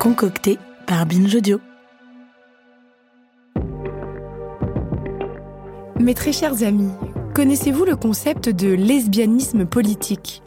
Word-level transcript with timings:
concocté 0.00 0.58
par 0.86 1.04
Binge 1.04 1.34
Audio. 1.34 1.60
Mes 6.00 6.14
très 6.14 6.32
chers 6.32 6.62
amis, 6.62 6.90
connaissez-vous 7.34 7.84
le 7.84 7.96
concept 7.96 8.48
de 8.48 8.68
lesbianisme 8.68 9.66
politique? 9.66 10.42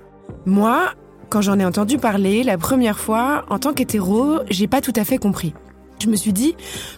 Moi, 0.48 0.90
quand 1.30 1.42
j'en 1.42 1.60
ai 1.60 1.66
entendu 1.66 2.00
parler 2.00 2.42
la 2.42 2.58
première 2.58 2.98
fois, 2.98 3.46
en 3.52 3.60
tant 3.60 3.74
qu'hétéro, 3.74 4.40
j'ai 4.50 4.68
pas 4.68 4.82
tout 4.82 4.94
à 4.96 5.04
fait 5.04 5.20
compris. 5.20 5.54
Je 6.02 6.10
me 6.10 6.16
suis 6.16 6.34
dit 6.34 6.56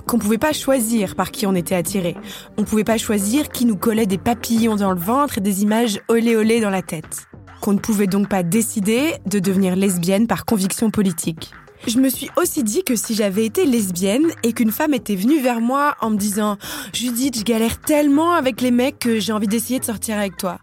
qu'on 0.07 0.17
pouvait 0.17 0.37
pas 0.37 0.53
choisir 0.53 1.15
par 1.15 1.31
qui 1.31 1.45
on 1.45 1.55
était 1.55 1.75
attiré. 1.75 2.15
On 2.57 2.63
pouvait 2.63 2.85
pas 2.85 2.97
choisir 2.97 3.49
qui 3.49 3.65
nous 3.65 3.75
collait 3.75 4.05
des 4.05 4.17
papillons 4.17 4.77
dans 4.77 4.93
le 4.93 4.99
ventre 4.99 5.39
et 5.39 5.41
des 5.41 5.61
images 5.61 5.99
olé 6.07 6.37
olé 6.37 6.61
dans 6.61 6.69
la 6.69 6.81
tête. 6.81 7.27
Qu'on 7.59 7.73
ne 7.73 7.79
pouvait 7.79 8.07
donc 8.07 8.29
pas 8.29 8.43
décider 8.43 9.15
de 9.25 9.39
devenir 9.39 9.75
lesbienne 9.75 10.25
par 10.25 10.45
conviction 10.45 10.89
politique. 10.89 11.51
Je 11.87 11.99
me 11.99 12.09
suis 12.09 12.29
aussi 12.35 12.63
dit 12.63 12.83
que 12.83 12.95
si 12.95 13.13
j'avais 13.13 13.45
été 13.45 13.65
lesbienne 13.65 14.27
et 14.43 14.53
qu'une 14.53 14.71
femme 14.71 14.93
était 14.93 15.15
venue 15.15 15.41
vers 15.41 15.61
moi 15.61 15.95
en 16.01 16.09
me 16.09 16.17
disant 16.17 16.57
Judith, 16.93 17.37
je 17.37 17.43
galère 17.43 17.79
tellement 17.79 18.33
avec 18.33 18.61
les 18.61 18.71
mecs 18.71 18.99
que 18.99 19.19
j'ai 19.19 19.33
envie 19.33 19.47
d'essayer 19.47 19.79
de 19.79 19.85
sortir 19.85 20.17
avec 20.17 20.35
toi, 20.37 20.57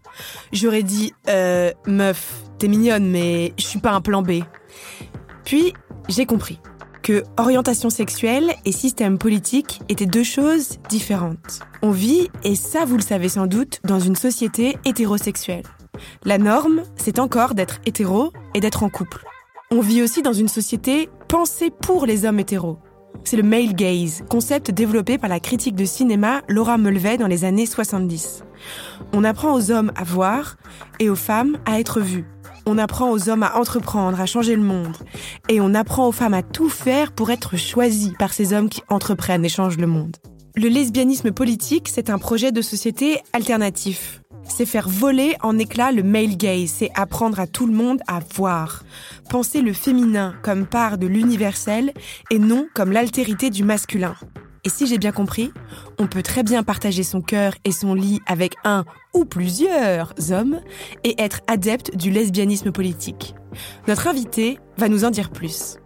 j'aurais 0.52 0.82
dit 0.82 1.12
euh, 1.28 1.70
meuf, 1.86 2.42
t'es 2.58 2.68
mignonne, 2.68 3.08
mais 3.08 3.52
je 3.56 3.64
suis 3.64 3.78
pas 3.78 3.92
un 3.92 4.00
plan 4.00 4.22
B. 4.22 4.40
Puis 5.44 5.72
j'ai 6.08 6.26
compris 6.26 6.58
que 7.02 7.24
orientation 7.36 7.90
sexuelle 7.90 8.54
et 8.64 8.72
système 8.72 9.18
politique 9.18 9.80
étaient 9.88 10.06
deux 10.06 10.24
choses 10.24 10.78
différentes. 10.88 11.60
On 11.82 11.90
vit, 11.90 12.28
et 12.44 12.54
ça 12.54 12.84
vous 12.84 12.96
le 12.96 13.02
savez 13.02 13.28
sans 13.28 13.46
doute, 13.46 13.80
dans 13.84 14.00
une 14.00 14.16
société 14.16 14.76
hétérosexuelle. 14.84 15.64
La 16.24 16.38
norme, 16.38 16.82
c'est 16.96 17.18
encore 17.18 17.54
d'être 17.54 17.80
hétéro 17.86 18.32
et 18.54 18.60
d'être 18.60 18.82
en 18.82 18.88
couple. 18.88 19.24
On 19.74 19.80
vit 19.80 20.02
aussi 20.02 20.20
dans 20.20 20.34
une 20.34 20.48
société 20.48 21.08
pensée 21.28 21.70
pour 21.70 22.04
les 22.04 22.26
hommes 22.26 22.38
hétéros. 22.38 22.76
C'est 23.24 23.38
le 23.38 23.42
male 23.42 23.74
gaze, 23.74 24.22
concept 24.28 24.70
développé 24.70 25.16
par 25.16 25.30
la 25.30 25.40
critique 25.40 25.76
de 25.76 25.86
cinéma 25.86 26.42
Laura 26.46 26.76
Mulvey 26.76 27.16
dans 27.16 27.26
les 27.26 27.46
années 27.46 27.64
70. 27.64 28.44
On 29.14 29.24
apprend 29.24 29.54
aux 29.54 29.70
hommes 29.70 29.90
à 29.96 30.04
voir 30.04 30.58
et 31.00 31.08
aux 31.08 31.16
femmes 31.16 31.56
à 31.64 31.80
être 31.80 32.00
vues. 32.02 32.26
On 32.66 32.76
apprend 32.76 33.10
aux 33.10 33.30
hommes 33.30 33.44
à 33.44 33.56
entreprendre, 33.56 34.20
à 34.20 34.26
changer 34.26 34.56
le 34.56 34.62
monde. 34.62 34.94
Et 35.48 35.62
on 35.62 35.72
apprend 35.72 36.06
aux 36.06 36.12
femmes 36.12 36.34
à 36.34 36.42
tout 36.42 36.68
faire 36.68 37.10
pour 37.10 37.30
être 37.30 37.56
choisies 37.56 38.12
par 38.18 38.34
ces 38.34 38.52
hommes 38.52 38.68
qui 38.68 38.82
entreprennent 38.90 39.46
et 39.46 39.48
changent 39.48 39.78
le 39.78 39.86
monde. 39.86 40.18
Le 40.54 40.68
lesbianisme 40.68 41.32
politique, 41.32 41.88
c'est 41.88 42.10
un 42.10 42.18
projet 42.18 42.52
de 42.52 42.60
société 42.60 43.22
alternatif. 43.32 44.21
C'est 44.48 44.66
faire 44.66 44.88
voler 44.88 45.36
en 45.42 45.58
éclats 45.58 45.92
le 45.92 46.02
male 46.02 46.36
gaze, 46.36 46.70
c'est 46.70 46.90
apprendre 46.94 47.40
à 47.40 47.46
tout 47.46 47.66
le 47.66 47.72
monde 47.72 48.00
à 48.06 48.20
voir. 48.34 48.84
Penser 49.30 49.62
le 49.62 49.72
féminin 49.72 50.34
comme 50.42 50.66
part 50.66 50.98
de 50.98 51.06
l'universel 51.06 51.92
et 52.30 52.38
non 52.38 52.66
comme 52.74 52.92
l'altérité 52.92 53.50
du 53.50 53.64
masculin. 53.64 54.14
Et 54.64 54.68
si 54.68 54.86
j'ai 54.86 54.98
bien 54.98 55.10
compris, 55.10 55.52
on 55.98 56.06
peut 56.06 56.22
très 56.22 56.44
bien 56.44 56.62
partager 56.62 57.02
son 57.02 57.20
cœur 57.20 57.54
et 57.64 57.72
son 57.72 57.94
lit 57.94 58.20
avec 58.26 58.54
un 58.64 58.84
ou 59.12 59.24
plusieurs 59.24 60.14
hommes 60.30 60.60
et 61.02 61.20
être 61.20 61.40
adepte 61.48 61.96
du 61.96 62.10
lesbianisme 62.10 62.70
politique. 62.70 63.34
Notre 63.88 64.06
invité 64.06 64.58
va 64.78 64.88
nous 64.88 65.04
en 65.04 65.10
dire 65.10 65.30
plus. 65.30 65.78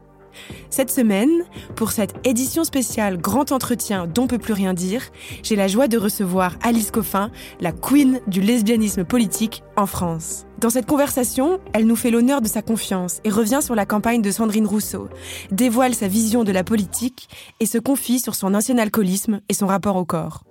Cette 0.70 0.90
semaine, 0.90 1.30
pour 1.74 1.92
cette 1.92 2.14
édition 2.24 2.64
spéciale 2.64 3.18
Grand 3.18 3.52
Entretien 3.52 4.06
dont 4.06 4.26
peut 4.26 4.38
plus 4.38 4.52
rien 4.52 4.74
dire, 4.74 5.02
j'ai 5.42 5.56
la 5.56 5.68
joie 5.68 5.88
de 5.88 5.98
recevoir 5.98 6.56
Alice 6.62 6.90
Coffin, 6.90 7.30
la 7.60 7.72
queen 7.72 8.20
du 8.26 8.40
lesbianisme 8.40 9.04
politique 9.04 9.62
en 9.76 9.86
France. 9.86 10.46
Dans 10.58 10.70
cette 10.70 10.86
conversation, 10.86 11.60
elle 11.72 11.86
nous 11.86 11.96
fait 11.96 12.10
l'honneur 12.10 12.40
de 12.40 12.48
sa 12.48 12.62
confiance 12.62 13.20
et 13.24 13.30
revient 13.30 13.60
sur 13.62 13.74
la 13.74 13.86
campagne 13.86 14.22
de 14.22 14.30
Sandrine 14.30 14.66
Rousseau, 14.66 15.08
dévoile 15.50 15.94
sa 15.94 16.08
vision 16.08 16.44
de 16.44 16.52
la 16.52 16.64
politique 16.64 17.28
et 17.60 17.66
se 17.66 17.78
confie 17.78 18.20
sur 18.20 18.34
son 18.34 18.54
ancien 18.54 18.78
alcoolisme 18.78 19.40
et 19.48 19.54
son 19.54 19.66
rapport 19.66 19.96
au 19.96 20.04
corps. 20.04 20.44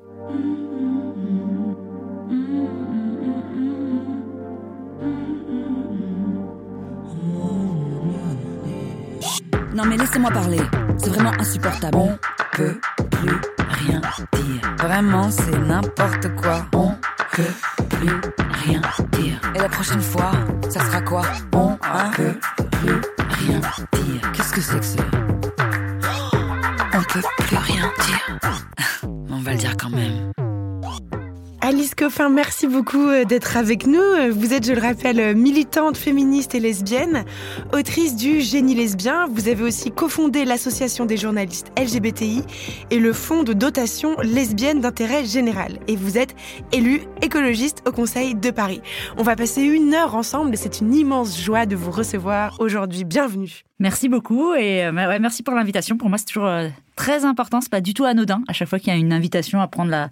Non 9.75 9.83
mais 9.83 9.97
laissez-moi 9.97 10.31
parler. 10.31 10.61
C'est 10.97 11.09
vraiment 11.09 11.33
insupportable. 11.37 11.97
On 11.97 12.17
peut 12.53 12.79
plus 13.11 13.41
rien 13.57 13.99
dire. 14.31 14.75
Vraiment, 14.79 15.29
c'est 15.29 15.57
n'importe 15.59 16.33
quoi. 16.35 16.65
On 16.73 16.91
peut 17.33 17.43
plus 17.89 18.21
rien 18.63 18.81
dire. 19.11 19.41
Et 19.53 19.59
la 19.59 19.67
prochaine 19.67 20.01
fois, 20.01 20.31
ça 20.69 20.79
sera 20.79 21.01
quoi? 21.01 21.23
On 21.51 21.77
peut 22.15 22.39
plus 22.71 23.01
rien 23.41 23.59
dire. 23.59 24.31
Qu'est-ce 24.31 24.53
que 24.53 24.61
c'est 24.61 24.79
que 24.79 24.85
ça? 24.85 25.03
On 26.93 27.01
peut 27.01 27.21
plus 27.39 27.57
rien 27.57 27.91
dire. 28.05 28.39
On 29.29 29.41
va 29.41 29.51
le 29.51 29.57
dire 29.57 29.75
quand 29.75 29.89
même. 29.89 30.24
Alice 31.97 32.09
Coffin, 32.09 32.29
merci 32.29 32.67
beaucoup 32.67 33.07
euh, 33.07 33.23
d'être 33.23 33.55
avec 33.55 33.87
nous. 33.87 34.01
Vous 34.31 34.53
êtes, 34.53 34.65
je 34.65 34.73
le 34.73 34.81
rappelle, 34.81 35.35
militante 35.35 35.95
féministe 35.95 36.53
et 36.53 36.59
lesbienne, 36.59 37.23
autrice 37.73 38.15
du 38.15 38.41
Génie 38.41 38.75
lesbien. 38.75 39.27
Vous 39.31 39.47
avez 39.47 39.63
aussi 39.63 39.91
cofondé 39.91 40.43
l'association 40.43 41.05
des 41.05 41.15
journalistes 41.15 41.71
LGBTI 41.79 42.43
et 42.91 42.99
le 42.99 43.13
fonds 43.13 43.43
de 43.43 43.53
dotation 43.53 44.17
lesbienne 44.21 44.81
d'intérêt 44.81 45.25
général. 45.25 45.79
Et 45.87 45.95
vous 45.95 46.17
êtes 46.17 46.35
élue 46.73 47.01
écologiste 47.21 47.81
au 47.87 47.91
Conseil 47.91 48.35
de 48.35 48.51
Paris. 48.51 48.81
On 49.17 49.23
va 49.23 49.35
passer 49.35 49.61
une 49.61 49.93
heure 49.93 50.15
ensemble 50.15 50.53
et 50.53 50.57
c'est 50.57 50.81
une 50.81 50.93
immense 50.93 51.39
joie 51.39 51.65
de 51.65 51.75
vous 51.75 51.91
recevoir 51.91 52.57
aujourd'hui. 52.59 53.05
Bienvenue. 53.05 53.63
Merci 53.79 54.07
beaucoup 54.07 54.53
et 54.53 54.85
euh, 54.85 54.91
merci 54.93 55.43
pour 55.43 55.53
l'invitation. 55.53 55.97
Pour 55.97 56.07
moi, 56.07 56.17
c'est 56.17 56.25
toujours 56.25 56.47
euh, 56.47 56.69
très 56.95 57.25
important. 57.25 57.59
C'est 57.59 57.69
pas 57.69 57.81
du 57.81 57.93
tout 57.93 58.05
anodin 58.05 58.41
à 58.47 58.53
chaque 58.53 58.69
fois 58.69 58.79
qu'il 58.79 58.87
y 58.87 58.95
a 58.95 58.99
une 58.99 59.11
invitation 59.11 59.59
à 59.59 59.67
prendre 59.67 59.91
la, 59.91 60.09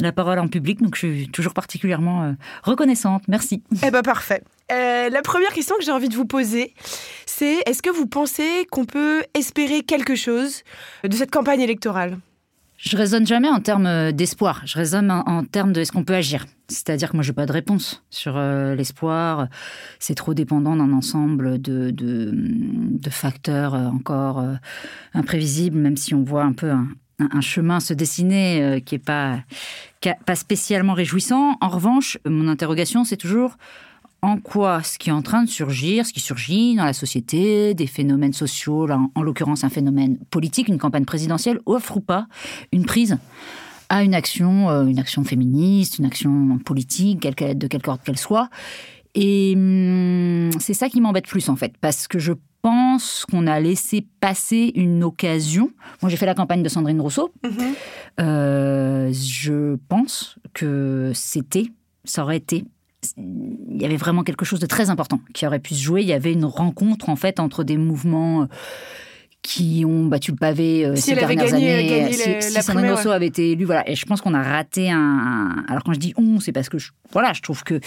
la 0.00 0.12
parole 0.12 0.38
en 0.38 0.48
public. 0.48 0.82
Donc, 0.82 0.96
je 0.96 1.06
suis 1.06 1.28
toujours 1.28 1.54
particulièrement 1.54 2.24
euh, 2.24 2.32
reconnaissante. 2.62 3.22
Merci. 3.28 3.62
Eh 3.82 3.90
ben 3.90 4.02
parfait. 4.02 4.42
la 4.68 5.22
première 5.22 5.52
question 5.54 5.76
que 5.78 5.84
j'ai 5.84 5.92
envie 5.92 6.10
de 6.10 6.14
vous 6.14 6.26
poser, 6.26 6.74
c'est 7.24 7.62
est-ce 7.64 7.82
que 7.82 7.90
vous 7.90 8.06
pensez 8.06 8.66
qu'on 8.70 8.84
peut 8.84 9.24
espérer 9.32 9.80
quelque 9.80 10.14
chose 10.14 10.62
de 11.02 11.16
cette 11.16 11.30
campagne 11.30 11.62
électorale? 11.62 12.18
Je 12.76 12.96
raisonne 12.96 13.26
jamais 13.26 13.48
en 13.48 13.60
termes 13.60 14.12
d'espoir. 14.12 14.62
Je 14.64 14.76
raisonne 14.76 15.10
en, 15.10 15.44
termes 15.44 15.72
de 15.72 15.80
est-ce 15.80 15.92
qu'on 15.92 16.04
peut 16.04 16.14
agir. 16.14 16.46
C'est-à-dire 16.68 17.10
que 17.10 17.16
moi, 17.16 17.22
je 17.22 17.30
n'ai 17.30 17.34
pas 17.34 17.46
de 17.46 17.52
réponse 17.52 18.04
sur 18.10 18.38
l'espoir. 18.38 19.48
C'est 19.98 20.14
trop 20.14 20.34
dépendant 20.34 20.76
d'un 20.76 20.92
ensemble 20.92 21.60
de, 21.60 21.90
de, 21.90 23.10
facteurs 23.10 23.74
encore 23.74 24.44
imprévisibles, 25.14 25.78
même 25.78 25.96
si 25.96 26.12
on 26.12 26.22
voit 26.22 26.42
un 26.42 26.52
peu 26.52 26.70
un, 26.70 27.40
chemin 27.40 27.80
se 27.80 27.94
dessiner 27.94 28.82
qui 28.84 28.96
n'est 28.96 29.00
pas, 29.00 29.38
pas 30.26 30.34
spécialement 30.34 30.94
réjouissant. 30.94 31.56
En 31.60 31.68
revanche, 31.68 32.18
mon 32.26 32.48
interrogation, 32.48 33.04
c'est 33.04 33.16
toujours 33.16 33.56
en 34.26 34.38
quoi 34.38 34.82
ce 34.82 34.98
qui 34.98 35.10
est 35.10 35.12
en 35.12 35.22
train 35.22 35.44
de 35.44 35.48
surgir, 35.48 36.04
ce 36.04 36.12
qui 36.12 36.18
surgit 36.18 36.74
dans 36.74 36.84
la 36.84 36.92
société, 36.92 37.74
des 37.74 37.86
phénomènes 37.86 38.32
sociaux, 38.32 38.88
en, 38.90 39.22
l'occurrence 39.22 39.62
un 39.62 39.68
phénomène 39.68 40.18
politique, 40.30 40.66
une 40.66 40.78
campagne 40.78 41.04
présidentielle, 41.04 41.60
offre 41.64 41.98
ou 41.98 42.00
pas 42.00 42.26
une 42.72 42.86
prise 42.86 43.18
à 43.88 44.02
une 44.02 44.16
action, 44.16 44.68
euh, 44.68 44.84
une 44.86 44.98
action 44.98 45.22
féministe, 45.22 46.00
une 46.00 46.06
action 46.06 46.58
politique, 46.58 47.20
de 47.20 47.66
quelque 47.68 47.88
ordre 47.88 48.02
qu'elle 48.02 48.18
soit. 48.18 48.50
Et 49.14 49.52
hum, 49.54 50.50
c'est 50.58 50.74
ça 50.74 50.88
qui 50.88 51.00
m'embête 51.00 51.28
plus 51.28 51.48
en 51.48 51.54
fait, 51.54 51.74
parce 51.80 52.08
que 52.08 52.18
je 52.18 52.32
pense 52.62 53.24
qu'on 53.30 53.46
a 53.46 53.60
laissé 53.60 54.08
passer 54.18 54.72
une 54.74 55.04
occasion. 55.04 55.70
Moi, 56.02 56.10
j'ai 56.10 56.16
fait 56.16 56.26
la 56.26 56.34
campagne 56.34 56.64
de 56.64 56.68
Sandrine 56.68 57.00
Rousseau. 57.00 57.30
Mm-hmm. 57.44 57.74
Euh, 58.22 59.12
je 59.12 59.76
pense 59.88 60.36
que 60.52 61.12
c'était, 61.14 61.68
ça 62.02 62.24
aurait 62.24 62.38
été 62.38 62.64
il 63.16 63.80
y 63.80 63.84
avait 63.84 63.96
vraiment 63.96 64.22
quelque 64.22 64.44
chose 64.44 64.60
de 64.60 64.66
très 64.66 64.90
important 64.90 65.20
qui 65.34 65.46
aurait 65.46 65.58
pu 65.60 65.74
se 65.74 65.82
jouer. 65.82 66.02
Il 66.02 66.08
y 66.08 66.12
avait 66.12 66.32
une 66.32 66.44
rencontre 66.44 67.08
en 67.08 67.16
fait 67.16 67.40
entre 67.40 67.64
des 67.64 67.76
mouvements 67.76 68.42
euh, 68.42 68.46
qui 69.46 69.84
ont 69.86 70.06
battu 70.06 70.32
le 70.32 70.36
pavé 70.36 70.84
euh, 70.84 70.96
si 70.96 71.02
ces 71.02 71.14
dernières 71.14 71.54
années. 71.54 71.86
Gagné 71.86 72.12
si, 72.12 72.28
la 72.28 72.40
si 72.40 72.62
Sandrine 72.62 72.90
Rousseau 72.90 73.10
avait 73.10 73.28
été 73.28 73.52
élu, 73.52 73.64
voilà. 73.64 73.88
Et 73.88 73.94
je 73.94 74.04
pense 74.04 74.20
qu'on 74.20 74.34
a 74.34 74.42
raté 74.42 74.90
un, 74.90 75.64
Alors 75.68 75.84
quand 75.84 75.92
je 75.92 76.00
dis 76.00 76.12
on, 76.16 76.40
c'est 76.40 76.50
parce 76.50 76.68
que 76.68 76.78
je, 76.78 76.90
voilà, 77.12 77.32
je 77.32 77.42
trouve 77.42 77.62
que 77.62 77.78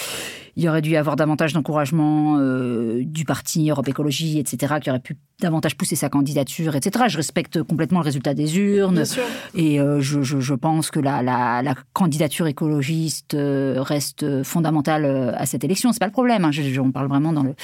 il 0.56 0.63
y 0.63 0.69
aurait 0.69 0.81
dû 0.81 0.91
y 0.91 0.97
avoir 0.97 1.15
davantage 1.17 1.53
d'encouragement 1.53 2.38
euh, 2.39 3.01
du 3.03 3.25
parti 3.25 3.69
Europe 3.69 3.88
Écologie, 3.88 4.39
etc., 4.39 4.75
qui 4.81 4.89
aurait 4.89 5.00
pu 5.00 5.17
davantage 5.41 5.75
pousser 5.75 5.95
sa 5.95 6.09
candidature, 6.09 6.75
etc. 6.75 7.06
Je 7.07 7.17
respecte 7.17 7.63
complètement 7.63 8.00
le 8.00 8.06
résultat 8.06 8.33
des 8.33 8.57
urnes. 8.57 9.03
Et 9.56 9.79
euh, 9.79 10.01
je, 10.01 10.21
je, 10.21 10.39
je, 10.39 10.53
pense 10.53 10.91
que 10.91 11.00
la, 11.00 11.21
la, 11.21 11.61
la 11.61 11.75
candidature 11.94 12.47
écologiste 12.47 13.38
reste 13.38 14.44
fondamentale 14.44 15.33
à 15.38 15.45
cette 15.45 15.63
élection. 15.63 15.94
C'est 15.94 16.00
pas 16.00 16.07
le 16.07 16.11
problème. 16.11 16.45
Hein. 16.45 16.51
Je, 16.51 16.79
on 16.79 16.91
parle 16.91 17.07
vraiment 17.07 17.31
dans 17.31 17.44
le. 17.44 17.56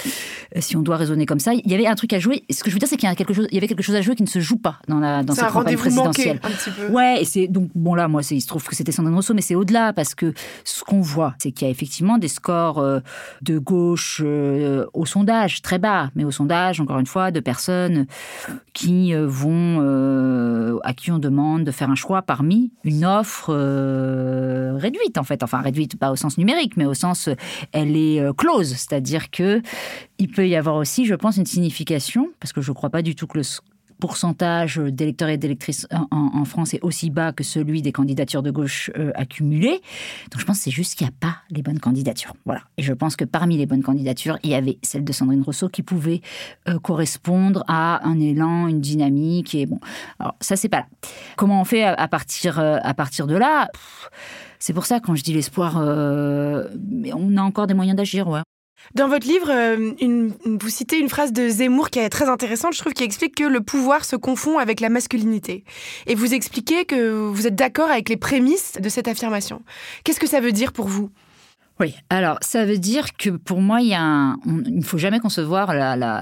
Si 0.59 0.77
on 0.77 0.81
doit 0.81 0.97
raisonner 0.97 1.25
comme 1.25 1.39
ça, 1.39 1.53
il 1.53 1.69
y 1.69 1.73
avait 1.73 1.87
un 1.87 1.95
truc 1.95 2.13
à 2.13 2.19
jouer. 2.19 2.43
Ce 2.49 2.63
que 2.63 2.69
je 2.69 2.75
veux 2.75 2.79
dire, 2.79 2.87
c'est 2.87 2.97
qu'il 2.97 3.09
y 3.09 3.11
a 3.11 3.15
quelque 3.15 3.33
chose, 3.33 3.47
il 3.51 3.55
y 3.55 3.57
avait 3.57 3.67
quelque 3.67 3.83
chose 3.85 3.95
à 3.95 4.01
jouer 4.01 4.15
qui 4.15 4.23
ne 4.23 4.27
se 4.27 4.39
joue 4.39 4.57
pas 4.57 4.79
dans 4.87 4.99
la 4.99 5.23
dans 5.23 5.33
cette 5.33 5.47
campagne 5.47 5.77
présidentielle. 5.77 6.39
Manqué, 6.41 6.47
un 6.47 6.57
petit 6.57 6.71
peu. 6.71 6.93
Ouais, 6.93 7.21
et 7.21 7.25
c'est 7.25 7.47
donc 7.47 7.69
bon 7.75 7.95
là, 7.95 8.07
moi, 8.07 8.21
il 8.29 8.41
se 8.41 8.47
trouve 8.47 8.63
que 8.65 8.75
c'était 8.75 8.91
Sandrine 8.91 9.15
Rousseau, 9.15 9.33
mais 9.33 9.41
c'est 9.41 9.55
au-delà 9.55 9.93
parce 9.93 10.15
que 10.15 10.33
ce 10.63 10.83
qu'on 10.83 11.01
voit, 11.01 11.35
c'est 11.39 11.51
qu'il 11.51 11.67
y 11.67 11.69
a 11.69 11.71
effectivement 11.71 12.17
des 12.17 12.27
scores 12.27 12.83
de 13.41 13.57
gauche 13.59 14.21
au 14.21 15.05
sondage 15.05 15.61
très 15.61 15.79
bas, 15.79 16.09
mais 16.15 16.23
au 16.23 16.31
sondage, 16.31 16.79
encore 16.81 16.99
une 16.99 17.05
fois, 17.05 17.31
de 17.31 17.39
personnes 17.39 18.05
qui 18.73 19.13
euh, 19.13 19.25
vont, 19.27 19.79
euh, 19.81 20.79
à 20.83 20.93
qui 20.93 21.11
on 21.11 21.19
demande 21.19 21.63
de 21.63 21.71
faire 21.71 21.89
un 21.89 21.95
choix 21.95 22.21
parmi 22.21 22.71
une 22.83 23.05
offre 23.05 23.47
euh, 23.49 24.73
réduite 24.77 25.17
en 25.17 25.23
fait, 25.23 25.43
enfin 25.43 25.61
réduite 25.61 25.97
pas 25.97 26.11
au 26.11 26.15
sens 26.15 26.37
numérique, 26.37 26.77
mais 26.77 26.85
au 26.85 26.93
sens 26.93 27.29
elle 27.71 27.95
est 27.95 28.21
close, 28.35 28.69
c'est-à-dire 28.69 29.31
que 29.31 29.61
il 30.17 30.29
peut 30.29 30.47
y 30.47 30.55
avoir 30.55 30.75
aussi, 30.75 31.05
je 31.05 31.15
pense, 31.15 31.37
une 31.37 31.45
signification, 31.45 32.29
parce 32.39 32.53
que 32.53 32.61
je 32.61 32.71
ne 32.71 32.75
crois 32.75 32.89
pas 32.89 33.01
du 33.01 33.15
tout 33.15 33.27
que 33.27 33.37
le 33.37 33.43
pourcentage 33.99 34.77
d'électeurs 34.77 35.29
et 35.29 35.37
d'électrices 35.37 35.87
en, 36.11 36.45
France 36.45 36.73
est 36.73 36.81
aussi 36.83 37.09
bas 37.09 37.31
que 37.31 37.43
celui 37.43 37.81
des 37.81 37.91
candidatures 37.91 38.43
de 38.43 38.51
gauche 38.51 38.91
euh, 38.97 39.11
accumulées. 39.15 39.81
Donc 40.31 40.39
je 40.39 40.45
pense 40.45 40.57
que 40.57 40.63
c'est 40.65 40.71
juste 40.71 40.95
qu'il 40.95 41.07
n'y 41.07 41.13
a 41.13 41.15
pas 41.19 41.37
les 41.49 41.61
bonnes 41.61 41.79
candidatures. 41.79 42.33
Voilà. 42.45 42.61
Et 42.77 42.83
je 42.83 42.93
pense 42.93 43.15
que 43.15 43.25
parmi 43.25 43.57
les 43.57 43.65
bonnes 43.65 43.81
candidatures, 43.81 44.37
il 44.43 44.51
y 44.51 44.55
avait 44.55 44.77
celle 44.83 45.03
de 45.03 45.11
Sandrine 45.11 45.41
Rousseau 45.41 45.69
qui 45.69 45.81
pouvait 45.81 46.21
euh, 46.67 46.77
correspondre 46.79 47.63
à 47.67 48.05
un 48.07 48.19
élan, 48.19 48.67
une 48.67 48.81
dynamique. 48.81 49.55
Et 49.55 49.65
bon, 49.65 49.79
alors 50.19 50.35
ça 50.39 50.55
c'est 50.55 50.69
pas 50.69 50.79
là. 50.79 50.87
Comment 51.35 51.61
on 51.61 51.65
fait 51.65 51.83
à, 51.83 52.07
partir 52.07 52.59
euh, 52.59 52.77
à 52.81 52.93
partir 52.93 53.27
de 53.27 53.35
là? 53.35 53.69
C'est 54.59 54.73
pour 54.73 54.85
ça 54.85 54.99
quand 54.99 55.15
je 55.15 55.23
dis 55.23 55.33
l'espoir, 55.33 55.77
on 55.77 57.37
a 57.37 57.41
encore 57.41 57.67
des 57.67 57.73
moyens 57.73 57.97
d'agir. 57.97 58.27
Ouais. 58.27 58.41
Dans 58.93 59.07
votre 59.07 59.27
livre, 59.27 59.49
euh, 59.49 60.29
vous 60.45 60.69
citez 60.69 60.99
une 60.99 61.09
phrase 61.09 61.33
de 61.33 61.49
Zemmour 61.49 61.89
qui 61.89 61.99
est 61.99 62.09
très 62.09 62.29
intéressante, 62.29 62.73
je 62.73 62.79
trouve, 62.79 62.93
qui 62.93 63.03
explique 63.03 63.35
que 63.35 63.43
le 63.43 63.61
pouvoir 63.61 64.05
se 64.05 64.15
confond 64.15 64.59
avec 64.59 64.79
la 64.79 64.89
masculinité. 64.89 65.63
Et 66.05 66.15
vous 66.15 66.33
expliquez 66.33 66.85
que 66.85 67.27
vous 67.27 67.47
êtes 67.47 67.55
d'accord 67.55 67.89
avec 67.89 68.09
les 68.09 68.17
prémices 68.17 68.73
de 68.79 68.89
cette 68.89 69.07
affirmation. 69.07 69.63
Qu'est-ce 70.03 70.19
que 70.19 70.27
ça 70.27 70.39
veut 70.39 70.51
dire 70.51 70.71
pour 70.71 70.87
vous? 70.87 71.09
Oui, 71.81 71.93
alors 72.09 72.37
ça 72.39 72.63
veut 72.63 72.77
dire 72.77 73.17
que 73.17 73.31
pour 73.31 73.59
moi, 73.59 73.81
il 73.81 73.97
ne 74.45 74.81
faut 74.81 74.97
jamais 74.97 75.19
concevoir 75.19 75.71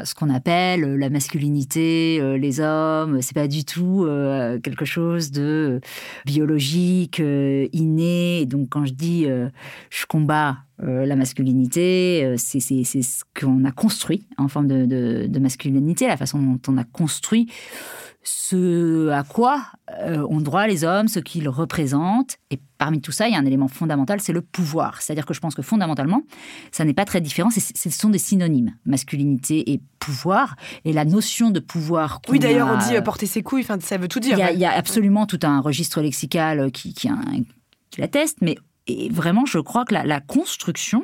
ce 0.03 0.15
qu'on 0.15 0.31
appelle 0.31 0.95
la 0.95 1.11
masculinité, 1.11 2.17
euh, 2.19 2.39
les 2.39 2.59
hommes. 2.59 3.21
C'est 3.21 3.35
pas 3.35 3.47
du 3.47 3.63
tout 3.63 4.03
euh, 4.03 4.59
quelque 4.59 4.85
chose 4.85 5.29
de 5.29 5.79
biologique, 6.25 7.19
inné. 7.19 8.47
Donc 8.47 8.69
quand 8.71 8.85
je 8.85 8.93
dis 8.93 9.27
je 9.91 10.05
combats 10.07 10.57
euh, 10.83 11.05
la 11.05 11.15
masculinité, 11.15 12.23
euh, 12.25 12.35
c'est 12.37 12.59
ce 12.59 13.23
qu'on 13.39 13.63
a 13.63 13.71
construit 13.71 14.27
en 14.37 14.47
forme 14.47 14.67
de, 14.67 15.39
masculinité, 15.39 16.07
la 16.07 16.17
façon 16.17 16.39
dont 16.39 16.59
on 16.67 16.77
a 16.77 16.83
construit 16.83 17.49
ce 18.25 19.09
à 19.09 19.23
quoi 19.23 19.63
euh, 19.99 20.25
ont 20.29 20.39
droit 20.39 20.65
les 20.65 20.85
hommes, 20.85 21.09
ce 21.09 21.19
qu'ils 21.19 21.49
représentent. 21.49 22.37
Et 22.51 22.59
parmi 22.77 23.01
tout 23.01 23.11
ça, 23.11 23.27
il 23.27 23.33
y 23.33 23.35
a 23.35 23.39
un 23.39 23.45
élément 23.45 23.67
fondamental, 23.67 24.21
c'est 24.21 24.31
le 24.31 24.41
pouvoir. 24.41 25.01
C'est-à-dire 25.01 25.25
que 25.25 25.33
je 25.33 25.41
pense 25.41 25.55
que 25.55 25.61
fondamentalement, 25.61 26.21
ça 26.71 26.85
n'est 26.85 26.93
pas 26.93 27.03
très 27.03 27.19
différent, 27.19 27.49
ce 27.49 27.89
sont 27.89 28.09
des 28.09 28.17
synonymes, 28.17 28.75
masculinité 28.85 29.71
et 29.71 29.81
pouvoir. 29.99 30.55
Et 30.85 30.93
la 30.93 31.03
notion 31.03 31.49
de 31.49 31.59
pouvoir... 31.59 32.21
Oui, 32.29 32.39
d'ailleurs, 32.39 32.69
on 32.69 32.77
dit 32.77 32.99
porter 33.03 33.25
ses 33.25 33.43
couilles, 33.43 33.65
ça 33.81 33.97
veut 33.97 34.07
tout 34.07 34.21
dire. 34.21 34.37
Il 34.53 34.59
y, 34.59 34.65
a, 34.65 34.71
absolument 34.71 35.25
tout 35.25 35.39
un 35.43 35.59
registre 35.59 36.01
lexical 36.01 36.71
qui, 36.71 36.93
qui, 36.93 37.09
qui 37.89 38.01
l'atteste, 38.01 38.37
mais 38.41 38.55
et 38.87 39.09
vraiment, 39.09 39.45
je 39.45 39.59
crois 39.59 39.85
que 39.85 39.93
la, 39.93 40.19
construction 40.19 41.03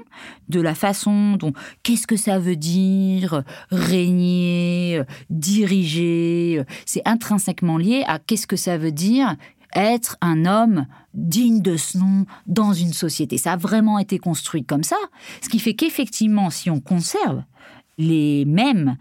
de 0.49 0.59
la 0.59 0.75
façon 0.75 1.37
dont 1.37 1.53
qu'est-ce 1.81 2.07
que 2.07 2.17
ça 2.17 2.37
veut 2.37 2.57
dire 2.57 3.43
régner, 3.71 5.01
diriger, 5.29 6.63
c'est 6.85 7.01
intrinsèquement 7.07 7.77
lié 7.77 8.03
à 8.05 8.19
qu'est-ce 8.19 8.47
que 8.47 8.57
ça 8.57 8.77
veut 8.77 8.91
dire 8.91 9.35
être 9.75 10.17
un 10.19 10.45
homme 10.45 10.87
digne 11.13 11.61
de 11.61 11.77
ce 11.77 11.97
nom 11.97 12.25
dans 12.47 12.73
une 12.73 12.91
société. 12.91 13.37
Ça 13.37 13.53
a 13.53 13.57
vraiment 13.57 13.99
été 13.99 14.17
construit 14.17 14.65
comme 14.65 14.83
ça, 14.83 14.97
ce 15.41 15.47
qui 15.47 15.59
fait 15.59 15.73
qu'effectivement, 15.73 16.49
si 16.49 16.69
on 16.69 16.81
conserve 16.81 17.43
les 17.97 18.45
mêmes 18.45 18.97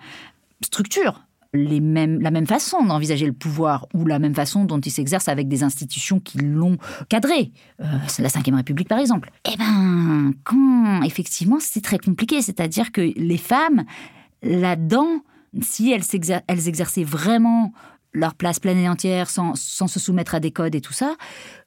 structures 0.63 1.28
la 1.55 2.31
même 2.31 2.47
façon 2.47 2.85
d'envisager 2.85 3.27
le 3.27 3.33
pouvoir 3.33 3.87
ou 3.95 4.05
la 4.05 4.19
même 4.19 4.35
façon 4.35 4.65
dont 4.65 4.81
il 4.81 4.91
s'exerce 4.91 5.29
avec 5.29 5.49
des 5.49 5.63
institutions 5.63 6.21
qui 6.21 6.39
l'ont 6.39 6.77
cadré. 7.09 7.53
Euh, 7.81 7.85
la 8.19 8.29
Ve 8.29 8.55
République, 8.55 8.89
par 8.89 8.99
exemple. 8.99 9.31
Eh 9.51 9.57
ben, 9.57 10.33
quand 10.45 11.03
effectivement, 11.03 11.59
c'est 11.61 11.81
très 11.81 11.99
compliqué. 11.99 12.43
C'est-à-dire 12.43 12.93
que 12.93 13.01
les 13.01 13.39
femmes, 13.39 13.85
là-dedans, 14.43 15.23
si 15.63 15.91
elles, 15.91 16.03
elles 16.47 16.69
exerçaient 16.69 17.05
vraiment 17.05 17.73
leur 18.13 18.35
place 18.35 18.59
pleine 18.59 18.79
et 18.79 18.89
entière 18.89 19.31
sans, 19.31 19.55
sans, 19.55 19.87
se 19.87 20.01
soumettre 20.01 20.35
à 20.35 20.41
des 20.41 20.51
codes 20.51 20.75
et 20.75 20.81
tout 20.81 20.93
ça, 20.93 21.15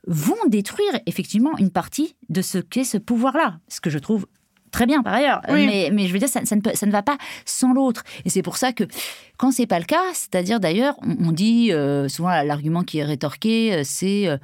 vont 0.07 0.35
détruire 0.47 0.99
effectivement 1.05 1.57
une 1.57 1.71
partie 1.71 2.15
de 2.29 2.41
ce 2.41 2.57
qu'est 2.57 2.83
ce 2.83 2.97
pouvoir-là. 2.97 3.59
Ce 3.67 3.79
que 3.79 3.89
je 3.89 3.99
trouve 3.99 4.27
très 4.71 4.85
bien 4.85 5.03
par 5.03 5.13
ailleurs. 5.13 5.41
Mais, 5.49 5.89
mais, 5.91 6.07
je 6.07 6.13
veux 6.13 6.19
dire, 6.19 6.29
ça, 6.29 6.41
ça, 6.45 6.55
ne 6.55 6.61
ça, 6.73 6.85
ne 6.85 6.91
va 6.91 7.01
pas 7.03 7.17
sans 7.45 7.73
l'autre. 7.73 8.03
Et 8.25 8.29
c'est 8.29 8.41
pour 8.41 8.57
ça 8.57 8.73
que 8.73 8.83
quand 9.37 9.51
c'est 9.51 9.67
pas 9.67 9.79
le 9.79 9.85
cas, 9.85 10.13
c'est-à-dire 10.13 10.59
d'ailleurs, 10.59 10.95
on, 11.01 11.31
dit 11.31 11.71
euh, 11.71 12.07
souvent 12.07 12.29
l'argument 12.29 12.83
qui 12.83 12.99
est 12.99 13.03
rétorqué, 13.03 13.73
euh, 13.73 13.81
c'est 13.83 14.27
euh, 14.27 14.37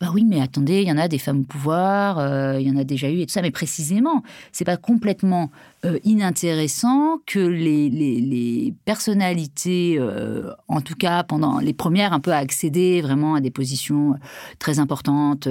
bah 0.00 0.10
oui, 0.14 0.24
mais 0.24 0.40
attendez, 0.40 0.82
il 0.82 0.88
y 0.88 0.92
en 0.92 0.98
a 0.98 1.08
des 1.08 1.18
femmes 1.18 1.40
au 1.40 1.44
pouvoir, 1.44 2.18
euh, 2.20 2.60
il 2.60 2.68
y 2.68 2.70
en 2.70 2.76
a 2.76 2.84
déjà 2.84 3.10
eu 3.10 3.18
et 3.18 3.26
tout 3.26 3.32
ça, 3.32 3.42
mais 3.42 3.50
précisément, 3.50 4.22
c'est 4.52 4.64
pas 4.64 4.76
complètement 4.76 5.50
euh, 5.84 5.98
inintéressant 6.04 7.18
que 7.26 7.40
les, 7.40 8.74
personnalités, 8.84 9.96
euh, 9.98 10.52
en 10.68 10.80
tout 10.82 10.94
cas 10.94 11.24
pendant 11.24 11.58
les 11.58 11.72
premières, 11.72 12.12
un 12.12 12.20
peu 12.20 12.30
à 12.30 12.36
accéder 12.36 13.00
vraiment 13.02 13.34
à 13.34 13.40
des 13.40 13.50
positions 13.50 14.14
très 14.58 14.78
importantes, 14.78 15.48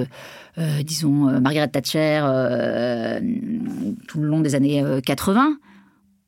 disons 0.84 1.40
Margaret 1.40 1.68
Thatcher 1.68 2.20
tout 4.08 4.20
le 4.20 4.26
long 4.26 4.40
des 4.40 4.54
années 4.54 4.82
80 5.04 5.56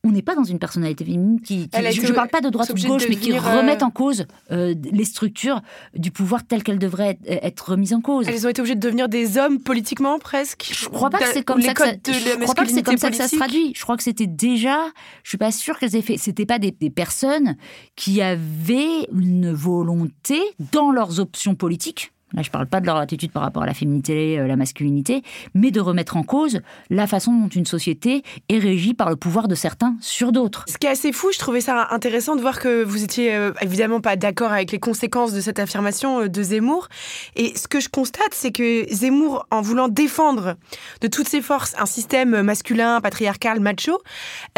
on 0.02 0.12
n'est 0.12 0.23
pas 0.23 0.35
dans 0.35 0.44
une 0.44 0.58
personnalité 0.58 1.05
féminine 1.05 1.41
qui, 1.41 1.69
je 1.73 2.06
ne 2.06 2.12
parle 2.12 2.29
pas 2.29 2.41
de 2.41 2.49
droite 2.49 2.70
ou 2.70 2.75
de 2.75 2.87
gauche, 2.87 3.05
mais 3.08 3.17
qui 3.17 3.37
remettent 3.37 3.82
euh, 3.82 3.87
en 3.87 3.91
cause 3.91 4.26
euh, 4.50 4.75
les 4.91 5.05
structures 5.05 5.61
du 5.94 6.11
pouvoir 6.11 6.47
telles 6.47 6.62
qu'elles 6.62 6.79
devraient 6.79 7.19
être, 7.26 7.73
remises 7.73 7.93
en 7.93 8.00
cause. 8.00 8.26
Elles 8.26 8.47
ont 8.47 8.50
été 8.50 8.61
obligées 8.62 8.76
de 8.76 8.81
devenir 8.81 9.11
des 9.11 9.37
hommes 9.37 9.58
politiquement 9.61 10.19
presque. 10.19 10.70
Je 10.73 10.88
crois 10.88 11.11
pas 11.11 11.19
que 11.19 11.32
c'est 11.32 11.44
comme 11.44 11.61
ça 11.61 11.75
que 11.75 11.82
ça, 11.85 11.93
je 12.06 12.43
crois 12.43 12.55
pas 12.55 12.64
que 12.64 12.70
c'est 12.70 12.82
comme 12.82 12.97
ça 12.97 13.11
que 13.11 13.17
ça 13.17 13.29
se 13.29 13.37
traduit. 13.37 13.75
Je 13.76 13.82
crois 13.82 13.99
que 13.99 14.02
c'était 14.02 14.26
déjà, 14.26 14.79
je 15.23 15.29
suis 15.29 15.38
pas 15.38 15.52
sûre 15.52 15.79
qu'elles 15.79 15.97
aient 15.97 16.03
fait. 16.03 16.17
C'était 16.17 16.46
pas 16.46 16.58
des, 16.58 16.70
des 16.70 16.91
personnes 16.91 17.56
qui 17.94 18.23
avaient 18.23 19.06
une 19.12 19.53
volonté 19.53 20.41
dans 20.73 20.93
leurs 20.93 21.20
options 21.20 21.55
politiques 21.55 22.12
Là, 22.32 22.43
je 22.43 22.49
ne 22.49 22.53
parle 22.53 22.67
pas 22.67 22.81
de 22.81 22.87
leur 22.87 22.97
attitude 22.97 23.32
par 23.32 23.43
rapport 23.43 23.65
à 23.65 23.67
la 23.67 23.75
féminité, 23.75 24.38
euh, 24.38 24.47
la 24.47 24.56
masculinité, 24.56 25.23
mais 25.55 25.71
de 25.71 25.81
remettre 25.81 26.17
en 26.17 26.23
cause 26.23 26.61
la 26.88 27.06
façon 27.06 27.32
dont 27.32 27.49
une 27.49 27.67
société 27.67 28.23
est 28.49 28.59
régie 28.59 28.94
par 28.94 29.11
le 29.11 29.17
pouvoir 29.17 29.49
de 29.49 29.56
certains 29.56 29.97
sur 30.00 30.31
d'autres. 30.31 30.65
Ce 30.69 30.79
qui 30.79 30.87
est 30.87 30.91
assez 30.91 31.12
fou, 31.12 31.31
je 31.32 31.38
trouvais 31.38 31.61
ça 31.61 31.88
intéressant 31.91 32.37
de 32.37 32.41
voir 32.41 32.61
que 32.61 32.84
vous 32.84 33.03
étiez 33.03 33.34
euh, 33.34 33.53
évidemment 33.60 34.01
pas 34.01 34.15
d'accord 34.15 34.53
avec 34.53 34.70
les 34.70 34.79
conséquences 34.79 35.32
de 35.32 35.41
cette 35.41 35.58
affirmation 35.58 36.20
euh, 36.20 36.29
de 36.29 36.43
Zemmour. 36.43 36.89
Et 37.34 37.56
ce 37.56 37.67
que 37.67 37.81
je 37.81 37.89
constate, 37.89 38.32
c'est 38.32 38.53
que 38.53 38.87
Zemmour, 38.93 39.46
en 39.51 39.60
voulant 39.60 39.89
défendre 39.89 40.55
de 41.01 41.08
toutes 41.08 41.29
ses 41.29 41.43
forces 41.43 41.75
un 41.79 41.87
système 41.87 42.43
masculin, 42.43 43.01
patriarcal, 43.01 43.58
macho, 43.60 43.99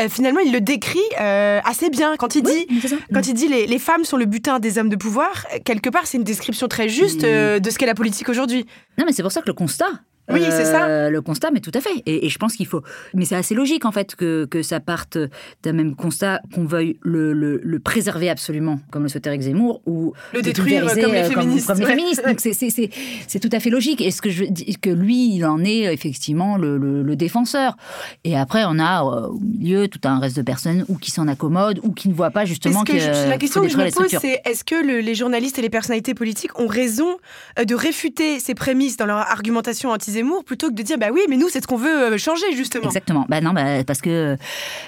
finalement, 0.08 0.40
il 0.40 0.52
le 0.52 0.60
décrit 0.60 1.00
assez 1.18 1.90
bien 1.90 2.16
quand 2.16 2.34
il 2.34 2.42
dit, 2.42 2.66
quand 3.12 3.26
il 3.26 3.34
dit 3.34 3.48
les, 3.48 3.66
les, 3.66 3.78
femmes 3.78 4.04
sont 4.04 4.16
le 4.16 4.24
butin 4.24 4.58
des 4.58 4.78
hommes 4.78 4.88
de 4.88 4.96
pouvoir. 4.96 5.46
Quelque 5.64 5.88
part, 5.88 6.06
c'est 6.06 6.18
une 6.18 6.24
description 6.24 6.68
très 6.68 6.88
juste 6.88 7.24
de 7.62 7.70
ce 7.70 7.78
qu'est 7.78 7.86
la 7.86 7.94
politique 7.94 8.28
aujourd'hui. 8.28 8.66
Non, 8.98 9.04
mais 9.06 9.12
c'est 9.12 9.22
pour 9.22 9.32
ça 9.32 9.40
que 9.40 9.46
le 9.46 9.54
constat, 9.54 9.88
oui, 10.30 10.40
c'est 10.50 10.64
ça. 10.64 10.86
Euh, 10.86 11.10
le 11.10 11.20
constat, 11.20 11.50
mais 11.50 11.60
tout 11.60 11.72
à 11.74 11.80
fait. 11.80 12.02
Et, 12.06 12.28
je 12.28 12.38
pense 12.38 12.54
qu'il 12.54 12.66
faut. 12.66 12.82
Mais 13.14 13.24
c'est 13.24 13.34
assez 13.34 13.54
logique, 13.54 13.84
en 13.84 13.92
fait, 13.92 14.14
que, 14.14 14.44
que 14.44 14.62
ça 14.62 14.78
parte 14.78 15.18
d'un 15.62 15.72
même 15.72 15.96
constat, 15.96 16.40
qu'on 16.54 16.64
veuille 16.64 16.98
le, 17.02 17.32
le, 17.32 17.78
préserver 17.80 18.30
absolument, 18.30 18.78
comme 18.90 19.02
le 19.02 19.08
souhaitait 19.08 19.30
Eric 19.30 19.42
Zemmour, 19.42 19.82
ou 19.86 20.12
le 20.32 20.42
détruire 20.42 20.86
comme 20.86 20.96
les 20.96 21.04
euh, 21.04 21.24
féministes. 21.24 21.66
Comme, 21.66 21.80
les 21.80 21.86
féministes. 21.86 22.22
Donc 22.24 22.40
c'est 22.40 23.40
tout 23.40 23.48
à 23.52 23.60
fait 23.60 23.70
logique. 23.70 24.00
Et 24.00 24.10
ce 24.10 24.22
que 24.22 24.30
je 24.30 24.44
dis, 24.44 24.76
que 24.80 24.90
lui, 24.90 25.34
il 25.34 25.44
en 25.44 25.64
est 25.64 25.92
effectivement 25.92 26.56
le, 26.56 26.78
le 26.78 27.16
défenseur. 27.16 27.76
Et 28.22 28.36
après, 28.36 28.62
on 28.66 28.78
a 28.78 29.02
euh, 29.02 29.28
au 29.28 29.40
milieu 29.40 29.88
tout 29.88 30.00
un 30.04 30.20
reste 30.20 30.36
de 30.36 30.42
personnes 30.42 30.84
ou 30.88 30.96
qui 30.96 31.10
s'en 31.10 31.26
accommodent 31.26 31.80
ou 31.82 31.92
qui 31.92 32.08
ne 32.08 32.14
voient 32.14 32.30
pas 32.30 32.44
justement 32.44 32.84
que. 32.84 32.92
que 32.92 33.28
la 33.28 33.38
question 33.38 33.62
que 33.62 33.68
je 33.68 33.76
me 33.76 33.90
pose, 33.90 34.16
c'est 34.20 34.40
est-ce 34.44 34.62
que 34.62 35.02
les 35.02 35.14
journalistes 35.14 35.58
et 35.58 35.62
les 35.62 35.70
personnalités 35.70 36.14
politiques 36.14 36.58
ont 36.60 36.68
raison 36.68 37.16
de 37.62 37.74
réfuter 37.74 38.38
ces 38.38 38.54
prémices 38.54 38.96
dans 38.96 39.06
leur 39.06 39.16
argumentation 39.16 39.90
anti 39.90 40.12
Zemmour 40.22 40.44
plutôt 40.44 40.68
que 40.68 40.74
de 40.74 40.82
dire 40.82 40.98
bah 40.98 41.08
oui, 41.12 41.20
mais 41.28 41.36
nous 41.36 41.48
c'est 41.48 41.60
ce 41.60 41.66
qu'on 41.66 41.76
veut 41.76 42.12
euh, 42.12 42.18
changer 42.18 42.54
justement. 42.54 42.86
Exactement. 42.86 43.26
Bah 43.28 43.40
non, 43.40 43.52
bah, 43.52 43.84
parce 43.84 44.00
que 44.00 44.36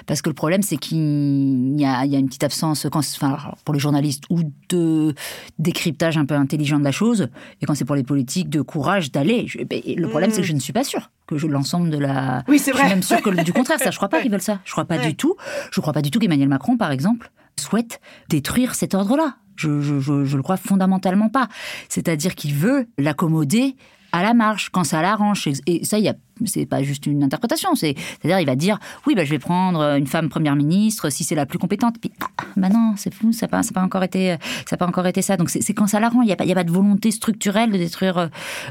parce 0.05 0.21
que 0.21 0.29
le 0.29 0.35
problème 0.35 0.61
c'est 0.61 0.77
qu'il 0.77 1.79
y 1.79 1.85
a, 1.85 2.05
il 2.05 2.11
y 2.11 2.15
a 2.15 2.19
une 2.19 2.27
petite 2.27 2.43
absence 2.43 2.87
quand, 2.91 2.99
enfin, 2.99 3.37
pour 3.63 3.73
les 3.73 3.79
journalistes 3.79 4.23
ou 4.29 4.41
de 4.69 5.13
décryptage 5.59 6.17
un 6.17 6.25
peu 6.25 6.35
intelligent 6.35 6.79
de 6.79 6.83
la 6.83 6.91
chose 6.91 7.29
et 7.61 7.65
quand 7.65 7.75
c'est 7.75 7.85
pour 7.85 7.95
les 7.95 8.03
politiques 8.03 8.49
de 8.49 8.61
courage 8.61 9.11
d'aller. 9.11 9.47
Le 9.55 10.07
problème 10.07 10.31
c'est 10.31 10.41
que 10.41 10.47
je 10.47 10.53
ne 10.53 10.59
suis 10.59 10.73
pas 10.73 10.83
sûre 10.83 11.09
que 11.27 11.35
l'ensemble 11.47 11.89
de 11.89 11.97
la. 11.97 12.43
Oui, 12.47 12.59
c'est 12.59 12.71
vrai. 12.71 12.83
Je 12.83 12.87
suis 12.87 12.95
même 12.95 13.03
sûre 13.03 13.21
que 13.21 13.43
du 13.43 13.53
contraire, 13.53 13.79
ça, 13.79 13.91
je 13.91 13.97
crois 13.97 14.09
pas 14.09 14.21
qu'ils 14.21 14.31
veulent 14.31 14.41
ça. 14.41 14.59
Je 14.63 14.71
crois 14.71 14.85
pas 14.85 14.97
du 14.97 15.15
tout. 15.15 15.35
Je 15.71 15.81
crois 15.81 15.93
pas 15.93 16.01
du 16.01 16.11
tout 16.11 16.19
qu'Emmanuel 16.19 16.49
Macron, 16.49 16.77
par 16.77 16.91
exemple, 16.91 17.31
souhaite 17.59 17.99
détruire 18.29 18.75
cet 18.75 18.93
ordre-là. 18.93 19.37
Je, 19.55 19.79
je, 19.79 19.99
je, 19.99 20.25
je, 20.25 20.37
le 20.37 20.43
crois 20.43 20.57
fondamentalement 20.57 21.29
pas. 21.29 21.47
C'est-à-dire 21.87 22.35
qu'il 22.35 22.53
veut 22.53 22.87
l'accommoder 22.97 23.75
à 24.15 24.23
la 24.23 24.33
marge, 24.33 24.69
quand 24.71 24.83
ça 24.83 25.01
l'arrange. 25.01 25.47
Et 25.67 25.83
ça, 25.85 25.97
il 25.97 26.05
y 26.05 26.09
a 26.09 26.15
c'est 26.43 26.65
pas 26.65 26.83
juste 26.83 27.05
une 27.05 27.23
interprétation, 27.23 27.75
c'est, 27.75 27.95
à 28.23 28.27
dire 28.27 28.39
il 28.41 28.45
va 28.45 28.57
dire 28.57 28.77
oui, 29.07 29.15
bah, 29.15 29.23
je 29.23 29.29
vais 29.29 29.39
prendre 29.39 29.81
une 29.95 30.07
femme 30.07 30.27
première 30.27 30.57
ministre 30.57 31.09
si 31.09 31.23
c'est 31.23 31.35
la 31.35 31.45
plus 31.45 31.59
compétente. 31.59 31.95
Puis 31.99 32.11
ah, 32.21 32.43
bah 32.57 32.69
non, 32.69 32.95
c'est 32.97 33.13
fou, 33.13 33.31
ça 33.31 33.45
n'a 33.45 33.49
pas, 33.49 33.61
pas, 33.73 33.81
encore 33.81 34.03
été, 34.03 34.35
ça 34.69 34.75
pas 34.75 34.85
encore 34.85 35.07
été 35.07 35.21
ça. 35.21 35.37
Donc 35.37 35.49
c'est, 35.49 35.73
quand 35.73 35.87
ça 35.87 35.99
l'arrange, 35.99 36.23
il 36.25 36.27
n'y 36.27 36.33
a, 36.33 36.35
pas, 36.35 36.49
a 36.49 36.53
pas 36.53 36.63
de 36.63 36.71
volonté 36.71 37.11
structurelle 37.11 37.71
de 37.71 37.77
détruire, 37.77 38.29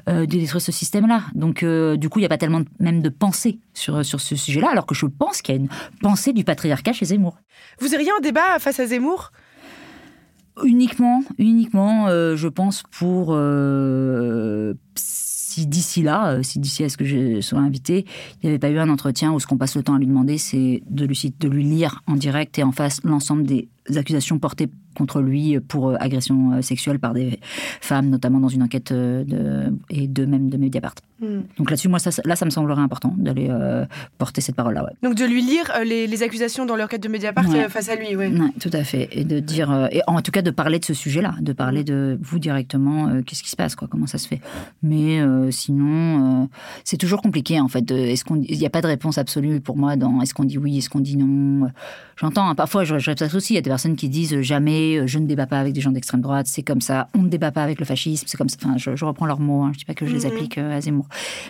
euh, 0.08 0.26
de 0.26 0.38
détruire 0.38 0.60
ce 0.60 0.72
système-là. 0.72 1.22
Donc 1.34 1.62
euh, 1.62 1.96
du 1.96 2.08
coup, 2.08 2.18
il 2.18 2.22
n'y 2.22 2.26
a 2.26 2.30
pas 2.30 2.38
tellement 2.38 2.62
même 2.80 3.00
de 3.00 3.08
pensée 3.08 3.60
sur, 3.72 4.04
sur 4.04 4.20
ce 4.20 4.36
sujet-là, 4.36 4.68
alors 4.70 4.86
que 4.86 4.94
je 4.94 5.06
pense 5.06 5.40
qu'il 5.40 5.54
y 5.54 5.58
a 5.58 5.60
une 5.60 5.68
pensée 6.02 6.32
du 6.32 6.44
patriarcat 6.44 6.92
chez 6.92 7.06
Zemmour. 7.06 7.38
Vous 7.80 7.94
iriez 7.94 8.12
en 8.12 8.20
débat 8.20 8.58
face 8.58 8.78
à 8.78 8.86
Zemmour? 8.86 9.32
Uniquement, 10.62 11.24
uniquement, 11.38 12.06
euh, 12.06 12.36
je 12.36 12.46
pense 12.46 12.84
pour 12.92 13.30
euh, 13.30 14.74
si 15.54 15.66
d'ici 15.66 16.02
là, 16.02 16.32
euh, 16.32 16.42
si 16.42 16.58
d'ici 16.58 16.82
à 16.82 16.88
ce 16.88 16.96
que 16.96 17.04
je 17.04 17.40
sois 17.40 17.60
invité, 17.60 18.04
il 18.42 18.46
n'y 18.46 18.50
avait 18.50 18.58
pas 18.58 18.70
eu 18.70 18.78
un 18.78 18.88
entretien 18.88 19.32
où 19.32 19.38
ce 19.38 19.46
qu'on 19.46 19.56
passe 19.56 19.76
le 19.76 19.84
temps 19.84 19.94
à 19.94 19.98
lui 19.98 20.06
demander, 20.06 20.36
c'est 20.36 20.82
de 20.90 21.06
lui, 21.06 21.32
de 21.38 21.48
lui 21.48 21.62
lire 21.62 22.02
en 22.06 22.16
direct 22.16 22.58
et 22.58 22.64
en 22.64 22.72
face 22.72 23.00
l'ensemble 23.04 23.44
des 23.44 23.68
accusations 23.94 24.38
portées 24.38 24.68
contre 24.94 25.20
lui 25.20 25.58
pour 25.60 25.90
euh, 25.90 25.96
agression 25.98 26.52
euh, 26.52 26.62
sexuelle 26.62 26.98
par 26.98 27.12
des 27.12 27.38
femmes, 27.80 28.08
notamment 28.08 28.40
dans 28.40 28.48
une 28.48 28.62
enquête 28.62 28.92
euh, 28.92 29.24
de, 29.24 29.74
et 29.90 30.08
de 30.08 30.24
même 30.24 30.48
de 30.48 30.56
Mediapart. 30.56 30.94
Hmm. 31.20 31.42
Donc 31.58 31.70
là-dessus, 31.70 31.88
moi, 31.88 31.98
ça, 31.98 32.10
là, 32.24 32.36
ça 32.36 32.44
me 32.44 32.50
semblerait 32.50 32.80
important 32.80 33.14
d'aller 33.18 33.50
porter 34.18 34.40
cette 34.40 34.56
parole-là. 34.56 34.84
Ouais. 34.84 34.90
Donc 35.02 35.14
de 35.14 35.24
lui 35.24 35.42
lire 35.42 35.70
les, 35.84 36.22
accusations 36.22 36.64
dans 36.64 36.76
l'enquête 36.76 37.02
de 37.02 37.08
Mediapart 37.08 37.44
face 37.68 37.88
à 37.88 37.96
lui, 37.96 38.16
oui. 38.16 38.26
Ouais, 38.26 38.50
tout 38.60 38.70
à 38.72 38.84
fait. 38.84 39.08
Et 39.12 39.24
de 39.24 39.40
dire, 39.40 39.88
et 39.90 40.00
en 40.06 40.20
tout 40.22 40.30
cas 40.30 40.42
de 40.42 40.50
parler 40.50 40.78
de 40.78 40.84
ce 40.84 40.94
sujet-là, 40.94 41.34
de 41.40 41.52
parler 41.52 41.84
de 41.84 42.18
vous 42.22 42.38
directement, 42.38 43.20
qu'est-ce 43.22 43.42
qui 43.42 43.50
se 43.50 43.56
passe, 43.56 43.74
quoi, 43.74 43.88
comment 43.88 44.06
ça 44.06 44.18
se 44.18 44.28
fait. 44.28 44.40
Mais 44.82 45.20
sinon, 45.50 46.48
c'est 46.84 46.96
toujours 46.96 47.22
compliqué 47.22 47.60
en 47.60 47.68
fait. 47.68 47.90
Est-ce 47.90 48.24
qu'on, 48.24 48.40
il 48.42 48.58
n'y 48.58 48.66
a 48.66 48.70
pas 48.70 48.82
de 48.82 48.86
réponse 48.86 49.18
absolue 49.18 49.60
pour 49.60 49.76
moi 49.76 49.96
dans 49.96 50.20
est-ce 50.20 50.34
qu'on 50.34 50.44
dit 50.44 50.58
oui, 50.58 50.78
est-ce 50.78 50.90
qu'on 50.90 51.00
dit 51.00 51.16
non. 51.16 51.70
J'entends, 52.16 52.48
hein, 52.48 52.54
parfois, 52.54 52.84
je, 52.84 52.98
je 52.98 53.10
ça 53.16 53.36
aussi, 53.36 53.54
il 53.54 53.56
y 53.56 53.58
a 53.58 53.62
des 53.62 53.70
personnes 53.70 53.96
qui 53.96 54.08
disent 54.08 54.40
jamais, 54.40 54.98
euh, 54.98 55.06
je 55.06 55.18
ne 55.18 55.26
débat 55.26 55.46
pas 55.46 55.58
avec 55.58 55.72
des 55.72 55.80
gens 55.80 55.90
d'extrême 55.90 56.20
droite, 56.20 56.46
c'est 56.48 56.62
comme 56.62 56.80
ça, 56.80 57.08
on 57.14 57.22
ne 57.22 57.28
débat 57.28 57.50
pas 57.50 57.62
avec 57.62 57.80
le 57.80 57.84
fascisme, 57.84 58.26
c'est 58.28 58.36
comme 58.36 58.48
ça. 58.48 58.56
Enfin, 58.62 58.76
je, 58.76 59.04
reprends 59.04 59.26
leurs 59.26 59.40
mots, 59.40 59.62
hein, 59.62 59.70
je 59.72 59.76
ne 59.76 59.78
dis 59.80 59.84
pas 59.84 59.94
que 59.94 60.06
je 60.06 60.14
les 60.14 60.20
mhm. 60.20 60.32
applique 60.32 60.58
euh, 60.58 60.76
à 60.76 60.80
Zemmour. 60.80 61.06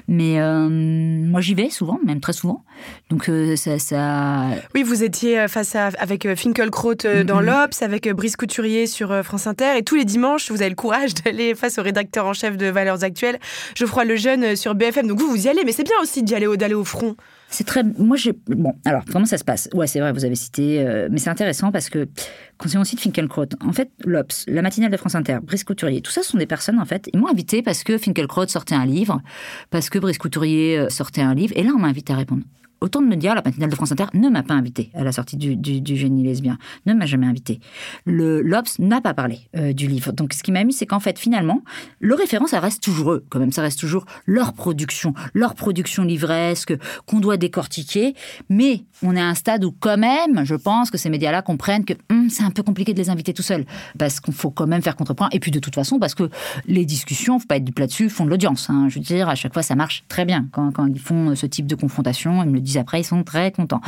Mais 0.09 0.41
euh, 0.41 0.69
moi, 0.69 1.41
j'y 1.41 1.55
vais 1.55 1.69
souvent, 1.69 1.99
même 2.05 2.21
très 2.21 2.33
souvent. 2.33 2.65
Donc, 3.11 3.31
ça, 3.57 3.79
ça, 3.79 4.47
Oui, 4.75 4.83
vous 4.83 5.05
étiez 5.05 5.47
face 5.49 5.75
à, 5.75 5.89
avec 5.99 6.35
Finkelkraut 6.35 6.95
dans 7.25 7.41
mm 7.41 7.45
l'Obs, 7.45 7.83
avec 7.83 8.09
Brice 8.11 8.37
Couturier 8.37 8.87
sur 8.87 9.23
France 9.23 9.47
Inter, 9.47 9.77
et 9.77 9.83
tous 9.83 9.97
les 9.97 10.05
dimanches, 10.05 10.51
vous 10.51 10.63
avez 10.63 10.71
le 10.71 10.77
courage 10.77 11.15
d'aller 11.25 11.55
face 11.55 11.79
au 11.79 11.83
rédacteur 11.83 12.27
en 12.27 12.33
chef 12.33 12.57
de 12.57 12.67
Valeurs 12.67 13.05
Actuelles, 13.05 13.39
Geoffroy 13.85 14.05
Lejeune 14.07 14.57
sur 14.57 14.75
BFM. 14.75 15.07
Donc 15.09 15.21
vous, 15.21 15.29
vous 15.29 15.47
y 15.47 15.49
allez, 15.49 15.63
mais 15.65 15.73
c'est 15.73 15.85
bien 15.85 15.97
aussi 16.01 16.23
d'y 16.23 16.35
aller 16.35 16.47
d'aller 16.57 16.73
au 16.75 16.85
front. 16.85 17.17
C'est 17.51 17.65
très. 17.65 17.83
Moi, 17.83 18.17
j'ai. 18.17 18.33
Bon, 18.47 18.73
alors, 18.87 19.03
comment 19.13 19.27
ça 19.27 19.37
se 19.37 19.45
passe? 19.45 19.69
Ouais, 19.75 19.87
c'est 19.87 20.01
vrai, 20.01 20.11
vous 20.13 20.25
avez 20.25 20.35
cité. 20.35 20.81
Euh, 20.81 21.09
mais 21.11 21.19
c'est 21.19 21.29
intéressant 21.29 21.71
parce 21.71 21.91
que, 21.91 22.09
quand 22.57 22.69
on 22.77 22.85
cite 22.85 22.99
Finkelkraut, 23.01 23.45
en 23.61 23.73
fait, 23.73 23.91
l'Obs, 24.07 24.45
la 24.49 24.63
matinale 24.63 24.91
de 24.91 24.97
France 24.97 25.15
Inter, 25.15 25.39
Brice 25.43 25.65
Couturier, 25.65 26.01
tout 26.01 26.11
ça, 26.11 26.23
sont 26.23 26.39
des 26.39 26.47
personnes, 26.47 26.81
en 26.81 26.87
fait. 26.87 27.11
Ils 27.13 27.21
m'ont 27.21 27.29
invité 27.29 27.63
parce 27.63 27.85
que 27.85 27.99
Finkelkraut 27.99 28.49
sortait 28.49 28.75
un 28.75 28.87
livre, 28.87 29.21
parce 29.69 29.91
que 29.91 29.99
Brice 29.99 30.17
Couturier 30.17 30.79
euh, 30.79 30.89
sortait 30.89 31.21
un 31.21 31.35
livre. 31.35 31.53
Et 31.57 31.63
là, 31.63 31.73
on 31.77 31.79
m'a 31.79 31.89
invité 31.89 32.15
à 32.15 32.17
répondre. 32.17 32.43
Autant 32.85 33.01
de 33.01 33.07
me 33.07 33.17
dire, 33.17 33.35
la 33.35 33.41
matinale 33.41 33.71
de 33.71 33.75
France 33.77 33.93
Inter 33.93 34.05
ne 34.13 34.29
m'a 34.29 34.43
pas 34.43 34.53
invité 34.53 34.91
à 34.93 35.05
la 35.05 35.11
sortie 35.11 35.39
du, 35.39 35.57
du, 35.57 35.97
génie 35.97 36.23
lesbien, 36.23 36.59
ne 36.85 36.93
m'a 36.93 37.07
jamais 37.07 37.27
invité. 37.27 37.59
Le 38.05 38.43
l'Obs 38.43 38.79
n'a 38.79 39.01
pas 39.01 39.15
parlé 39.15 39.39
euh, 39.57 39.73
du 39.73 39.87
livre. 39.87 40.13
Donc, 40.13 40.35
ce 40.35 40.43
qui 40.43 40.53
m'a 40.53 40.63
mis, 40.65 40.75
c'est 40.75 40.85
qu'en 40.85 41.01
fait, 41.01 41.19
finalement, 41.19 41.63
le 42.01 42.15
référent, 42.15 42.47
ça 42.47 42.61
reste 42.61 42.83
toujours 42.83 43.13
eux, 43.13 43.25
quand 43.31 43.39
même, 43.39 43.53
ça 43.53 43.63
reste 43.63 43.81
toujours 43.81 44.05
leur 44.27 44.53
production, 44.53 45.15
leur 45.33 45.55
production 45.55 46.03
livresque 46.03 46.77
qu'on 47.07 47.21
doit 47.21 47.39
décortiquer. 47.39 48.13
Mais 48.51 48.85
on 49.03 49.17
est 49.17 49.21
à 49.21 49.29
un 49.29 49.35
stade 49.35 49.65
où, 49.65 49.73
quand 49.73 49.97
même, 49.97 50.45
je 50.45 50.55
pense 50.55 50.91
que 50.91 50.99
ces 50.99 51.09
médias-là 51.09 51.41
comprennent 51.41 51.87
que 51.87 51.95
hum, 52.11 52.29
c'est 52.29 52.43
un 52.43 52.51
peu 52.51 52.63
compliqué 52.63 52.93
de 52.93 52.99
les 52.99 53.09
inviter 53.09 53.33
tout 53.33 53.43
seuls, 53.43 53.65
parce 53.99 54.21
qu'il 54.21 54.35
faut 54.35 54.51
quand 54.51 54.67
même 54.67 54.83
faire 54.83 54.97
contrepoint. 54.97 55.31
Et 55.33 55.41
puis, 55.41 55.51
de 55.51 55.59
toute 55.59 55.75
façon, 55.75 55.99
parce 55.99 56.15
que 56.15 56.29
les 56.67 56.85
discussions, 56.85 57.39
faut 57.39 57.47
pas 57.47 57.57
être 57.57 57.65
du 57.65 57.73
plat 57.73 57.87
dessus, 57.87 58.11
font 58.11 58.27
de 58.27 58.31
l'audience. 58.31 58.69
Hein. 58.69 58.89
Je 58.91 58.97
veux 58.97 59.05
dire, 59.05 59.31
à 59.31 59.37
chaque 59.37 59.55
fois, 59.55 59.63
ça 59.63 59.75
marche 59.75 60.05
très 60.09 60.27
bien 60.27 60.49
quand, 60.53 60.71
ils 60.87 61.01
font 61.01 61.35
ce 61.35 61.47
type 61.47 61.67
de 61.67 61.75
confrontation. 61.75 62.43
Ils 62.43 62.51
me 62.51 62.61
disent 62.61 62.74
après, 62.79 63.01
ils 63.01 63.05
sont 63.05 63.23
très 63.25 63.53
contents. 63.53 63.81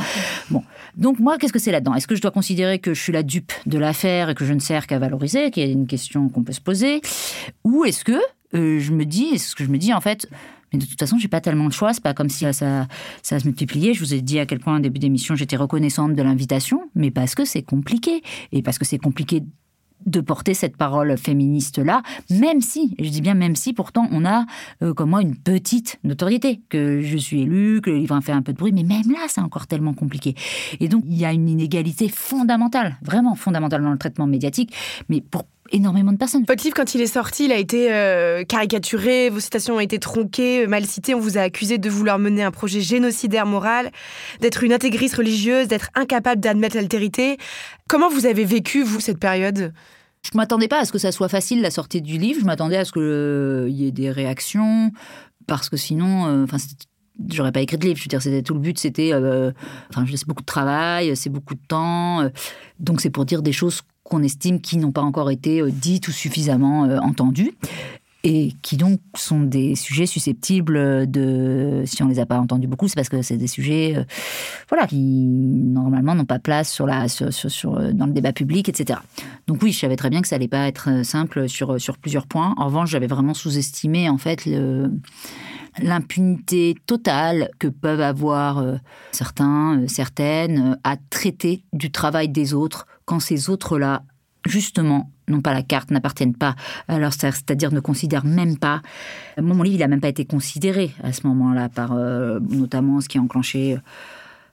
Bon, 0.49 0.63
donc 0.95 1.19
moi, 1.19 1.37
qu'est-ce 1.37 1.53
que 1.53 1.59
c'est 1.59 1.71
là-dedans? 1.71 1.95
Est-ce 1.95 2.07
que 2.07 2.15
je 2.15 2.21
dois 2.21 2.31
considérer 2.31 2.79
que 2.79 2.93
je 2.93 3.01
suis 3.01 3.13
la 3.13 3.23
dupe 3.23 3.51
de 3.65 3.77
l'affaire 3.77 4.29
et 4.29 4.35
que 4.35 4.45
je 4.45 4.53
ne 4.53 4.59
sers 4.59 4.87
qu'à 4.87 4.99
valoriser, 4.99 5.51
qui 5.51 5.61
est 5.61 5.71
une 5.71 5.87
question 5.87 6.29
qu'on 6.29 6.43
peut 6.43 6.53
se 6.53 6.61
poser? 6.61 7.01
Ou 7.63 7.85
est-ce 7.85 8.03
que 8.03 8.19
euh, 8.53 8.79
je 8.79 8.91
me 8.91 9.05
dis, 9.05 9.25
est-ce 9.33 9.55
que 9.55 9.63
je 9.63 9.69
me 9.69 9.77
dis 9.77 9.93
en 9.93 10.01
fait, 10.01 10.27
mais 10.71 10.79
de 10.79 10.85
toute 10.85 10.99
façon, 10.99 11.17
j'ai 11.17 11.27
pas 11.27 11.41
tellement 11.41 11.67
de 11.67 11.73
choix. 11.73 11.93
C'est 11.93 12.03
pas 12.03 12.13
comme 12.13 12.29
si 12.29 12.51
ça, 12.51 12.87
ça, 13.21 13.39
se 13.39 13.45
multipliait. 13.45 13.93
Je 13.93 13.99
vous 13.99 14.13
ai 14.13 14.21
dit 14.21 14.39
à 14.39 14.45
quel 14.45 14.59
point, 14.59 14.77
au 14.77 14.79
début 14.79 14.99
d'émission, 14.99 15.35
j'étais 15.35 15.55
reconnaissante 15.55 16.13
de 16.13 16.21
l'invitation, 16.21 16.89
mais 16.95 17.11
parce 17.11 17.35
que 17.35 17.45
c'est 17.45 17.61
compliqué. 17.61 18.21
Et 18.51 18.61
parce 18.61 18.77
que 18.77 18.85
c'est 18.85 18.97
compliqué 18.97 19.43
de 20.05 20.21
porter 20.21 20.53
cette 20.53 20.77
parole 20.77 21.17
féministe-là, 21.17 22.01
même 22.29 22.61
si, 22.61 22.95
je 22.99 23.09
dis 23.09 23.21
bien 23.21 23.33
même 23.33 23.55
si, 23.55 23.73
pourtant 23.73 24.07
on 24.11 24.25
a, 24.25 24.45
euh, 24.81 24.93
comme 24.93 25.09
moi, 25.09 25.21
une 25.21 25.35
petite 25.35 25.99
notoriété, 26.03 26.61
que 26.69 27.01
je 27.01 27.17
suis 27.17 27.41
élue, 27.41 27.81
que 27.81 27.89
le 27.89 27.97
livre 27.97 28.15
a 28.15 28.21
fait 28.21 28.31
un 28.31 28.41
peu 28.41 28.53
de 28.53 28.57
bruit, 28.57 28.71
mais 28.71 28.83
même 28.83 29.11
là, 29.11 29.25
c'est 29.27 29.41
encore 29.41 29.67
tellement 29.67 29.93
compliqué. 29.93 30.35
Et 30.79 30.87
donc, 30.87 31.03
il 31.05 31.17
y 31.17 31.25
a 31.25 31.33
une 31.33 31.49
inégalité 31.49 32.09
fondamentale, 32.09 32.97
vraiment 33.01 33.35
fondamentale 33.35 33.83
dans 33.83 33.91
le 33.91 33.97
traitement 33.97 34.27
médiatique, 34.27 34.73
mais 35.09 35.21
pour 35.21 35.43
énormément 35.71 36.11
de 36.11 36.17
personnes. 36.17 36.43
Votre 36.47 36.63
livre, 36.63 36.75
quand 36.75 36.95
il 36.95 37.01
est 37.01 37.07
sorti, 37.07 37.45
il 37.45 37.51
a 37.51 37.57
été 37.57 37.93
euh, 37.93 38.43
caricaturé, 38.43 39.29
vos 39.29 39.39
citations 39.39 39.75
ont 39.75 39.79
été 39.79 39.99
tronquées, 39.99 40.67
mal 40.67 40.85
citées, 40.85 41.15
on 41.15 41.19
vous 41.19 41.37
a 41.37 41.41
accusé 41.41 41.77
de 41.77 41.89
vouloir 41.89 42.19
mener 42.19 42.43
un 42.43 42.51
projet 42.51 42.81
génocidaire 42.81 43.45
moral, 43.45 43.91
d'être 44.41 44.63
une 44.63 44.73
intégriste 44.73 45.15
religieuse, 45.15 45.67
d'être 45.67 45.89
incapable 45.95 46.41
d'admettre 46.41 46.75
l'altérité. 46.75 47.37
Comment 47.87 48.09
vous 48.09 48.25
avez 48.25 48.45
vécu, 48.45 48.83
vous, 48.83 48.99
cette 48.99 49.19
période? 49.19 49.73
Je 50.23 50.37
m'attendais 50.37 50.67
pas 50.67 50.79
à 50.79 50.85
ce 50.85 50.91
que 50.91 50.97
ça 50.97 51.11
soit 51.11 51.29
facile 51.29 51.61
la 51.61 51.71
sortie 51.71 52.01
du 52.01 52.17
livre. 52.17 52.39
Je 52.41 52.45
m'attendais 52.45 52.77
à 52.77 52.85
ce 52.85 52.91
qu'il 52.91 53.01
euh, 53.01 53.69
y 53.69 53.85
ait 53.85 53.91
des 53.91 54.11
réactions, 54.11 54.91
parce 55.45 55.69
que 55.69 55.77
sinon, 55.77 56.25
euh, 56.27 56.43
enfin, 56.43 56.57
j'aurais 57.29 57.51
pas 57.51 57.61
écrit 57.61 57.77
de 57.77 57.85
livre. 57.85 57.97
Je 57.97 58.03
veux 58.03 58.09
dire, 58.09 58.21
c'était 58.21 58.41
tout 58.41 58.53
le 58.53 58.59
but, 58.59 58.77
c'était, 58.77 59.13
euh, 59.13 59.51
enfin, 59.89 60.05
c'est 60.09 60.27
beaucoup 60.27 60.41
de 60.41 60.47
travail, 60.47 61.15
c'est 61.15 61.29
beaucoup 61.29 61.55
de 61.55 61.65
temps. 61.67 62.29
donc, 62.79 63.01
c'est 63.01 63.09
pour 63.09 63.25
dire 63.25 63.41
des 63.41 63.53
choses 63.53 63.81
qu'on 64.07 64.23
estime 64.23 64.61
qui 64.61 64.77
n'ont 64.77 64.91
pas 64.91 65.01
encore 65.01 65.31
été 65.31 65.61
dites 65.71 66.07
ou 66.07 66.11
suffisamment 66.11 66.81
entendues 67.01 67.53
et 68.23 68.53
qui 68.61 68.75
donc 68.75 68.99
sont 69.15 69.39
des 69.39 69.75
sujets 69.75 70.05
susceptibles 70.05 71.09
de, 71.09 71.83
si 71.85 72.03
on 72.03 72.07
les 72.07 72.19
a 72.19 72.25
pas 72.25 72.39
entendus 72.39 72.67
beaucoup, 72.67 72.89
c'est 72.89 72.95
parce 72.95 73.07
que 73.09 73.21
c'est 73.21 73.37
des 73.37 73.47
sujets, 73.47 73.95
euh, 73.95 74.03
voilà, 74.67 74.87
qui 74.87 74.97
normalement 74.97 76.13
n'ont 76.13 76.25
pas 76.25 76.37
place 76.37 76.69
sur 76.69 76.85
la, 76.85 77.07
sur, 77.07 77.31
sur, 77.31 77.93
dans 77.93 78.05
le 78.05 78.11
débat 78.11 78.33
public, 78.33 78.67
etc. 78.67 78.99
Donc 79.47 79.61
oui, 79.61 79.71
je 79.71 79.79
savais 79.79 79.95
très 79.95 80.09
bien 80.09 80.21
que 80.21 80.27
ça 80.27 80.35
allait 80.35 80.49
pas 80.49 80.67
être 80.67 81.05
simple 81.05 81.47
sur 81.47 81.79
sur 81.79 81.97
plusieurs 81.97 82.27
points. 82.27 82.53
En 82.57 82.65
revanche, 82.65 82.89
j'avais 82.89 83.07
vraiment 83.07 83.33
sous-estimé 83.33 84.09
en 84.09 84.17
fait 84.17 84.45
le 84.45 84.91
l'impunité 85.81 86.75
totale 86.85 87.49
que 87.59 87.67
peuvent 87.67 88.01
avoir 88.01 88.59
euh, 88.59 88.75
certains, 89.11 89.79
euh, 89.79 89.87
certaines, 89.87 90.77
à 90.83 90.97
traiter 91.09 91.63
du 91.73 91.91
travail 91.91 92.29
des 92.29 92.53
autres 92.53 92.87
quand 93.05 93.19
ces 93.19 93.49
autres-là 93.49 94.03
justement, 94.45 95.11
n'ont 95.27 95.41
pas 95.41 95.53
la 95.53 95.61
carte, 95.61 95.91
n'appartiennent 95.91 96.35
pas 96.35 96.55
alors 96.87 97.11
c'est-à-dire 97.11 97.73
ne 97.73 97.81
considèrent 97.81 98.25
même 98.25 98.57
pas. 98.57 98.81
mon 99.37 99.61
livre, 99.61 99.75
il 99.75 99.79
n'a 99.79 99.87
même 99.87 99.99
pas 99.99 100.07
été 100.07 100.25
considéré 100.25 100.91
à 101.03 101.11
ce 101.11 101.27
moment-là 101.27 101.67
par 101.69 101.93
euh, 101.93 102.39
notamment 102.39 103.01
ce 103.01 103.09
qui 103.09 103.17
a 103.17 103.21
enclenché 103.21 103.77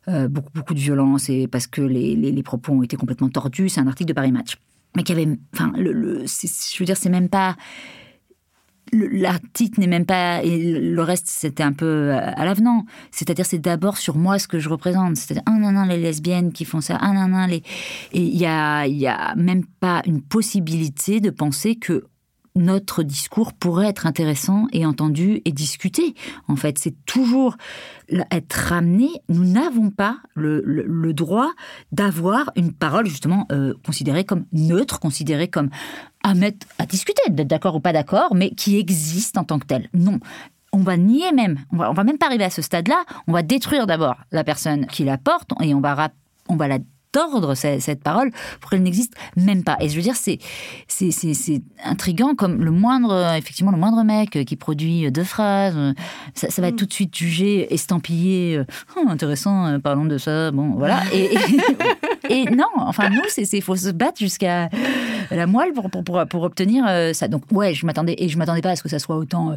euh, 0.08 0.28
beaucoup, 0.28 0.50
beaucoup 0.54 0.74
de 0.74 0.80
violence 0.80 1.30
et 1.30 1.48
parce 1.48 1.66
que 1.66 1.80
les, 1.80 2.42
propos 2.42 2.72
ont 2.72 2.82
été 2.82 2.96
complètement 2.96 3.30
tordus. 3.30 3.70
C'est 3.70 3.80
un 3.80 3.86
article 3.86 4.08
de 4.08 4.12
Paris 4.12 4.32
Match. 4.32 4.56
Mais 4.96 5.02
qui 5.02 5.12
avait. 5.12 5.26
Enfin, 5.54 5.72
le, 5.76 6.24
je 6.26 6.78
veux 6.78 6.84
dire, 6.84 6.96
c'est 6.96 7.08
même 7.08 7.28
pas 7.28 7.56
l'article 8.92 9.80
n'est 9.80 9.86
même 9.86 10.06
pas 10.06 10.42
et 10.42 10.58
le 10.58 11.02
reste 11.02 11.26
c'était 11.26 11.62
un 11.62 11.72
peu 11.72 11.86
euh, 11.86 12.18
à 12.18 12.44
l'avenant. 12.44 12.84
C'est-à-dire 13.10 13.46
c'est 13.46 13.58
d'abord 13.58 13.96
sur 13.96 14.16
moi 14.16 14.38
ce 14.38 14.48
que 14.48 14.58
je 14.58 14.68
représente. 14.68 15.16
C'est-à-dire 15.16 15.42
ah 15.46 15.52
non 15.58 15.72
non 15.72 15.84
les 15.84 15.98
lesbiennes 15.98 16.52
qui 16.52 16.64
font 16.64 16.80
ça 16.80 16.98
ah 17.00 17.12
non 17.12 17.28
non 17.28 17.46
les 17.46 17.62
et 18.12 18.20
il 18.20 18.36
y 18.36 18.46
a 18.46 18.86
il 18.86 18.96
y 18.96 19.06
a 19.06 19.34
même 19.36 19.64
pas 19.64 20.02
une 20.06 20.22
possibilité 20.22 21.20
de 21.20 21.30
penser 21.30 21.76
que 21.76 22.04
notre 22.56 23.02
discours 23.02 23.52
pourrait 23.52 23.88
être 23.88 24.06
intéressant 24.06 24.66
et 24.72 24.86
entendu 24.86 25.42
et 25.44 25.52
discuté. 25.52 26.14
En 26.46 26.56
fait, 26.56 26.78
c'est 26.78 26.94
toujours 27.04 27.56
être 28.30 28.52
ramené. 28.52 29.08
Nous 29.28 29.44
n'avons 29.44 29.90
pas 29.90 30.18
le, 30.34 31.12
droit 31.12 31.50
d'avoir 31.92 32.50
une 32.56 32.72
parole 32.72 33.06
justement 33.06 33.46
euh, 33.52 33.74
considérée 33.84 34.24
comme 34.24 34.46
neutre, 34.52 35.00
considérée 35.00 35.48
comme 35.48 35.70
à 36.22 36.34
mettre 36.34 36.66
à 36.78 36.86
discuter, 36.86 37.22
d'être 37.28 37.48
d'accord 37.48 37.76
ou 37.76 37.80
pas 37.80 37.92
d'accord, 37.92 38.34
mais 38.34 38.50
qui 38.50 38.78
existe 38.78 39.36
en 39.36 39.44
tant 39.44 39.58
que 39.58 39.66
telle. 39.66 39.88
Non, 39.92 40.18
on 40.72 40.78
va 40.78 40.96
nier 40.96 41.32
même, 41.32 41.58
on 41.72 41.76
va, 41.76 42.04
même 42.04 42.18
pas 42.18 42.26
arriver 42.26 42.44
à 42.44 42.50
ce 42.50 42.62
stade-là, 42.62 43.04
on 43.28 43.32
va 43.32 43.42
détruire 43.42 43.86
d'abord 43.86 44.16
la 44.32 44.42
personne 44.42 44.86
qui 44.86 45.04
la 45.04 45.18
porte 45.18 45.50
et 45.62 45.74
on 45.74 45.80
va, 45.80 46.10
on 46.48 46.56
va 46.56 46.68
la 46.68 46.78
tordre 47.14 47.54
cette, 47.54 47.80
cette 47.80 48.02
parole 48.02 48.32
pour 48.60 48.70
qu'elle 48.70 48.82
n'existe 48.82 49.14
même 49.36 49.62
pas. 49.62 49.76
Et 49.80 49.88
je 49.88 49.94
veux 49.94 50.02
dire, 50.02 50.16
c'est 50.16 50.38
c'est 50.88 51.12
c'est 51.12 51.62
intrigant 51.84 52.34
comme 52.34 52.64
le 52.64 52.72
moindre 52.72 53.34
effectivement 53.36 53.70
le 53.70 53.78
moindre 53.78 54.02
mec 54.02 54.44
qui 54.44 54.56
produit 54.56 55.10
deux 55.12 55.24
phrases, 55.24 55.94
ça, 56.34 56.50
ça 56.50 56.60
va 56.60 56.68
être 56.68 56.74
mm. 56.74 56.78
tout 56.78 56.86
de 56.86 56.92
suite 56.92 57.16
jugé, 57.16 57.72
estampillé, 57.72 58.62
oh, 58.96 59.08
intéressant, 59.08 59.78
parlons 59.80 60.06
de 60.06 60.18
ça, 60.18 60.50
bon 60.50 60.72
voilà. 60.76 61.02
Et, 61.12 61.34
et, 62.30 62.44
non, 62.50 62.66
enfin 62.76 63.10
nous, 63.10 63.22
c'est 63.28 63.60
faut 63.60 63.76
se 63.76 63.90
battre 63.90 64.18
jusqu'à 64.18 64.68
la 65.30 65.46
moelle 65.46 65.72
pour 65.72 65.90
pour, 65.90 66.42
obtenir 66.42 66.84
ça. 67.14 67.28
Donc 67.28 67.42
ouais, 67.52 67.74
je 67.74 67.86
m'attendais 67.86 68.14
et 68.18 68.28
je 68.28 68.38
m'attendais 68.38 68.62
pas 68.62 68.70
à 68.70 68.76
ce 68.76 68.82
que 68.82 68.88
ça 68.88 68.98
soit 68.98 69.16
autant 69.16 69.56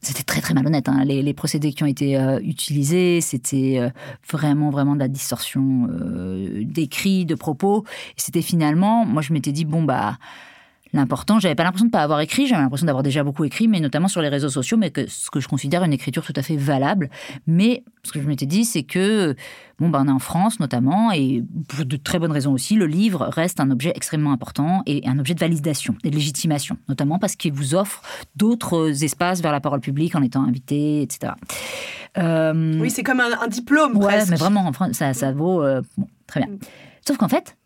c'était 0.00 0.22
très 0.22 0.40
très 0.40 0.54
malhonnête. 0.54 0.88
Hein. 0.88 1.04
Les, 1.04 1.34
procédés 1.34 1.72
qui 1.72 1.82
ont 1.82 1.86
été 1.86 2.16
euh, 2.16 2.38
utilisés, 2.40 3.20
c'était 3.20 3.78
euh, 3.78 3.90
vraiment 4.30 4.70
vraiment 4.70 4.94
de 4.94 5.00
la 5.00 5.08
distorsion 5.08 5.88
euh, 5.90 6.62
d'écrits, 6.64 7.24
de 7.24 7.34
propos. 7.34 7.84
C'était 8.16 8.42
finalement, 8.42 9.04
moi 9.04 9.22
je 9.22 9.32
m'étais 9.32 9.52
dit 9.52 9.64
bon 9.64 9.82
bah 9.82 10.18
l'important, 10.92 11.38
j'avais 11.38 11.54
pas 11.54 11.64
l'impression 11.64 11.86
de 11.86 11.90
pas 11.90 12.02
avoir 12.02 12.20
écrit, 12.20 12.46
j'avais 12.46 12.62
l'impression 12.62 12.86
d'avoir 12.86 13.02
déjà 13.02 13.22
beaucoup 13.22 13.44
écrit, 13.44 13.68
mais 13.68 13.80
notamment 13.80 14.08
sur 14.08 14.22
les 14.22 14.28
réseaux 14.28 14.48
sociaux, 14.48 14.76
mais 14.76 14.90
que 14.90 15.06
ce 15.08 15.30
que 15.30 15.40
je 15.40 15.48
considère 15.48 15.82
une 15.84 15.92
écriture 15.92 16.24
tout 16.24 16.32
à 16.36 16.42
fait 16.42 16.56
valable. 16.56 17.10
Mais 17.46 17.84
ce 18.02 18.12
que 18.12 18.20
je 18.20 18.26
m'étais 18.26 18.46
dit, 18.46 18.64
c'est 18.64 18.82
que 18.82 19.36
bon 19.78 19.90
ben 19.90 20.02
on 20.04 20.08
est 20.08 20.12
en 20.12 20.18
France 20.18 20.60
notamment 20.60 21.12
et 21.12 21.44
pour 21.68 21.84
de 21.84 21.96
très 21.96 22.18
bonnes 22.18 22.32
raisons 22.32 22.52
aussi, 22.52 22.74
le 22.74 22.86
livre 22.86 23.28
reste 23.30 23.60
un 23.60 23.70
objet 23.70 23.92
extrêmement 23.94 24.32
important 24.32 24.82
et 24.86 25.06
un 25.06 25.18
objet 25.18 25.34
de 25.34 25.40
validation 25.40 25.94
et 26.04 26.10
de 26.10 26.14
légitimation, 26.14 26.78
notamment 26.88 27.18
parce 27.18 27.36
qu'il 27.36 27.52
vous 27.52 27.74
offre 27.74 28.02
d'autres 28.36 29.04
espaces 29.04 29.42
vers 29.42 29.52
la 29.52 29.60
parole 29.60 29.80
publique 29.80 30.14
en 30.14 30.22
étant 30.22 30.42
invité, 30.42 31.02
etc. 31.02 31.32
Euh, 32.16 32.80
oui, 32.80 32.90
c'est 32.90 33.02
comme 33.02 33.20
un, 33.20 33.48
diplôme. 33.48 33.96
Ouais, 33.96 34.24
mais 34.28 34.36
vraiment, 34.36 34.72
ça, 34.92 35.12
ça 35.12 35.32
vaut 35.32 35.62
euh, 35.62 35.82
très 36.26 36.40
bien. 36.40 36.48
Mm. 36.48 36.58
Sauf 37.06 37.16
qu'en 37.16 37.28
fait, 37.28 37.57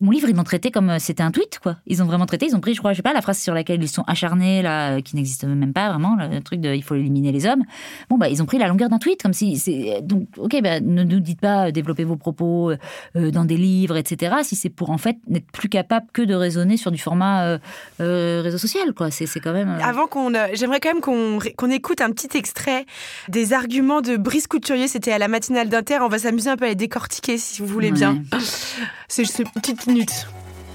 mon 0.00 0.10
livre, 0.10 0.28
ils 0.28 0.36
l'ont 0.36 0.44
traité 0.44 0.70
comme 0.70 0.90
euh, 0.90 0.98
c'était 0.98 1.22
un 1.22 1.30
tweet, 1.30 1.58
quoi. 1.58 1.76
Ils 1.86 2.02
ont 2.02 2.06
vraiment 2.06 2.26
traité, 2.26 2.46
ils 2.46 2.54
ont 2.54 2.60
pris, 2.60 2.74
je 2.74 2.80
crois, 2.80 2.92
je 2.92 2.98
sais 2.98 3.02
pas, 3.02 3.14
la 3.14 3.22
phrase 3.22 3.38
sur 3.38 3.54
laquelle 3.54 3.82
ils 3.82 3.88
sont 3.88 4.04
acharnés, 4.06 4.60
là, 4.60 4.96
euh, 4.96 5.00
qui 5.00 5.16
n'existe 5.16 5.44
même 5.44 5.72
pas 5.72 5.88
vraiment, 5.88 6.16
le 6.16 6.40
truc 6.42 6.60
de 6.60 6.74
il 6.74 6.82
faut 6.82 6.94
éliminer 6.94 7.32
les 7.32 7.46
hommes. 7.46 7.62
Bon, 8.10 8.18
bah, 8.18 8.28
ils 8.28 8.42
ont 8.42 8.46
pris 8.46 8.58
la 8.58 8.68
longueur 8.68 8.90
d'un 8.90 8.98
tweet, 8.98 9.22
comme 9.22 9.32
si 9.32 9.56
c'est. 9.56 10.02
Donc, 10.02 10.28
ok, 10.36 10.60
bah, 10.62 10.80
ne 10.80 11.02
nous 11.02 11.20
dites 11.20 11.40
pas 11.40 11.68
euh, 11.68 11.70
développer 11.70 12.04
vos 12.04 12.16
propos 12.16 12.72
dans 13.14 13.44
des 13.44 13.56
livres, 13.56 13.96
etc., 13.96 14.36
si 14.42 14.56
c'est 14.56 14.68
pour, 14.68 14.90
en 14.90 14.98
fait, 14.98 15.16
n'être 15.28 15.50
plus 15.50 15.68
capable 15.68 16.06
que 16.12 16.22
de 16.22 16.34
raisonner 16.34 16.76
sur 16.76 16.90
du 16.90 16.98
format 16.98 17.58
réseau 17.98 18.58
social, 18.58 18.92
quoi. 18.92 19.10
C'est 19.10 19.40
quand 19.40 19.52
même. 19.52 19.78
Avant 19.82 20.06
qu'on. 20.06 20.32
J'aimerais 20.54 20.80
quand 20.80 20.92
même 20.92 21.00
qu'on 21.00 21.70
écoute 21.70 22.00
un 22.00 22.10
petit 22.10 22.36
extrait 22.36 22.84
des 23.28 23.52
arguments 23.52 24.00
de 24.02 24.16
Brice 24.16 24.46
Couturier, 24.46 24.88
c'était 24.88 25.12
à 25.12 25.18
la 25.18 25.28
matinale 25.28 25.68
d'Inter. 25.68 25.98
On 26.02 26.08
va 26.08 26.18
s'amuser 26.18 26.50
un 26.50 26.56
peu 26.56 26.66
à 26.66 26.68
les 26.68 26.74
décortiquer, 26.74 27.38
si 27.38 27.62
vous 27.62 27.68
voulez 27.68 27.90
bien. 27.90 28.22
C'est 29.08 29.22
une 29.38 29.48
petite 29.50 29.85
minutes 29.86 30.26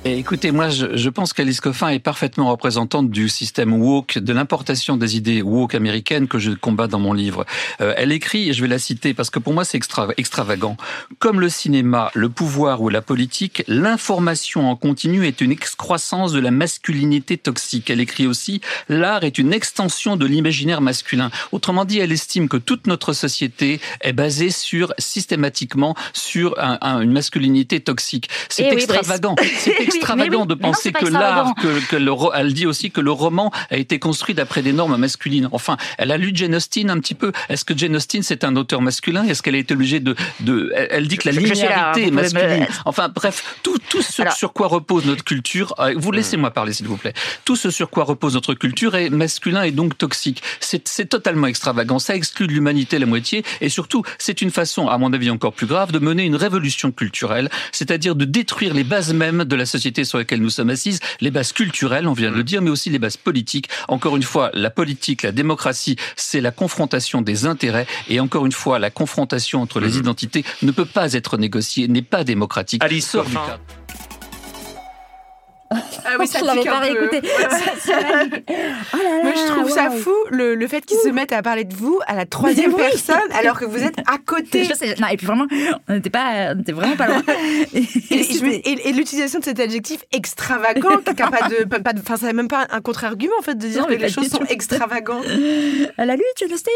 écoutez, 0.03 0.51
moi, 0.51 0.69
je, 0.69 1.09
pense 1.09 1.31
qu'Alice 1.31 1.61
Coffin 1.61 1.89
est 1.89 1.99
parfaitement 1.99 2.49
représentante 2.49 3.11
du 3.11 3.29
système 3.29 3.73
woke, 3.73 4.17
de 4.17 4.33
l'importation 4.33 4.97
des 4.97 5.15
idées 5.15 5.43
woke 5.43 5.75
américaines 5.75 6.27
que 6.27 6.39
je 6.39 6.51
combats 6.51 6.87
dans 6.87 6.99
mon 6.99 7.13
livre. 7.13 7.45
Euh, 7.81 7.93
elle 7.97 8.11
écrit, 8.11 8.49
et 8.49 8.53
je 8.53 8.61
vais 8.61 8.67
la 8.67 8.79
citer 8.79 9.13
parce 9.13 9.29
que 9.29 9.37
pour 9.37 9.53
moi 9.53 9.63
c'est 9.63 9.77
extravagant, 10.17 10.75
comme 11.19 11.39
le 11.39 11.49
cinéma, 11.49 12.09
le 12.15 12.29
pouvoir 12.29 12.81
ou 12.81 12.89
la 12.89 13.01
politique, 13.01 13.63
l'information 13.67 14.69
en 14.71 14.75
continu 14.75 15.27
est 15.27 15.39
une 15.39 15.51
excroissance 15.51 16.31
de 16.31 16.39
la 16.39 16.51
masculinité 16.51 17.37
toxique. 17.37 17.89
Elle 17.89 17.99
écrit 17.99 18.25
aussi, 18.25 18.61
l'art 18.89 19.23
est 19.23 19.37
une 19.37 19.53
extension 19.53 20.17
de 20.17 20.25
l'imaginaire 20.25 20.81
masculin. 20.81 21.29
Autrement 21.51 21.85
dit, 21.85 21.99
elle 21.99 22.11
estime 22.11 22.49
que 22.49 22.57
toute 22.57 22.87
notre 22.87 23.13
société 23.13 23.79
est 24.01 24.13
basée 24.13 24.49
sur 24.49 24.93
systématiquement 24.97 25.95
sur 26.13 26.57
une 26.59 27.11
masculinité 27.11 27.79
toxique. 27.81 28.29
C'est 28.49 28.63
eh 28.63 28.75
extravagant 29.95 30.21
extravagant 30.21 30.45
de 30.45 30.55
penser 30.55 30.91
que 30.91 31.05
l'art, 31.05 31.53
que, 31.55 31.95
le, 31.95 32.11
elle 32.35 32.53
dit 32.53 32.65
aussi 32.65 32.91
que 32.91 33.01
le 33.01 33.11
roman 33.11 33.51
a 33.69 33.77
été 33.77 33.99
construit 33.99 34.35
d'après 34.35 34.61
des 34.61 34.73
normes 34.73 34.97
masculines. 34.97 35.49
Enfin, 35.51 35.77
elle 35.97 36.11
a 36.11 36.17
lu 36.17 36.31
Jane 36.33 36.55
Austen 36.55 36.89
un 36.89 36.99
petit 36.99 37.15
peu. 37.15 37.31
Est-ce 37.49 37.65
que 37.65 37.77
Jane 37.77 37.95
Austen 37.95 38.23
c'est 38.23 38.43
un 38.43 38.55
auteur 38.55 38.81
masculin? 38.81 39.23
Est-ce 39.23 39.41
qu'elle 39.41 39.55
a 39.55 39.59
été 39.59 39.73
obligée 39.73 39.99
de, 39.99 40.15
de 40.41 40.71
elle 40.89 41.07
dit 41.07 41.17
que 41.17 41.29
la 41.29 41.39
linéarité 41.39 42.07
est 42.07 42.11
masculine. 42.11 42.67
Enfin, 42.85 43.09
bref, 43.09 43.57
tout, 43.63 43.77
tout 43.89 44.01
ce 44.01 44.23
sur 44.35 44.53
quoi 44.53 44.67
repose 44.67 45.05
notre 45.05 45.23
culture. 45.23 45.73
Euh, 45.79 45.93
vous 45.95 46.11
laissez-moi 46.11 46.51
parler, 46.51 46.73
s'il 46.73 46.87
vous 46.87 46.97
plaît. 46.97 47.13
Tout 47.45 47.55
ce 47.55 47.69
sur 47.69 47.89
quoi 47.89 48.03
repose 48.03 48.33
notre 48.33 48.53
culture 48.53 48.95
est 48.95 49.09
masculin 49.09 49.63
et 49.63 49.71
donc 49.71 49.97
toxique. 49.97 50.41
C'est 50.59 51.09
totalement 51.09 51.47
extravagant. 51.47 51.99
Ça 51.99 52.15
exclut 52.15 52.47
de 52.47 52.53
l'humanité 52.53 52.99
la 52.99 53.05
moitié 53.05 53.43
et 53.61 53.69
surtout, 53.69 54.03
c'est 54.17 54.41
une 54.41 54.51
façon, 54.51 54.87
à 54.87 54.97
mon 54.97 55.13
avis 55.13 55.29
encore 55.29 55.53
plus 55.53 55.67
grave, 55.67 55.91
de 55.91 55.99
mener 55.99 56.23
une 56.23 56.35
révolution 56.35 56.91
culturelle, 56.91 57.49
c'est-à-dire 57.71 58.15
de 58.15 58.25
détruire 58.25 58.73
les 58.73 58.83
bases 58.83 59.13
mêmes 59.13 59.43
de 59.43 59.55
la 59.55 59.65
société 59.65 59.80
sur 60.03 60.17
lesquelles 60.17 60.41
nous 60.41 60.49
sommes 60.49 60.69
assises, 60.69 60.99
les 61.19 61.31
bases 61.31 61.53
culturelles, 61.53 62.07
on 62.07 62.13
vient 62.13 62.31
de 62.31 62.35
le 62.35 62.43
dire, 62.43 62.61
mais 62.61 62.69
aussi 62.69 62.89
les 62.89 62.99
bases 62.99 63.17
politiques. 63.17 63.69
Encore 63.87 64.15
une 64.15 64.23
fois, 64.23 64.51
la 64.53 64.69
politique, 64.69 65.23
la 65.23 65.31
démocratie, 65.31 65.95
c'est 66.15 66.41
la 66.41 66.51
confrontation 66.51 67.21
des 67.21 67.45
intérêts. 67.45 67.87
Et 68.09 68.19
encore 68.19 68.45
une 68.45 68.51
fois, 68.51 68.79
la 68.79 68.89
confrontation 68.89 69.61
entre 69.61 69.79
les 69.79 69.97
mmh. 69.97 69.99
identités 69.99 70.45
ne 70.61 70.71
peut 70.71 70.85
pas 70.85 71.13
être 71.13 71.37
négociée, 71.37 71.87
n'est 71.87 72.01
pas 72.01 72.23
démocratique. 72.23 72.83
Alice 72.83 73.15
ah 75.71 76.15
oui, 76.19 76.27
ça 76.27 76.39
je 76.41 76.45
l'avais 76.45 76.63
pas 76.63 76.79
réécouté. 76.79 77.21
Oh 78.93 78.97
Moi, 79.23 79.33
je 79.35 79.51
trouve 79.51 79.69
ça 79.69 79.89
fou 79.89 80.13
le, 80.29 80.55
le 80.55 80.67
fait 80.67 80.85
qu'ils 80.85 80.97
se 80.97 81.09
mettent 81.09 81.31
à 81.31 81.41
parler 81.41 81.63
de 81.63 81.73
vous 81.73 81.99
à 82.07 82.15
la 82.15 82.25
troisième 82.25 82.73
personne 82.75 83.15
alors 83.37 83.59
que 83.59 83.65
vous 83.65 83.81
êtes 83.81 83.97
à 83.99 84.17
côté. 84.17 84.67
non, 84.99 85.07
et 85.07 85.17
puis 85.17 85.25
vraiment, 85.25 85.45
on 85.87 85.93
n'était 85.93 86.09
pas, 86.09 86.53
on 86.55 86.59
était 86.59 86.71
vraiment 86.71 86.95
pas 86.95 87.07
loin. 87.07 87.21
Et, 87.73 88.91
l'utilisation 88.91 89.39
de 89.39 89.45
cet 89.45 89.59
adjectif 89.59 90.03
extravagant, 90.11 90.89
n'a 90.89 91.13
pas 91.13 91.49
de, 91.49 91.63
pas 91.63 91.93
de, 91.93 91.99
enfin, 91.99 92.17
ça 92.17 92.27
n'est 92.27 92.33
même 92.33 92.47
pas 92.47 92.67
un 92.71 92.81
contre-argument 92.81 93.33
en 93.39 93.43
fait 93.43 93.55
de 93.55 93.67
dire 93.67 93.87
que 93.87 93.93
les 93.93 94.09
choses 94.09 94.29
sont 94.29 94.43
extravagantes. 94.49 95.25
À 95.97 96.05
la 96.05 96.15
lutte, 96.15 96.49
Justine. 96.49 96.71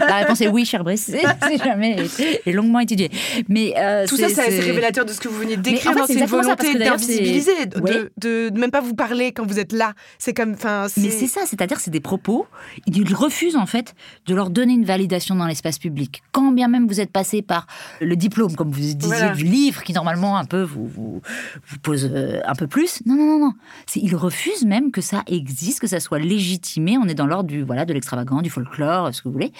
La 0.00 0.16
réponse 0.16 0.40
est 0.40 0.48
oui, 0.48 0.64
cher 0.64 0.84
Brice. 0.84 1.10
C'est 1.10 1.58
jamais 1.58 1.96
et 2.44 2.52
longuement 2.52 2.80
étudié. 2.80 3.10
Mais 3.48 3.74
euh, 3.76 4.06
tout 4.06 4.16
ça, 4.16 4.28
c'est 4.28 4.60
révélateur 4.60 5.04
de 5.04 5.12
ce 5.12 5.20
que 5.20 5.28
vous 5.28 5.38
venez 5.38 5.56
de 5.56 5.62
décrire. 5.62 5.92
C'est 6.06 6.14
une 6.14 6.26
volonté 6.26 6.74
d'invisibiliser 6.74 7.66
de, 8.16 8.50
même 8.58 8.70
pas 8.70 8.80
vous 8.80 8.94
parler 8.94 9.32
quand 9.32 9.46
vous 9.46 9.58
êtes 9.58 9.72
là. 9.72 9.94
C'est 10.18 10.34
comme, 10.34 10.52
enfin, 10.52 10.86
mais 10.96 11.10
c'est 11.10 11.26
ça, 11.26 11.42
c'est-à-dire 11.46 11.80
c'est 11.80 11.90
des 11.90 12.00
propos. 12.00 12.46
Ils 12.86 13.14
refusent 13.14 13.56
en 13.56 13.66
fait 13.66 13.94
de 14.26 14.34
leur 14.34 14.50
donner 14.50 14.74
une 14.74 14.84
validation 14.84 15.34
dans 15.34 15.46
l'espace 15.46 15.78
public, 15.78 16.22
quand 16.32 16.52
bien 16.52 16.68
même 16.68 16.86
vous 16.86 17.00
êtes 17.00 17.12
passé 17.12 17.42
par 17.42 17.66
le 18.00 18.16
diplôme, 18.16 18.54
comme 18.54 18.70
vous 18.70 18.80
disiez, 18.80 19.30
du 19.34 19.44
livre 19.44 19.82
qui 19.82 19.92
normalement 19.92 20.36
un 20.36 20.44
peu 20.44 20.62
vous 20.62 20.86
vous, 20.86 21.20
pose 21.82 22.08
euh, 22.12 22.40
un 22.46 22.54
peu 22.54 22.66
plus. 22.66 23.02
Non, 23.06 23.16
non, 23.16 23.26
non, 23.26 23.38
non. 23.38 23.52
Ils 23.94 24.16
refusent 24.16 24.64
même 24.64 24.90
que 24.90 25.00
ça 25.00 25.22
existe, 25.26 25.80
que 25.80 25.86
ça 25.86 26.00
soit 26.00 26.18
légitimé. 26.18 26.96
On 26.98 27.06
est 27.08 27.14
dans 27.14 27.26
l'ordre 27.26 27.48
du 27.48 27.62
voilà 27.62 27.84
de 27.84 27.92
l'extravagant, 27.92 28.42
du 28.42 28.50
folklore, 28.50 29.14
ce 29.14 29.22
que 29.22 29.28
vous 29.28 29.32
voulez. 29.32 29.52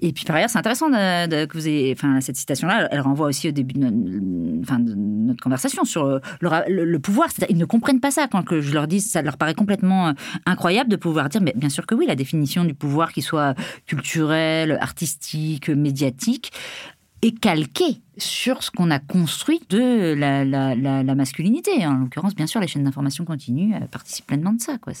Et 0.00 0.12
puis 0.12 0.24
par 0.24 0.36
ailleurs, 0.36 0.50
c'est 0.50 0.58
intéressant 0.58 0.88
de, 0.88 1.44
que 1.44 1.52
vous 1.56 1.68
ayez, 1.68 1.94
enfin 1.96 2.20
cette 2.20 2.36
citation-là, 2.36 2.88
elle 2.90 3.00
renvoie 3.00 3.26
aussi 3.26 3.48
au 3.48 3.52
début 3.52 3.74
de 3.74 3.80
notre, 3.80 4.62
enfin, 4.62 4.78
de 4.78 4.94
notre 4.94 5.42
conversation 5.42 5.84
sur 5.84 6.20
le, 6.40 6.50
le 6.68 6.98
pouvoir. 6.98 7.28
C'est-à-dire, 7.30 7.59
ne 7.60 7.66
comprennent 7.66 8.00
pas 8.00 8.10
ça 8.10 8.26
quand 8.28 8.42
que 8.42 8.60
je 8.60 8.72
leur 8.72 8.86
dis, 8.86 9.00
ça 9.00 9.22
leur 9.22 9.36
paraît 9.36 9.54
complètement 9.54 10.08
euh, 10.08 10.12
incroyable 10.46 10.90
de 10.90 10.96
pouvoir 10.96 11.28
dire, 11.28 11.40
mais 11.40 11.52
bien 11.54 11.68
sûr 11.68 11.86
que 11.86 11.94
oui, 11.94 12.06
la 12.06 12.16
définition 12.16 12.64
du 12.64 12.74
pouvoir 12.74 13.12
qui 13.12 13.22
soit 13.22 13.54
culturel, 13.86 14.78
artistique, 14.80 15.68
médiatique, 15.68 16.52
est 17.22 17.38
calquée 17.38 18.00
sur 18.16 18.62
ce 18.62 18.70
qu'on 18.70 18.90
a 18.90 18.98
construit 18.98 19.60
de 19.68 20.14
la, 20.14 20.44
la, 20.44 21.14
masculinité. 21.14 21.86
En 21.86 21.94
l'occurrence, 21.94 22.34
bien 22.34 22.46
sûr, 22.46 22.60
les 22.60 22.66
chaînes 22.66 22.84
d'information 22.84 23.24
continuent 23.24 23.74
participent 23.90 24.26
pleinement 24.26 24.52
de 24.52 24.60
ça. 24.60 24.78
Quoi. 24.78 24.92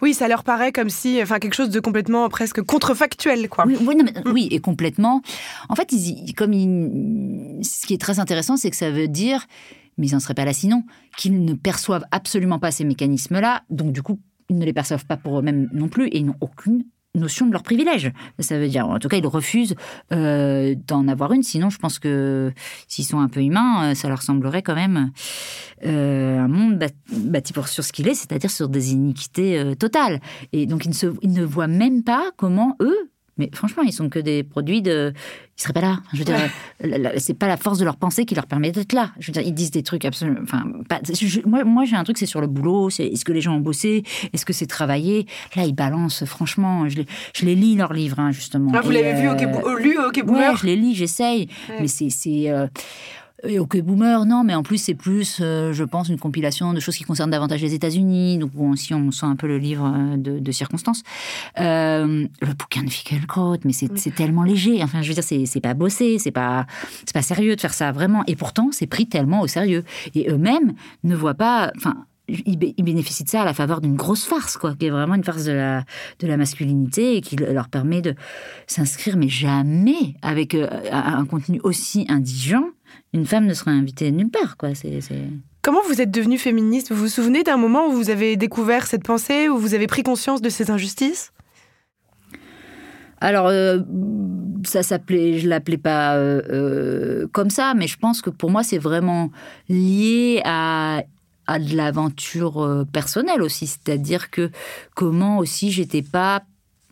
Oui, 0.00 0.14
ça 0.14 0.28
leur 0.28 0.44
paraît 0.44 0.72
comme 0.72 0.90
si, 0.90 1.20
enfin, 1.22 1.38
quelque 1.38 1.54
chose 1.54 1.70
de 1.70 1.80
complètement 1.80 2.28
presque 2.28 2.62
contrefactuel. 2.62 3.48
Quoi. 3.48 3.64
Oui, 3.66 3.76
oui, 4.26 4.48
et 4.50 4.60
complètement. 4.60 5.22
En 5.68 5.74
fait, 5.74 5.90
comme 6.36 6.52
ce 7.62 7.86
qui 7.86 7.94
est 7.94 8.00
très 8.00 8.18
intéressant, 8.18 8.56
c'est 8.56 8.70
que 8.70 8.76
ça 8.76 8.90
veut 8.90 9.08
dire 9.08 9.46
mais 10.02 10.08
ils 10.08 10.14
n'en 10.14 10.20
seraient 10.20 10.34
pas 10.34 10.44
là 10.44 10.52
sinon, 10.52 10.82
qu'ils 11.16 11.44
ne 11.44 11.54
perçoivent 11.54 12.04
absolument 12.10 12.58
pas 12.58 12.72
ces 12.72 12.82
mécanismes-là, 12.84 13.62
donc 13.70 13.92
du 13.92 14.02
coup, 14.02 14.18
ils 14.50 14.58
ne 14.58 14.64
les 14.64 14.72
perçoivent 14.72 15.06
pas 15.06 15.16
pour 15.16 15.38
eux-mêmes 15.38 15.68
non 15.72 15.86
plus, 15.88 16.08
et 16.08 16.18
ils 16.18 16.26
n'ont 16.26 16.36
aucune 16.40 16.82
notion 17.14 17.46
de 17.46 17.52
leur 17.52 17.62
privilège. 17.62 18.10
Ça 18.40 18.58
veut 18.58 18.68
dire, 18.68 18.88
en 18.88 18.98
tout 18.98 19.06
cas, 19.06 19.18
ils 19.18 19.26
refusent 19.26 19.76
euh, 20.12 20.74
d'en 20.88 21.06
avoir 21.06 21.32
une. 21.32 21.44
Sinon, 21.44 21.70
je 21.70 21.78
pense 21.78 22.00
que 22.00 22.52
s'ils 22.88 23.04
sont 23.04 23.20
un 23.20 23.28
peu 23.28 23.40
humains, 23.44 23.92
euh, 23.92 23.94
ça 23.94 24.08
leur 24.08 24.22
semblerait 24.22 24.62
quand 24.62 24.74
même 24.74 25.12
euh, 25.84 26.40
un 26.40 26.48
monde 26.48 26.84
bâti 27.12 27.52
pour 27.52 27.68
sur 27.68 27.84
ce 27.84 27.92
qu'il 27.92 28.08
est, 28.08 28.14
c'est-à-dire 28.14 28.50
sur 28.50 28.68
des 28.68 28.92
iniquités 28.92 29.76
totales. 29.78 30.20
Et 30.52 30.66
donc, 30.66 30.84
ils 30.84 30.90
ne, 30.90 31.12
ils 31.22 31.32
ne 31.32 31.44
voient 31.44 31.68
même 31.68 32.02
pas 32.02 32.32
comment 32.36 32.76
eux 32.80 33.11
mais 33.38 33.50
franchement, 33.54 33.82
ils 33.82 33.92
sont 33.92 34.08
que 34.08 34.18
des 34.18 34.42
produits 34.42 34.82
de. 34.82 35.12
Ils 35.58 35.62
seraient 35.62 35.72
pas 35.72 35.80
là. 35.80 36.00
Je 36.12 36.18
veux 36.18 36.24
dire, 36.24 36.36
c'est 37.18 37.34
pas 37.34 37.46
la 37.46 37.56
force 37.56 37.78
de 37.78 37.84
leur 37.84 37.96
pensée 37.96 38.24
qui 38.24 38.34
leur 38.34 38.46
permet 38.46 38.72
d'être 38.72 38.92
là. 38.92 39.12
Je 39.18 39.28
veux 39.28 39.32
dire, 39.32 39.42
ils 39.42 39.54
disent 39.54 39.70
des 39.70 39.82
trucs 39.82 40.04
absolument. 40.04 40.40
Enfin, 40.42 40.64
moi, 41.46 41.64
moi 41.64 41.84
j'ai 41.84 41.96
un 41.96 42.04
truc, 42.04 42.18
c'est 42.18 42.26
sur 42.26 42.40
le 42.40 42.46
boulot. 42.46 42.90
C'est 42.90 43.06
est-ce 43.06 43.24
que 43.24 43.32
les 43.32 43.40
gens 43.40 43.54
ont 43.54 43.60
bossé? 43.60 44.02
Est-ce 44.32 44.44
que 44.44 44.52
c'est 44.52 44.66
travaillé? 44.66 45.26
Là, 45.56 45.64
ils 45.64 45.74
balancent. 45.74 46.24
Franchement, 46.24 46.88
je 46.88 46.96
les, 46.96 47.06
je 47.34 47.46
les 47.46 47.54
lis 47.54 47.74
leurs 47.74 47.92
livres, 47.92 48.18
hein, 48.18 48.32
justement. 48.32 48.72
Ah, 48.74 48.80
vous 48.80 48.90
l'avez 48.90 49.14
vu 49.14 49.28
au, 49.28 49.32
euh, 49.32 49.78
lu 49.78 49.98
au 49.98 50.32
Ouais, 50.32 50.56
je 50.56 50.66
les 50.66 50.76
lis, 50.76 50.94
j'essaye. 50.94 51.48
Mais 51.80 51.88
c'est, 51.88 52.10
c'est, 52.10 52.50
euh, 52.50 52.66
Et 53.44 53.58
OK 53.58 53.76
Boomer, 53.80 54.24
non, 54.24 54.44
mais 54.44 54.54
en 54.54 54.62
plus, 54.62 54.78
c'est 54.78 54.94
plus, 54.94 55.38
euh, 55.40 55.72
je 55.72 55.82
pense, 55.82 56.08
une 56.08 56.18
compilation 56.18 56.72
de 56.72 56.78
choses 56.78 56.96
qui 56.96 57.02
concernent 57.02 57.30
davantage 57.30 57.60
les 57.60 57.74
États-Unis. 57.74 58.38
Donc, 58.38 58.52
bon, 58.52 58.76
si 58.76 58.94
on 58.94 59.10
sent 59.10 59.26
un 59.26 59.34
peu 59.34 59.48
le 59.48 59.58
livre 59.58 59.92
euh, 59.92 60.16
de, 60.16 60.52
circonstances. 60.52 61.02
Euh, 61.58 62.28
le 62.40 62.54
bouquin 62.54 62.84
de 62.84 62.90
Fickelkraut, 62.90 63.58
mais 63.64 63.72
c'est 63.72 64.14
tellement 64.14 64.44
léger. 64.44 64.80
Enfin, 64.82 65.02
je 65.02 65.08
veux 65.08 65.14
dire, 65.14 65.24
c'est 65.24 65.60
pas 65.60 65.74
bossé, 65.74 66.18
c'est 66.20 66.30
pas, 66.30 66.66
pas 67.12 67.22
sérieux 67.22 67.56
de 67.56 67.60
faire 67.60 67.74
ça, 67.74 67.90
vraiment. 67.90 68.22
Et 68.28 68.36
pourtant, 68.36 68.68
c'est 68.70 68.86
pris 68.86 69.08
tellement 69.08 69.40
au 69.40 69.48
sérieux. 69.48 69.82
Et 70.14 70.30
eux-mêmes 70.30 70.74
ne 71.02 71.16
voient 71.16 71.34
pas. 71.34 71.72
Enfin, 71.76 71.96
ils, 72.28 72.56
bénéficient 72.56 73.24
de 73.24 73.28
ça 73.28 73.42
à 73.42 73.44
la 73.44 73.54
faveur 73.54 73.80
d'une 73.80 73.96
grosse 73.96 74.24
farce, 74.24 74.56
quoi, 74.56 74.76
qui 74.76 74.86
est 74.86 74.90
vraiment 74.90 75.16
une 75.16 75.24
farce 75.24 75.44
de 75.44 75.52
la, 75.52 75.84
de 76.20 76.26
la 76.28 76.36
masculinité 76.36 77.16
et 77.16 77.20
qui 77.20 77.34
leur 77.34 77.68
permet 77.68 78.02
de 78.02 78.14
s'inscrire, 78.68 79.16
mais 79.16 79.28
jamais 79.28 80.14
avec 80.22 80.54
un 80.54 81.24
contenu 81.24 81.60
aussi 81.64 82.06
indigent 82.08 82.68
une 83.12 83.26
femme 83.26 83.46
ne 83.46 83.54
serait 83.54 83.70
invitée 83.70 84.10
nulle 84.10 84.30
part, 84.30 84.56
quoi. 84.56 84.74
C'est, 84.74 85.00
Comment 85.62 85.80
vous 85.86 86.00
êtes 86.00 86.10
devenue 86.10 86.38
féministe? 86.38 86.90
Vous 86.90 87.02
vous 87.02 87.08
souvenez 87.08 87.44
d'un 87.44 87.56
moment 87.56 87.86
où 87.86 87.92
vous 87.92 88.10
avez 88.10 88.36
découvert 88.36 88.86
cette 88.86 89.04
pensée, 89.04 89.48
où 89.48 89.58
vous 89.58 89.74
avez 89.74 89.86
pris 89.86 90.02
conscience 90.02 90.42
de 90.42 90.48
ces 90.48 90.70
injustices? 90.70 91.32
Alors, 93.20 93.46
euh, 93.46 93.78
ça 94.64 94.82
s'appelait, 94.82 95.38
je 95.38 95.48
l'appelais 95.48 95.78
pas 95.78 96.16
euh, 96.16 96.42
euh, 96.50 97.28
comme 97.30 97.50
ça, 97.50 97.74
mais 97.74 97.86
je 97.86 97.96
pense 97.96 98.20
que 98.20 98.30
pour 98.30 98.50
moi, 98.50 98.64
c'est 98.64 98.78
vraiment 98.78 99.30
lié 99.68 100.42
à, 100.44 101.04
à 101.46 101.58
de 101.60 101.76
l'aventure 101.76 102.84
personnelle 102.92 103.42
aussi. 103.42 103.68
C'est-à-dire 103.68 104.30
que 104.30 104.50
comment 104.96 105.38
aussi 105.38 105.70
j'étais 105.70 106.02
pas 106.02 106.42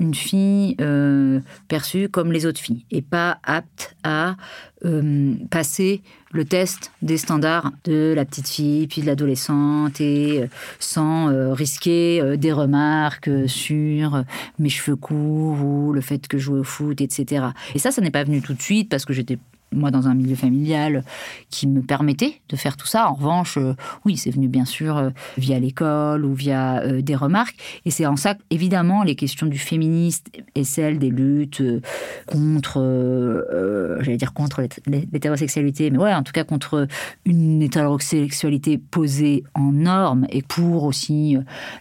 une 0.01 0.15
fille 0.15 0.77
euh, 0.81 1.41
perçue 1.69 2.09
comme 2.09 2.33
les 2.33 2.47
autres 2.47 2.59
filles 2.59 2.85
et 2.91 3.03
pas 3.03 3.39
apte 3.45 3.95
à 4.03 4.37
euh, 4.85 5.35
passer 5.51 6.03
le 6.33 6.45
test 6.45 6.91
des 7.03 7.19
standards 7.19 7.71
de 7.85 8.15
la 8.17 8.25
petite 8.25 8.49
fille 8.49 8.87
puis 8.87 9.03
de 9.03 9.07
l'adolescente 9.07 10.01
et 10.01 10.43
euh, 10.43 10.47
sans 10.79 11.53
risquer 11.53 12.37
des 12.37 12.53
remarques 12.53 13.31
sur 13.47 14.25
mes 14.59 14.69
cheveux 14.69 14.97
courts 14.97 15.63
ou 15.63 15.93
le 15.93 16.01
fait 16.01 16.27
que 16.27 16.39
je 16.39 16.45
jouais 16.45 16.61
au 16.61 16.65
foot, 16.65 17.01
etc. 17.01 17.47
Et 17.75 17.79
ça, 17.79 17.91
ça 17.91 18.01
n'est 18.01 18.11
pas 18.11 18.25
venu 18.25 18.41
tout 18.41 18.55
de 18.55 18.63
suite 18.63 18.89
parce 18.89 19.05
que 19.05 19.13
j'étais 19.13 19.39
moi 19.73 19.91
dans 19.91 20.09
un 20.09 20.15
milieu 20.15 20.35
familial 20.35 21.05
qui 21.49 21.67
me 21.67 21.81
permettait 21.81 22.41
de 22.49 22.57
faire 22.57 22.77
tout 22.77 22.87
ça. 22.87 23.09
En 23.09 23.15
revanche, 23.15 23.57
euh, 23.57 23.75
oui, 24.05 24.17
c'est 24.17 24.31
venu 24.31 24.49
bien 24.49 24.65
sûr 24.65 24.97
euh, 24.97 25.11
via 25.39 25.59
l'école 25.59 26.25
ou 26.25 26.35
via 26.35 26.81
euh, 26.81 27.03
des 27.03 27.15
remarques. 27.15 27.57
Et 27.85 27.91
c'est 27.91 28.07
en 28.07 28.17
ça 28.17 28.35
évidemment, 28.51 29.03
les 29.03 29.15
questions 29.15 29.47
du 29.47 29.59
féministe 29.59 30.31
et 30.55 30.65
celles 30.65 30.99
des 30.99 31.11
luttes 31.11 31.63
contre, 32.27 32.81
j'allais 34.01 34.17
dire 34.17 34.33
contre 34.33 34.67
l'hétérosexualité, 34.87 35.91
mais 35.91 35.99
ouais, 35.99 36.15
en 36.15 36.23
tout 36.23 36.33
cas 36.33 36.45
contre 36.45 36.87
une 37.25 37.63
hétérosexualité 37.63 38.79
posée 38.79 39.45
en 39.55 39.73
norme 39.73 40.27
et 40.31 40.43
pour 40.43 40.85
aussi 40.85 41.37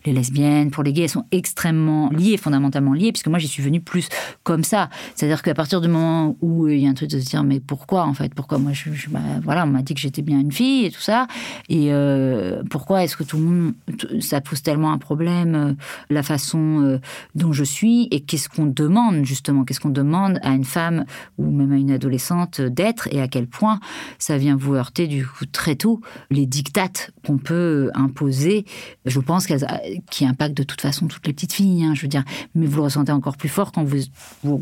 les 0.06 0.14
lesbiennes, 0.14 0.72
pour 0.72 0.84
les 0.84 0.94
gays, 0.94 1.04
elles 1.04 1.10
sont 1.10 1.26
extrêmement 1.32 2.10
liées, 2.10 2.38
fondamentalement 2.38 2.94
liées, 2.94 3.12
puisque 3.12 3.28
moi 3.28 3.40
j'y 3.40 3.48
suis 3.48 3.64
venue 3.64 3.82
plus 3.82 4.10
comme 4.44 4.64
ça. 4.64 4.90
C'est-à-dire 5.16 5.42
qu'à 5.42 5.54
partir 5.54 5.82
du 5.82 5.88
moment 5.88 6.36
où 6.42 6.68
il 6.68 6.80
y 6.80 6.88
a 6.88 6.90
un 6.90 6.94
truc 6.94 7.10
de 7.10 7.20
se 7.20 7.26
dire, 7.26 7.44
mais 7.44 7.60
pour 7.60 7.79
pourquoi 7.80 8.06
en 8.06 8.14
fait? 8.14 8.34
Pourquoi 8.34 8.58
moi, 8.58 8.74
je, 8.74 8.90
bah, 9.10 9.20
voilà, 9.42 9.64
on 9.64 9.68
m'a 9.68 9.82
dit 9.82 9.94
que 9.94 10.02
j'étais 10.02 10.22
bien 10.22 10.38
une 10.38 10.52
fille 10.52 10.86
et 10.86 10.92
tout 10.92 11.00
ça. 11.00 11.28
Et 11.70 11.94
euh, 11.94 12.62
pourquoi 12.70 13.06
est-ce 13.06 13.16
que 13.16 13.24
tout 13.24 13.38
le 13.38 13.44
monde, 13.44 13.74
ça 14.20 14.42
pose 14.42 14.62
tellement 14.62 14.92
un 14.92 14.98
problème, 14.98 15.56
euh, 15.56 15.74
la 16.10 16.22
façon 16.22 16.82
euh, 16.82 17.00
dont 17.36 17.54
je 17.54 17.64
suis 17.64 18.10
Et 18.12 18.20
qu'est-ce 18.20 18.50
qu'on 18.50 18.66
demande 18.66 19.24
justement? 19.24 19.64
Qu'est-ce 19.64 19.80
qu'on 19.80 19.90
demande 19.90 20.40
à 20.44 20.50
une 20.50 20.66
femme 20.66 21.06
ou 21.38 21.50
même 21.50 21.72
à 21.72 21.78
une 21.78 21.92
adolescente 21.92 22.60
d'être 22.60 23.08
Et 23.14 23.22
à 23.22 23.30
quel 23.30 23.48
point 23.48 23.80
ça 24.18 24.38
vient 24.38 24.58
vous 24.58 24.74
heurter 24.74 25.08
du 25.08 25.26
coup 25.26 25.46
très 25.46 25.76
tôt? 25.76 26.02
Les 26.32 26.46
dictates 26.46 27.12
qu'on 27.26 27.38
peut 27.38 27.92
imposer 27.94 28.66
Je 29.06 29.22
pense 29.22 29.48
qu'elles 29.48 29.66
qui 30.12 30.26
impactent 30.26 30.58
de 30.58 30.64
toute 30.64 30.82
façon 30.82 31.08
toutes 31.08 31.26
les 31.26 31.34
petites 31.34 31.54
filles. 31.54 31.86
Hein, 31.86 31.94
je 31.96 32.02
veux 32.02 32.10
dire, 32.10 32.26
mais 32.56 32.66
vous 32.66 32.76
le 32.76 32.84
ressentez 32.84 33.14
encore 33.14 33.38
plus 33.38 33.48
fort 33.48 33.72
quand 33.72 33.86
vous, 33.86 34.00
vous 34.44 34.62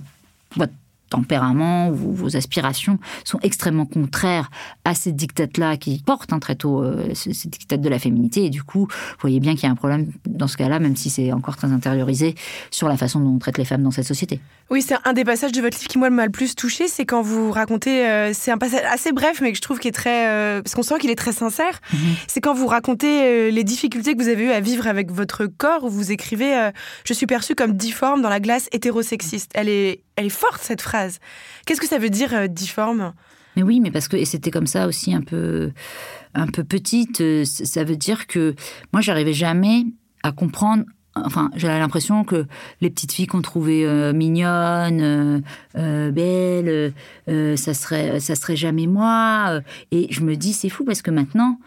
tempérament 1.10 1.90
ou 1.90 2.14
vos 2.14 2.36
aspirations 2.36 3.00
sont 3.24 3.40
extrêmement 3.42 3.86
contraires 3.86 4.50
à 4.86 4.94
ces 4.94 5.12
dictates-là 5.12 5.78
qui 5.78 6.02
portent 6.06 6.34
hein, 6.34 6.40
très 6.40 6.56
tôt 6.56 6.84
euh, 6.84 7.14
ces, 7.14 7.32
dictates 7.32 7.82
de 7.82 7.90
la 7.90 8.00
féminité. 8.00 8.46
Et 8.46 8.50
du 8.50 8.64
coup, 8.64 8.88
vous 8.90 9.22
voyez 9.22 9.40
bien 9.40 9.54
qu'il 9.54 9.64
y 9.64 9.68
a 9.68 9.72
un 9.72 9.76
problème 9.76 10.12
dans 10.26 10.48
ce 10.48 10.58
cas-là, 10.58 10.80
même 10.80 10.96
si 10.96 11.10
c'est 11.10 11.32
encore 11.32 11.56
très 11.56 11.72
intériorisé 11.72 12.36
sur 12.72 12.88
la 12.88 12.98
façon 12.98 13.20
dont 13.20 13.36
on 13.36 13.40
traite 13.40 13.58
les 13.58 13.66
femmes 13.66 13.84
dans 13.84 13.92
cette 13.92 14.08
société. 14.08 14.40
Oui, 14.70 14.82
c'est 14.82 14.96
un 15.06 15.14
des 15.14 15.24
passages 15.24 15.52
de 15.52 15.62
votre 15.62 15.78
livre 15.78 15.88
qui 15.88 15.98
moi 15.98 16.10
m'a 16.10 16.26
le 16.26 16.32
plus 16.32 16.56
touché, 16.56 16.88
c'est 16.88 17.06
quand 17.06 17.22
vous 17.22 17.52
racontez, 17.52 18.06
euh, 18.06 18.32
c'est 18.34 18.52
un 18.52 18.58
passage 18.58 18.84
assez 18.92 19.12
bref, 19.14 19.40
mais 19.42 19.52
que 19.52 19.58
je 19.58 19.62
trouve 19.62 19.80
qui 19.80 19.88
est 19.88 19.94
très, 19.94 20.28
euh, 20.28 20.62
parce 20.62 20.76
qu'on 20.76 20.84
sent 20.84 21.00
qu'il 21.00 21.10
est 21.10 21.16
très 21.16 21.32
sincère. 21.32 21.80
Mhm. 21.94 22.00
C'est 22.28 22.42
quand 22.42 22.54
vous 22.54 22.68
racontez 22.68 23.52
les 23.52 23.64
difficultés 23.64 24.16
que 24.16 24.22
vous 24.22 24.30
avez 24.30 24.46
eues 24.46 24.52
à 24.52 24.60
vivre 24.60 24.88
avec 24.88 25.12
votre 25.12 25.46
corps, 25.46 25.84
où 25.84 25.90
vous 25.90 26.12
écrivez 26.12 26.70
"Je 27.06 27.14
suis 27.14 27.26
perçue 27.26 27.56
comme 27.56 27.74
difforme 27.74 28.22
dans 28.22 28.30
la 28.30 28.40
glace 28.40 28.68
hétérosexiste". 28.72 29.52
Elle 29.54 29.70
est, 29.70 30.02
elle 30.18 30.26
est 30.26 30.30
forte 30.30 30.62
cette 30.62 30.82
phrase. 30.82 31.20
Qu'est-ce 31.66 31.80
que 31.80 31.88
ça 31.88 32.00
veut 32.00 32.10
dire 32.10 32.34
euh, 32.34 32.48
difforme? 32.48 33.14
Mais 33.56 33.64
oui, 33.64 33.80
mais 33.80 33.92
parce 33.92 34.08
que 34.08 34.24
c'était 34.26 34.52
comme 34.52 34.68
ça 34.68 34.88
aussi 34.88 35.14
un 35.14 35.22
peu, 35.22 35.72
un 36.34 36.48
peu 36.48 36.64
petite. 36.64 37.22
Euh, 37.22 37.46
ça 37.46 37.84
veut 37.84 37.96
dire 37.96 38.28
que 38.28 38.56
moi, 38.92 39.02
j'arrivais 39.02 39.34
jamais 39.34 39.86
à 40.24 40.32
comprendre 40.34 40.84
enfin, 41.16 41.50
j'avais 41.56 41.80
l'impression 41.80 42.24
que 42.24 42.46
les 42.80 42.92
petites 42.92 43.12
filles 43.12 43.26
qu'on 43.26 43.42
trouvait 43.42 43.86
euh, 43.86 44.14
mignonnes, 44.14 45.42
belles, 45.74 46.94
ça 47.28 47.74
serait, 47.74 48.20
ça 48.20 48.36
serait 48.36 48.56
jamais 48.56 48.86
moi. 48.86 49.62
Et 49.90 50.08
je 50.12 50.22
me 50.22 50.36
dis, 50.36 50.54
c'est 50.54 50.70
fou 50.70 50.84
parce 50.84 51.02
que 51.02 51.10
maintenant, 51.10 51.60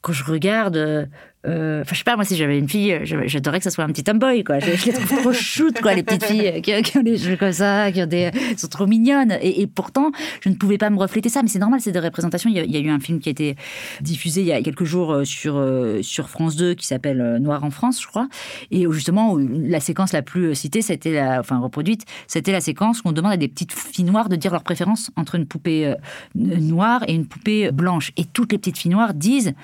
quand 0.00 0.12
je 0.12 0.24
regarde 0.24 1.08
euh, 1.46 1.80
enfin, 1.80 1.92
je 1.92 1.98
sais 1.98 2.04
pas, 2.04 2.16
moi, 2.16 2.26
si 2.26 2.36
j'avais 2.36 2.58
une 2.58 2.68
fille, 2.68 3.00
j'adorerais 3.04 3.60
que 3.60 3.64
ça 3.64 3.70
soit 3.70 3.84
un 3.84 3.88
petit 3.88 4.04
tomboy, 4.04 4.44
quoi. 4.44 4.58
Je, 4.58 4.70
les 4.70 4.92
trouve 4.92 5.20
trop 5.20 5.32
shoot, 5.32 5.80
quoi, 5.80 5.94
les 5.94 6.02
petites 6.02 6.24
filles 6.24 6.60
qui, 6.60 6.98
ont 6.98 7.02
des 7.02 7.16
cheveux 7.16 7.36
comme 7.36 7.52
ça, 7.52 7.90
qui 7.92 8.02
ont 8.02 8.06
des, 8.06 8.30
sont 8.58 8.68
trop 8.68 8.86
mignonnes. 8.86 9.38
Et, 9.40 9.66
pourtant, 9.66 10.10
je 10.42 10.50
ne 10.50 10.54
pouvais 10.54 10.76
pas 10.76 10.90
me 10.90 10.98
refléter 10.98 11.30
ça. 11.30 11.42
Mais 11.42 11.48
c'est 11.48 11.58
normal, 11.58 11.80
c'est 11.80 11.92
des 11.92 12.00
représentations. 12.00 12.50
Il 12.50 12.70
y, 12.70 12.76
a, 12.76 12.80
eu 12.80 12.90
un 12.90 13.00
film 13.00 13.20
qui 13.20 13.30
a 13.30 13.32
été 13.32 13.56
diffusé 14.02 14.42
il 14.42 14.48
y 14.48 14.52
a 14.52 14.60
quelques 14.60 14.84
jours 14.84 15.12
euh, 15.12 15.24
sur, 15.24 15.56
euh, 15.56 16.02
sur 16.02 16.28
France 16.28 16.56
2 16.56 16.74
qui 16.74 16.86
s'appelle 16.86 17.38
Noir 17.40 17.64
en 17.64 17.70
France, 17.70 18.02
je 18.02 18.06
crois. 18.06 18.28
Et 18.70 18.84
justement, 18.90 19.38
la 19.38 19.80
séquence 19.80 20.12
la 20.12 20.22
plus 20.22 20.54
citée, 20.54 20.82
c'était 20.82 21.12
la, 21.12 21.40
enfin, 21.40 21.58
reproduite, 21.58 22.04
c'était 22.26 22.52
la 22.52 22.60
séquence 22.60 23.00
où 23.00 23.08
on 23.08 23.12
demande 23.12 23.32
à 23.32 23.36
des 23.38 23.48
petites 23.48 23.72
filles 23.72 24.04
noires 24.04 24.28
de 24.28 24.36
dire 24.36 24.52
leur 24.52 24.62
préférence 24.62 25.10
entre 25.16 25.36
une 25.36 25.46
poupée 25.46 25.94
noire 26.34 27.02
et 27.08 27.14
une 27.14 27.26
poupée 27.26 27.70
blanche. 27.72 28.12
Et 28.18 28.24
toutes 28.26 28.52
les 28.52 28.58
petites 28.58 28.76
filles 28.76 28.90
noires 28.90 29.14
disent, 29.14 29.54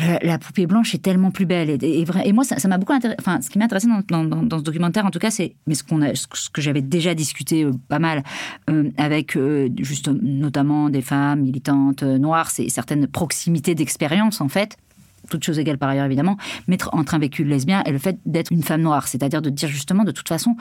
la, 0.00 0.38
poupée 0.38 0.66
blanche 0.66 0.94
est 0.94 1.02
tellement 1.02 1.30
plus 1.30 1.46
belle. 1.46 1.78
Et, 1.82 2.32
moi, 2.32 2.44
ça 2.44 2.68
m'a 2.68 2.78
beaucoup 2.78 2.92
intéressé. 2.92 3.16
Enfin, 3.20 3.40
ce 3.40 3.50
qui 3.50 3.58
m'a 3.58 3.64
intéressé 3.64 3.88
dans, 4.08 4.58
ce 4.58 4.62
documentaire, 4.62 5.06
en 5.06 5.10
tout 5.10 5.18
cas, 5.18 5.30
c'est 5.30 5.54
ce, 5.70 5.82
qu'on 5.82 6.02
a, 6.02 6.14
ce 6.14 6.50
que 6.50 6.60
j'avais 6.60 6.82
déjà 6.82 7.14
discuté 7.14 7.64
euh, 7.64 7.72
pas 7.88 7.98
mal 7.98 8.22
euh, 8.70 8.90
avec 8.96 9.36
euh, 9.36 9.68
notamment 10.22 10.88
des 10.90 11.02
femmes 11.02 11.40
militantes 11.42 12.02
noires, 12.02 12.50
c'est 12.50 12.68
certaines 12.68 13.06
proximités 13.06 13.74
d'expérience, 13.74 14.40
en 14.40 14.48
fait 14.48 14.76
toutes 15.30 15.44
choses 15.44 15.58
égales 15.60 15.78
par 15.78 15.88
ailleurs 15.88 16.06
évidemment, 16.06 16.36
mettre 16.66 16.90
entre 16.92 17.14
un 17.14 17.18
véhicule 17.18 17.48
lesbien 17.48 17.82
et 17.86 17.92
le 17.92 17.98
fait 17.98 18.18
d'être 18.26 18.50
une 18.50 18.62
femme 18.62 18.82
noire, 18.82 19.06
c'est-à-dire 19.06 19.40
de 19.40 19.50
dire 19.50 19.68
justement 19.68 20.04
de 20.04 20.10
toute 20.10 20.28
façon 20.28 20.56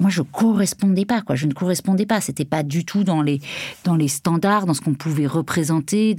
moi 0.00 0.10
je 0.10 0.22
correspondais 0.22 1.04
pas 1.04 1.22
je 1.34 1.46
ne 1.46 1.52
correspondais 1.52 2.06
pas. 2.06 2.20
C'était 2.20 2.44
pas 2.44 2.62
du 2.62 2.84
tout 2.84 3.04
dans 3.04 3.22
les 3.22 3.40
dans 3.84 3.96
les 3.96 4.08
standards 4.08 4.66
dans 4.66 4.74
ce 4.74 4.80
qu'on 4.80 4.94
pouvait 4.94 5.26
représenter 5.26 6.16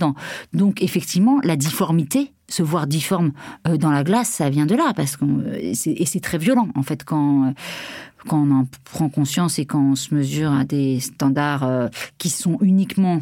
donc 0.53 0.81
effectivement 0.81 1.39
la 1.43 1.55
difformité 1.55 2.33
se 2.49 2.63
voir 2.63 2.87
difforme 2.87 3.33
euh, 3.67 3.77
dans 3.77 3.91
la 3.91 4.03
glace 4.03 4.29
ça 4.29 4.49
vient 4.49 4.65
de 4.65 4.75
là 4.75 4.93
parce 4.95 5.17
que 5.17 5.25
et 5.57 5.73
c'est 6.05 6.19
très 6.21 6.37
violent 6.37 6.69
en 6.75 6.83
fait 6.83 7.03
quand 7.03 7.53
quand 8.27 8.37
on 8.37 8.51
en 8.51 8.67
prend 8.83 9.09
conscience 9.09 9.59
et 9.59 9.65
quand 9.65 9.81
on 9.91 9.95
se 9.95 10.13
mesure 10.13 10.51
à 10.51 10.65
des 10.65 10.99
standards 10.99 11.63
euh, 11.63 11.87
qui 12.17 12.29
sont 12.29 12.57
uniquement, 12.61 13.19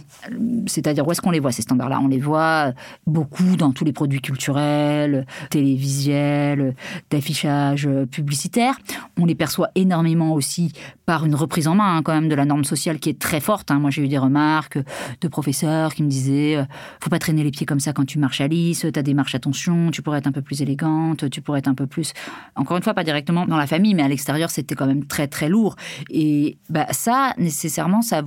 c'est-à-dire 0.67 1.07
où 1.07 1.11
est-ce 1.11 1.21
qu'on 1.21 1.31
les 1.31 1.39
voit 1.39 1.51
ces 1.51 1.61
standards-là? 1.61 1.99
On 2.01 2.07
les 2.07 2.19
voit 2.19 2.73
beaucoup 3.05 3.55
dans 3.55 3.71
tous 3.71 3.85
les 3.85 3.93
produits 3.93 4.21
culturels, 4.21 5.25
télévisuels, 5.49 6.75
d'affichage 7.09 7.89
publicitaire. 8.11 8.77
On 9.19 9.25
les 9.25 9.35
perçoit 9.35 9.69
énormément 9.75 10.33
aussi 10.33 10.71
par 11.05 11.25
une 11.25 11.35
reprise 11.35 11.67
en 11.67 11.75
main 11.75 11.97
hein, 11.97 12.01
quand 12.03 12.13
même 12.13 12.29
de 12.29 12.35
la 12.35 12.45
norme 12.45 12.63
sociale 12.63 12.99
qui 12.99 13.09
est 13.09 13.19
très 13.19 13.39
forte. 13.39 13.71
Hein. 13.71 13.79
Moi 13.79 13.91
j'ai 13.91 14.03
eu 14.03 14.07
des 14.07 14.17
remarques 14.17 14.79
de 15.21 15.27
professeurs 15.27 15.93
qui 15.93 16.03
me 16.03 16.09
disaient 16.09 16.57
euh, 16.57 16.63
faut 16.99 17.09
pas 17.09 17.19
traîner 17.19 17.43
les 17.43 17.51
pieds 17.51 17.65
comme 17.65 17.79
ça 17.79 17.93
quand 17.93 18.05
tu 18.05 18.19
marches 18.19 18.41
à 18.41 18.45
as 18.45 19.03
des 19.03 19.13
marches 19.13 19.35
attention, 19.35 19.91
tu 19.91 20.01
pourrais 20.01 20.19
être 20.19 20.27
un 20.27 20.31
peu 20.31 20.41
plus 20.41 20.61
élégante, 20.61 21.29
tu 21.29 21.41
pourrais 21.41 21.59
être 21.59 21.67
un 21.67 21.73
peu 21.73 21.87
plus 21.87 22.13
encore 22.55 22.77
une 22.77 22.83
fois 22.83 22.93
pas 22.93 23.03
directement 23.03 23.45
dans 23.45 23.57
la 23.57 23.67
famille 23.67 23.93
mais 23.93 24.03
à 24.03 24.07
l'extérieur 24.07 24.49
c'était 24.49 24.75
même 24.87 25.05
très 25.05 25.27
très 25.27 25.49
lourd. 25.49 25.75
Et 26.09 26.57
bah, 26.69 26.87
ça, 26.91 27.33
nécessairement, 27.37 28.01
ça 28.01 28.23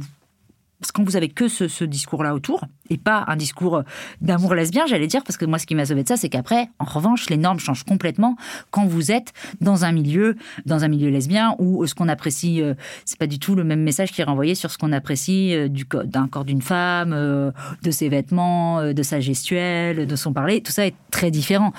Parce 0.80 0.92
que 0.92 0.96
quand 0.96 1.04
vous 1.04 1.16
avez 1.16 1.28
que 1.28 1.48
ce, 1.48 1.84
discours-là 1.84 2.34
autour, 2.34 2.64
et 2.90 2.96
pas 2.96 3.24
un 3.28 3.36
discours 3.36 3.82
d'amour 4.20 4.54
lesbien, 4.54 4.86
j'allais 4.86 5.06
dire, 5.06 5.22
parce 5.24 5.36
que 5.36 5.44
moi, 5.44 5.58
ce 5.58 5.66
qui 5.66 5.74
m'a 5.74 5.84
sauvé 5.84 6.02
de 6.02 6.08
ça, 6.08 6.16
c'est 6.16 6.28
qu'après, 6.28 6.70
en 6.78 6.84
revanche, 6.84 7.28
les 7.28 7.36
normes 7.36 7.58
changent 7.58 7.84
complètement 7.84 8.36
quand 8.70 8.86
vous 8.86 9.12
êtes 9.12 9.32
dans 9.60 9.84
un 9.84 9.92
milieu, 9.92 10.36
dans 10.66 10.84
un 10.84 10.88
milieu 10.88 11.10
lesbien, 11.10 11.54
où 11.58 11.86
ce 11.86 11.94
qu'on 11.94 12.08
apprécie, 12.08 12.62
euh, 12.62 12.74
c'est 13.04 13.18
pas 13.18 13.26
du 13.26 13.38
tout 13.38 13.54
le 13.54 13.64
même 13.64 13.82
message 13.82 14.12
qui 14.12 14.20
est 14.20 14.24
renvoyé 14.24 14.54
sur 14.54 14.70
ce 14.70 14.78
qu'on 14.78 14.92
apprécie 14.92 15.54
euh, 15.54 15.68
du 15.68 15.86
d'un 16.04 16.28
corps 16.28 16.44
d'une 16.44 16.62
femme, 16.62 17.12
euh, 17.12 17.50
de 17.82 17.90
ses 17.90 18.08
vêtements, 18.08 18.80
euh, 18.80 18.92
de 18.92 19.02
sa 19.02 19.20
gestuelle, 19.20 20.06
de 20.06 20.16
son 20.16 20.32
parler. 20.32 20.60
Tout 20.62 20.72
ça 20.72 20.86
est 20.86 20.94
très 21.10 21.30
différent. 21.30 21.72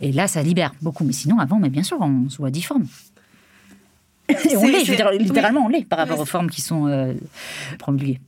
Et 0.00 0.12
là, 0.12 0.28
ça 0.28 0.42
libère 0.42 0.72
beaucoup. 0.82 1.04
Mais 1.04 1.12
sinon, 1.12 1.38
avant, 1.38 1.58
mais 1.58 1.70
bien 1.70 1.82
sûr, 1.82 1.98
on 2.00 2.28
se 2.28 2.38
voit 2.38 2.50
difforme. 2.50 2.86
On 4.30 4.34
l'est, 4.34 4.56
je 4.56 4.56
veux 4.58 4.84
c'est- 4.84 4.96
dire, 4.96 5.10
littéralement, 5.10 5.64
on 5.66 5.68
l'est 5.68 5.84
par 5.86 5.98
rapport 5.98 6.20
aux 6.20 6.24
formes 6.24 6.50
qui 6.50 6.60
sont 6.60 6.86
euh, 6.86 7.12
promulguées. 7.78 8.20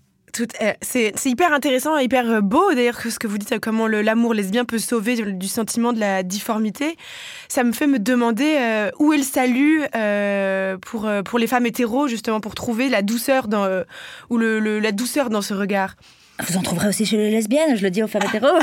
Euh, 0.62 0.72
c'est 0.82 1.12
hyper 1.26 1.52
intéressant, 1.52 1.96
hyper 1.96 2.28
euh, 2.28 2.40
beau 2.40 2.74
d'ailleurs 2.74 2.98
que 3.00 3.08
ce 3.08 3.20
que 3.20 3.28
vous 3.28 3.38
dites, 3.38 3.60
comment 3.60 3.86
le- 3.86 4.02
l'amour 4.02 4.34
lesbien 4.34 4.64
peut 4.64 4.78
sauver 4.80 5.14
du, 5.14 5.46
sentiment 5.46 5.92
de 5.92 6.00
la 6.00 6.24
difformité. 6.24 6.96
Ça 7.48 7.62
me 7.62 7.70
fait 7.70 7.86
me 7.86 8.00
demander 8.00 8.56
euh, 8.58 8.90
où 8.98 9.12
est 9.12 9.16
le 9.18 9.22
salut 9.22 9.82
euh, 9.94 10.76
pour, 10.78 11.08
pour 11.24 11.38
les 11.38 11.46
femmes 11.46 11.66
hétéros, 11.66 12.08
justement, 12.08 12.40
pour 12.40 12.56
trouver 12.56 12.88
la 12.88 13.02
douceur 13.02 13.46
dans, 13.46 13.68
ou 14.28 14.36
le, 14.36 14.58
le- 14.58 14.80
la 14.80 14.90
douceur 14.90 15.30
dans 15.30 15.42
ce 15.42 15.54
regard? 15.54 15.94
Vous 16.48 16.56
en 16.56 16.62
trouverez 16.62 16.88
aussi 16.88 17.06
chez 17.06 17.16
les 17.16 17.30
lesbiennes, 17.30 17.76
je 17.76 17.82
le 17.82 17.90
dis 17.90 18.02
aux 18.02 18.08
femmes 18.08 18.24
hétéros. 18.26 18.46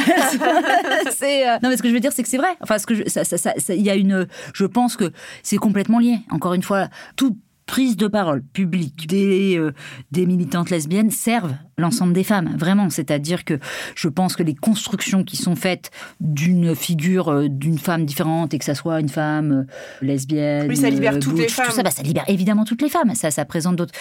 euh, 1.47 1.57
non, 1.63 1.69
mais 1.69 1.77
ce 1.77 1.81
que 1.81 1.87
je 1.89 1.93
veux 1.93 1.99
dire, 1.99 2.11
c'est 2.11 2.23
que 2.23 2.29
c'est 2.29 2.37
vrai. 2.37 2.49
Enfin, 2.61 2.77
ce 2.77 2.85
que 2.85 2.95
je- 2.95 3.07
ça, 3.07 3.23
ça, 3.23 3.37
ça- 3.37 3.53
ça- 3.57 3.73
il 3.73 3.81
y 3.81 3.89
a 3.89 3.95
une, 3.95 4.27
je 4.53 4.65
pense 4.65 4.97
que 4.97 5.11
c'est 5.43 5.57
complètement 5.57 5.99
lié. 5.99 6.17
Encore 6.31 6.53
une 6.53 6.63
fois, 6.63 6.89
toute 7.15 7.35
prise 7.65 7.95
de 7.97 8.07
parole 8.07 8.41
publique 8.41 9.07
des 9.07 9.57
euh, 9.57 9.71
des 10.11 10.25
militantes 10.25 10.69
lesbiennes 10.69 11.11
servent 11.11 11.55
l'ensemble 11.77 12.13
des 12.13 12.23
femmes, 12.23 12.55
vraiment. 12.57 12.89
C'est-à-dire 12.89 13.43
que 13.43 13.59
je 13.95 14.07
pense 14.07 14.35
que 14.35 14.43
les 14.43 14.53
constructions 14.53 15.23
qui 15.23 15.35
sont 15.35 15.55
faites 15.55 15.89
d'une 16.19 16.75
figure 16.75 17.29
euh, 17.29 17.47
d'une 17.49 17.77
femme 17.77 18.05
différente 18.05 18.53
et 18.53 18.59
que 18.59 18.65
ça 18.65 18.75
soit 18.75 18.99
une 18.99 19.09
femme 19.09 19.51
euh, 19.51 20.05
lesbienne, 20.05 20.67
Oui, 20.69 20.77
ça 20.77 20.89
libère 20.89 21.19
toutes 21.19 21.37
les 21.37 21.47
femmes. 21.47 21.67
tout 21.67 21.71
ça, 21.71 21.83
bah, 21.83 21.91
ça 21.91 22.03
libère 22.03 22.25
évidemment 22.27 22.65
toutes 22.65 22.81
les 22.81 22.89
femmes. 22.89 23.15
Ça, 23.15 23.31
ça 23.31 23.45
présente 23.45 23.75
d'autres. 23.75 23.93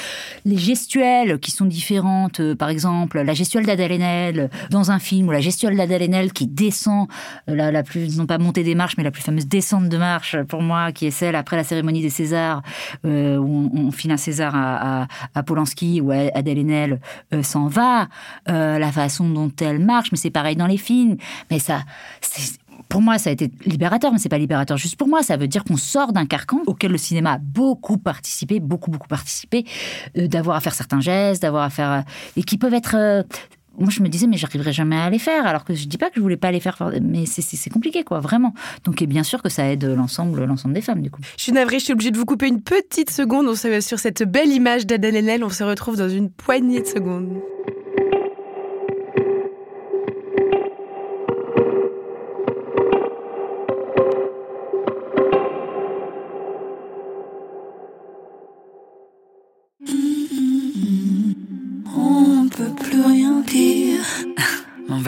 Les 0.44 0.59
gestuelles 0.59 1.38
qui 1.38 1.51
sont 1.51 1.64
différentes, 1.64 2.55
par 2.55 2.68
exemple, 2.68 3.20
la 3.20 3.35
gestuelle 3.35 3.66
d'Adèle 3.66 4.51
dans 4.70 4.90
un 4.90 4.99
film, 4.99 5.29
ou 5.29 5.31
la 5.31 5.40
gestuelle 5.40 5.77
d'Adèle 5.77 6.33
qui 6.33 6.46
descend, 6.46 7.09
la, 7.46 7.70
la 7.70 7.83
plus, 7.83 8.16
non 8.16 8.27
pas 8.27 8.38
montée 8.38 8.62
des 8.62 8.75
marches, 8.75 8.96
mais 8.96 9.05
la 9.05 9.11
plus 9.11 9.23
fameuse 9.23 9.46
descente 9.46 9.88
de 9.88 9.96
marche, 9.96 10.37
pour 10.49 10.62
moi, 10.62 10.92
qui 10.92 11.07
est 11.07 11.11
celle 11.11 11.37
après 11.37 11.57
la 11.57 11.64
cérémonie 11.64 12.03
des 12.03 12.11
Césars, 12.11 12.62
où 13.05 13.09
on, 13.09 13.60
on 13.73 13.90
file 13.90 14.12
un 14.12 14.16
César 14.16 14.55
à, 14.55 15.03
à, 15.03 15.09
à 15.35 15.42
Polanski, 15.42 16.01
où 16.01 16.11
Adèle 16.11 16.59
Haenel 16.59 17.01
euh, 17.33 17.42
s'en 17.42 17.66
va, 17.66 18.09
euh, 18.49 18.79
la 18.79 18.92
façon 18.92 19.29
dont 19.29 19.53
elle 19.61 19.79
marche, 19.79 20.12
mais 20.12 20.18
c'est 20.18 20.31
pareil 20.31 20.57
dans 20.57 20.66
les 20.66 20.77
films. 20.77 21.16
Mais 21.51 21.59
ça, 21.59 21.83
pour 22.88 23.01
moi, 23.01 23.18
ça 23.18 23.31
a 23.31 23.33
été 23.33 23.51
libérateur, 23.66 24.12
mais 24.12 24.18
c'est 24.18 24.29
pas 24.29 24.38
libérateur 24.38 24.77
juste 24.77 24.96
pour 24.96 25.09
moi. 25.09 25.23
Ça 25.23 25.37
veut 25.37 25.49
dire 25.49 25.64
qu'on 25.64 25.77
sort 25.77 26.12
d'un 26.12 26.27
carcan 26.27 26.61
auquel 26.66 26.92
le 26.92 26.99
cinéma 26.99 27.35
a 27.35 27.38
beaucoup 27.38 27.99
participé, 27.99 28.61
beaucoup, 28.61 28.90
beaucoup 28.90 29.09
participé, 29.09 29.64
euh, 30.16 30.27
d'avoir 30.27 30.57
à 30.57 30.61
faire 30.61 30.75
certains 30.75 31.01
gestes, 31.01 31.42
d'avoir 31.42 31.64
à 31.64 31.70
faire. 31.70 32.05
et 32.37 32.42
qui 32.42 32.59
peuvent 32.59 32.75
être. 32.75 33.25
Moi, 33.81 33.90
je 33.90 34.03
me 34.03 34.09
disais, 34.09 34.27
mais 34.27 34.37
j'arriverai 34.37 34.73
jamais 34.73 34.97
à 34.97 35.11
les 35.11 35.19
faire. 35.19 35.47
Alors 35.47 35.64
que 35.64 35.75
je 35.75 35.87
dis 35.87 35.99
pas 35.99 36.07
que 36.11 36.16
je 36.16 36.21
voulais 36.21 36.37
pas 36.37 36.51
les 36.53 36.61
faire, 36.61 36.77
mais 37.03 37.27
c'est- 37.27 37.71
compliqué, 37.71 38.05
quoi, 38.05 38.21
vraiment. 38.21 38.53
Donc, 38.85 39.01
et 39.03 39.07
bien 39.07 39.23
sûr 39.23 39.43
que 39.43 39.49
ça 39.49 39.71
aide 39.71 39.85
l'ensemble 39.85 40.45
l'ensemble 40.45 40.75
des 40.75 40.81
femmes, 40.81 41.01
du 41.03 41.11
coup. 41.11 41.21
Je 41.37 41.43
suis 41.43 41.53
navrée, 41.53 41.79
je 41.79 41.85
suis 41.85 41.93
obligée 41.93 42.11
de 42.11 42.19
vous 42.19 42.25
couper 42.27 42.47
une 42.49 42.61
petite 42.62 43.11
seconde 43.11 43.47
On 43.49 43.55
se- 43.55 43.81
sur 43.81 43.99
cette 43.99 44.23
belle 44.23 44.51
image 44.51 44.87
d'Adèle 44.87 45.16
Haenel. 45.16 45.45
On 45.45 45.51
se 45.51 45.64
retrouve 45.64 45.97
dans 45.97 46.09
une 46.09 46.31
poignée 46.31 46.81
de 46.81 46.87
secondes. 46.87 47.40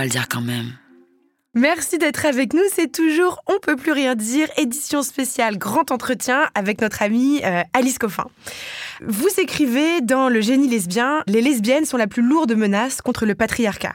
Le 0.04 0.10
dire 0.10 0.28
quand 0.28 0.40
même. 0.40 0.72
Merci 1.54 1.98
d'être 1.98 2.24
avec 2.24 2.54
nous. 2.54 2.62
C'est 2.72 2.90
toujours 2.90 3.42
On 3.46 3.58
peut 3.58 3.76
plus 3.76 3.92
rien 3.92 4.14
dire, 4.14 4.48
édition 4.56 5.02
spéciale 5.02 5.58
Grand 5.58 5.90
Entretien 5.90 6.48
avec 6.54 6.80
notre 6.80 7.02
amie 7.02 7.42
euh, 7.44 7.62
Alice 7.74 7.98
Coffin. 7.98 8.26
Vous 9.00 9.28
écrivez 9.38 10.00
dans 10.00 10.28
Le 10.28 10.40
génie 10.40 10.68
lesbien, 10.68 11.22
les 11.26 11.40
lesbiennes 11.40 11.84
sont 11.84 11.96
la 11.96 12.06
plus 12.06 12.22
lourde 12.22 12.54
menace 12.54 13.00
contre 13.00 13.26
le 13.26 13.34
patriarcat. 13.34 13.94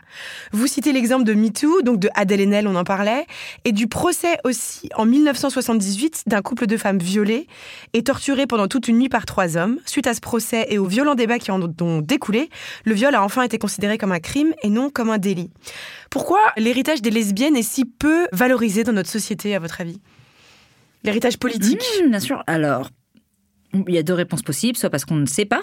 Vous 0.51 0.67
citez 0.67 0.91
l'exemple 0.91 1.23
de 1.23 1.33
MeToo, 1.33 1.81
donc 1.81 1.99
de 1.99 2.09
Adèle 2.15 2.41
Haenel, 2.41 2.67
on 2.67 2.75
en 2.75 2.83
parlait, 2.83 3.25
et 3.65 3.71
du 3.71 3.87
procès 3.87 4.37
aussi 4.43 4.89
en 4.95 5.05
1978 5.05 6.23
d'un 6.27 6.41
couple 6.41 6.67
de 6.67 6.77
femmes 6.77 6.99
violées 6.99 7.47
et 7.93 8.03
torturées 8.03 8.47
pendant 8.47 8.67
toute 8.67 8.87
une 8.87 8.97
nuit 8.97 9.09
par 9.09 9.25
trois 9.25 9.57
hommes. 9.57 9.79
Suite 9.85 10.07
à 10.07 10.13
ce 10.13 10.21
procès 10.21 10.65
et 10.69 10.77
aux 10.77 10.87
violents 10.87 11.15
débats 11.15 11.39
qui 11.39 11.51
en 11.51 11.61
ont 11.61 12.01
découlé, 12.01 12.49
le 12.85 12.93
viol 12.93 13.13
a 13.15 13.23
enfin 13.23 13.43
été 13.43 13.57
considéré 13.57 13.97
comme 13.97 14.11
un 14.11 14.19
crime 14.19 14.53
et 14.63 14.69
non 14.69 14.89
comme 14.89 15.09
un 15.09 15.17
délit. 15.17 15.51
Pourquoi 16.09 16.39
l'héritage 16.57 17.01
des 17.01 17.11
lesbiennes 17.11 17.55
est 17.55 17.63
si 17.63 17.85
peu 17.85 18.27
valorisé 18.31 18.83
dans 18.83 18.93
notre 18.93 19.09
société, 19.09 19.55
à 19.55 19.59
votre 19.59 19.81
avis? 19.81 19.99
L'héritage 21.03 21.37
politique? 21.37 21.83
Mmh, 22.03 22.09
bien 22.09 22.19
sûr. 22.19 22.43
Alors, 22.47 22.89
il 23.87 23.95
y 23.95 23.97
a 23.97 24.03
deux 24.03 24.13
réponses 24.13 24.41
possibles. 24.41 24.77
Soit 24.77 24.89
parce 24.89 25.05
qu'on 25.05 25.15
ne 25.15 25.25
sait 25.25 25.45
pas 25.45 25.61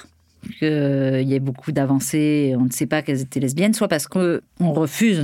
qu'il 0.58 1.28
y 1.28 1.34
a 1.34 1.38
beaucoup 1.38 1.72
d'avancées, 1.72 2.54
on 2.58 2.64
ne 2.64 2.70
sait 2.70 2.86
pas 2.86 3.02
qu'elles 3.02 3.22
étaient 3.22 3.40
lesbiennes, 3.40 3.74
soit 3.74 3.88
parce 3.88 4.06
qu'on 4.06 4.40
refuse, 4.60 5.16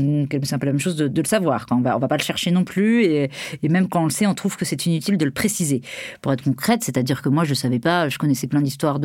c'est 0.43 0.55
un 0.55 0.59
peu 0.59 0.67
la 0.67 0.73
même 0.73 0.81
chose, 0.81 0.97
de, 0.97 1.11
le 1.15 1.27
savoir. 1.27 1.67
On 1.71 1.77
on 1.77 1.81
va 1.81 2.09
pas 2.09 2.17
le 2.17 2.23
chercher 2.23 2.51
non 2.51 2.65
plus, 2.65 3.05
et, 3.05 3.31
même 3.63 3.89
quand 3.89 4.03
on 4.03 4.05
le 4.05 4.11
sait, 4.11 4.27
on 4.27 4.35
trouve 4.35 4.57
que 4.57 4.65
c'est 4.65 4.87
inutile 4.87 5.19
de 5.19 5.25
le 5.25 5.31
préciser. 5.31 5.83
Pour 6.23 6.33
être 6.33 6.43
concrète, 6.43 6.83
c'est-à-dire 6.83 7.23
que 7.23 7.29
moi, 7.29 7.45
je 7.45 7.55
savais 7.55 7.79
pas, 7.79 8.09
je 8.09 8.19
connaissais 8.19 8.47
plein 8.47 8.63
d'histoires 8.63 8.99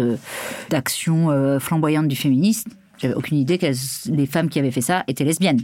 d'actions 0.69 1.31
euh, 1.31 1.59
flamboyantes 1.59 2.07
du 2.07 2.15
féminisme. 2.15 2.71
J'avais 2.97 3.13
aucune 3.13 3.37
idée 3.37 3.57
que 3.57 3.67
les 4.09 4.25
femmes 4.25 4.49
qui 4.49 4.59
avaient 4.59 4.71
fait 4.71 4.81
ça 4.81 5.03
étaient 5.07 5.25
lesbiennes 5.25 5.61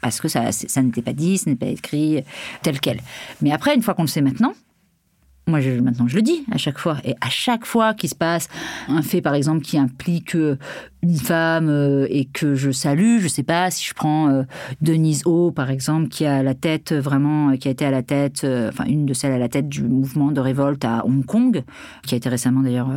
parce 0.00 0.20
que 0.20 0.28
ça, 0.28 0.52
ça 0.52 0.82
n'était 0.82 1.02
pas 1.02 1.12
dit, 1.12 1.38
ce 1.38 1.48
n'est 1.48 1.56
pas 1.56 1.66
écrit 1.66 2.22
tel 2.62 2.80
quel. 2.80 3.00
Mais 3.40 3.50
après, 3.50 3.74
une 3.74 3.82
fois 3.82 3.94
qu'on 3.94 4.02
le 4.02 4.08
sait 4.08 4.20
maintenant, 4.20 4.54
moi, 5.48 5.60
je, 5.60 5.70
maintenant, 5.70 6.08
je 6.08 6.16
le 6.16 6.22
dis 6.22 6.44
à 6.50 6.58
chaque 6.58 6.78
fois. 6.78 6.96
Et 7.04 7.14
à 7.20 7.30
chaque 7.30 7.66
fois 7.66 7.94
qu'il 7.94 8.08
se 8.08 8.16
passe 8.16 8.48
un 8.88 9.00
fait, 9.00 9.20
par 9.20 9.34
exemple, 9.34 9.62
qui 9.62 9.78
implique 9.78 10.34
euh, 10.34 10.58
une 11.02 11.14
femme 11.14 11.68
euh, 11.68 12.08
et 12.10 12.24
que 12.24 12.56
je 12.56 12.72
salue, 12.72 13.20
je 13.20 13.28
sais 13.28 13.44
pas, 13.44 13.70
si 13.70 13.86
je 13.86 13.94
prends 13.94 14.28
euh, 14.28 14.42
Denise 14.80 15.22
O, 15.24 15.52
par 15.52 15.70
exemple, 15.70 16.08
qui 16.08 16.26
a 16.26 16.42
la 16.42 16.54
tête 16.54 16.90
euh, 16.90 17.00
vraiment, 17.00 17.50
euh, 17.50 17.56
qui 17.56 17.68
a 17.68 17.70
été 17.70 17.84
à 17.84 17.92
la 17.92 18.02
tête, 18.02 18.44
enfin, 18.44 18.86
une 18.86 19.06
de 19.06 19.14
celles 19.14 19.32
à 19.32 19.38
la 19.38 19.48
tête 19.48 19.68
du 19.68 19.84
mouvement 19.84 20.32
de 20.32 20.40
révolte 20.40 20.84
à 20.84 21.06
Hong 21.06 21.24
Kong, 21.24 21.62
qui 22.04 22.14
a 22.14 22.16
été 22.16 22.28
récemment 22.28 22.62
d'ailleurs 22.62 22.90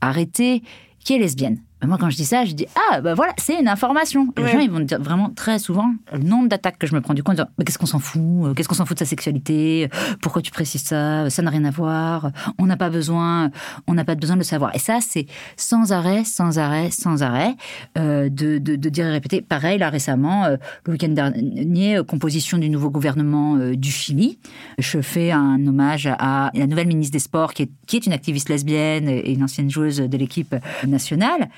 arrêtée, 0.00 0.62
qui 1.00 1.14
est 1.14 1.18
lesbienne. 1.18 1.58
Ben, 1.82 1.88
moi, 1.88 1.98
quand 2.00 2.08
je 2.08 2.16
dis 2.16 2.24
ça, 2.24 2.44
je 2.46 2.52
dis 2.54 2.66
Ah, 2.90 3.02
ben 3.02 3.12
voilà, 3.14 3.34
c'est 3.36 3.60
une 3.60 3.68
information. 3.68 4.32
Et 4.38 4.42
Les 4.42 4.48
gens, 4.52 4.58
ils 4.60 4.70
vont 4.70 4.80
dire 4.80 5.00
vraiment 5.00 5.28
très 5.30 5.58
souvent 5.58 5.92
le 6.12 6.20
nombre 6.20 6.48
d'attaques 6.48 6.78
que 6.78 6.86
je 6.86 6.94
me 6.94 7.02
prends 7.02 7.12
du 7.12 7.22
compte 7.22 7.38
Mais 7.58 7.64
qu'est-ce 7.66 7.78
qu'on 7.78 7.84
s'en 7.86 7.98
fout 7.98 8.22
Euh, 8.46 8.54
Qu'est-ce 8.54 8.66
qu'on 8.68 8.74
s'en 8.74 8.86
fout 8.86 8.96
de 8.96 9.00
sa 9.00 9.04
sexualité 9.04 9.90
Pourquoi 10.22 10.40
tu 10.40 10.50
précises 10.50 10.84
ça 10.84 11.28
Ça 11.28 11.42
n'a 11.42 11.50
rien 11.50 11.64
à 11.66 11.70
voir. 11.70 12.30
On 12.58 12.64
n'a 12.64 12.78
pas 12.78 12.88
besoin, 12.88 13.50
on 13.86 13.92
n'a 13.92 14.04
pas 14.04 14.14
besoin 14.14 14.36
de 14.36 14.40
le 14.40 14.44
savoir. 14.44 14.74
Et 14.74 14.78
ça, 14.78 15.00
c'est 15.06 15.26
sans 15.56 15.92
arrêt, 15.92 16.24
sans 16.24 16.58
arrêt, 16.58 16.90
sans 16.90 17.22
arrêt 17.22 17.54
euh, 17.98 18.30
de, 18.30 18.56
de, 18.56 18.76
de 18.76 18.88
dire 18.88 19.06
et 19.06 19.10
répéter. 19.10 19.42
Pareil, 19.42 19.78
là 19.78 19.90
récemment, 19.90 20.44
euh, 20.44 20.56
le 20.86 20.92
week-end 20.92 21.08
dernier, 21.08 21.98
euh, 21.98 22.02
composition 22.04 22.56
du 22.56 22.70
nouveau 22.70 22.88
gouvernement 22.88 23.56
euh, 23.56 23.76
du 23.76 23.90
Chili. 23.90 24.38
Je 24.78 25.02
fais 25.02 25.30
un 25.30 25.64
hommage 25.66 26.06
à 26.18 26.50
la 26.54 26.66
nouvelle 26.66 26.86
ministre 26.88 27.12
des 27.12 27.18
Sports, 27.18 27.52
qui 27.52 27.64
est, 27.64 27.70
qui 27.86 27.96
est 27.96 28.06
une 28.06 28.12
activiste 28.14 28.48
lesbienne 28.48 29.10
et 29.10 29.32
une 29.32 29.42
ancienne 29.44 29.70
joueuse 29.70 29.98
de 29.98 30.16
l'équipe 30.16 30.54
nationale. 30.86 31.48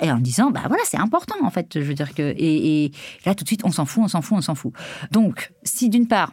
Et, 0.00 0.10
en 0.10 0.18
disant, 0.18 0.50
bah 0.50 0.62
voilà, 0.66 0.82
c'est 0.86 0.98
important 0.98 1.36
en 1.42 1.50
fait. 1.50 1.68
Je 1.74 1.80
veux 1.80 1.94
dire 1.94 2.14
que 2.14 2.34
et 2.36 2.90
là 3.24 3.34
tout 3.34 3.44
de 3.44 3.48
suite, 3.48 3.62
on 3.64 3.70
s'en 3.70 3.84
fout, 3.84 4.04
on 4.04 4.08
s'en 4.08 4.22
fout, 4.22 4.38
on 4.38 4.40
s'en 4.40 4.54
fout. 4.54 4.72
Donc, 5.10 5.52
si 5.62 5.88
d'une 5.88 6.06
part 6.06 6.32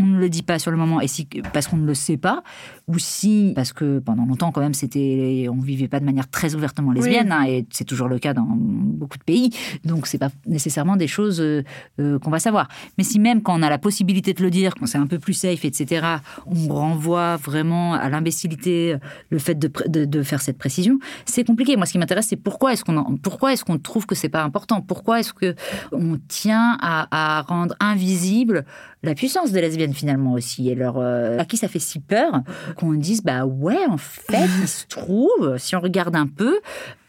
on 0.00 0.06
ne 0.06 0.18
le 0.18 0.28
dit 0.28 0.42
pas 0.42 0.58
sur 0.58 0.70
le 0.70 0.76
moment 0.76 1.00
et 1.00 1.08
si 1.08 1.26
parce 1.52 1.66
qu'on 1.68 1.76
ne 1.76 1.86
le 1.86 1.94
sait 1.94 2.16
pas 2.16 2.42
ou 2.88 2.98
si 2.98 3.52
parce 3.54 3.72
que 3.72 3.98
pendant 3.98 4.24
longtemps 4.26 4.50
quand 4.52 4.60
même 4.60 4.74
c'était 4.74 5.46
on 5.50 5.60
vivait 5.60 5.88
pas 5.88 6.00
de 6.00 6.04
manière 6.04 6.28
très 6.30 6.54
ouvertement 6.54 6.92
lesbienne 6.92 7.32
hein, 7.32 7.44
et 7.46 7.66
c'est 7.70 7.84
toujours 7.84 8.08
le 8.08 8.18
cas 8.18 8.32
dans 8.34 8.46
beaucoup 8.46 9.18
de 9.18 9.24
pays 9.24 9.50
donc 9.84 10.06
c'est 10.06 10.18
pas 10.18 10.30
nécessairement 10.46 10.96
des 10.96 11.06
choses 11.06 11.40
euh, 11.40 11.62
euh, 12.00 12.18
qu'on 12.18 12.30
va 12.30 12.38
savoir. 12.38 12.68
Mais 12.98 13.04
si 13.04 13.18
même 13.18 13.42
quand 13.42 13.58
on 13.58 13.62
a 13.62 13.68
la 13.70 13.78
possibilité 13.78 14.32
de 14.32 14.42
le 14.42 14.50
dire 14.50 14.74
quand 14.74 14.86
c'est 14.86 14.98
un 14.98 15.06
peu 15.06 15.18
plus 15.18 15.34
safe 15.34 15.64
etc 15.64 16.06
on 16.46 16.68
renvoie 16.72 17.36
vraiment 17.36 17.94
à 17.94 18.08
l'imbécilité 18.08 18.96
le 19.30 19.38
fait 19.38 19.54
de, 19.58 19.68
pr- 19.68 19.88
de, 19.90 20.04
de 20.04 20.22
faire 20.22 20.40
cette 20.40 20.58
précision 20.58 20.98
c'est 21.26 21.44
compliqué. 21.44 21.76
Moi 21.76 21.86
ce 21.86 21.92
qui 21.92 21.98
m'intéresse 21.98 22.26
c'est 22.28 22.36
pourquoi 22.36 22.72
est-ce 22.72 22.84
qu'on 22.84 22.96
en- 22.96 23.16
pourquoi 23.16 23.52
est-ce 23.52 23.64
qu'on 23.64 23.78
trouve 23.78 24.06
que 24.06 24.14
c'est 24.14 24.28
pas 24.28 24.42
important? 24.42 24.80
Pourquoi 24.80 25.20
est-ce 25.20 25.32
que 25.32 25.54
on 25.92 26.18
tient 26.28 26.78
à, 26.80 27.08
à 27.38 27.42
rendre 27.42 27.74
invisible 27.80 28.64
la 29.02 29.14
puissance 29.14 29.50
des 29.52 29.60
lesbiennes 29.60 29.94
finalement 29.94 30.32
aussi 30.34 30.68
et 30.68 30.74
leur 30.74 30.96
euh, 30.98 31.38
à 31.38 31.44
qui 31.44 31.56
ça 31.56 31.68
fait 31.68 31.78
si 31.78 32.00
peur 32.00 32.42
qu'on 32.76 32.92
dise 32.92 33.22
bah 33.22 33.44
ouais 33.46 33.86
en 33.88 33.96
fait 33.96 34.48
il 34.60 34.68
se 34.68 34.86
trouve 34.86 35.56
si 35.58 35.74
on 35.74 35.80
regarde 35.80 36.16
un 36.16 36.26
peu 36.26 36.60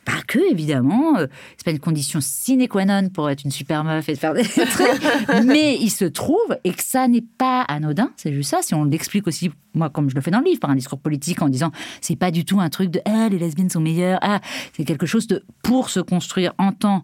pas 0.03 0.23
que, 0.27 0.39
évidemment. 0.51 1.19
euh, 1.19 1.27
C'est 1.57 1.63
pas 1.63 1.69
une 1.69 1.79
condition 1.79 2.19
sine 2.21 2.67
qua 2.67 2.85
non 2.85 3.09
pour 3.09 3.29
être 3.29 3.43
une 3.43 3.51
super 3.51 3.83
meuf 3.83 4.09
et 4.09 4.13
de 4.13 4.17
faire 4.17 4.33
des 4.33 4.41
trucs. 4.43 5.45
mais 5.45 5.77
il 5.79 5.91
se 5.91 6.05
trouve, 6.05 6.57
et 6.63 6.71
que 6.73 6.81
ça 6.81 7.07
n'est 7.07 7.23
pas 7.37 7.61
anodin, 7.61 8.09
c'est 8.17 8.33
juste 8.33 8.49
ça. 8.49 8.63
Si 8.63 8.73
on 8.73 8.83
l'explique 8.85 9.27
aussi, 9.27 9.51
moi, 9.75 9.91
comme 9.91 10.09
je 10.09 10.15
le 10.15 10.21
fais 10.21 10.31
dans 10.31 10.39
le 10.39 10.45
livre, 10.45 10.59
par 10.59 10.71
un 10.71 10.75
discours 10.75 10.97
politique 10.99 11.43
en 11.43 11.49
disant 11.49 11.71
c'est 12.01 12.15
pas 12.15 12.31
du 12.31 12.45
tout 12.45 12.59
un 12.59 12.69
truc 12.69 12.89
de 12.89 12.99
ah, 13.05 13.29
les 13.29 13.37
lesbiennes 13.37 13.69
sont 13.69 13.79
meilleures. 13.79 14.17
Ah, 14.23 14.41
c'est 14.75 14.85
quelque 14.85 15.05
chose 15.05 15.27
de 15.27 15.43
pour 15.61 15.91
se 15.91 15.99
construire 15.99 16.53
en 16.57 16.71
tant 16.71 17.03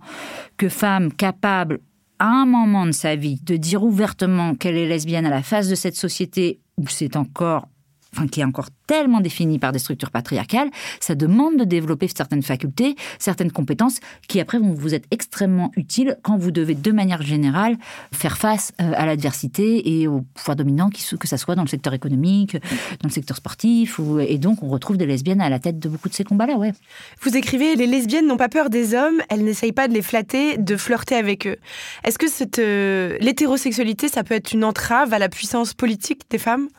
que 0.57 0.67
femme 0.67 1.13
capable 1.13 1.77
à 2.19 2.27
un 2.27 2.45
moment 2.45 2.85
de 2.85 2.91
sa 2.91 3.15
vie 3.15 3.39
de 3.43 3.57
dire 3.57 3.83
ouvertement 3.83 4.55
qu'elle 4.55 4.77
est 4.77 4.87
lesbienne 4.87 5.25
à 5.25 5.29
la 5.29 5.43
face 5.43 5.69
de 5.69 5.75
cette 5.75 5.95
société 5.95 6.59
où 6.77 6.87
c'est 6.87 7.15
encore 7.15 7.67
enfin, 8.13 8.27
qui 8.27 8.41
est 8.41 8.43
encore 8.43 8.69
tellement 8.87 9.19
définie 9.19 9.59
par 9.59 9.71
des 9.71 9.79
structures 9.79 10.11
patriarcales, 10.11 10.69
ça 10.99 11.15
demande 11.15 11.57
de 11.57 11.63
développer 11.63 12.07
certaines 12.07 12.41
facultés, 12.41 12.95
certaines 13.19 13.51
compétences 13.51 13.99
qui 14.27 14.39
après 14.39 14.59
vont 14.59 14.73
vous 14.73 14.93
être 14.93 15.05
extrêmement 15.11 15.71
utiles 15.75 16.17
quand 16.23 16.37
vous 16.37 16.51
devez 16.51 16.75
de 16.75 16.91
manière 16.91 17.21
générale 17.21 17.77
faire 18.13 18.37
face 18.37 18.71
euh, 18.81 18.91
à 18.95 19.05
l'adversité 19.05 19.99
et 19.99 20.07
au 20.07 20.21
pouvoir 20.33 20.55
dominant, 20.55 20.89
que 20.89 21.27
ça 21.27 21.37
soit 21.37 21.55
dans 21.55 21.63
le 21.63 21.67
secteur 21.67 21.93
économique, 21.93 22.53
dans 23.01 23.09
le 23.09 23.13
secteur 23.13 23.37
sportif, 23.37 23.99
et 24.19 24.37
donc 24.37 24.63
on 24.63 24.67
retrouve 24.67 24.97
des 24.97 25.05
lesbiennes 25.05 25.41
à 25.41 25.49
la 25.49 25.59
tête 25.59 25.79
de 25.79 25.89
beaucoup 25.89 26.09
de 26.09 26.13
ces 26.13 26.23
combats-là, 26.23 26.55
ouais. 26.57 26.73
Vous 27.21 27.35
écrivez 27.35 27.75
Les 27.75 27.87
lesbiennes 27.87 28.27
n'ont 28.27 28.37
pas 28.37 28.49
peur 28.49 28.69
des 28.69 28.93
hommes, 28.93 29.21
elles 29.29 29.43
n'essayent 29.43 29.71
pas 29.71 29.87
de 29.87 29.93
les 29.93 30.01
flatter, 30.01 30.57
de 30.57 30.77
flirter 30.77 31.15
avec 31.15 31.47
eux. 31.47 31.57
Est-ce 32.03 32.17
que 32.17 32.29
cette, 32.29 32.59
euh, 32.59 33.17
l'hétérosexualité, 33.19 34.07
ça 34.07 34.23
peut 34.23 34.35
être 34.35 34.53
une 34.53 34.63
entrave 34.63 35.13
à 35.13 35.19
la 35.19 35.29
puissance 35.29 35.73
politique 35.73 36.21
des 36.29 36.37
femmes? 36.37 36.69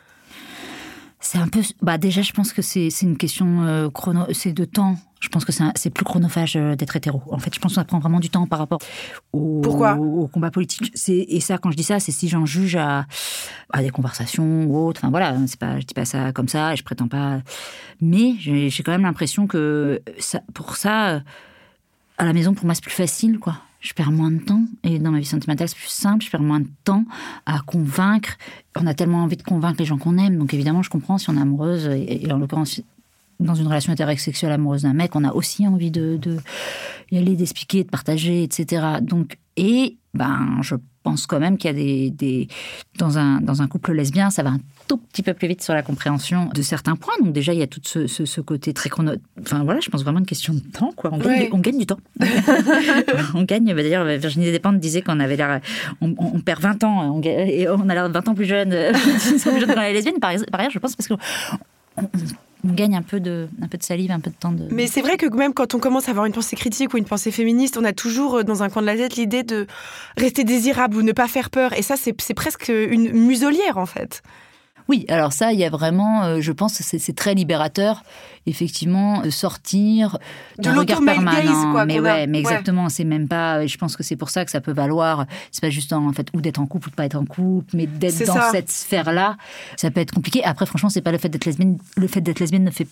C'est 1.21 1.39
un 1.39 1.49
peu. 1.49 1.61
Bah 1.83 1.99
déjà, 1.99 2.23
je 2.23 2.33
pense 2.33 2.53
que 2.53 2.63
c'est 2.63 2.89
une 3.03 3.17
question 3.17 3.63
euh, 3.63 3.91
chrono. 3.91 4.25
C'est 4.33 4.53
de 4.53 4.65
temps. 4.65 4.97
Je 5.21 5.29
pense 5.29 5.45
que 5.45 5.51
c'est 5.51 5.91
plus 5.91 6.05
chronophage 6.05 6.55
euh, 6.55 6.77
d'être 6.77 6.95
hétéro. 6.95 7.21
En 7.33 7.41
fait, 7.41 7.53
je 7.53 7.59
pense 7.59 7.73
que 7.73 7.75
ça 7.75 7.85
prend 7.85 7.99
vraiment 7.99 8.21
du 8.21 8.31
temps 8.31 8.47
par 8.47 8.61
rapport 8.61 8.79
au, 9.33 9.61
Pourquoi? 9.63 9.95
au 9.95 10.29
combat 10.29 10.53
politique. 10.53 10.93
Et 11.09 11.41
ça, 11.41 11.59
quand 11.59 11.73
je 11.73 11.77
dis 11.77 11.83
ça, 11.83 11.99
c'est 11.99 12.13
si 12.13 12.29
j'en 12.29 12.47
juge 12.47 12.77
à, 12.77 13.05
à 13.73 13.83
des 13.83 13.91
conversations 13.91 14.63
ou 14.65 14.79
autres. 14.87 15.01
Enfin 15.03 15.11
voilà, 15.11 15.35
c'est 15.49 15.59
pas, 15.59 15.81
je 15.81 15.87
dis 15.87 15.95
pas 15.95 16.05
ça 16.05 16.33
comme 16.33 16.47
ça 16.47 16.73
et 16.73 16.77
je 16.77 16.85
prétends 16.85 17.09
pas. 17.09 17.41
Mais 18.01 18.35
j'ai 18.39 18.71
quand 18.85 18.93
même 18.93 19.03
l'impression 19.03 19.49
que 19.49 20.01
ça, 20.21 20.41
pour 20.55 20.77
ça, 20.77 21.09
euh, 21.09 21.21
à 22.17 22.25
la 22.25 22.33
maison, 22.33 22.55
pour 22.55 22.65
moi, 22.65 22.77
c'est 22.77 22.85
plus 22.85 22.93
facile, 22.93 23.41
quoi. 23.41 23.57
Je 23.81 23.93
perds 23.93 24.11
moins 24.11 24.31
de 24.31 24.41
temps. 24.41 24.64
Et 24.83 24.99
dans 24.99 25.11
ma 25.11 25.19
vie 25.19 25.25
sentimentale, 25.25 25.69
c'est 25.69 25.77
plus 25.79 25.88
simple. 25.88 26.25
Je 26.25 26.31
perds 26.31 26.43
moins 26.43 26.61
de 26.61 26.69
temps 26.85 27.05
à 27.47 27.61
convaincre. 27.61 28.37
On 28.77 28.87
a 28.87 28.95
tellement 28.95 29.23
envie 29.23 29.37
de 29.37 29.43
convaincre 29.43 29.77
les 29.79 29.85
gens 29.85 29.99
qu'on 29.99 30.19
aime. 30.19 30.38
Donc, 30.38 30.53
évidemment, 30.53 30.83
je 30.83 30.91
comprends 30.91 31.19
si 31.19 31.31
on 31.31 31.37
est 31.37 31.41
amoureuse, 31.41 31.87
et, 31.87 32.31
en 32.33 32.38
l'occurrence, 32.38 32.83
dans 33.38 33.55
une 33.55 33.67
relation 33.67 33.93
hétérosexuelle 33.93 34.53
amoureuse 34.53 34.83
d'un 34.83 34.95
mec, 34.95 35.14
on 35.14 35.25
a 35.25 35.33
aussi 35.33 35.67
envie 35.67 35.93
de, 35.93 36.17
de 36.21 36.38
y 37.12 37.19
aller, 37.19 37.37
d'expliquer, 37.37 37.85
de 37.85 37.88
partager, 37.88 38.43
etc. 38.43 38.99
Donc, 39.01 39.38
et 39.57 39.97
ben, 40.14 40.59
je 40.62 40.75
pense 41.11 41.27
quand 41.27 41.40
même 41.40 41.57
qu'il 41.59 41.68
y 41.71 41.75
a 41.75 41.77
des, 41.77 42.11
des 42.11 42.49
dans 42.99 43.18
un 43.18 43.40
dans 43.40 43.62
un 43.62 43.66
couple 43.68 43.92
lesbien, 43.92 44.31
ça 44.31 44.42
va 44.42 44.51
un 44.51 44.61
tout 44.88 44.97
petit 44.97 45.23
peu 45.23 45.35
plus 45.35 45.49
vite 45.49 45.62
sur 45.62 45.75
la 45.75 45.83
compréhension 45.83 46.47
de 46.55 46.62
certains 46.62 46.97
points. 46.97 47.14
Donc 47.23 47.33
déjà, 47.33 47.53
il 47.53 47.59
y 47.59 47.62
a 47.62 47.66
tout 47.66 47.81
ce, 47.85 48.07
ce, 48.07 48.25
ce 48.25 48.40
côté 48.40 48.73
très 48.73 48.88
chrono. 48.88 49.12
Enfin 49.40 49.62
voilà, 49.64 49.81
je 49.81 49.90
pense 49.90 50.03
vraiment 50.03 50.18
une 50.21 50.27
question 50.27 50.55
de 50.55 50.61
temps. 50.61 50.92
Quoi. 50.97 51.11
On, 51.12 51.18
gagne, 51.18 51.29
Ouais. 51.40 51.51
on 51.53 51.59
gagne 51.59 51.79
du 51.79 51.87
temps. 51.87 51.99
on 53.35 53.42
gagne. 53.42 53.66
bah, 53.75 53.83
D'ailleurs, 53.83 54.05
Virginie 54.05 54.47
Despentes 54.51 54.81
disait 54.81 55.03
qu'on 55.03 55.21
avait 55.21 55.37
l'air, 55.37 55.61
on, 56.01 56.14
perd 56.40 56.61
20 56.62 56.85
ans, 56.85 57.16
on, 57.16 57.23
et 57.23 57.68
on 57.68 57.88
a 57.88 57.94
l'air 57.94 58.09
20 58.11 58.29
ans 58.29 58.35
plus 58.35 58.47
jeune, 58.47 58.71
plus 58.92 59.40
jeune 59.61 59.66
quand 59.66 59.77
on 59.79 59.83
est 59.83 59.92
lesbienne. 59.92 60.18
Par, 60.21 60.33
par 60.51 60.61
ailleurs, 60.61 60.73
je 60.73 60.79
pense 60.79 60.97
parce 60.97 61.09
que 61.09 61.14
on, 61.97 62.03
on- 62.64 62.73
gagne 62.73 62.97
un 62.97 63.03
peu 63.03 63.21
de, 63.21 63.49
un 63.62 63.68
peu 63.68 63.79
de 63.79 63.83
salive, 63.83 64.11
un 64.11 64.21
peu 64.21 64.31
de 64.31 64.37
temps 64.37 64.53
de. 64.53 64.66
Mais 64.71 64.87
c'est 64.87 65.01
vrai 65.01 65.16
que 65.16 65.27
même 65.35 65.53
quand 65.55 65.75
on 65.75 65.79
commence 65.79 66.09
à 66.09 66.11
avoir 66.12 66.27
une 66.27 66.33
pensée 66.33 66.57
critique 66.57 66.94
ou 66.94 66.97
une 66.99 67.05
pensée 67.05 67.31
féministe, 67.31 67.77
on 67.81 67.85
a 67.85 67.92
toujours 67.92 68.37
euh, 68.37 68.42
dans 68.44 68.62
un 68.62 68.68
coin 68.68 68.83
de 68.83 68.87
la 68.87 68.97
tête 68.97 69.16
l'idée 69.16 69.42
de 69.42 69.66
rester 70.16 70.44
désirable 70.44 70.97
ou 70.97 71.03
ne 71.03 71.12
pas 71.12 71.29
faire 71.29 71.51
peur. 71.51 71.73
Et 71.79 71.83
ça, 71.83 71.94
c'est 71.97 72.35
presque 72.35 72.68
une 72.68 73.12
muselière, 73.12 73.79
en 73.79 73.87
fait. 73.87 74.23
Oui, 74.88 75.05
alors 75.11 75.35
ça, 75.35 75.53
il 75.53 75.59
y 75.59 75.64
a 75.64 75.68
vraiment, 75.71 76.25
euh, 76.25 76.40
je 76.40 76.51
pense, 76.51 76.73
c'est 76.81 77.14
très 77.14 77.35
libérateur, 77.35 78.03
effectivement, 78.49 79.23
sortir 79.31 80.19
De 80.59 80.71
regard 80.71 81.01
permanent. 81.05 81.73
quoi, 81.73 81.85
mais 81.87 81.99
a. 81.99 82.03
ouais, 82.03 82.27
mais 82.27 82.39
Ouais. 82.39 82.41
exactement, 82.41 82.89
c'est 82.89 83.05
même 83.05 83.29
pas. 83.29 83.67
Je 83.67 83.77
pense 83.77 83.97
que 83.97 84.03
c'est 84.03 84.17
pour 84.17 84.31
ça 84.31 84.45
que 84.45 84.51
ça 84.51 84.61
peut 84.61 84.73
valoir. 84.73 85.27
C'est 85.53 85.61
pas 85.61 85.71
juste 85.71 85.93
en, 85.93 86.07
en 86.07 86.13
fait 86.13 86.29
ou 86.35 86.41
d'être 86.41 86.59
en 86.59 86.67
couple 86.67 86.89
ou 86.89 86.91
de 86.91 86.97
pas 86.97 87.05
être 87.05 87.17
en 87.17 87.25
couple, 87.25 87.77
mais 87.77 87.87
d'être 87.87 88.27
dans 88.27 88.35
ça. 88.35 88.51
cette 88.53 88.71
sphère-là, 88.71 89.37
ça 89.77 89.91
peut 89.91 90.01
être 90.01 90.13
compliqué. 90.13 90.43
Après, 90.45 90.67
franchement, 90.67 90.89
c'est 90.89 91.03
pas 91.03 91.13
le 91.13 91.19
fait 91.19 91.29
d'être 91.29 91.45
lesbienne. 91.45 91.79
Le 91.97 92.07
fait 92.07 92.21
d'être 92.21 92.41
lesbienne 92.41 92.65
ne 92.65 92.71
fait, 92.71 92.89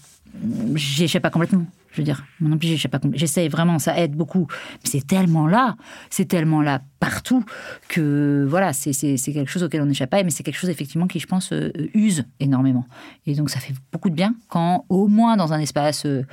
j'y 0.75 1.05
échappe 1.05 1.23
pas 1.23 1.31
complètement. 1.31 1.65
Je 1.93 2.03
veux 2.03 2.05
dire, 2.05 2.25
moi 2.41 2.51
non 2.51 2.59
plus, 2.59 2.69
j'y 2.69 2.75
échappe 2.75 2.91
pas 2.93 2.99
complètement. 2.99 3.19
J'essaye 3.19 3.49
vraiment, 3.49 3.79
ça 3.79 3.99
aide 3.99 4.13
beaucoup. 4.15 4.47
Mais 4.85 4.91
c'est 4.91 5.07
tellement 5.07 5.47
là, 5.47 5.77
c'est 6.11 6.27
tellement 6.27 6.61
là 6.61 6.83
partout 7.01 7.43
que 7.89 8.45
voilà, 8.49 8.73
c'est 8.73 8.93
quelque 8.93 9.47
chose 9.51 9.63
auquel 9.63 9.81
on 9.81 9.87
n'échappe 9.87 10.11
pas, 10.11 10.23
mais 10.23 10.31
c'est 10.31 10.43
quelque 10.43 10.59
chose 10.59 10.71
effectivement 10.71 11.07
qui, 11.07 11.21
je 11.21 11.27
pense, 11.27 11.53
euh, 11.53 11.71
use 11.95 12.25
énormément. 12.41 12.85
Et 13.27 13.35
donc, 13.35 13.49
ça 13.51 13.61
fait 13.61 13.73
beaucoup 13.93 14.11
de 14.11 14.15
bien 14.15 14.35
quand, 14.49 14.85
au 14.89 15.07
moins 15.09 15.37
dans 15.37 15.46
un 15.53 15.61
espace 15.61 16.27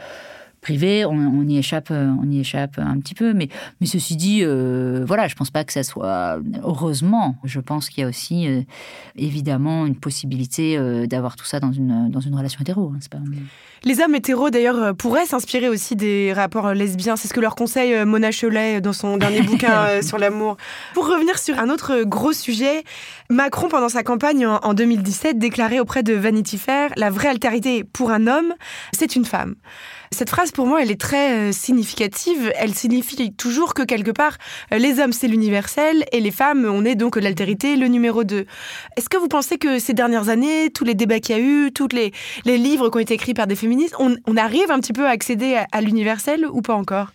privé, 0.63 1.06
on, 1.06 1.12
on 1.12 1.47
y 1.47 1.60
échappe, 1.60 1.89
euh, 1.91 2.12
on 2.19 2.32
y 2.32 2.39
échappe 2.39 2.80
un 2.80 2.99
petit 2.99 3.13
peu. 3.13 3.34
Mais, 3.34 3.49
mais 3.80 3.86
ceci 3.86 4.15
dit, 4.15 4.39
euh, 4.41 5.04
voilà, 5.06 5.28
je 5.28 5.36
pense 5.36 5.52
pas 5.52 5.63
que 5.63 5.71
ça 5.71 5.84
soit 5.84 6.39
heureusement. 6.63 7.36
Je 7.43 7.60
pense 7.60 7.89
qu'il 7.89 8.02
y 8.02 8.06
a 8.06 8.10
aussi 8.10 8.47
euh, 8.47 8.62
évidemment 9.15 9.86
une 9.86 9.95
possibilité 9.95 10.76
euh, 10.78 11.06
d'avoir 11.06 11.36
tout 11.36 11.45
ça 11.45 11.60
dans 11.60 11.71
une 11.71 12.10
dans 12.10 12.21
une 12.21 12.34
relation 12.36 12.62
hétéro. 12.62 12.91
hein, 12.95 12.99
pas... 13.12 13.19
Les 13.84 13.99
hommes 13.99 14.15
hétéros, 14.15 14.49
d'ailleurs, 14.49 14.95
pourraient 14.95 15.26
s'inspirer 15.26 15.67
aussi 15.67 15.95
des 15.95 16.32
rapports 16.34 16.73
lesbiens. 16.73 17.17
C'est 17.17 17.28
ce 17.28 17.34
que 17.34 17.41
leur 17.41 17.56
conseille 17.56 18.06
Mona 18.06 18.32
Cholet 18.32 18.80
dans 18.80 18.93
son 18.93 19.17
dernier 19.17 19.41
bouquin 19.49 20.02
sur 20.02 20.17
l'amour. 20.17 20.56
Pour 20.93 21.06
revenir 21.08 21.38
sur 21.38 21.60
un 21.60 21.69
autre 21.69 22.04
gros 22.04 22.32
sujet, 22.32 22.84
Macron, 23.30 23.67
pendant 23.67 23.89
sa 23.89 24.02
campagne 24.04 24.47
en, 24.47 24.56
en 24.63 24.73
2017, 24.73 25.38
déclarait 25.38 25.82
auprès 25.82 26.02
de 26.02 26.13
Vanity 26.13 26.58
Fair 26.58 26.91
La 26.95 27.10
vraie 27.10 27.28
altérité 27.28 27.84
pour 27.84 28.12
un 28.12 28.28
homme, 28.28 28.54
c'est 28.93 29.17
une 29.17 29.26
femme. 29.26 29.56
Cette 30.13 30.30
phrase, 30.30 30.52
pour 30.52 30.67
moi, 30.67 30.82
elle 30.84 30.91
est 30.91 31.02
très 31.02 31.34
euh, 31.34 31.52
significative. 31.52 32.54
Elle 32.56 32.76
signifie 32.76 33.34
toujours 33.34 33.73
que 33.73 33.82
quelque 33.82 34.12
part, 34.12 34.38
euh, 34.71 34.78
les 34.78 34.99
hommes, 34.99 35.12
c'est 35.12 35.28
l'universel 35.28 36.06
et 36.12 36.19
les 36.19 36.30
femmes, 36.30 36.65
on 36.65 36.86
est 36.86 36.93
donc 36.93 37.15
l'altérité, 37.15 37.76
le 37.76 37.88
numéro 37.88 38.23
2. 38.23 38.45
Est-ce 38.95 39.10
que 39.10 39.17
vous 39.17 39.28
pensez 39.28 39.58
que 39.58 39.80
ces 39.80 39.93
dernières 39.93 40.30
années, 40.30 40.69
tous 40.69 40.84
les 40.84 40.93
débats 40.93 41.19
qu'il 41.19 41.36
y 41.36 41.39
a 41.39 41.41
eu, 41.41 41.71
tous 41.71 41.88
les, 41.91 42.12
les 42.45 42.60
livres 42.60 42.89
qui 42.89 42.97
ont 42.97 43.02
été 43.02 43.15
écrits 43.15 43.34
par 43.34 43.47
des 43.47 43.56
féministes, 43.56 43.95
on, 43.97 44.38
arrive 44.38 44.69
un 44.71 44.80
petit 44.80 44.93
peu 44.93 45.08
à 45.08 45.10
accéder 45.10 45.60
à 45.71 45.82
l'universel 45.82 46.45
ou 46.45 46.62
pas 46.62 46.76
encore? 46.76 47.08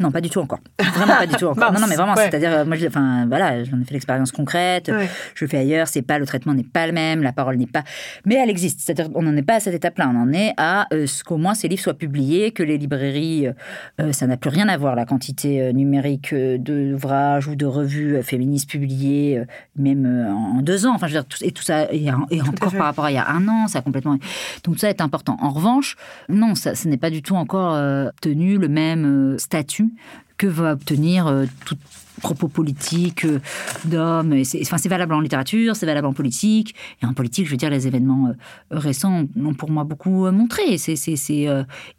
Non, 0.00 0.10
pas 0.12 0.20
du 0.20 0.30
tout 0.30 0.38
encore. 0.40 0.60
Vraiment 0.94 1.16
pas 1.16 1.26
du 1.26 1.34
tout 1.34 1.46
encore. 1.46 1.72
Non, 1.72 1.80
non, 1.80 1.86
mais 1.88 1.96
vraiment, 1.96 2.14
ouais. 2.14 2.28
c'est-à-dire, 2.30 2.52
euh, 2.52 2.64
moi, 2.64 2.76
enfin, 2.86 3.26
voilà, 3.26 3.64
j'en 3.64 3.80
ai 3.80 3.84
fait 3.84 3.94
l'expérience 3.94 4.30
concrète. 4.32 4.88
Ouais. 4.88 5.08
Je 5.34 5.44
le 5.44 5.48
fais 5.50 5.58
ailleurs. 5.58 5.88
C'est 5.88 6.02
pas 6.02 6.18
le 6.18 6.26
traitement 6.26 6.54
n'est 6.54 6.62
pas 6.62 6.86
le 6.86 6.92
même, 6.92 7.22
la 7.22 7.32
parole 7.32 7.56
n'est 7.56 7.66
pas. 7.66 7.82
Mais 8.24 8.36
elle 8.36 8.48
existe. 8.50 8.80
C'est-à-dire, 8.80 9.10
on 9.14 9.22
n'en 9.22 9.36
est 9.36 9.42
pas 9.42 9.56
à 9.56 9.60
cette 9.60 9.74
étape-là. 9.74 10.08
On 10.14 10.16
en 10.16 10.32
est 10.32 10.52
à 10.56 10.86
euh, 10.92 11.06
ce 11.06 11.24
qu'au 11.24 11.36
moins 11.36 11.54
ces 11.54 11.68
livres 11.68 11.82
soient 11.82 11.94
publiés, 11.94 12.52
que 12.52 12.62
les 12.62 12.78
librairies, 12.78 13.48
euh, 14.00 14.12
ça 14.12 14.26
n'a 14.26 14.36
plus 14.36 14.50
rien 14.50 14.68
à 14.68 14.76
voir 14.76 14.94
la 14.94 15.04
quantité 15.04 15.72
numérique 15.72 16.32
d'ouvrages 16.34 17.48
ou 17.48 17.56
de 17.56 17.66
revues 17.66 18.22
féministes 18.22 18.68
publiées, 18.70 19.42
même 19.76 20.06
en 20.30 20.62
deux 20.62 20.86
ans. 20.86 20.94
Enfin, 20.94 21.06
je 21.06 21.14
veux 21.14 21.20
dire, 21.20 21.26
tout- 21.28 21.42
et 21.44 21.50
tout 21.52 21.62
ça, 21.62 21.92
et, 21.92 22.06
et 22.30 22.40
encore 22.42 22.72
par 22.72 22.86
rapport 22.86 23.04
à 23.04 23.10
il 23.10 23.14
y 23.14 23.18
a 23.18 23.28
un 23.28 23.46
an, 23.48 23.66
ça 23.68 23.80
a 23.80 23.82
complètement. 23.82 24.12
Donc 24.12 24.22
tout 24.62 24.76
ça 24.76 24.88
est 24.90 25.00
important. 25.00 25.36
En 25.40 25.50
revanche, 25.50 25.96
non, 26.28 26.54
ça, 26.54 26.74
ce 26.74 26.88
n'est 26.88 26.96
pas 26.96 27.10
du 27.10 27.22
tout 27.22 27.34
encore 27.36 27.72
obtenu 28.08 28.58
le 28.58 28.68
même 28.68 29.36
statut 29.38 29.87
que 30.36 30.46
va 30.46 30.72
obtenir 30.72 31.26
euh, 31.26 31.46
tout 31.64 31.78
propos 32.18 32.48
politique 32.48 33.24
euh, 33.24 33.40
d'hommes. 33.84 34.44
C'est 34.44 34.60
enfin, 34.62 34.78
c'est 34.78 34.88
valable 34.88 35.14
en 35.14 35.20
littérature, 35.20 35.76
c'est 35.76 35.86
valable 35.86 36.06
en 36.06 36.12
politique. 36.12 36.74
Et 37.02 37.06
en 37.06 37.14
politique, 37.14 37.46
je 37.46 37.50
veux 37.50 37.56
dire, 37.56 37.70
les 37.70 37.86
événements 37.86 38.28
euh, 38.28 38.32
récents 38.70 39.24
ont 39.36 39.54
pour 39.54 39.70
moi 39.70 39.84
beaucoup 39.84 40.26
euh, 40.26 40.32
montré. 40.32 40.78
C'est 40.78 40.96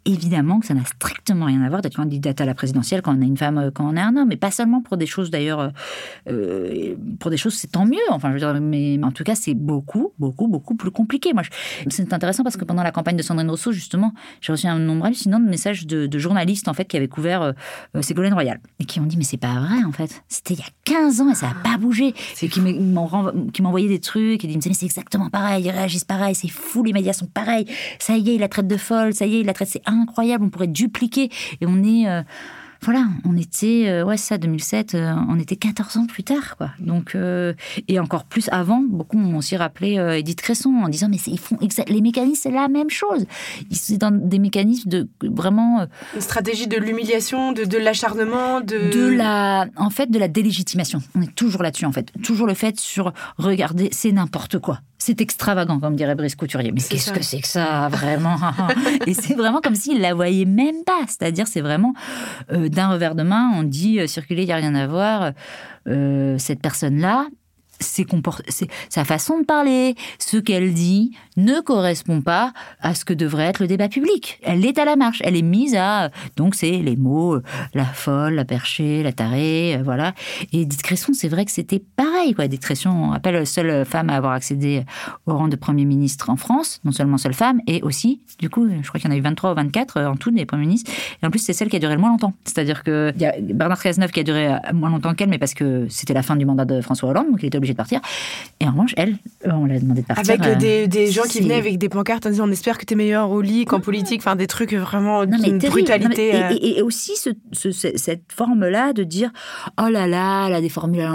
évidemment 0.04 0.60
que 0.60 0.66
ça 0.66 0.74
n'a 0.74 0.84
strictement 0.84 1.46
rien 1.46 1.62
à 1.62 1.68
voir 1.68 1.82
d'être 1.82 1.96
candidate 1.96 2.40
à 2.40 2.44
la 2.44 2.54
présidentielle 2.54 3.02
quand 3.02 3.16
on 3.16 3.20
est 3.20 3.26
une 3.26 3.36
femme, 3.36 3.70
quand 3.74 3.88
on 3.88 3.96
est 3.96 4.00
un 4.00 4.16
homme. 4.16 4.32
Et 4.32 4.36
pas 4.36 4.50
seulement 4.50 4.80
pour 4.80 4.96
des 4.96 5.06
choses 5.06 5.30
d'ailleurs, 5.30 5.72
pour 7.18 7.30
des 7.30 7.36
choses 7.36 7.54
c'est 7.54 7.72
tant 7.72 7.86
mieux. 7.86 7.98
Enfin, 8.10 8.28
je 8.28 8.34
veux 8.34 8.38
dire, 8.38 8.60
mais 8.60 8.98
en 9.02 9.12
tout 9.12 9.24
cas, 9.24 9.34
c'est 9.34 9.54
beaucoup, 9.54 10.12
beaucoup, 10.18 10.48
beaucoup 10.48 10.74
plus 10.74 10.90
compliqué. 10.90 11.32
Moi, 11.32 11.42
c'est 11.88 12.12
intéressant 12.12 12.42
parce 12.42 12.56
que 12.56 12.64
pendant 12.64 12.82
la 12.82 12.92
campagne 12.92 13.16
de 13.16 13.22
Sandrine 13.22 13.50
Rousseau, 13.50 13.72
justement, 13.72 14.12
j'ai 14.40 14.52
reçu 14.52 14.66
un 14.66 14.78
nombre 14.78 15.06
hallucinant 15.06 15.40
de 15.40 15.48
messages 15.48 15.86
de, 15.86 16.18
journalistes 16.18 16.68
en 16.68 16.74
fait 16.74 16.84
qui 16.84 16.96
avaient 16.96 17.08
couvert 17.08 17.42
euh, 17.42 18.02
Ségolène 18.02 18.34
Royal 18.34 18.60
et 18.78 18.84
qui 18.84 19.00
ont 19.00 19.06
dit 19.06 19.16
mais 19.16 19.24
c'est 19.24 19.36
pas 19.36 19.58
vrai 19.60 19.84
en 19.86 19.92
fait. 19.92 20.09
C'était 20.28 20.54
il 20.54 20.60
y 20.60 20.62
a 20.62 20.70
15 20.84 21.20
ans 21.20 21.30
et 21.30 21.34
ça 21.34 21.48
n'a 21.48 21.54
pas 21.54 21.76
bougé. 21.76 22.14
Et 22.42 22.48
qui 22.48 22.60
m'envoyaient 23.62 23.88
des 23.88 24.00
trucs 24.00 24.44
et 24.44 24.48
qui 24.48 24.48
me 24.48 24.54
disaient 24.54 24.70
mais 24.70 24.74
c'est 24.74 24.86
exactement 24.86 25.30
pareil, 25.30 25.64
ils 25.64 25.70
réagissent 25.70 26.04
pareil, 26.04 26.34
c'est 26.34 26.48
fou, 26.48 26.84
les 26.84 26.92
médias 26.92 27.12
sont 27.12 27.26
pareils. 27.26 27.66
Ça 27.98 28.16
y 28.16 28.30
est, 28.30 28.34
il 28.34 28.40
la 28.40 28.48
traite 28.48 28.68
de 28.68 28.76
folle, 28.76 29.14
ça 29.14 29.26
y 29.26 29.36
est, 29.36 29.40
il 29.40 29.46
la 29.46 29.52
traite, 29.52 29.68
c'est 29.68 29.82
incroyable, 29.86 30.44
on 30.44 30.50
pourrait 30.50 30.66
dupliquer 30.68 31.30
et 31.60 31.66
on 31.66 31.82
est 31.82 32.08
euh, 32.08 32.22
voilà, 32.82 33.06
on 33.24 33.36
était, 33.36 33.88
euh, 33.88 34.04
ouais, 34.04 34.16
ça, 34.16 34.38
2007, 34.38 34.94
euh, 34.94 35.12
on 35.28 35.38
était 35.38 35.56
14 35.56 35.98
ans 35.98 36.06
plus 36.06 36.24
tard, 36.24 36.56
quoi. 36.56 36.70
Donc, 36.78 37.14
euh, 37.14 37.52
et 37.88 38.00
encore 38.00 38.24
plus 38.24 38.48
avant, 38.50 38.80
beaucoup 38.80 39.18
m'ont 39.18 39.36
aussi 39.38 39.56
rappelé 39.56 39.96
Edith 40.18 40.40
Cresson 40.40 40.70
en 40.82 40.88
disant, 40.88 41.08
mais 41.10 41.18
ils 41.26 41.38
font 41.38 41.58
les 41.60 42.00
mécanismes, 42.00 42.40
c'est 42.42 42.50
la 42.50 42.68
même 42.68 42.90
chose. 42.90 43.26
C'est 43.70 43.98
dans 43.98 44.10
des 44.10 44.38
mécanismes 44.38 44.88
de 44.88 45.08
vraiment. 45.22 45.86
Une 46.14 46.20
stratégie 46.20 46.66
de 46.68 46.78
l'humiliation, 46.78 47.52
de, 47.52 47.64
de 47.64 47.78
l'acharnement, 47.78 48.60
de. 48.60 48.90
De 48.90 49.08
la, 49.08 49.66
en 49.76 49.90
fait, 49.90 50.10
de 50.10 50.18
la 50.18 50.28
délégitimation. 50.28 51.00
On 51.14 51.22
est 51.22 51.34
toujours 51.34 51.62
là-dessus, 51.62 51.84
en 51.84 51.92
fait. 51.92 52.10
Toujours 52.22 52.46
le 52.46 52.54
fait 52.54 52.80
sur, 52.80 53.12
regarder, 53.36 53.90
c'est 53.92 54.12
n'importe 54.12 54.58
quoi 54.58 54.80
c'est 55.10 55.20
extravagant, 55.22 55.80
comme 55.80 55.96
dirait 55.96 56.14
Brice 56.14 56.36
Couturier. 56.36 56.70
Mais 56.70 56.80
qu'est-ce 56.80 57.10
que 57.10 57.22
c'est 57.22 57.40
que 57.40 57.48
ça, 57.48 57.88
vraiment? 57.88 58.36
Et 59.08 59.14
c'est 59.14 59.34
vraiment 59.34 59.60
comme 59.60 59.74
s'il 59.74 60.00
la 60.00 60.14
voyait 60.14 60.44
même 60.44 60.84
pas. 60.86 61.00
C'est-à-dire, 61.08 61.48
c'est 61.48 61.60
vraiment 61.60 61.94
euh, 62.52 62.68
d'un 62.68 62.90
revers 62.90 63.16
de 63.16 63.24
main, 63.24 63.50
on 63.56 63.64
dit 63.64 63.98
euh, 63.98 64.06
circuler, 64.06 64.42
il 64.42 64.46
n'y 64.46 64.52
a 64.52 64.56
rien 64.56 64.74
à 64.76 64.86
voir. 64.86 65.32
Euh, 65.88 66.38
cette 66.38 66.62
personne-là, 66.62 67.26
sa 67.80 69.04
façon 69.04 69.40
de 69.40 69.44
parler, 69.44 69.94
ce 70.18 70.36
qu'elle 70.36 70.72
dit, 70.74 71.12
ne 71.36 71.60
correspond 71.60 72.20
pas 72.20 72.52
à 72.80 72.94
ce 72.94 73.04
que 73.04 73.14
devrait 73.14 73.44
être 73.44 73.60
le 73.60 73.66
débat 73.66 73.88
public. 73.88 74.38
Elle 74.42 74.64
est 74.64 74.78
à 74.78 74.84
la 74.84 74.96
marche, 74.96 75.22
elle 75.24 75.36
est 75.36 75.42
mise 75.42 75.74
à 75.74 76.10
donc 76.36 76.54
c'est 76.54 76.70
les 76.70 76.96
mots 76.96 77.34
euh, 77.34 77.42
la 77.74 77.84
folle, 77.84 78.34
la 78.34 78.44
perchée, 78.44 79.02
la 79.02 79.12
tarée, 79.12 79.76
euh, 79.76 79.82
voilà. 79.82 80.14
Et 80.52 80.64
discrétion, 80.64 81.12
c'est 81.12 81.28
vrai 81.28 81.44
que 81.44 81.50
c'était 81.50 81.82
pareil 81.96 82.34
quoi. 82.34 82.48
Discrétion, 82.48 83.10
on 83.10 83.12
appelle 83.12 83.34
la 83.34 83.44
seule 83.44 83.84
femme 83.84 84.10
à 84.10 84.16
avoir 84.16 84.32
accédé 84.32 84.84
au 85.26 85.36
rang 85.36 85.48
de 85.48 85.56
premier 85.56 85.84
ministre 85.84 86.30
en 86.30 86.36
France, 86.36 86.80
non 86.84 86.92
seulement 86.92 87.18
seule 87.18 87.34
femme, 87.34 87.60
et 87.66 87.82
aussi 87.82 88.20
du 88.38 88.50
coup, 88.50 88.68
je 88.68 88.88
crois 88.88 89.00
qu'il 89.00 89.10
y 89.10 89.12
en 89.12 89.16
a 89.16 89.18
eu 89.18 89.22
23 89.22 89.52
ou 89.52 89.54
24 89.54 89.96
euh, 89.96 90.06
en 90.06 90.16
tout 90.16 90.30
des 90.30 90.46
premiers 90.46 90.66
ministres. 90.66 90.90
Et 91.22 91.26
en 91.26 91.30
plus, 91.30 91.40
c'est 91.40 91.52
celle 91.52 91.68
qui 91.68 91.76
a 91.76 91.78
duré 91.78 91.94
le 91.94 92.00
moins 92.00 92.10
longtemps. 92.10 92.34
C'est-à-dire 92.44 92.84
que 92.84 93.12
y 93.16 93.24
a 93.24 93.34
Bernard 93.40 93.82
Cazeneuve 93.82 94.10
qui 94.10 94.20
a 94.20 94.24
duré 94.24 94.56
moins 94.72 94.90
longtemps 94.90 95.14
qu'elle, 95.14 95.28
mais 95.28 95.38
parce 95.38 95.54
que 95.54 95.86
c'était 95.88 96.14
la 96.14 96.22
fin 96.22 96.36
du 96.36 96.44
mandat 96.44 96.64
de 96.64 96.80
François 96.80 97.10
Hollande, 97.10 97.30
donc 97.30 97.42
il 97.42 97.46
était 97.46 97.58
obligé 97.58 97.69
de 97.72 97.76
partir. 97.76 98.00
Et 98.60 98.66
en 98.66 98.72
revanche, 98.72 98.94
elle, 98.96 99.16
on 99.44 99.64
l'a 99.64 99.78
demandé 99.78 100.02
de 100.02 100.06
partir. 100.06 100.34
Avec 100.34 100.58
des, 100.58 100.88
des 100.88 101.10
gens 101.10 101.22
qui 101.22 101.40
venaient 101.40 101.54
avec 101.54 101.78
des 101.78 101.88
pancartes 101.88 102.26
en 102.26 102.30
disant 102.30 102.48
on 102.48 102.52
espère 102.52 102.78
que 102.78 102.84
tu 102.84 102.94
es 102.94 102.96
meilleur 102.96 103.30
au 103.30 103.40
lit 103.40 103.64
qu'en 103.64 103.80
politique, 103.80 104.20
enfin 104.20 104.36
des 104.36 104.46
trucs 104.46 104.74
vraiment 104.74 105.24
d'une 105.26 105.58
brutalité. 105.58 106.34
Euh. 106.34 106.56
et, 106.60 106.82
aussi 106.82 107.12
ce, 107.16 107.30
cette 107.70 108.32
forme-là 108.32 108.92
de 108.92 109.04
dire 109.04 109.30
oh 109.80 109.88
là 109.88 110.06
là, 110.06 110.46
elle 110.48 110.54
a 110.54 110.60
des 110.60 110.68
formules 110.68 111.08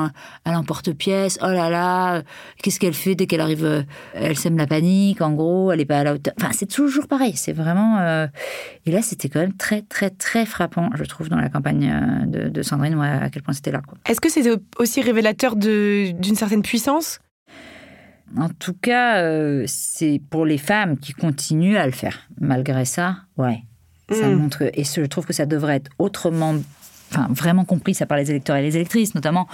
à 0.46 0.52
l'emporte-pièce, 0.52 1.40
oh 1.42 1.48
là 1.48 1.70
là, 1.70 2.24
qu'est-ce 2.62 2.80
qu'elle 2.80 2.94
fait 2.94 3.16
dès 3.16 3.28
qu'elle 3.28 3.42
arrive, 3.42 3.66
euh, 3.66 3.84
elle 4.14 4.38
sème 4.38 4.58
la 4.58 4.68
panique, 4.68 5.22
en 5.22 5.32
gros, 5.34 5.72
elle 5.72 5.82
est 5.82 5.86
pas 5.86 6.00
à 6.00 6.04
la 6.04 6.14
hauteur. 6.14 6.34
Enfin, 6.40 6.52
c'est 6.54 6.70
toujours 6.70 7.08
pareil, 7.08 7.34
c'est 7.36 7.54
vraiment. 7.54 8.00
Euh, 8.00 8.28
et 8.86 8.92
là, 8.92 9.02
c'était 9.02 9.30
quand 9.30 9.40
même 9.40 9.54
très, 9.54 9.82
très, 9.82 10.10
très 10.10 10.46
frappant, 10.46 10.90
je 10.96 11.04
trouve, 11.04 11.30
dans 11.30 11.38
la 11.38 11.50
campagne 11.50 12.26
de, 12.28 12.62
Sandrine, 12.62 13.00
à 13.00 13.30
quel 13.30 13.44
point 13.44 13.54
c'était 13.54 13.72
là. 13.72 13.82
Est-ce 14.08 14.22
que 14.22 14.30
c'est 14.30 14.44
aussi 14.78 15.02
révélateur 15.02 15.56
d'une 15.56 16.36
certaine 16.36 16.45
puissance 16.62 17.20
en 18.38 18.50
tout 18.50 18.74
cas, 18.74 19.22
euh, 19.22 19.64
c'est 19.68 20.22
pour 20.30 20.46
les 20.46 20.58
femmes 20.58 20.98
qui 20.98 21.14
continuent 21.14 21.78
à 21.78 21.86
le 21.86 21.92
faire. 21.92 22.28
Malgré 22.40 22.86
ça, 22.86 23.18
ouais. 23.38 23.64
Ça 24.10 24.28
mm. 24.28 24.36
montre, 24.36 24.64
et 24.74 24.84
je 24.84 25.02
trouve 25.06 25.26
que 25.26 25.34
ça 25.34 25.46
devrait 25.46 25.78
être 25.78 25.92
autrement, 25.98 26.56
enfin, 27.12 27.28
vraiment 27.30 27.66
compris, 27.66 27.94
ça 27.94 28.06
par 28.06 28.18
les 28.18 28.30
électeurs 28.30 28.56
et 28.58 28.62
les 28.62 28.76
électrices, 28.76 29.16
notamment, 29.16 29.48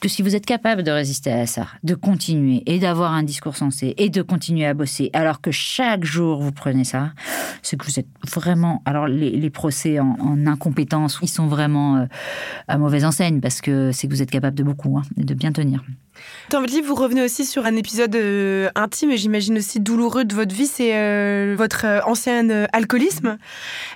que 0.00 0.08
si 0.08 0.22
vous 0.22 0.36
êtes 0.36 0.46
capable 0.46 0.82
de 0.82 0.90
résister 0.90 1.32
à 1.32 1.46
ça, 1.46 1.66
de 1.82 1.94
continuer 1.94 2.62
et 2.66 2.78
d'avoir 2.78 3.12
un 3.12 3.22
discours 3.22 3.56
sensé 3.56 3.94
et 3.96 4.10
de 4.10 4.22
continuer 4.22 4.66
à 4.66 4.74
bosser, 4.74 5.10
alors 5.12 5.40
que 5.40 5.50
chaque 5.50 6.04
jour 6.04 6.40
vous 6.40 6.52
prenez 6.52 6.84
ça, 6.84 7.12
c'est 7.62 7.76
que 7.76 7.84
vous 7.84 7.98
êtes 7.98 8.06
vraiment. 8.32 8.82
Alors 8.84 9.08
les, 9.08 9.50
procès 9.50 9.98
en, 9.98 10.46
incompétence, 10.46 11.18
ils 11.22 11.28
sont 11.28 11.46
vraiment 11.46 11.96
euh, 11.96 12.06
à 12.68 12.78
mauvaise 12.78 13.04
enseigne 13.04 13.40
parce 13.40 13.60
que 13.60 13.92
c'est 13.92 14.06
que 14.06 14.12
vous 14.12 14.22
êtes 14.22 14.30
capable 14.30 14.56
de 14.56 14.62
beaucoup 14.62 14.98
hein, 14.98 15.02
et 15.16 15.24
de 15.24 15.34
bien 15.34 15.52
tenir. 15.52 15.82
Dans 16.50 16.60
votre 16.60 16.72
livre, 16.72 16.86
vous 16.86 16.94
revenez 16.94 17.22
aussi 17.22 17.44
sur 17.44 17.66
un 17.66 17.76
épisode 17.76 18.14
euh, 18.16 18.70
intime 18.74 19.10
et 19.10 19.16
j'imagine 19.16 19.58
aussi 19.58 19.80
douloureux 19.80 20.24
de 20.24 20.34
votre 20.34 20.54
vie, 20.54 20.66
c'est 20.66 20.96
euh, 20.96 21.54
votre 21.58 21.84
euh, 21.84 22.00
ancien 22.06 22.48
alcoolisme. 22.72 23.36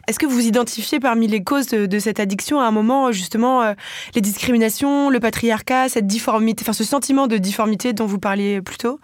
Est-ce 0.07 0.19
que 0.19 0.27
vous 0.27 0.47
identifiez 0.47 1.01
parmi 1.01 1.29
les 1.29 1.43
causes 1.43 1.69
de, 1.69 1.99
cette 1.99 2.21
addiction 2.21 2.61
à 2.61 2.65
un 2.65 2.71
moment 2.71 3.13
justement 3.13 3.75
les 4.15 4.21
discriminations, 4.21 5.09
le 5.09 5.21
patriarcat, 5.21 5.89
cette 5.89 6.07
difformité, 6.07 6.63
enfin 6.65 6.73
ce 6.73 6.85
sentiment 6.85 7.27
de 7.27 7.39
difformité 7.39 7.93
dont 7.93 8.07
vous 8.07 8.19
parliez 8.19 8.61
plus 8.61 8.77
tôt? 8.77 9.01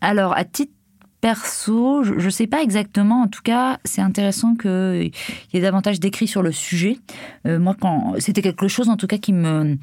Alors, 0.00 0.36
à 0.36 0.44
titre 0.44 0.72
je 1.34 2.24
ne 2.24 2.30
sais 2.30 2.46
pas 2.46 2.62
exactement. 2.62 3.22
En 3.22 3.28
tout 3.28 3.42
cas, 3.42 3.78
c'est 3.84 4.02
intéressant 4.02 4.54
qu'il 4.54 5.12
y 5.52 5.56
ait 5.56 5.60
davantage 5.60 6.00
d'écrits 6.00 6.28
sur 6.28 6.42
le 6.42 6.52
sujet. 6.52 6.98
moi, 7.44 7.74
quand 7.80 8.14
c'était 8.18 8.42
quelque 8.42 8.68
chose, 8.68 8.88
en 8.88 8.96
tout 8.96 9.06
cas, 9.06 9.18
qui 9.18 9.32
me 9.32 9.76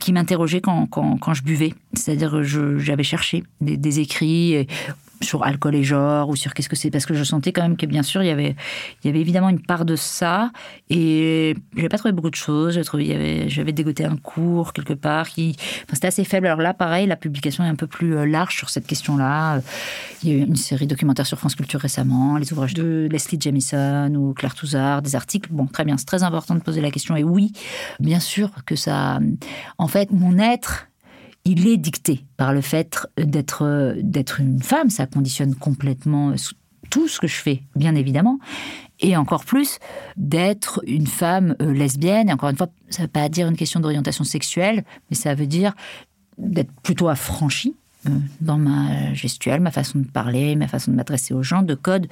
qui 0.00 0.12
m'interrogeait 0.12 0.60
quand, 0.60 0.86
quand, 0.86 1.34
je 1.34 1.42
buvais. 1.42 1.72
C'est-à-dire, 1.92 2.42
j'avais 2.42 3.04
cherché 3.04 3.44
des, 3.60 3.76
des 3.76 4.00
écrits 4.00 4.66
sur 5.20 5.44
alcool 5.44 5.74
et 5.74 5.82
genre 5.82 6.28
ou 6.28 6.36
sur 6.36 6.54
qu'est-ce 6.54 6.68
que 6.68 6.76
c'est 6.76 6.90
parce 6.90 7.06
que 7.06 7.14
je 7.14 7.24
sentais 7.24 7.52
quand 7.52 7.62
même 7.62 7.76
que 7.76 7.86
bien 7.86 8.02
sûr 8.02 8.22
il 8.22 8.26
y 8.26 8.30
avait 8.30 8.56
il 9.02 9.06
y 9.06 9.10
avait 9.10 9.20
évidemment 9.20 9.48
une 9.48 9.60
part 9.60 9.84
de 9.84 9.96
ça 9.96 10.50
et 10.90 11.56
j'ai 11.76 11.88
pas 11.88 11.98
trouvé 11.98 12.12
beaucoup 12.12 12.30
de 12.30 12.34
choses 12.34 12.74
j'ai 12.74 12.84
trouvé 12.84 13.48
j'avais 13.48 13.72
dégoté 13.72 14.04
un 14.04 14.16
cours 14.16 14.72
quelque 14.72 14.94
part 14.94 15.28
qui 15.28 15.56
enfin, 15.58 15.94
c'était 15.94 16.08
assez 16.08 16.24
faible. 16.24 16.46
Alors 16.46 16.60
là 16.60 16.74
pareil 16.74 17.06
la 17.06 17.16
publication 17.16 17.64
est 17.64 17.68
un 17.68 17.74
peu 17.74 17.86
plus 17.86 18.16
euh, 18.16 18.26
large 18.26 18.56
sur 18.56 18.70
cette 18.70 18.86
question 18.86 19.16
là 19.16 19.60
il 20.22 20.28
y 20.28 20.32
a 20.32 20.36
eu 20.36 20.40
une 20.40 20.56
série 20.56 20.86
documentaire 20.86 21.26
sur 21.26 21.38
France 21.38 21.54
Culture 21.54 21.80
récemment 21.80 22.36
les 22.36 22.52
ouvrages 22.52 22.74
de 22.74 23.08
Leslie 23.10 23.40
Jamison 23.40 24.14
ou 24.14 24.34
Claire 24.34 24.54
Touzard 24.54 25.02
des 25.02 25.16
articles. 25.16 25.50
Bon 25.52 25.66
très 25.66 25.84
bien 25.84 25.96
c'est 25.96 26.06
très 26.06 26.22
important 26.22 26.54
de 26.54 26.60
poser 26.60 26.80
la 26.80 26.90
question 26.90 27.16
et 27.16 27.24
oui 27.24 27.52
bien 28.00 28.20
sûr 28.20 28.50
que 28.66 28.76
ça 28.76 29.20
en 29.78 29.88
fait 29.88 30.10
mon 30.10 30.38
être 30.38 30.87
il 31.48 31.66
est 31.66 31.78
dicté 31.78 32.26
par 32.36 32.52
le 32.52 32.60
fait 32.60 33.06
d'être 33.16 33.94
d'être 34.02 34.40
une 34.40 34.62
femme. 34.62 34.90
Ça 34.90 35.06
conditionne 35.06 35.54
complètement 35.54 36.34
tout 36.90 37.08
ce 37.08 37.18
que 37.18 37.26
je 37.26 37.36
fais, 37.36 37.62
bien 37.74 37.94
évidemment. 37.94 38.38
Et 39.00 39.16
encore 39.16 39.44
plus 39.44 39.78
d'être 40.16 40.82
une 40.86 41.06
femme 41.06 41.56
euh, 41.62 41.72
lesbienne. 41.72 42.28
Et 42.28 42.32
encore 42.32 42.50
une 42.50 42.56
fois, 42.56 42.68
ça 42.90 43.02
ne 43.02 43.06
veut 43.06 43.12
pas 43.12 43.28
dire 43.28 43.48
une 43.48 43.56
question 43.56 43.80
d'orientation 43.80 44.24
sexuelle, 44.24 44.84
mais 45.10 45.16
ça 45.16 45.34
veut 45.34 45.46
dire 45.46 45.74
d'être 46.36 46.72
plutôt 46.82 47.08
affranchie 47.08 47.74
dans 48.40 48.58
ma 48.58 49.14
gestuelle, 49.14 49.60
ma 49.60 49.70
façon 49.70 49.98
de 50.00 50.06
parler, 50.06 50.56
ma 50.56 50.68
façon 50.68 50.90
de 50.90 50.96
m'adresser 50.96 51.34
aux 51.34 51.42
gens, 51.42 51.62
de 51.62 51.74
code, 51.74 52.06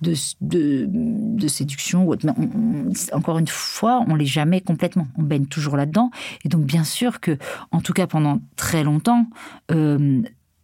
de, 0.00 0.14
de, 0.40 1.48
séduction. 1.48 2.08
encore 3.12 3.38
une 3.38 3.48
fois, 3.48 4.04
on 4.08 4.14
l'est 4.14 4.26
jamais 4.26 4.60
complètement. 4.60 5.08
On 5.16 5.22
baigne 5.22 5.46
toujours 5.46 5.76
là-dedans. 5.76 6.10
Et 6.44 6.48
donc, 6.48 6.64
bien 6.64 6.84
sûr 6.84 7.20
que, 7.20 7.36
en 7.70 7.80
tout 7.80 7.92
cas 7.92 8.06
pendant 8.06 8.40
très 8.56 8.84
longtemps, 8.84 9.26
euh, 9.70 10.22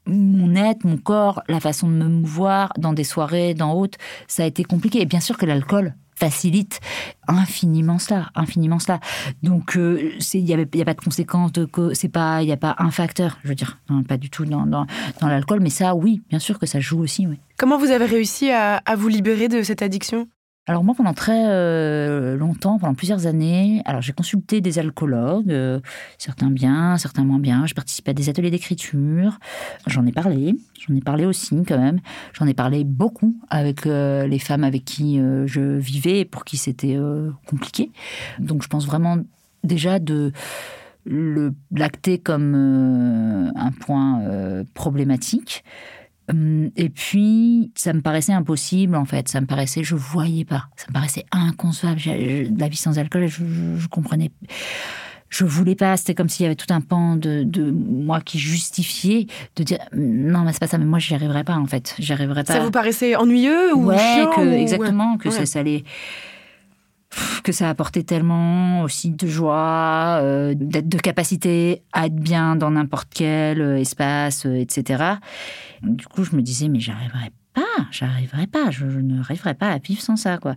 mon 0.09 0.54
être, 0.54 0.84
mon 0.84 0.96
corps, 0.96 1.42
la 1.48 1.61
façon 1.61 1.88
de 1.88 1.94
me 1.94 2.09
mouvoir 2.09 2.72
dans 2.78 2.92
des 2.92 3.04
soirées, 3.04 3.54
dans 3.54 3.74
autres, 3.74 3.98
ça 4.26 4.42
a 4.42 4.46
été 4.46 4.64
compliqué. 4.64 5.00
Et 5.00 5.06
bien 5.06 5.20
sûr 5.20 5.36
que 5.36 5.46
l'alcool 5.46 5.94
facilite 6.18 6.80
infiniment 7.28 7.98
cela, 7.98 8.30
infiniment 8.34 8.80
cela. 8.80 8.98
Donc 9.42 9.76
euh, 9.76 10.12
il 10.34 10.44
n'y 10.44 10.52
a, 10.52 10.84
pas 10.84 10.94
de 10.94 11.00
conséquences, 11.00 11.52
de, 11.52 11.68
c'est 11.92 12.09
pas, 12.09 12.42
il 12.42 12.46
n'y 12.46 12.52
a 12.52 12.56
pas 12.56 12.74
un 12.78 12.90
facteur, 12.90 13.38
je 13.44 13.48
veux 13.48 13.54
dire, 13.54 13.78
pas 14.09 14.16
du 14.16 14.28
tout 14.28 14.44
dans, 14.44 14.66
dans, 14.66 14.86
l'alcool, 15.22 15.61
mais 15.61 15.70
ça, 15.70 15.94
oui, 15.94 16.22
bien 16.28 16.40
sûr 16.40 16.59
que 16.59 16.66
ça 16.66 16.80
joue 16.80 17.00
aussi. 17.00 17.28
Comment 17.56 17.78
vous 17.78 17.90
avez 17.90 18.06
réussi 18.06 18.50
à 18.50 18.82
vous 18.96 19.09
libérer 19.09 19.48
de 19.48 19.62
cette 19.62 19.82
addiction? 19.82 20.26
Alors 20.68 20.84
moi, 20.84 20.94
pendant 20.94 21.14
très 21.14 21.46
euh, 21.46 22.36
longtemps, 22.36 22.78
pendant 22.78 22.92
plusieurs 22.92 23.26
années, 23.26 23.80
alors 23.86 24.02
j'ai 24.02 24.12
consulté 24.12 24.60
des 24.60 24.78
alcoologues, 24.78 25.50
euh, 25.50 25.80
certains 26.18 26.50
bien, 26.50 26.98
certains 26.98 27.24
moins 27.24 27.38
bien. 27.38 27.64
Je 27.64 27.72
participais 27.72 28.10
à 28.10 28.14
des 28.14 28.28
ateliers 28.28 28.50
d'écriture. 28.50 29.38
J'en 29.86 30.04
ai 30.04 30.12
parlé, 30.12 30.54
j'en 30.78 30.94
ai 30.94 31.00
parlé 31.00 31.24
aussi 31.24 31.56
quand 31.66 31.78
même. 31.78 32.00
J'en 32.34 32.46
ai 32.46 32.52
parlé 32.52 32.84
beaucoup 32.84 33.34
avec 33.48 33.86
euh, 33.86 34.26
les 34.26 34.38
femmes 34.38 34.62
avec 34.62 34.84
qui 34.84 35.18
je 35.46 35.78
vivais 35.78 36.20
et 36.20 36.24
pour 36.26 36.44
qui 36.44 36.58
c'était 36.58 36.98
compliqué. 37.46 37.90
Donc 38.38 38.62
je 38.62 38.68
pense 38.68 38.86
vraiment 38.86 39.16
déjà 39.64 39.98
de 39.98 40.32
l'acter 41.70 42.18
comme 42.18 42.54
un 43.56 43.72
point 43.72 44.22
problématique. 44.74 45.64
Hum, 46.31 46.70
et 46.76 46.91
puis, 46.91 47.72
ça 47.74 47.93
me 47.93 48.01
paraissait 48.01 48.33
impossible, 48.33 48.95
en 48.97 49.05
fait. 49.05 49.29
Ça 49.29 49.41
me 49.41 49.47
paraissait, 49.47 49.83
je 49.83 49.95
voyais 49.95 50.45
pas. 50.45 50.64
Ça 50.76 50.87
me 50.89 50.95
paraissait 50.95 51.24
inconcevable. 51.33 52.01
La 52.59 52.68
vie 52.68 52.76
sans 52.76 52.99
alcool, 52.99 53.26
je, 53.26 53.43
je, 53.79 53.89
comprenais. 53.89 54.31
Je 55.31 55.45
voulais 55.45 55.74
pas. 55.74 55.97
C'était 55.97 56.14
comme 56.14 56.29
s'il 56.29 56.45
y 56.45 56.47
avait 56.47 56.57
tout 56.57 56.72
un 56.72 56.81
pan 56.81 57.16
de, 57.16 57.45
de, 57.45 57.70
moi 57.70 58.20
qui 58.20 58.39
justifiait 58.39 59.26
de 59.57 59.62
dire 59.62 59.79
non, 59.95 60.41
mais 60.41 60.53
c'est 60.53 60.61
pas 60.61 60.66
ça. 60.66 60.79
Mais 60.79 60.85
moi, 60.85 60.99
j'y 60.99 61.14
arriverais 61.14 61.45
pas, 61.45 61.57
en 61.57 61.66
fait. 61.66 61.95
J'y 61.99 62.14
pas. 62.14 62.45
Ça 62.45 62.61
vous 62.61 62.70
paraissait 62.70 63.16
ennuyeux 63.16 63.74
ou 63.74 63.87
ouais, 63.87 64.26
que, 64.37 64.53
exactement, 64.53 65.16
que 65.16 65.31
ça, 65.31 65.47
ça 65.47 65.61
allait 65.61 65.85
que 67.42 67.52
ça 67.52 67.70
apportait 67.70 68.02
tellement 68.02 68.82
aussi 68.82 69.11
de 69.11 69.26
joie, 69.26 70.18
euh, 70.20 70.54
d'être 70.54 70.88
de 70.88 70.98
capacité 70.98 71.82
à 71.92 72.06
être 72.06 72.14
bien 72.14 72.56
dans 72.56 72.70
n'importe 72.70 73.09
quel 73.14 73.61
euh, 73.61 73.78
espace, 73.78 74.46
euh, 74.46 74.54
etc. 74.54 75.14
Du 75.82 76.06
coup, 76.06 76.24
je 76.24 76.36
me 76.36 76.42
disais, 76.42 76.68
mais 76.68 76.80
j'arriverai 76.80 77.32
pas, 77.54 77.62
j'arriverai 77.90 78.46
pas, 78.46 78.70
je, 78.70 78.84
ne 78.84 79.16
n'arriverai 79.16 79.54
pas 79.54 79.70
à 79.70 79.78
vivre 79.78 80.02
sans 80.02 80.16
ça, 80.16 80.38
quoi. 80.38 80.56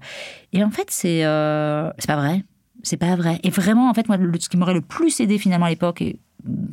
Et 0.52 0.64
en 0.64 0.70
fait, 0.70 0.88
c'est 0.90 1.24
pas 1.24 2.16
vrai. 2.16 2.44
c'est 2.84 2.98
pas 2.98 3.16
vrai. 3.16 3.40
Et 3.44 3.50
vraiment, 3.50 3.90
en 3.90 3.94
fait, 3.94 4.08
moi, 4.08 4.18
ce 4.40 4.50
qui 4.50 4.58
m'aurait 4.58 4.74
le 4.74 4.82
plus 4.82 5.20
aidé 5.20 5.38
finalement 5.38 5.68
à 5.68 5.70
l'époque, 5.70 6.02
et 6.02 6.20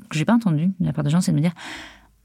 que 0.08 0.18
j'ai 0.18 0.24
pas 0.24 0.34
entendu 0.34 0.72
de 0.80 0.86
la 0.86 0.92
part 0.92 1.04
des 1.04 1.10
gens, 1.10 1.20
c'est 1.20 1.32
de 1.32 1.36
me 1.36 1.42
dire, 1.42 1.52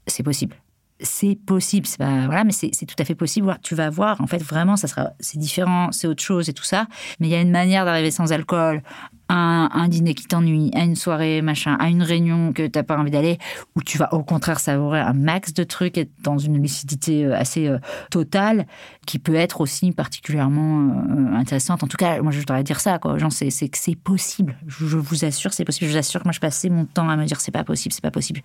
c'est 0.06 0.22
possible 0.22 0.56
c'est 1.04 1.38
possible, 1.46 1.86
c'est 1.86 1.98
pas 1.98 2.26
voilà, 2.26 2.44
mais 2.44 2.52
c'est 2.52 2.70
tout 2.86 2.96
à 2.98 3.04
fait 3.04 3.14
possible. 3.14 3.56
Tu 3.62 3.74
vas 3.74 3.90
voir, 3.90 4.20
en 4.20 4.26
fait, 4.26 4.42
vraiment, 4.42 4.76
ça 4.76 4.88
sera, 4.88 5.10
c'est 5.20 5.38
différent, 5.38 5.92
c'est 5.92 6.06
autre 6.06 6.22
chose 6.22 6.48
et 6.48 6.52
tout 6.52 6.64
ça. 6.64 6.86
Mais 7.20 7.28
il 7.28 7.30
y 7.30 7.36
a 7.36 7.40
une 7.40 7.50
manière 7.50 7.84
d'arriver 7.84 8.10
sans 8.10 8.32
alcool 8.32 8.82
un, 9.28 9.88
dîner 9.88 10.14
qui 10.14 10.26
t'ennuie, 10.26 10.70
à 10.74 10.84
une 10.84 10.96
soirée, 10.96 11.42
machin, 11.42 11.76
à 11.80 11.88
une 11.88 12.02
réunion 12.02 12.52
que 12.52 12.66
t'as 12.66 12.82
pas 12.82 12.96
envie 12.96 13.10
d'aller, 13.10 13.38
où 13.74 13.82
tu 13.82 13.98
vas 13.98 14.12
au 14.12 14.22
contraire 14.22 14.60
savourer 14.60 15.00
un 15.00 15.12
max 15.12 15.54
de 15.54 15.64
trucs, 15.64 15.98
être 15.98 16.10
dans 16.22 16.38
une 16.38 16.60
lucidité 16.60 17.24
euh, 17.24 17.36
assez 17.36 17.66
euh, 17.66 17.78
totale, 18.10 18.66
qui 19.06 19.18
peut 19.18 19.34
être 19.34 19.60
aussi 19.60 19.92
particulièrement 19.92 20.80
euh, 20.80 21.34
intéressante. 21.34 21.82
En 21.82 21.86
tout 21.86 21.96
cas, 21.96 22.20
moi, 22.22 22.32
je 22.32 22.38
voudrais 22.38 22.62
dire 22.64 22.80
ça, 22.80 22.98
quoi. 22.98 23.18
Gens, 23.18 23.30
c'est 23.30 23.48
que 23.48 23.78
c'est 23.78 23.96
possible. 23.96 24.56
Je, 24.66 24.96
vous 24.96 25.24
assure, 25.24 25.52
c'est 25.52 25.64
possible. 25.64 25.86
Je 25.88 25.92
vous 25.92 25.98
assure 25.98 26.20
que 26.20 26.28
moi, 26.28 26.32
je 26.32 26.40
passais 26.40 26.68
mon 26.68 26.84
temps 26.84 27.08
à 27.08 27.16
me 27.16 27.24
dire 27.24 27.40
c'est 27.40 27.52
pas 27.52 27.64
possible, 27.64 27.92
c'est 27.92 28.02
pas 28.02 28.10
possible. 28.10 28.40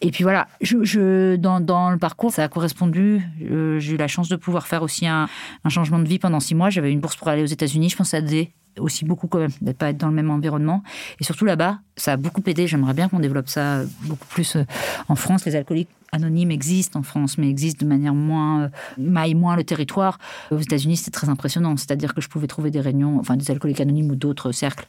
Et 0.00 0.10
puis 0.10 0.22
voilà, 0.22 0.48
je, 0.60 1.36
dans, 1.36 1.60
dans, 1.60 1.90
le 1.90 1.98
parcours, 1.98 2.32
ça 2.32 2.44
a 2.44 2.48
correspondu. 2.48 3.22
J'ai 3.38 3.92
eu 3.92 3.96
la 3.96 4.08
chance 4.08 4.28
de 4.28 4.36
pouvoir 4.36 4.66
faire 4.66 4.82
aussi 4.82 5.06
un, 5.06 5.28
changement 5.68 5.98
de 5.98 6.08
vie 6.08 6.18
pendant 6.18 6.40
six 6.40 6.54
mois. 6.54 6.70
J'avais 6.70 6.92
une 6.92 7.00
bourse 7.00 7.16
pour 7.16 7.28
aller 7.28 7.42
aux 7.42 7.46
États-Unis. 7.46 7.90
Je 7.90 7.96
pense 7.96 8.12
à 8.12 8.20
des 8.20 8.50
aussi 8.78 9.04
beaucoup 9.04 9.28
quand 9.28 9.38
même, 9.38 9.52
d'être 9.60 9.78
pas 9.78 9.90
être 9.90 9.98
dans 9.98 10.08
le 10.08 10.14
même 10.14 10.30
environnement. 10.30 10.82
Et 11.20 11.24
surtout 11.24 11.44
là-bas, 11.44 11.78
ça 11.96 12.14
a 12.14 12.16
beaucoup 12.16 12.42
aidé. 12.46 12.66
J'aimerais 12.66 12.94
bien 12.94 13.08
qu'on 13.08 13.20
développe 13.20 13.48
ça 13.48 13.82
beaucoup 14.02 14.26
plus 14.26 14.56
euh, 14.56 14.64
en 15.08 15.14
France. 15.14 15.44
Les 15.44 15.54
alcooliques 15.56 15.90
anonyme 16.12 16.50
existe 16.50 16.96
en 16.96 17.02
France, 17.02 17.38
mais 17.38 17.48
existe 17.48 17.80
de 17.80 17.86
manière 17.86 18.14
moins, 18.14 18.62
euh, 18.62 18.68
maille 18.98 19.34
moins 19.34 19.56
le 19.56 19.64
territoire. 19.64 20.18
Aux 20.50 20.58
États-Unis, 20.58 20.96
c'est 20.96 21.10
très 21.10 21.28
impressionnant. 21.28 21.76
C'est-à-dire 21.76 22.14
que 22.14 22.20
je 22.20 22.28
pouvais 22.28 22.46
trouver 22.46 22.70
des 22.70 22.80
réunions, 22.80 23.18
enfin 23.18 23.36
des 23.36 23.50
alcooliques 23.50 23.80
anonymes 23.80 24.10
ou 24.10 24.16
d'autres 24.16 24.52
cercles 24.52 24.86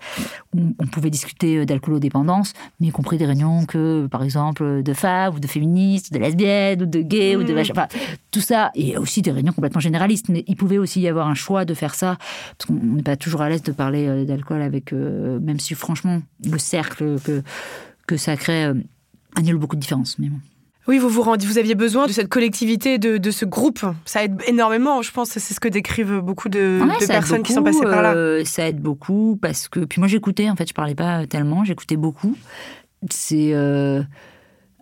où 0.56 0.76
on 0.80 0.88
pouvait 0.88 1.10
discuter 1.10 1.58
euh, 1.58 1.66
d'alcoolodépendance, 1.66 2.54
mais 2.80 2.88
y 2.88 2.92
compris 2.92 3.18
des 3.18 3.26
réunions 3.26 3.66
que, 3.66 4.08
par 4.08 4.24
exemple, 4.24 4.84
de 4.84 4.94
femmes 4.94 5.36
ou 5.36 5.40
de 5.40 5.48
féministes, 5.48 6.14
de 6.14 6.20
lesbiennes 6.20 6.82
ou 6.82 6.86
de 6.86 7.02
gays 7.02 7.36
ou 7.36 7.44
de 7.44 7.54
mmh. 7.54 7.72
enfin, 7.72 7.88
tout 8.32 8.42
ça. 8.42 8.72
Et 8.76 8.98
aussi 8.98 9.22
des 9.22 9.32
réunions 9.32 9.54
complètement 9.54 9.82
généralistes. 9.82 10.30
Mais 10.30 10.44
il 10.48 10.56
pouvait 10.56 10.78
aussi 10.78 11.02
y 11.02 11.08
avoir 11.08 11.28
un 11.28 11.36
choix 11.36 11.66
de 11.66 11.74
faire 11.74 11.96
ça, 11.96 12.18
parce 12.58 12.68
qu'on 12.68 12.74
n'est 12.74 13.04
pas 13.04 13.16
toujours 13.16 13.42
à 13.42 13.50
l'aise 13.50 13.64
de 13.64 13.72
parler 13.72 14.08
euh, 14.08 14.26
d'alcool 14.26 14.62
avec, 14.62 14.92
même 14.92 15.60
si 15.60 15.74
franchement, 15.76 16.22
le 16.44 16.58
cercle 16.58 17.20
que, 17.22 17.42
que 18.08 18.18
ça 18.18 18.36
crée 18.38 18.72
annule 19.36 19.58
beaucoup 19.58 19.76
de 19.76 19.82
différences. 19.82 20.18
Mais 20.20 20.30
bon. 20.30 20.40
Oui, 20.88 21.00
vous 21.00 21.10
vous 21.10 21.24
rendiez, 21.24 21.48
vous 21.48 21.58
aviez 21.58 21.74
besoin 21.74 22.06
de 22.06 22.12
cette 22.12 22.30
collectivité, 22.30 22.98
de, 23.00 23.32
ce 23.32 23.46
groupe. 23.46 23.80
Ça 24.06 24.24
aide 24.24 24.40
énormément, 24.48 25.02
je 25.02 25.12
pense. 25.12 25.30
C'est 25.30 25.54
ce 25.54 25.60
que 25.60 25.68
décrivent 25.68 26.20
beaucoup 26.20 26.50
de, 26.50 26.80
personnes 27.08 27.44
qui 27.44 27.54
sont 27.54 27.64
passées 27.64 27.82
par 27.82 28.02
là. 28.02 28.14
Euh, 28.14 28.46
ça 28.46 28.68
aide 28.68 28.80
beaucoup 28.80 29.38
parce 29.42 29.68
que. 29.68 29.82
Puis 29.82 30.00
moi, 30.00 30.08
j'écoutais, 30.08 30.50
en 30.50 30.56
fait, 30.56 30.68
je 30.68 30.74
parlais 30.74 30.96
pas 30.96 31.26
tellement, 31.28 31.64
j'écoutais 31.64 31.98
beaucoup. 31.98 32.36
C'est. 33.10 33.54
Euh, 33.54 34.04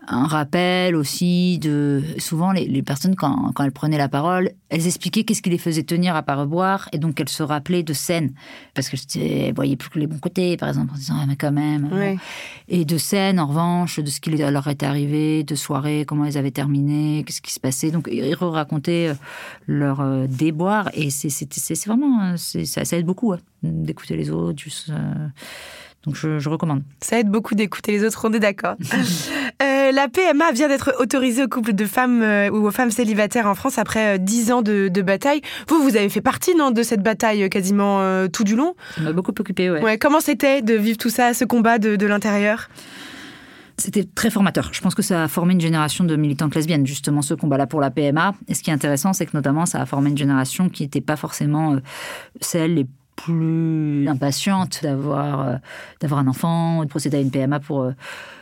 un 0.08 0.28
rappel 0.28 0.95
aussi 0.95 1.60
de 1.60 2.01
souvent 2.18 2.51
les, 2.51 2.84
personnes 2.84 3.16
quand, 3.16 3.51
quand, 3.54 3.64
elles 3.64 3.72
prenaient 3.72 3.97
la 3.97 4.10
parole 4.10 4.51
elles 4.70 4.86
expliquaient 4.88 5.24
qu'est-ce 5.24 5.41
qui 5.41 5.49
les 5.49 5.58
faisait 5.58 5.84
tenir 5.84 6.16
à 6.16 6.24
pas 6.24 6.36
reboire 6.36 6.89
et 6.91 6.97
donc 6.97 7.20
elles 7.20 7.30
se 7.30 7.43
rappelaient 7.43 7.84
de 7.84 7.93
scènes 7.93 8.34
parce 8.74 8.89
que 8.89 8.97
je 8.97 9.54
voyais 9.54 9.76
plus 9.76 9.89
que 9.89 9.99
les 9.99 10.08
bons 10.08 10.20
côtés 10.20 10.58
par 10.58 10.70
exemple 10.70 10.93
en 10.93 10.97
disant 10.97 11.16
ah, 11.20 11.26
mais 11.28 11.36
quand 11.36 11.51
même 11.51 11.89
et 12.68 12.86
de 12.86 12.97
scènes 12.97 13.39
en 13.39 13.47
revanche 13.47 13.99
de 13.99 14.10
ce 14.10 14.20
qui 14.20 14.32
leur 14.32 14.68
était 14.68 14.86
arrivé 14.86 15.43
de 15.43 15.56
soirées 15.56 16.06
comment 16.08 16.26
elles 16.26 16.38
avaient 16.38 16.51
terminé 16.51 17.24
qu'est-ce 17.26 17.41
qui 17.41 17.54
se 17.54 17.60
passait 17.60 17.91
donc 17.91 18.10
ils 18.12 18.36
racontaient 18.36 19.10
euh, 19.10 19.16
leur 19.68 20.01
euh, 20.01 20.28
déboire 20.28 20.89
et 20.93 21.10
c'est 21.10 21.30
vraiment 21.86 22.36
ça, 22.38 22.86
ça, 22.86 22.97
aide 22.97 23.06
beaucoup 23.06 23.34
d'écouter 23.62 24.16
les 24.16 24.30
autres 24.30 24.62
juste, 24.62 24.89
euh, 24.89 25.28
donc 26.04 26.16
je, 26.16 26.49
recommande. 26.49 26.84
Ça 27.01 27.20
aide 27.20 27.30
beaucoup 27.30 27.56
d'écouter 27.56 27.93
les 27.93 28.04
autres, 28.04 28.28
on 28.30 28.34
est 28.34 28.39
d'accord. 28.39 28.76
Euh, 28.82 29.64
la 29.92 30.08
PMA 30.08 30.52
vient 30.52 30.68
d'être 30.68 30.96
autorisée 31.00 31.44
aux 31.44 31.48
couples 31.48 31.74
de 31.74 31.86
femmes 31.86 32.22
euh, 32.22 32.50
ou 32.50 32.68
aux 32.68 32.72
femmes 32.72 32.92
célibataires 32.92 33.48
en 33.48 33.56
France 33.56 33.78
après 33.78 34.16
euh, 34.16 34.18
dix 34.18 34.52
ans 34.52 34.62
de, 34.62 34.90
bataille. 35.02 35.42
Vous, 35.68 35.82
vous 35.82 35.98
avez 35.98 36.10
fait 36.10 36.22
partie 36.22 36.56
non, 36.56 36.72
de 36.72 36.84
cette 36.84 37.02
bataille 37.02 37.50
quasiment 37.50 38.02
tout 38.30 38.44
du 38.44 38.56
long? 38.56 38.76
Ça 38.96 39.02
m'a 39.02 39.12
beaucoup 39.12 39.34
occupé, 39.38 39.70
ouais. 39.70 39.82
ouais. 39.82 39.98
Comment 39.98 40.22
c'était 40.22 40.62
de 40.62 40.76
vivre 40.76 40.98
tout 40.98 41.10
ça, 41.10 41.34
ce 41.34 41.44
combat 41.44 41.78
de, 41.78 41.96
de 41.96 42.06
l'intérieur? 42.06 42.70
C'était 43.78 44.04
très 44.04 44.30
formateur. 44.30 44.70
Je 44.72 44.82
pense 44.82 44.96
que 44.96 45.02
ça 45.02 45.24
a 45.24 45.28
formé 45.28 45.54
une 45.54 45.62
génération 45.62 46.04
de 46.04 46.16
militantes 46.16 46.56
lesbiennes, 46.56 46.86
justement, 46.86 47.22
ce 47.22 47.34
combat-là 47.34 47.68
pour 47.68 47.82
la 47.82 47.92
PMA. 47.92 48.34
Et 48.48 48.54
ce 48.54 48.64
qui 48.64 48.70
est 48.70 48.74
intéressant, 48.74 49.14
c'est 49.14 49.26
que 49.26 49.36
notamment, 49.36 49.66
ça 49.66 49.82
a 49.82 49.86
formé 49.86 50.10
une 50.10 50.18
génération 50.18 50.70
qui 50.70 50.84
n'était 50.84 51.02
pas 51.02 51.16
forcément 51.16 51.78
celle 52.40 52.76
les 52.76 52.88
plus 53.16 54.08
impatiente 54.08 54.80
d'avoir 54.82 55.48
euh, 55.48 55.56
d'avoir 56.02 56.20
un 56.20 56.28
enfant, 56.28 56.84
de 56.84 56.90
procéder 56.90 57.18
à 57.18 57.20
une 57.20 57.32
PMA 57.32 57.60
pour 57.60 57.82
euh, 57.82 57.92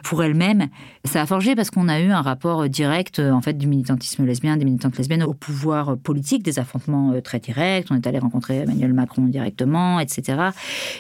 pour 0.03 0.23
elle-même. 0.23 0.67
Ça 1.05 1.21
a 1.21 1.25
forgé 1.25 1.55
parce 1.55 1.69
qu'on 1.71 1.87
a 1.87 1.99
eu 1.99 2.11
un 2.11 2.21
rapport 2.21 2.67
direct 2.69 3.19
euh, 3.19 3.31
en 3.31 3.41
fait 3.41 3.57
du 3.57 3.67
militantisme 3.67 4.25
lesbien, 4.25 4.57
des 4.57 4.65
militantes 4.65 4.97
lesbiennes 4.97 5.23
au 5.23 5.33
pouvoir 5.33 5.97
politique, 5.97 6.43
des 6.43 6.59
affrontements 6.59 7.19
très 7.21 7.39
directs. 7.39 7.87
On 7.89 7.95
est 7.95 8.07
allé 8.07 8.19
rencontrer 8.19 8.57
Emmanuel 8.57 8.93
Macron 8.93 9.23
directement, 9.23 9.99
etc. 9.99 10.49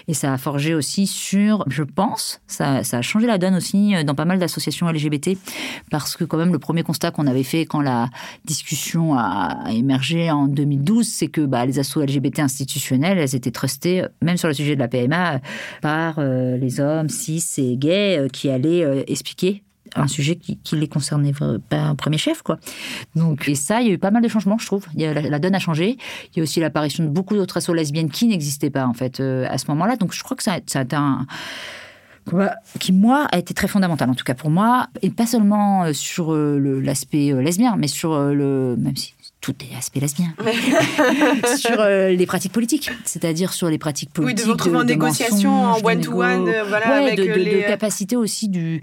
Et 0.07 0.13
ça 0.13 0.33
a 0.33 0.37
forgé 0.37 0.73
aussi 0.73 1.07
sur, 1.07 1.63
je 1.67 1.83
pense, 1.83 2.41
ça, 2.47 2.83
ça 2.83 2.99
a 2.99 3.01
changé 3.01 3.27
la 3.27 3.37
donne 3.37 3.55
aussi 3.55 3.93
dans 4.05 4.15
pas 4.15 4.25
mal 4.25 4.39
d'associations 4.39 4.89
LGBT 4.89 5.37
parce 5.89 6.15
que 6.15 6.23
quand 6.23 6.37
même 6.37 6.51
le 6.51 6.59
premier 6.59 6.83
constat 6.83 7.11
qu'on 7.11 7.27
avait 7.27 7.43
fait 7.43 7.65
quand 7.65 7.81
la 7.81 8.09
discussion 8.45 9.15
a 9.17 9.71
émergé 9.71 10.31
en 10.31 10.47
2012, 10.47 11.07
c'est 11.07 11.27
que 11.27 11.41
bah, 11.41 11.65
les 11.65 11.79
assos 11.79 12.01
LGBT 12.01 12.39
institutionnels, 12.39 13.17
elles 13.17 13.35
étaient 13.35 13.51
trustées, 13.51 14.03
même 14.21 14.37
sur 14.37 14.47
le 14.47 14.53
sujet 14.53 14.75
de 14.75 14.79
la 14.79 14.87
PMA, 14.87 15.39
par 15.81 16.15
euh, 16.17 16.57
les 16.57 16.79
hommes 16.79 17.09
cis 17.09 17.43
et 17.57 17.77
gays 17.77 18.19
euh, 18.19 18.27
qui 18.27 18.49
allaient 18.49 18.83
euh, 18.91 19.03
expliquer 19.07 19.63
un 19.95 20.07
sujet 20.07 20.37
qui, 20.37 20.57
les 20.73 20.87
concernait 20.87 21.33
pas 21.69 21.81
un 21.81 21.95
premier 21.95 22.17
chef, 22.17 22.43
quoi. 22.43 22.59
Donc, 23.15 23.49
et 23.49 23.55
ça, 23.55 23.81
il 23.81 23.87
y 23.87 23.89
a 23.91 23.93
eu 23.93 23.97
pas 23.97 24.11
mal 24.11 24.23
de 24.23 24.29
changements, 24.29 24.57
je 24.57 24.65
trouve. 24.65 24.85
Il 24.93 25.01
y 25.01 25.05
a, 25.05 25.13
la, 25.13 25.39
donne 25.39 25.55
a 25.55 25.59
changé. 25.59 25.97
Il 26.31 26.37
y 26.37 26.39
a 26.39 26.43
aussi 26.43 26.61
l'apparition 26.61 27.03
de 27.03 27.09
beaucoup 27.09 27.35
d'autres 27.35 27.57
assos 27.57 27.73
lesbiennes 27.73 28.09
qui 28.09 28.27
n'existaient 28.27 28.69
pas, 28.69 28.85
en 28.85 28.93
fait, 28.93 29.19
à 29.19 29.57
ce 29.57 29.65
moment-là. 29.67 29.97
Donc, 29.97 30.13
je 30.13 30.23
crois 30.23 30.37
que 30.37 30.43
ça, 30.43 30.59
ça 30.67 30.79
a 30.79 30.83
été 30.83 30.95
un 30.95 31.25
qui 32.79 32.93
moi 32.93 33.27
a 33.31 33.39
été 33.39 33.55
très 33.55 33.67
fondamental 33.67 34.07
en 34.07 34.13
tout 34.13 34.23
cas 34.23 34.35
pour 34.35 34.51
moi 34.51 34.87
et 35.01 35.09
pas 35.09 35.25
seulement 35.25 35.91
sur 35.91 36.35
l'aspect 36.35 37.33
lesbien 37.41 37.75
mais 37.77 37.87
sur 37.87 38.15
le 38.15 38.75
même 38.77 38.95
si 38.95 39.15
tout 39.41 39.55
est 39.63 39.75
aspect 39.75 39.99
lesbien, 39.99 40.33
sur 41.57 41.79
euh, 41.79 42.09
les 42.09 42.25
pratiques 42.27 42.51
politiques, 42.51 42.91
c'est-à-dire 43.05 43.53
sur 43.53 43.69
les 43.69 43.79
pratiques 43.79 44.11
politiques. 44.13 44.37
Oui, 44.37 44.41
de 44.41 44.45
vous 44.45 44.53
retrouver 44.53 44.77
en 44.77 44.83
négociation, 44.83 45.51
en 45.51 45.83
one-to-one, 45.83 46.47
euh, 46.47 46.63
voilà, 46.63 46.97
avec 46.97 47.17
de, 47.17 47.23
les... 47.23 47.55
de 47.55 47.61
capacité 47.61 48.15
aussi 48.15 48.49
du, 48.49 48.81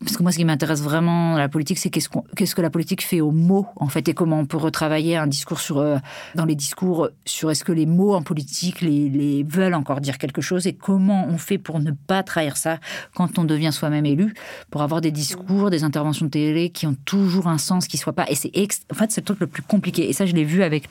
parce 0.00 0.16
que 0.16 0.22
moi, 0.22 0.30
ce 0.30 0.38
qui 0.38 0.44
m'intéresse 0.44 0.80
vraiment 0.80 1.32
dans 1.32 1.38
la 1.38 1.48
politique, 1.48 1.78
c'est 1.78 1.90
qu'est-ce, 1.90 2.54
que 2.54 2.62
la 2.62 2.70
politique 2.70 3.02
fait 3.02 3.20
aux 3.20 3.32
mots, 3.32 3.66
en 3.76 3.88
fait, 3.88 4.08
et 4.08 4.14
comment 4.14 4.38
on 4.38 4.46
peut 4.46 4.56
retravailler 4.56 5.16
un 5.16 5.26
discours 5.26 5.58
sur, 5.58 5.78
euh, 5.78 5.96
dans 6.36 6.44
les 6.44 6.54
discours 6.54 7.08
sur 7.24 7.50
est-ce 7.50 7.64
que 7.64 7.72
les 7.72 7.86
mots 7.86 8.14
en 8.14 8.22
politique 8.22 8.80
les, 8.80 9.44
veulent 9.48 9.74
encore 9.74 10.00
dire 10.00 10.18
quelque 10.18 10.40
chose 10.40 10.68
et 10.68 10.72
comment 10.72 11.26
on 11.28 11.36
fait 11.36 11.58
pour 11.58 11.80
ne 11.80 11.90
pas 11.90 12.22
trahir 12.22 12.56
ça 12.56 12.78
quand 13.14 13.40
on 13.40 13.44
devient 13.44 13.72
soi-même 13.72 14.06
élu, 14.06 14.34
pour 14.70 14.82
avoir 14.82 15.00
des 15.00 15.10
discours, 15.10 15.68
des 15.68 15.82
interventions 15.82 16.26
de 16.26 16.30
télé 16.30 16.70
qui 16.70 16.86
ont 16.86 16.96
toujours 17.04 17.48
un 17.48 17.58
sens, 17.58 17.88
qui 17.88 17.96
soient 17.96 18.12
pas. 18.12 18.26
Et 18.30 18.36
c'est 18.36 18.52
en 18.92 18.94
fait, 18.94 19.10
c'est 19.10 19.22
le 19.22 19.24
truc 19.24 19.40
le 19.40 19.46
plus 19.48 19.62
compliqué. 19.62 20.08
Et 20.08 20.12
ça, 20.12 20.26
je 20.26 20.32
l'ai 20.32 20.44
vu 20.44 20.62
avec 20.62 20.88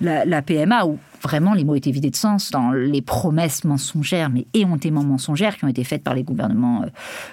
la, 0.00 0.24
la 0.24 0.42
PMA 0.42 0.84
où 0.84 0.98
vraiment 1.22 1.54
les 1.54 1.64
mots 1.64 1.74
étaient 1.74 1.90
vidés 1.90 2.10
de 2.10 2.16
sens 2.16 2.50
dans 2.50 2.72
les 2.72 3.02
promesses 3.02 3.64
mensongères, 3.64 4.30
mais 4.30 4.46
éhontément 4.54 5.04
mensongères, 5.04 5.56
qui 5.56 5.64
ont 5.64 5.68
été 5.68 5.84
faites 5.84 6.02
par 6.02 6.14
les 6.14 6.22
gouvernements 6.22 6.82
euh, 6.82 6.86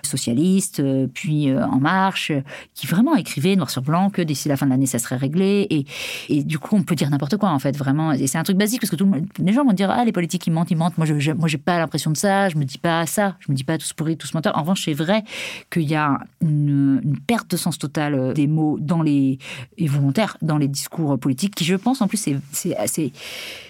socialistes, 0.04 0.80
euh, 0.80 1.08
puis 1.14 1.50
euh, 1.50 1.66
En 1.66 1.80
Marche, 1.80 2.32
qui 2.74 2.88
vraiment 2.88 3.16
écrivaient 3.16 3.56
noir 3.56 3.70
sur 3.70 3.82
blanc 3.82 4.10
que 4.10 4.22
d'ici 4.22 4.48
la 4.48 4.58
fin 4.58 4.66
de 4.66 4.72
l'année, 4.72 4.86
ça 4.86 5.00
serait 5.00 5.16
réglé. 5.16 5.68
Et, 5.70 5.86
et, 6.30 6.44
du 6.44 6.60
coup, 6.60 6.76
on 6.76 6.84
peut 6.84 6.96
dire 6.96 7.10
n'importe 7.10 7.38
quoi, 7.38 7.50
en 7.50 7.60
fait, 7.60 7.76
vraiment. 7.76 8.12
Et 8.12 8.28
c'est 8.28 8.38
un 8.38 8.44
truc 8.44 8.58
basique, 8.58 8.82
parce 8.82 8.92
que 8.92 8.96
tout, 8.96 9.10
les 9.40 9.54
gens 9.54 9.64
vont 9.64 9.74
dire 9.74 9.90
Ah, 9.92 10.06
les 10.06 10.12
politiques, 10.12 10.48
ils 10.48 10.52
mentent, 10.52 10.72
ils 10.72 10.78
mentent. 10.78 10.98
Moi, 10.98 11.08
je 11.08 11.32
moi, 11.32 11.48
pas 11.64 11.78
l'impression 11.78 12.12
de 12.12 12.18
ça, 12.18 12.50
je 12.50 12.58
me 12.58 12.66
dis 12.66 12.78
pas 12.78 13.06
ça, 13.06 13.36
je 13.40 13.52
me 13.52 13.56
dis 13.56 13.64
pas 13.64 13.78
tous 13.78 13.94
pourris, 13.94 14.18
tous 14.18 14.34
menteurs. 14.34 14.58
En 14.58 14.62
revanche, 14.62 14.84
c'est 14.86 14.94
vrai 14.94 15.24
qu'il 15.72 15.84
y 15.84 15.96
a 15.96 16.20
une, 16.42 17.02
perte 17.28 17.52
de 17.52 17.58
sens 17.58 17.78
totale 17.78 18.34
des 18.34 18.48
mots 18.48 18.78
dans 18.80 19.02
les, 19.02 19.38
et 19.78 19.88
volontaires 19.88 20.38
dans 20.42 20.58
les 20.58 20.68
discours 20.68 21.18
politiques, 21.20 21.56
qui, 21.56 21.66
je 21.66 21.76
pense, 21.76 22.02
en 22.02 22.08
plus, 22.08 22.30
c'est 22.52 23.12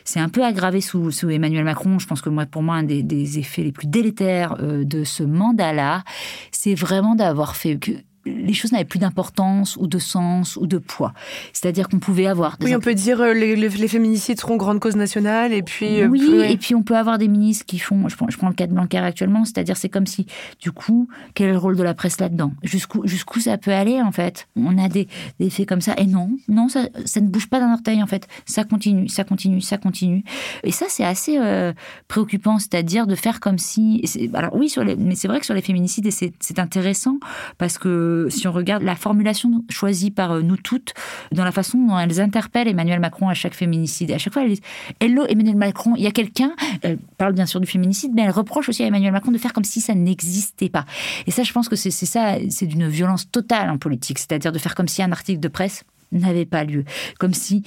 c'est 0.05 0.19
un 0.19 0.29
peu 0.29 0.43
aggravé 0.43 0.81
sous, 0.81 1.11
Emmanuel 1.29 1.63
Macron. 1.63 1.99
Je 1.99 2.07
pense 2.07 2.21
que 2.21 2.29
pour 2.45 2.63
moi, 2.63 2.75
un 2.75 2.83
des, 2.83 3.39
effets 3.39 3.63
les 3.63 3.71
plus 3.71 3.87
délétères 3.87 4.55
euh, 4.59 4.83
de 4.83 5.03
ce 5.03 5.23
mandat-là, 5.23 6.03
c'est 6.51 6.75
vraiment 6.75 7.15
d'avoir 7.15 7.55
fait 7.55 7.77
que 7.77 7.91
les 8.25 8.53
choses 8.53 8.71
n'avaient 8.71 8.85
plus 8.85 8.99
d'importance 8.99 9.77
ou 9.77 9.87
de 9.87 9.99
sens 9.99 10.55
ou 10.55 10.67
de 10.67 10.77
poids. 10.77 11.13
C'est-à-dire 11.51 11.89
qu'on 11.89 11.99
pouvait 11.99 12.27
avoir... 12.27 12.57
oui, 12.61 12.75
on 12.75 12.79
peut 12.79 12.93
dire 12.93 13.21
euh, 13.21 13.33
les, 13.33 13.55
les, 13.55 13.87
féminicides 13.87 14.39
seront 14.39 14.55
grande 14.55 14.79
cause 14.79 14.95
nationale 14.95 15.51
et 15.51 15.61
puis... 15.61 16.01
Euh, 16.01 16.07
oui, 16.07 16.21
et 16.47 16.57
puis 16.57 16.75
on 16.75 16.83
peut 16.83 16.97
avoir 16.97 17.17
des 17.17 17.27
ministres 17.27 17.65
qui 17.65 17.79
font... 17.79 18.07
Je 18.07 18.15
prends, 18.15 18.29
je 18.29 18.37
prends 18.37 18.47
le 18.47 18.53
cas 18.53 18.67
de 18.67 18.73
Blanquer 18.73 18.99
actuellement, 18.99 19.45
c'est-à-dire 19.45 19.77
c'est 19.77 19.89
comme 19.89 20.07
si, 20.07 20.25
du 20.59 20.71
coup, 20.71 21.09
quel 21.33 21.49
est 21.49 21.53
le 21.53 21.57
rôle 21.57 21.75
de 21.75 21.83
la 21.83 21.93
presse 21.93 22.19
là-dedans? 22.19 22.53
Jusqu'où 22.63 23.39
ça 23.39 23.57
peut 23.57 23.71
aller, 23.71 24.01
en 24.01 24.11
fait? 24.11 24.47
On 24.55 24.77
a 24.77 24.87
des, 24.87 25.07
des 25.39 25.49
faits 25.49 25.67
comme 25.67 25.81
ça, 25.81 25.93
et 25.97 26.05
non, 26.05 26.29
non, 26.47 26.69
ça, 26.69 26.87
ça 27.05 27.19
ne 27.19 27.27
bouge 27.27 27.47
pas 27.47 27.59
d'un 27.59 27.73
orteil, 27.73 28.01
en 28.01 28.07
fait. 28.07 28.27
Ça 28.45 28.63
continue, 28.63 29.09
ça 29.09 29.23
continue, 29.23 29.61
ça 29.61 29.77
continue. 29.77 30.23
Et 30.63 30.71
ça, 30.71 30.85
c'est 30.89 31.03
assez 31.03 31.37
euh, 31.37 31.73
préoccupant, 32.07 32.59
c'est-à-dire 32.59 33.07
de 33.07 33.15
faire 33.15 33.39
comme 33.39 33.57
si... 33.57 34.03
Alors 34.33 34.55
oui, 34.55 34.69
sur 34.69 34.83
les, 34.83 34.95
mais 34.95 35.15
c'est 35.15 35.27
vrai 35.27 35.39
que 35.39 35.45
sur 35.45 35.55
les 35.55 35.61
féminicides, 35.61 36.09
c'est 36.11 36.59
intéressant, 36.59 37.19
parce 37.57 37.77
que 37.77 38.12
si 38.29 38.47
on 38.47 38.51
regarde 38.51 38.83
la 38.83 38.95
formulation 38.95 39.63
choisie 39.69 40.11
par 40.11 40.31
euh, 40.31 40.41
nous 40.41 40.57
toutes, 40.57 40.93
dans 41.31 41.43
la 41.43 41.51
façon 41.51 41.77
dont 41.77 41.97
elles 41.97 42.19
interpellent 42.19 42.67
Emmanuel 42.67 42.99
Macron 42.99 43.29
à 43.29 43.33
chaque 43.33 43.53
féminicide, 43.53 44.11
à 44.11 44.17
chaque 44.17 44.33
fois, 44.33 44.43
elles 44.43 44.49
disent 44.49 44.61
Hello 44.99 45.25
Emmanuel 45.27 45.55
Macron, 45.55 45.95
il 45.95 46.03
y 46.03 46.07
a 46.07 46.11
quelqu'un, 46.11 46.53
elle 46.81 46.97
parle 47.17 47.33
bien 47.33 47.45
sûr 47.45 47.59
du 47.59 47.67
féminicide, 47.67 48.11
mais 48.13 48.23
elle 48.23 48.31
reproche 48.31 48.69
aussi 48.69 48.83
à 48.83 48.87
Emmanuel 48.87 49.11
Macron 49.11 49.31
de 49.31 49.37
faire 49.37 49.53
comme 49.53 49.63
si 49.63 49.81
ça 49.81 49.95
n'existait 49.95 50.69
pas. 50.69 50.85
Et 51.27 51.31
ça, 51.31 51.43
je 51.43 51.53
pense 51.53 51.69
que 51.69 51.75
c'est 51.75 51.91
ça, 51.91 52.37
c'est 52.49 52.65
d'une 52.65 52.87
violence 52.87 53.29
totale 53.29 53.69
en 53.69 53.77
politique, 53.77 54.19
c'est-à-dire 54.19 54.51
de 54.51 54.59
faire 54.59 54.75
comme 54.75 54.87
si 54.87 55.01
un 55.01 55.11
article 55.11 55.39
de 55.39 55.47
presse 55.47 55.83
n'avait 56.11 56.45
pas 56.45 56.63
lieu, 56.63 56.85
comme 57.19 57.33
si 57.33 57.63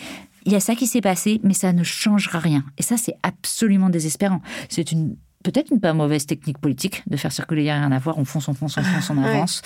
il 0.47 0.53
y 0.53 0.55
a 0.55 0.61
ça 0.61 0.76
qui 0.76 0.86
s'est 0.86 1.01
passé, 1.01 1.40
mais 1.42 1.55
ça 1.55 1.72
ne 1.72 1.82
changera 1.82 2.38
rien. 2.38 2.64
Et 2.78 2.82
ça, 2.82 2.97
c'est 2.97 3.16
absolument 3.24 3.90
désespérant. 3.90 4.40
C'est 4.68 4.92
une 4.92 5.16
peut-être 5.53 5.70
une 5.70 5.80
pas 5.80 5.92
mauvaise 5.92 6.26
technique 6.26 6.59
politique 6.59 7.03
de 7.07 7.16
faire 7.16 7.32
circuler, 7.32 7.62
il 7.62 7.64
n'y 7.64 7.70
a 7.70 7.78
rien 7.78 7.92
à 7.92 7.99
voir, 7.99 8.18
on 8.18 8.24
fonce, 8.24 8.49
on 8.49 8.55
fonce, 8.55 8.76
on 8.78 8.82
fonce, 8.82 9.11
on 9.11 9.22
avance. 9.22 9.62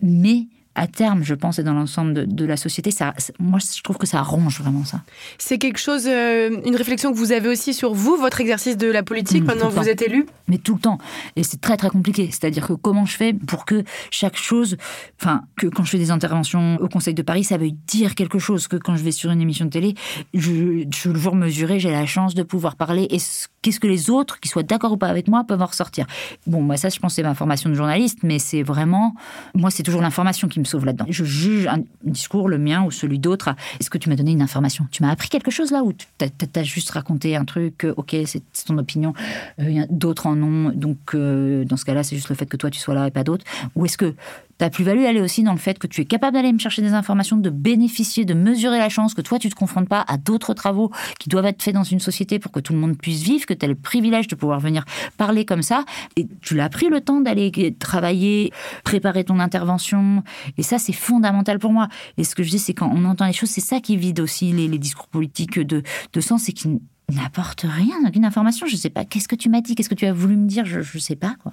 Mais 0.00 0.46
à 0.74 0.86
terme, 0.86 1.22
je 1.22 1.34
pense, 1.34 1.58
et 1.58 1.62
dans 1.62 1.72
l'ensemble 1.72 2.26
de, 2.26 2.44
la 2.44 2.56
société, 2.56 2.90
ça, 2.90 3.14
moi, 3.38 3.58
je 3.58 3.82
trouve 3.82 3.96
que 3.96 4.06
ça 4.06 4.18
arrange 4.18 4.60
vraiment 4.60 4.84
ça. 4.84 5.02
C'est 5.38 5.58
quelque 5.58 5.78
chose, 5.78 6.06
euh, 6.06 6.60
une 6.64 6.76
réflexion 6.76 7.12
que 7.12 7.16
vous 7.16 7.32
avez 7.32 7.48
aussi 7.48 7.74
sur 7.74 7.94
vous, 7.94 8.16
votre 8.16 8.40
exercice 8.40 8.76
de 8.76 8.88
la 8.88 9.02
politique, 9.02 9.44
pendant 9.44 9.68
que 9.68 9.74
vous 9.74 9.88
êtes 9.88 10.02
élu 10.02 10.26
Mais 10.48 10.58
tout 10.58 10.74
le 10.74 10.80
temps. 10.80 10.98
Et 11.36 11.44
c'est 11.44 11.60
très, 11.60 11.76
très 11.76 11.90
compliqué. 11.90 12.28
C'est-à-dire 12.30 12.66
que 12.66 12.72
comment 12.72 13.06
je 13.06 13.16
fais 13.16 13.32
pour 13.32 13.64
que 13.64 13.84
chaque 14.10 14.36
chose, 14.36 14.76
enfin, 15.20 15.42
que 15.56 15.66
quand 15.68 15.84
je 15.84 15.90
fais 15.90 15.98
des 15.98 16.10
interventions 16.10 16.76
au 16.80 16.88
Conseil 16.88 17.14
de 17.14 17.22
Paris, 17.22 17.44
ça 17.44 17.56
veuille 17.56 17.76
dire 17.86 18.14
quelque 18.14 18.38
chose, 18.38 18.66
que 18.66 18.76
quand 18.76 18.96
je 18.96 19.04
vais 19.04 19.12
sur 19.12 19.30
une 19.30 19.40
émission 19.40 19.66
de 19.66 19.70
télé, 19.70 19.94
je, 20.34 20.84
je 20.92 21.08
le 21.08 21.18
jour 21.18 21.36
mesuré, 21.36 21.78
j'ai 21.78 21.90
la 21.90 22.06
chance 22.06 22.34
de 22.34 22.42
pouvoir 22.42 22.76
parler. 22.76 23.06
Et 23.10 23.18
qu'est-ce 23.62 23.80
que 23.80 23.86
les 23.86 24.10
autres, 24.10 24.40
qui 24.40 24.48
soient 24.48 24.62
d'accord 24.62 24.92
ou 24.92 24.96
pas 24.96 25.08
avec 25.08 25.28
moi, 25.28 25.44
peuvent 25.44 25.62
en 25.62 25.66
ressortir 25.66 26.06
Bon, 26.46 26.60
moi, 26.62 26.76
ça, 26.76 26.88
je 26.88 26.98
pense, 26.98 27.14
c'est 27.14 27.22
ma 27.22 27.34
formation 27.34 27.70
de 27.70 27.74
journaliste, 27.74 28.18
mais 28.22 28.38
c'est 28.38 28.62
vraiment, 28.62 29.14
moi, 29.54 29.70
c'est 29.70 29.82
toujours 29.82 30.02
l'information 30.02 30.48
qui 30.48 30.60
me 30.60 30.63
sauve 30.64 30.84
là-dedans. 30.84 31.06
Je 31.08 31.24
juge 31.24 31.66
un 31.66 31.82
discours, 32.02 32.48
le 32.48 32.58
mien 32.58 32.82
ou 32.84 32.90
celui 32.90 33.18
d'autre. 33.18 33.54
Est-ce 33.80 33.90
que 33.90 33.98
tu 33.98 34.08
m'as 34.08 34.16
donné 34.16 34.32
une 34.32 34.42
information? 34.42 34.86
Tu 34.90 35.02
m'as 35.02 35.10
appris 35.10 35.28
quelque 35.28 35.50
chose 35.50 35.70
là 35.70 35.82
ou 35.82 35.92
tu 35.92 36.06
as, 36.20 36.62
juste 36.62 36.90
raconté 36.90 37.36
un 37.36 37.44
truc 37.44 37.84
euh, 37.84 37.94
Ok, 37.96 38.16
c'est 38.26 38.42
ton 38.66 38.78
opinion. 38.78 39.12
Euh, 39.60 39.84
d'autres 39.90 40.26
en 40.26 40.40
ont. 40.42 40.70
Donc, 40.70 41.14
euh, 41.14 41.64
dans 41.64 41.76
ce 41.76 41.84
cas-là, 41.84 42.02
c'est 42.02 42.16
juste 42.16 42.28
le 42.28 42.34
fait 42.34 42.46
que 42.46 42.56
toi, 42.56 42.70
tu 42.70 42.78
sois 42.78 42.94
là 42.94 43.06
et 43.06 43.10
pas 43.10 43.24
d'autres? 43.24 43.44
Ou 43.74 43.84
est-ce 43.84 43.96
que 43.96 44.14
ta 44.58 44.70
plus-value, 44.70 45.02
elle 45.02 45.16
est 45.16 45.20
aussi 45.20 45.42
dans 45.42 45.52
le 45.52 45.58
fait 45.58 45.78
que 45.78 45.86
tu 45.86 46.00
es 46.00 46.04
capable 46.04 46.34
d'aller 46.34 46.52
me 46.52 46.58
chercher 46.58 46.82
des 46.82 46.92
informations, 46.92 47.36
de 47.36 47.50
bénéficier, 47.50 48.24
de 48.24 48.34
mesurer 48.34 48.78
la 48.78 48.88
chance 48.88 49.14
que 49.14 49.20
toi, 49.20 49.38
tu 49.38 49.48
ne 49.48 49.52
te 49.52 49.56
confrontes 49.56 49.88
pas 49.88 50.04
à 50.06 50.16
d'autres 50.16 50.54
travaux 50.54 50.90
qui 51.18 51.28
doivent 51.28 51.46
être 51.46 51.62
faits 51.62 51.74
dans 51.74 51.82
une 51.82 52.00
société 52.00 52.38
pour 52.38 52.52
que 52.52 52.60
tout 52.60 52.72
le 52.72 52.78
monde 52.78 52.96
puisse 52.96 53.22
vivre, 53.22 53.46
que 53.46 53.54
tu 53.54 53.64
as 53.64 53.68
le 53.68 53.74
privilège 53.74 54.28
de 54.28 54.34
pouvoir 54.34 54.60
venir 54.60 54.84
parler 55.16 55.44
comme 55.44 55.62
ça. 55.62 55.84
Et 56.16 56.26
tu 56.40 56.54
l'as 56.54 56.68
pris 56.68 56.88
le 56.88 57.00
temps 57.00 57.20
d'aller 57.20 57.74
travailler, 57.78 58.52
préparer 58.84 59.24
ton 59.24 59.40
intervention. 59.40 60.22
Et 60.56 60.62
ça, 60.62 60.78
c'est 60.78 60.92
fondamental 60.92 61.58
pour 61.58 61.72
moi. 61.72 61.88
Et 62.16 62.24
ce 62.24 62.34
que 62.34 62.42
je 62.42 62.50
dis, 62.50 62.58
c'est 62.58 62.74
quand 62.74 62.90
on 62.92 63.04
entend 63.04 63.26
les 63.26 63.32
choses, 63.32 63.50
c'est 63.50 63.60
ça 63.60 63.80
qui 63.80 63.96
vide 63.96 64.20
aussi 64.20 64.52
les, 64.52 64.74
discours 64.74 65.06
politiques 65.06 65.60
de, 65.60 65.82
de 66.12 66.20
sens, 66.20 66.42
c'est 66.42 66.52
qu'ils 66.52 66.80
n'apportent 67.12 67.66
rien, 67.68 67.96
aucune 68.06 68.24
information. 68.24 68.66
Je 68.66 68.74
ne 68.74 68.78
sais 68.78 68.90
pas, 68.90 69.04
qu'est-ce 69.04 69.28
que 69.28 69.36
tu 69.36 69.48
m'as 69.48 69.60
dit, 69.60 69.74
qu'est-ce 69.74 69.88
que 69.88 69.94
tu 69.94 70.06
as 70.06 70.12
voulu 70.12 70.36
me 70.36 70.46
dire, 70.46 70.64
je 70.64 70.78
ne 70.78 71.00
sais 71.00 71.16
pas. 71.16 71.36
quoi 71.42 71.52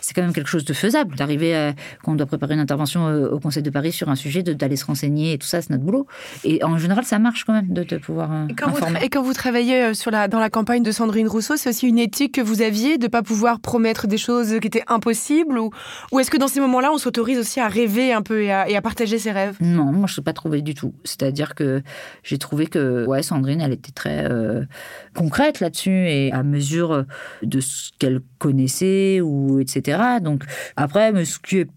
c'est 0.00 0.14
quand 0.14 0.22
même 0.22 0.32
quelque 0.32 0.48
chose 0.48 0.64
de 0.64 0.72
faisable. 0.72 1.16
D'arriver 1.16 1.54
à, 1.54 1.74
quand 2.02 2.12
on 2.12 2.14
doit 2.14 2.26
préparer 2.26 2.54
une 2.54 2.60
intervention 2.60 3.06
euh, 3.08 3.28
au 3.28 3.40
Conseil 3.40 3.62
de 3.62 3.70
Paris 3.70 3.92
sur 3.92 4.08
un 4.08 4.14
sujet, 4.14 4.42
d'aller 4.42 4.76
se 4.76 4.84
renseigner 4.84 5.32
et 5.32 5.38
tout 5.38 5.46
ça, 5.46 5.60
c'est 5.62 5.70
notre 5.70 5.84
boulot. 5.84 6.06
Et 6.44 6.62
en 6.64 6.78
général, 6.78 7.04
ça 7.04 7.18
marche 7.18 7.44
quand 7.44 7.52
même 7.52 7.72
de, 7.72 7.84
pouvoir 7.98 8.32
euh, 8.32 8.46
et 8.48 8.54
quand 8.54 8.68
informer. 8.68 8.98
Vous 8.98 9.04
et 9.04 9.08
quand 9.08 9.22
vous 9.22 9.32
travaillez 9.32 9.84
euh, 9.84 9.94
sur 9.94 10.10
la, 10.10 10.28
dans 10.28 10.38
la 10.38 10.50
campagne 10.50 10.82
de 10.82 10.92
Sandrine 10.92 11.28
Rousseau, 11.28 11.56
c'est 11.56 11.70
aussi 11.70 11.88
une 11.88 11.98
éthique 11.98 12.34
que 12.34 12.40
vous 12.40 12.62
aviez 12.62 12.98
de 12.98 13.04
ne 13.04 13.08
pas 13.08 13.22
pouvoir 13.22 13.60
promettre 13.60 14.06
des 14.06 14.18
choses 14.18 14.58
qui 14.60 14.66
étaient 14.66 14.84
impossibles 14.86 15.58
Ou, 15.58 15.70
ou 16.12 16.20
est-ce 16.20 16.30
que 16.30 16.36
dans 16.36 16.48
ces 16.48 16.60
moments-là, 16.60 16.90
on 16.92 16.98
s'autorise 16.98 17.38
aussi 17.38 17.60
à 17.60 17.68
rêver 17.68 18.12
un 18.12 18.22
peu 18.22 18.42
et 18.42 18.52
à, 18.52 18.68
et 18.68 18.76
à 18.76 18.82
partager 18.82 19.18
ses 19.18 19.32
rêves? 19.32 19.56
Non, 19.60 19.92
moi, 19.92 20.06
je 20.06 20.14
ne 20.14 20.16
l'ai 20.18 20.24
pas 20.24 20.32
trouvé 20.32 20.62
du 20.62 20.74
tout. 20.74 20.94
C'est-à-dire 21.04 21.54
que 21.54 21.82
j'ai 22.22 22.38
trouvé 22.38 22.66
que 22.66 23.06
ouais, 23.06 23.22
Sandrine, 23.22 23.60
elle 23.60 23.72
était 23.72 23.92
très 23.92 24.28
concrète 25.14 25.60
là-dessus 25.60 26.08
et 26.08 26.32
à 26.32 26.42
mesure 26.42 27.04
de 27.42 27.60
ce 27.60 27.90
qu'elle 27.98 28.20
connaissait 28.40 29.20
ou 29.20 29.60
etc. 29.60 30.18
Donc 30.20 30.44
après, 30.76 31.24
ce 31.24 31.38
qui 31.38 31.58
est 31.58 31.68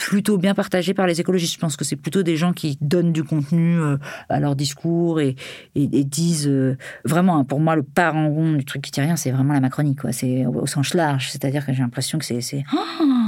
plutôt 0.00 0.38
bien 0.38 0.54
partagé 0.54 0.94
par 0.94 1.06
les 1.06 1.20
écologistes. 1.20 1.54
Je 1.54 1.58
pense 1.58 1.76
que 1.76 1.84
c'est 1.84 1.96
plutôt 1.96 2.22
des 2.22 2.36
gens 2.36 2.52
qui 2.54 2.78
donnent 2.80 3.12
du 3.12 3.22
contenu 3.22 3.78
euh, 3.78 3.98
à 4.30 4.40
leur 4.40 4.56
discours 4.56 5.20
et, 5.20 5.36
disent 5.76 6.48
euh, 6.48 6.76
vraiment, 7.04 7.36
hein, 7.36 7.44
pour 7.44 7.60
moi, 7.60 7.76
le 7.76 7.82
parent 7.82 8.28
rond 8.28 8.52
du 8.54 8.64
truc 8.64 8.82
qui 8.82 8.90
tient 8.90 9.04
rien, 9.04 9.16
c'est 9.16 9.30
vraiment 9.30 9.52
la 9.52 9.60
Macronie, 9.60 9.94
quoi. 9.94 10.12
C'est 10.12 10.46
au, 10.46 10.66
sens 10.66 10.94
large. 10.94 11.30
C'est-à-dire 11.30 11.66
que 11.66 11.72
j'ai 11.74 11.82
l'impression 11.82 12.18
que 12.18 12.24
c'est. 12.24 12.64
Oh 12.72 13.04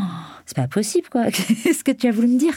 c'est 0.46 0.56
pas 0.56 0.68
possible, 0.68 1.08
quoi. 1.10 1.24
Qu'est-ce 1.30 1.84
que 1.84 1.92
tu 1.92 2.08
as 2.08 2.10
voulu 2.10 2.28
me 2.28 2.38
dire? 2.38 2.54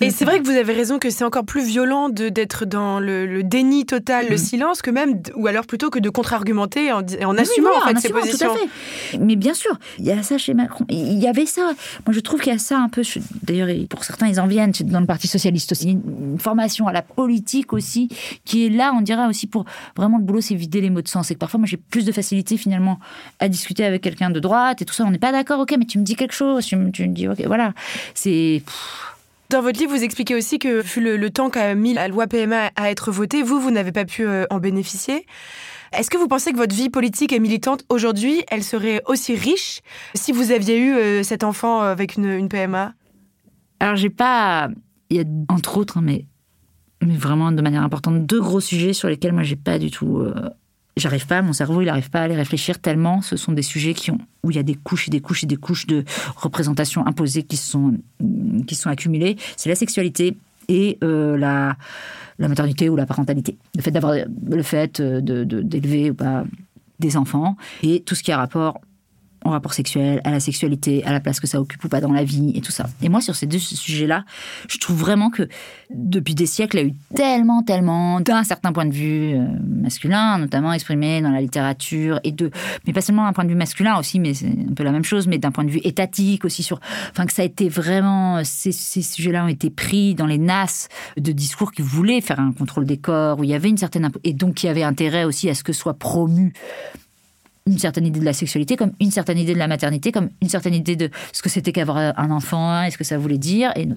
Et 0.00 0.10
c'est 0.10 0.24
vrai 0.24 0.40
que 0.40 0.44
vous 0.44 0.56
avez 0.56 0.72
raison 0.72 0.98
que 0.98 1.10
c'est 1.10 1.24
encore 1.24 1.44
plus 1.44 1.64
violent 1.64 2.08
d'être 2.08 2.64
dans 2.64 3.00
le, 3.00 3.42
déni 3.42 3.86
total, 3.86 4.26
le 4.28 4.36
mm. 4.36 4.38
silence, 4.38 4.82
que 4.82 4.90
même, 4.90 5.20
ou 5.34 5.46
alors 5.46 5.66
plutôt 5.66 5.90
que 5.90 5.98
de 5.98 6.10
contre-argumenter 6.10 6.92
en, 6.92 7.02
en 7.24 7.38
assumant 7.38 7.70
en 7.76 7.88
fait 7.88 7.98
ses 7.98 8.08
positions. 8.10 8.48
Tout 8.48 8.54
à 8.54 8.58
fait. 8.58 9.18
Mais 9.18 9.36
bien 9.36 9.54
sûr, 9.54 9.78
il 9.98 10.06
y 10.06 10.12
a 10.12 10.22
ça 10.22 10.38
chez 10.38 10.54
Macron. 10.54 10.84
Il 10.88 11.18
y 11.18 11.26
avait 11.26 11.46
ça. 11.46 11.72
Moi, 12.06 12.12
je 12.12 12.20
trouve 12.20 12.40
qu'il 12.40 12.52
y 12.52 12.56
a 12.56 12.58
ça 12.58 12.78
un 12.78 12.88
peu. 12.88 13.02
D'ailleurs, 13.42 13.68
pour 13.88 14.04
certains, 14.04 14.28
ils 14.28 14.40
en 14.40 14.46
viennent 14.46 14.72
dans 14.84 15.00
le 15.00 15.06
Parti 15.06 15.28
socialiste 15.28 15.72
aussi. 15.72 15.92
Une 15.92 16.38
formation 16.38 16.86
à 16.88 16.92
la 16.92 17.02
politique 17.02 17.72
aussi, 17.72 18.08
qui 18.44 18.66
est 18.66 18.70
là, 18.70 18.92
on 18.94 19.00
dirait 19.00 19.26
aussi 19.26 19.46
pour 19.46 19.64
vraiment 19.96 20.18
le 20.18 20.24
boulot, 20.24 20.40
c'est 20.40 20.54
vider 20.54 20.80
les 20.80 20.90
mots 20.90 21.02
de 21.02 21.08
sens. 21.08 21.30
Et 21.30 21.34
que 21.34 21.38
parfois, 21.38 21.58
moi, 21.58 21.66
j'ai 21.66 21.76
plus 21.76 22.04
de 22.04 22.12
facilité 22.12 22.56
finalement 22.56 22.98
à 23.38 23.48
discuter 23.48 23.84
avec 23.84 24.02
quelqu'un 24.02 24.30
de 24.30 24.40
droite 24.40 24.82
et 24.82 24.84
tout 24.84 24.94
ça. 24.94 25.04
On 25.04 25.10
n'est 25.10 25.18
pas 25.18 25.32
d'accord, 25.32 25.60
ok, 25.60 25.74
mais 25.78 25.84
tu 25.84 25.98
me 25.98 26.04
dis 26.04 26.16
quelque 26.16 26.34
chose, 26.34 26.64
tu 26.64 26.76
me, 26.76 26.90
tu 26.90 27.08
me 27.08 27.14
dis 27.14 27.25
voilà. 27.46 27.72
C'est. 28.14 28.62
Dans 29.48 29.62
votre 29.62 29.78
livre, 29.78 29.94
vous 29.94 30.02
expliquez 30.02 30.34
aussi 30.34 30.58
que, 30.58 30.82
vu 30.82 31.00
le, 31.16 31.30
temps 31.30 31.50
qu'a 31.50 31.74
mis 31.76 31.94
la 31.94 32.08
loi 32.08 32.26
PMA 32.26 32.70
à 32.74 32.90
être 32.90 33.12
votée, 33.12 33.42
vous, 33.42 33.60
vous 33.60 33.70
n'avez 33.70 33.92
pas 33.92 34.04
pu 34.04 34.26
euh, 34.26 34.44
en 34.50 34.58
bénéficier. 34.58 35.24
Est-ce 35.92 36.10
que 36.10 36.18
vous 36.18 36.26
pensez 36.26 36.50
que 36.50 36.56
votre 36.56 36.74
vie 36.74 36.90
politique 36.90 37.32
et 37.32 37.38
militante 37.38 37.84
aujourd'hui, 37.88 38.42
elle 38.48 38.64
serait 38.64 39.02
aussi 39.06 39.36
riche 39.36 39.82
si 40.14 40.32
vous 40.32 40.50
aviez 40.50 40.78
eu 40.78 40.94
euh, 40.94 41.22
cet 41.22 41.44
enfant 41.44 41.80
avec 41.80 42.16
une, 42.16 42.48
PMA 42.48 42.94
Alors, 43.78 43.94
j'ai 43.94 44.10
pas. 44.10 44.68
Il 45.10 45.16
y 45.16 45.20
a 45.20 45.24
entre 45.48 45.78
autres, 45.78 45.98
hein, 45.98 46.02
mais, 46.02 46.26
mais 47.00 47.16
vraiment 47.16 47.52
de 47.52 47.62
manière 47.62 47.84
importante, 47.84 48.26
deux 48.26 48.40
gros 48.40 48.60
sujets 48.60 48.92
sur 48.92 49.08
lesquels 49.08 49.32
moi, 49.32 49.44
j'ai 49.44 49.54
pas 49.54 49.78
du 49.78 49.92
tout. 49.92 50.18
Euh, 50.18 50.50
j'arrive 50.96 51.26
pas, 51.26 51.42
mon 51.42 51.52
cerveau, 51.52 51.82
il 51.82 51.86
n'arrive 51.86 52.10
pas 52.10 52.22
à 52.22 52.28
les 52.28 52.34
réfléchir 52.34 52.78
tellement. 52.78 53.22
Ce 53.22 53.36
sont 53.36 53.52
des 53.52 53.62
sujets 53.62 53.94
qui 53.94 54.10
ont, 54.10 54.18
où 54.42 54.50
il 54.50 54.56
y 54.56 54.60
a 54.60 54.62
des 54.62 54.74
couches 54.74 55.08
et 55.08 55.10
des 55.10 55.20
couches 55.20 55.44
et 55.44 55.46
des 55.46 55.56
couches 55.56 55.86
de 55.86 56.04
représentations 56.36 57.06
imposées 57.06 57.42
qui 57.42 57.56
sont, 57.56 57.94
qui 58.66 58.74
sont 58.74 58.90
accumulées. 58.90 59.36
C'est 59.56 59.68
la 59.68 59.74
sexualité 59.74 60.36
et 60.68 60.98
euh, 61.04 61.36
la, 61.36 61.76
la 62.38 62.48
maternité 62.48 62.88
ou 62.88 62.96
la 62.96 63.06
parentalité. 63.06 63.56
Le 63.76 63.82
fait 63.82 63.90
d'avoir 63.90 64.14
le 64.14 64.62
fait 64.62 65.00
de, 65.00 65.44
d'élever 65.44 66.12
des 66.98 67.16
enfants 67.16 67.56
et 67.82 68.00
tout 68.00 68.14
ce 68.14 68.22
qui 68.22 68.32
a 68.32 68.38
rapport 68.38 68.80
au 69.46 69.50
rapport 69.50 69.74
sexuel, 69.74 70.20
à 70.24 70.30
la 70.30 70.40
sexualité, 70.40 71.04
à 71.04 71.12
la 71.12 71.20
place 71.20 71.40
que 71.40 71.46
ça 71.46 71.60
occupe 71.60 71.82
ou 71.84 71.88
pas 71.88 72.00
dans 72.00 72.12
la 72.12 72.24
vie 72.24 72.52
et 72.54 72.60
tout 72.60 72.72
ça. 72.72 72.86
Et 73.02 73.08
moi, 73.08 73.20
sur 73.20 73.36
ces 73.36 73.46
deux 73.46 73.58
sujets-là, 73.58 74.24
je 74.68 74.78
trouve 74.78 74.96
vraiment 74.96 75.30
que 75.30 75.48
depuis 75.90 76.34
des 76.34 76.46
siècles, 76.46 76.78
il 76.78 76.80
y 76.80 76.84
a 76.84 76.88
eu 76.88 76.94
tellement, 77.14 77.62
tellement, 77.62 78.20
d'un 78.20 78.44
certain 78.44 78.72
point 78.72 78.86
de 78.86 78.92
vue 78.92 79.34
euh, 79.34 79.46
masculin, 79.64 80.38
notamment 80.38 80.72
exprimé 80.72 81.20
dans 81.20 81.30
la 81.30 81.40
littérature, 81.40 82.20
et 82.24 82.32
de, 82.32 82.50
mais 82.86 82.92
pas 82.92 83.00
seulement 83.00 83.24
d'un 83.24 83.32
point 83.32 83.44
de 83.44 83.50
vue 83.50 83.56
masculin 83.56 83.98
aussi, 83.98 84.18
mais 84.18 84.34
c'est 84.34 84.48
un 84.48 84.74
peu 84.74 84.82
la 84.82 84.92
même 84.92 85.04
chose, 85.04 85.26
mais 85.28 85.38
d'un 85.38 85.52
point 85.52 85.64
de 85.64 85.70
vue 85.70 85.80
étatique 85.84 86.44
aussi 86.44 86.62
sur, 86.62 86.80
enfin 87.10 87.26
que 87.26 87.32
ça 87.32 87.42
a 87.42 87.44
été 87.44 87.68
vraiment, 87.68 88.42
ces, 88.44 88.72
ces 88.72 89.02
sujets-là 89.02 89.44
ont 89.44 89.48
été 89.48 89.70
pris 89.70 90.14
dans 90.14 90.26
les 90.26 90.38
nasses 90.38 90.88
de 91.16 91.32
discours 91.32 91.72
qui 91.72 91.82
voulaient 91.82 92.20
faire 92.20 92.40
un 92.40 92.52
contrôle 92.52 92.84
des 92.84 92.98
corps, 92.98 93.38
où 93.38 93.44
il 93.44 93.50
y 93.50 93.54
avait 93.54 93.68
une 93.68 93.78
certaine, 93.78 94.10
et 94.24 94.32
donc 94.32 94.54
qui 94.54 94.68
avait 94.68 94.82
intérêt 94.82 95.24
aussi 95.24 95.48
à 95.48 95.54
ce 95.54 95.62
que 95.62 95.72
soit 95.72 95.94
promu 95.94 96.52
une 97.66 97.78
certaine 97.78 98.06
idée 98.06 98.20
de 98.20 98.24
la 98.24 98.32
sexualité, 98.32 98.76
comme 98.76 98.92
une 99.00 99.10
certaine 99.10 99.38
idée 99.38 99.54
de 99.54 99.58
la 99.58 99.68
maternité, 99.68 100.12
comme 100.12 100.30
une 100.40 100.48
certaine 100.48 100.74
idée 100.74 100.96
de 100.96 101.10
ce 101.32 101.42
que 101.42 101.48
c'était 101.48 101.72
qu'avoir 101.72 101.96
un 102.16 102.30
enfant, 102.30 102.82
et 102.82 102.90
ce 102.90 102.98
que 102.98 103.04
ça 103.04 103.18
voulait 103.18 103.38
dire, 103.38 103.72
et 103.76 103.88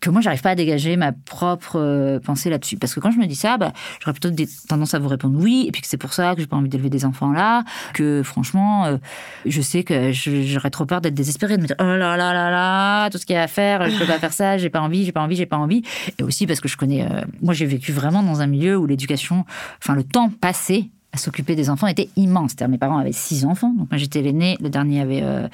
que 0.00 0.10
moi, 0.10 0.20
j'arrive 0.20 0.40
pas 0.40 0.50
à 0.50 0.54
dégager 0.54 0.96
ma 0.96 1.12
propre 1.12 1.78
euh, 1.78 2.20
pensée 2.20 2.50
là-dessus. 2.50 2.76
Parce 2.76 2.94
que 2.94 3.00
quand 3.00 3.10
je 3.10 3.18
me 3.18 3.26
dis 3.26 3.34
ça, 3.34 3.58
bah, 3.58 3.72
j'aurais 4.00 4.12
plutôt 4.12 4.30
des 4.30 4.48
tendance 4.68 4.94
à 4.94 4.98
vous 4.98 5.08
répondre 5.08 5.38
oui, 5.38 5.66
et 5.68 5.72
puis 5.72 5.82
que 5.82 5.88
c'est 5.88 5.98
pour 5.98 6.12
ça 6.12 6.34
que 6.34 6.40
j'ai 6.40 6.46
pas 6.46 6.56
envie 6.56 6.68
d'élever 6.68 6.90
des 6.90 7.04
enfants 7.04 7.32
là, 7.32 7.64
que 7.94 8.22
franchement, 8.22 8.86
euh, 8.86 8.96
je 9.44 9.60
sais 9.60 9.84
que 9.84 10.12
j'aurais 10.12 10.70
trop 10.70 10.86
peur 10.86 11.00
d'être 11.00 11.14
désespérée, 11.14 11.56
de 11.56 11.62
me 11.62 11.66
dire 11.66 11.76
oh 11.80 11.84
là 11.84 12.16
là 12.16 12.32
là 12.32 12.50
là, 12.50 13.10
tout 13.10 13.18
ce 13.18 13.26
qu'il 13.26 13.34
y 13.34 13.38
a 13.38 13.42
à 13.42 13.48
faire, 13.48 13.88
je 13.88 13.98
peux 13.98 14.06
pas 14.06 14.18
faire 14.18 14.32
ça, 14.32 14.58
j'ai 14.58 14.70
pas 14.70 14.80
envie, 14.80 15.04
j'ai 15.04 15.12
pas 15.12 15.20
envie, 15.20 15.36
j'ai 15.36 15.46
pas 15.46 15.58
envie. 15.58 15.82
Et 16.18 16.22
aussi 16.22 16.46
parce 16.46 16.60
que 16.60 16.68
je 16.68 16.76
connais, 16.76 17.02
euh, 17.02 17.22
moi 17.42 17.54
j'ai 17.54 17.66
vécu 17.66 17.92
vraiment 17.92 18.22
dans 18.22 18.40
un 18.40 18.46
milieu 18.46 18.76
où 18.76 18.86
l'éducation, 18.86 19.44
enfin 19.80 19.94
le 19.94 20.04
temps 20.04 20.30
passé 20.30 20.90
à 21.12 21.18
s'occuper 21.18 21.54
des 21.54 21.68
enfants 21.68 21.86
était 21.86 22.08
immense. 22.16 22.54
Mes 22.68 22.78
parents 22.78 22.96
avaient 22.96 23.12
six 23.12 23.44
enfants, 23.44 23.72
donc 23.76 23.90
moi 23.90 23.98
j'étais 23.98 24.22
l'aîné, 24.22 24.56
le 24.60 24.70
dernier 24.70 25.02
avait 25.02 25.20
euh, 25.22 25.46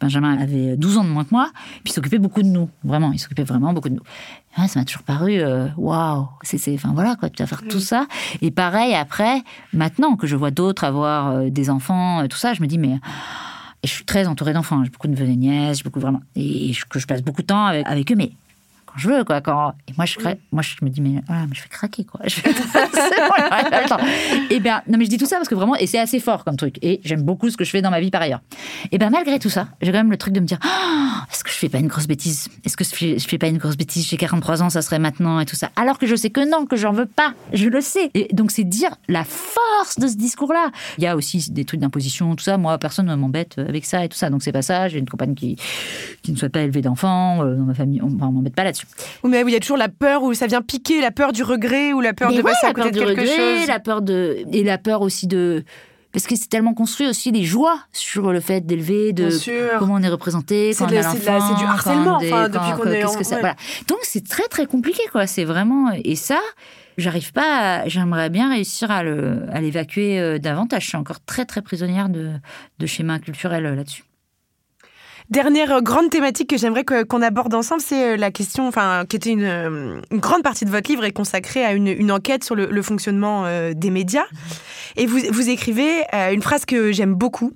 Benjamin 0.00 0.36
avait 0.36 0.76
12 0.76 0.98
ans 0.98 1.04
de 1.04 1.08
moins 1.08 1.24
que 1.24 1.30
moi, 1.32 1.50
puis 1.54 1.84
il 1.86 1.92
s'occupait 1.92 2.18
beaucoup 2.18 2.42
de 2.42 2.48
nous, 2.48 2.68
vraiment, 2.84 3.12
il 3.12 3.18
s'occupait 3.18 3.44
vraiment 3.44 3.72
beaucoup 3.72 3.88
de 3.88 3.94
nous. 3.94 4.66
ça 4.66 4.78
m'a 4.78 4.84
toujours 4.84 5.02
paru 5.02 5.40
euh, 5.40 5.68
waouh, 5.78 6.28
c'est 6.42 6.74
enfin 6.74 6.92
voilà 6.92 7.16
quoi, 7.16 7.30
tu 7.30 7.42
vas 7.42 7.46
faire 7.46 7.62
tout 7.68 7.80
ça. 7.80 8.06
Et 8.42 8.50
pareil 8.50 8.94
après, 8.94 9.42
maintenant 9.72 10.16
que 10.16 10.26
je 10.26 10.36
vois 10.36 10.50
d'autres 10.50 10.84
avoir 10.84 11.28
euh, 11.28 11.48
des 11.48 11.70
enfants, 11.70 12.26
tout 12.28 12.36
ça, 12.36 12.52
je 12.52 12.60
me 12.60 12.66
dis 12.66 12.78
mais 12.78 12.98
et 13.82 13.86
je 13.86 13.92
suis 13.92 14.04
très 14.04 14.26
entourée 14.26 14.52
d'enfants, 14.52 14.82
j'ai 14.84 14.90
beaucoup 14.90 15.06
de 15.06 15.12
neveux 15.12 15.28
et 15.28 15.36
nièces, 15.36 15.84
beaucoup 15.84 16.00
vraiment. 16.00 16.20
Et 16.34 16.72
que 16.90 16.98
je 16.98 17.06
passe 17.06 17.22
beaucoup 17.22 17.42
de 17.42 17.46
temps 17.46 17.64
avec, 17.64 17.86
avec 17.86 18.10
eux, 18.10 18.16
mais 18.16 18.32
je 18.98 19.08
veux, 19.08 19.24
quoi. 19.24 19.40
Quand... 19.40 19.74
Et 19.88 19.92
moi, 19.96 20.06
je, 20.06 20.18
moi, 20.52 20.62
je 20.62 20.74
me 20.82 20.90
dis, 20.90 21.00
mais, 21.00 21.22
voilà, 21.26 21.46
mais 21.46 21.54
je 21.54 21.62
vais 21.62 21.68
craquer, 21.68 22.04
quoi. 22.04 22.20
Je 22.28 22.40
et 24.50 24.56
eh 24.56 24.60
bien, 24.60 24.82
non, 24.88 24.98
mais 24.98 25.04
je 25.04 25.10
dis 25.10 25.18
tout 25.18 25.26
ça 25.26 25.36
parce 25.36 25.48
que 25.48 25.54
vraiment, 25.54 25.76
et 25.76 25.86
c'est 25.86 25.98
assez 25.98 26.20
fort 26.20 26.44
comme 26.44 26.56
truc. 26.56 26.78
Et 26.82 27.00
j'aime 27.04 27.22
beaucoup 27.22 27.50
ce 27.50 27.56
que 27.56 27.64
je 27.64 27.70
fais 27.70 27.82
dans 27.82 27.90
ma 27.90 28.00
vie 28.00 28.10
par 28.10 28.22
ailleurs. 28.22 28.40
Et 28.92 28.98
bien, 28.98 29.10
malgré 29.10 29.38
tout 29.38 29.50
ça, 29.50 29.68
j'ai 29.80 29.92
quand 29.92 29.98
même 29.98 30.10
le 30.10 30.16
truc 30.16 30.34
de 30.34 30.40
me 30.40 30.46
dire, 30.46 30.58
oh, 30.64 30.68
est-ce 31.32 31.44
que 31.44 31.50
je 31.50 31.56
fais 31.56 31.68
pas 31.68 31.78
une 31.78 31.88
grosse 31.88 32.06
bêtise? 32.06 32.48
Est-ce 32.64 32.76
que 32.76 32.84
je 32.84 32.90
fais, 32.90 33.18
je 33.18 33.28
fais 33.28 33.38
pas 33.38 33.48
une 33.48 33.58
grosse 33.58 33.76
bêtise 33.76 34.06
J'ai 34.08 34.16
43 34.16 34.62
ans, 34.62 34.70
ça 34.70 34.82
serait 34.82 34.98
maintenant 34.98 35.40
et 35.40 35.46
tout 35.46 35.56
ça? 35.56 35.70
Alors 35.76 35.98
que 35.98 36.06
je 36.06 36.16
sais 36.16 36.30
que 36.30 36.48
non, 36.48 36.66
que 36.66 36.76
j'en 36.76 36.92
veux 36.92 37.06
pas. 37.06 37.34
Je 37.52 37.68
le 37.68 37.80
sais. 37.80 38.10
Et 38.14 38.28
donc, 38.32 38.50
c'est 38.50 38.64
dire 38.64 38.90
la 39.08 39.24
force 39.24 39.98
de 39.98 40.06
ce 40.08 40.16
discours-là. 40.16 40.70
Il 40.98 41.04
y 41.04 41.06
a 41.06 41.16
aussi 41.16 41.50
des 41.50 41.64
trucs 41.64 41.80
d'imposition, 41.80 42.34
tout 42.36 42.44
ça. 42.44 42.58
Moi, 42.58 42.76
personne 42.78 43.06
ne 43.06 43.14
m'embête 43.14 43.58
avec 43.58 43.84
ça 43.84 44.04
et 44.04 44.08
tout 44.08 44.16
ça. 44.16 44.30
Donc, 44.30 44.42
c'est 44.42 44.52
pas 44.52 44.62
ça. 44.62 44.88
J'ai 44.88 44.98
une 44.98 45.08
compagne 45.08 45.34
qui, 45.34 45.56
qui 46.22 46.32
ne 46.32 46.36
souhaite 46.36 46.52
pas 46.52 46.62
élever 46.62 46.82
d'enfants. 46.82 47.44
Euh, 47.44 47.54
dans 47.54 47.64
ma 47.64 47.74
famille, 47.74 48.00
on, 48.02 48.06
on 48.06 48.32
m'embête 48.32 48.54
pas 48.54 48.64
là-dessus. 48.64 48.86
Oui, 49.24 49.30
mais 49.30 49.42
il 49.42 49.50
y 49.50 49.56
a 49.56 49.60
toujours 49.60 49.76
la 49.76 49.88
peur 49.88 50.22
où 50.22 50.34
ça 50.34 50.46
vient 50.46 50.62
piquer, 50.62 51.00
la 51.00 51.10
peur 51.10 51.32
du 51.32 51.42
regret 51.42 51.92
ou 51.92 52.00
la 52.00 52.12
peur 52.12 52.32
de 52.32 52.42
passer 52.42 52.66
à 52.66 52.72
côté 52.72 52.90
de 52.90 53.04
quelque 53.04 53.26
chose. 53.26 53.66
La 53.66 53.80
peur 53.80 54.02
de 54.02 54.44
et 54.52 54.64
la 54.64 54.78
peur 54.78 55.02
aussi 55.02 55.26
de 55.26 55.64
parce 56.12 56.26
que 56.26 56.36
c'est 56.36 56.48
tellement 56.48 56.74
construit 56.74 57.06
aussi 57.06 57.30
les 57.30 57.44
joies 57.44 57.78
sur 57.92 58.32
le 58.32 58.40
fait 58.40 58.62
d'élever, 58.62 59.12
de 59.12 59.28
comment 59.78 59.94
on 59.94 60.02
est 60.02 60.08
représenté, 60.08 60.74
quand 60.76 60.86
on 60.86 60.96
a 60.96 61.02
C'est 61.02 61.18
du 61.20 61.64
harcèlement, 61.64 62.16
enfin, 62.16 62.48
depuis 62.48 62.72
qu'on 62.76 62.90
est 62.90 63.04
en... 63.04 63.22
ça, 63.22 63.38
voilà. 63.40 63.56
Donc 63.88 63.98
c'est 64.02 64.26
très 64.26 64.48
très 64.48 64.66
compliqué 64.66 65.02
quoi. 65.12 65.26
C'est 65.26 65.44
vraiment 65.44 65.92
et 65.92 66.16
ça, 66.16 66.40
j'arrive 66.96 67.32
pas. 67.32 67.86
J'aimerais 67.86 68.30
bien 68.30 68.50
réussir 68.50 68.90
à 68.90 69.02
l'évacuer 69.60 70.18
euh, 70.18 70.38
davantage. 70.38 70.84
Je 70.84 70.88
suis 70.88 70.96
encore 70.96 71.20
très 71.24 71.44
très 71.44 71.60
prisonnière 71.62 72.08
de, 72.08 72.32
de 72.78 72.86
schémas 72.86 73.18
culturels 73.18 73.66
euh, 73.66 73.74
là-dessus. 73.74 74.04
Dernière 75.30 75.72
euh, 75.72 75.80
grande 75.82 76.08
thématique 76.08 76.48
que 76.48 76.56
j'aimerais 76.56 76.84
qu'on 76.84 77.20
aborde 77.20 77.52
ensemble, 77.52 77.82
c'est 77.82 78.14
euh, 78.14 78.16
la 78.16 78.30
question, 78.30 78.66
enfin, 78.66 79.04
qui 79.06 79.16
était 79.16 79.30
une, 79.30 79.44
euh, 79.44 80.00
une, 80.10 80.20
grande 80.20 80.42
partie 80.42 80.64
de 80.64 80.70
votre 80.70 80.90
livre 80.90 81.04
est 81.04 81.12
consacrée 81.12 81.64
à 81.64 81.72
une, 81.74 82.10
enquête 82.10 82.44
sur 82.44 82.54
le, 82.54 82.66
le 82.66 82.82
fonctionnement 82.82 83.44
des 83.74 83.90
médias. 83.90 84.24
Et 84.96 85.06
vous, 85.06 85.18
vous 85.30 85.48
écrivez 85.48 86.02
une 86.32 86.42
phrase 86.42 86.64
que 86.64 86.92
j'aime 86.92 87.14
beaucoup. 87.14 87.52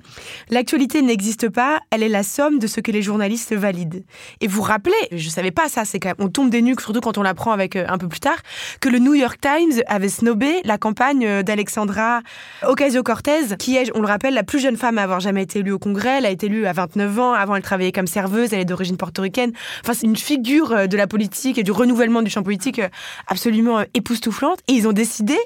L'actualité 0.51 1.03
n'existe 1.03 1.49
pas, 1.49 1.81
elle 1.91 2.03
est 2.03 2.09
la 2.09 2.23
somme 2.23 2.59
de 2.59 2.67
ce 2.67 2.81
que 2.81 2.91
les 2.91 3.03
journalistes 3.03 3.55
valident. 3.55 4.05
Et 4.41 4.47
vous 4.47 4.63
rappelez, 4.63 4.95
je 5.13 5.29
savais 5.29 5.51
pas 5.51 5.69
ça, 5.69 5.85
c'est 5.85 5.99
quand 5.99 6.15
on 6.19 6.29
tombe 6.29 6.51
des 6.51 6.63
nuques, 6.63 6.81
surtout 6.81 7.01
quand 7.01 7.19
on 7.19 7.23
l'apprend 7.23 7.53
avec 7.53 7.77
un 7.77 7.99
peu 7.99 8.09
plus 8.09 8.21
tard, 8.21 8.39
que 8.81 8.89
le 8.89 8.99
New 8.99 9.15
York 9.15 9.41
Times 9.41 9.83
avait 9.87 10.09
snobé 10.09 10.61
la 10.65 10.79
campagne 10.79 11.43
d'Alexandra 11.43 12.21
Ocasio-Cortez, 12.63 13.57
qui 13.59 13.77
est, 13.77 13.91
on 13.95 14.01
le 14.01 14.07
rappelle, 14.07 14.35
la 14.35 14.43
plus 14.43 14.61
jeune 14.61 14.77
femme 14.77 14.99
à 14.99 15.03
avoir 15.03 15.21
jamais 15.21 15.43
été 15.43 15.61
élue 15.61 15.73
au 15.73 15.79
Congrès. 15.79 16.19
Elle 16.19 16.27
a 16.27 16.31
été 16.31 16.47
élue 16.47 16.67
à 16.67 16.73
29 16.73 17.19
ans 17.19 17.33
avant 17.33 17.57
elle 17.57 17.63
travaillait 17.63 17.93
comme 17.93 18.07
serveuse, 18.07 18.53
elle 18.53 18.61
est 18.61 18.65
d'origine 18.65 18.97
portoricaine. 18.97 19.53
Enfin, 19.83 19.95
c'est 19.95 20.07
une 20.07 20.17
figure 20.17 20.73
euh, 20.73 20.87
de 20.87 20.97
la 20.97 21.07
politique 21.07 21.59
et 21.59 21.63
du 21.63 21.73
renouvellement 21.73 22.23
du 22.23 22.31
champ 22.31 22.43
politique 22.43 22.79
euh, 22.79 22.89
absolument 23.27 23.81
euh, 23.81 23.85
époustouflante. 23.95 24.61
Et 24.69 24.73
ils 24.73 24.89
ont 24.89 24.93
décidé 24.93 25.37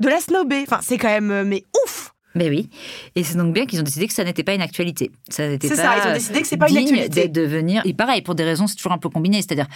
de 0.00 0.08
la 0.08 0.20
snober. 0.20 0.62
Enfin, 0.62 0.80
c'est 0.82 0.98
quand 0.98 1.08
même, 1.08 1.44
mais 1.44 1.64
ouf 1.84 2.14
mais 2.34 2.48
oui. 2.48 2.68
Et 3.16 3.24
c'est 3.24 3.36
donc 3.36 3.52
bien 3.52 3.66
qu'ils 3.66 3.80
ont 3.80 3.84
décidé 3.84 4.06
que 4.06 4.12
ça 4.12 4.24
n'était 4.24 4.44
pas 4.44 4.54
une 4.54 4.62
actualité. 4.62 5.10
Ça 5.28 5.48
n'était 5.48 5.68
pas. 5.68 5.74
ça, 5.74 5.96
ils 6.04 6.10
ont 6.10 6.14
décidé 6.14 6.40
que 6.42 6.46
c'est 6.46 6.56
pas 6.56 6.70
une 6.70 6.78
actualité. 6.78 7.28
de 7.28 7.40
devenir. 7.40 7.82
Et 7.84 7.92
pareil, 7.92 8.22
pour 8.22 8.34
des 8.34 8.44
raisons, 8.44 8.66
c'est 8.66 8.76
toujours 8.76 8.92
un 8.92 8.98
peu 8.98 9.08
combiné. 9.08 9.42
C'est-à-dire, 9.42 9.66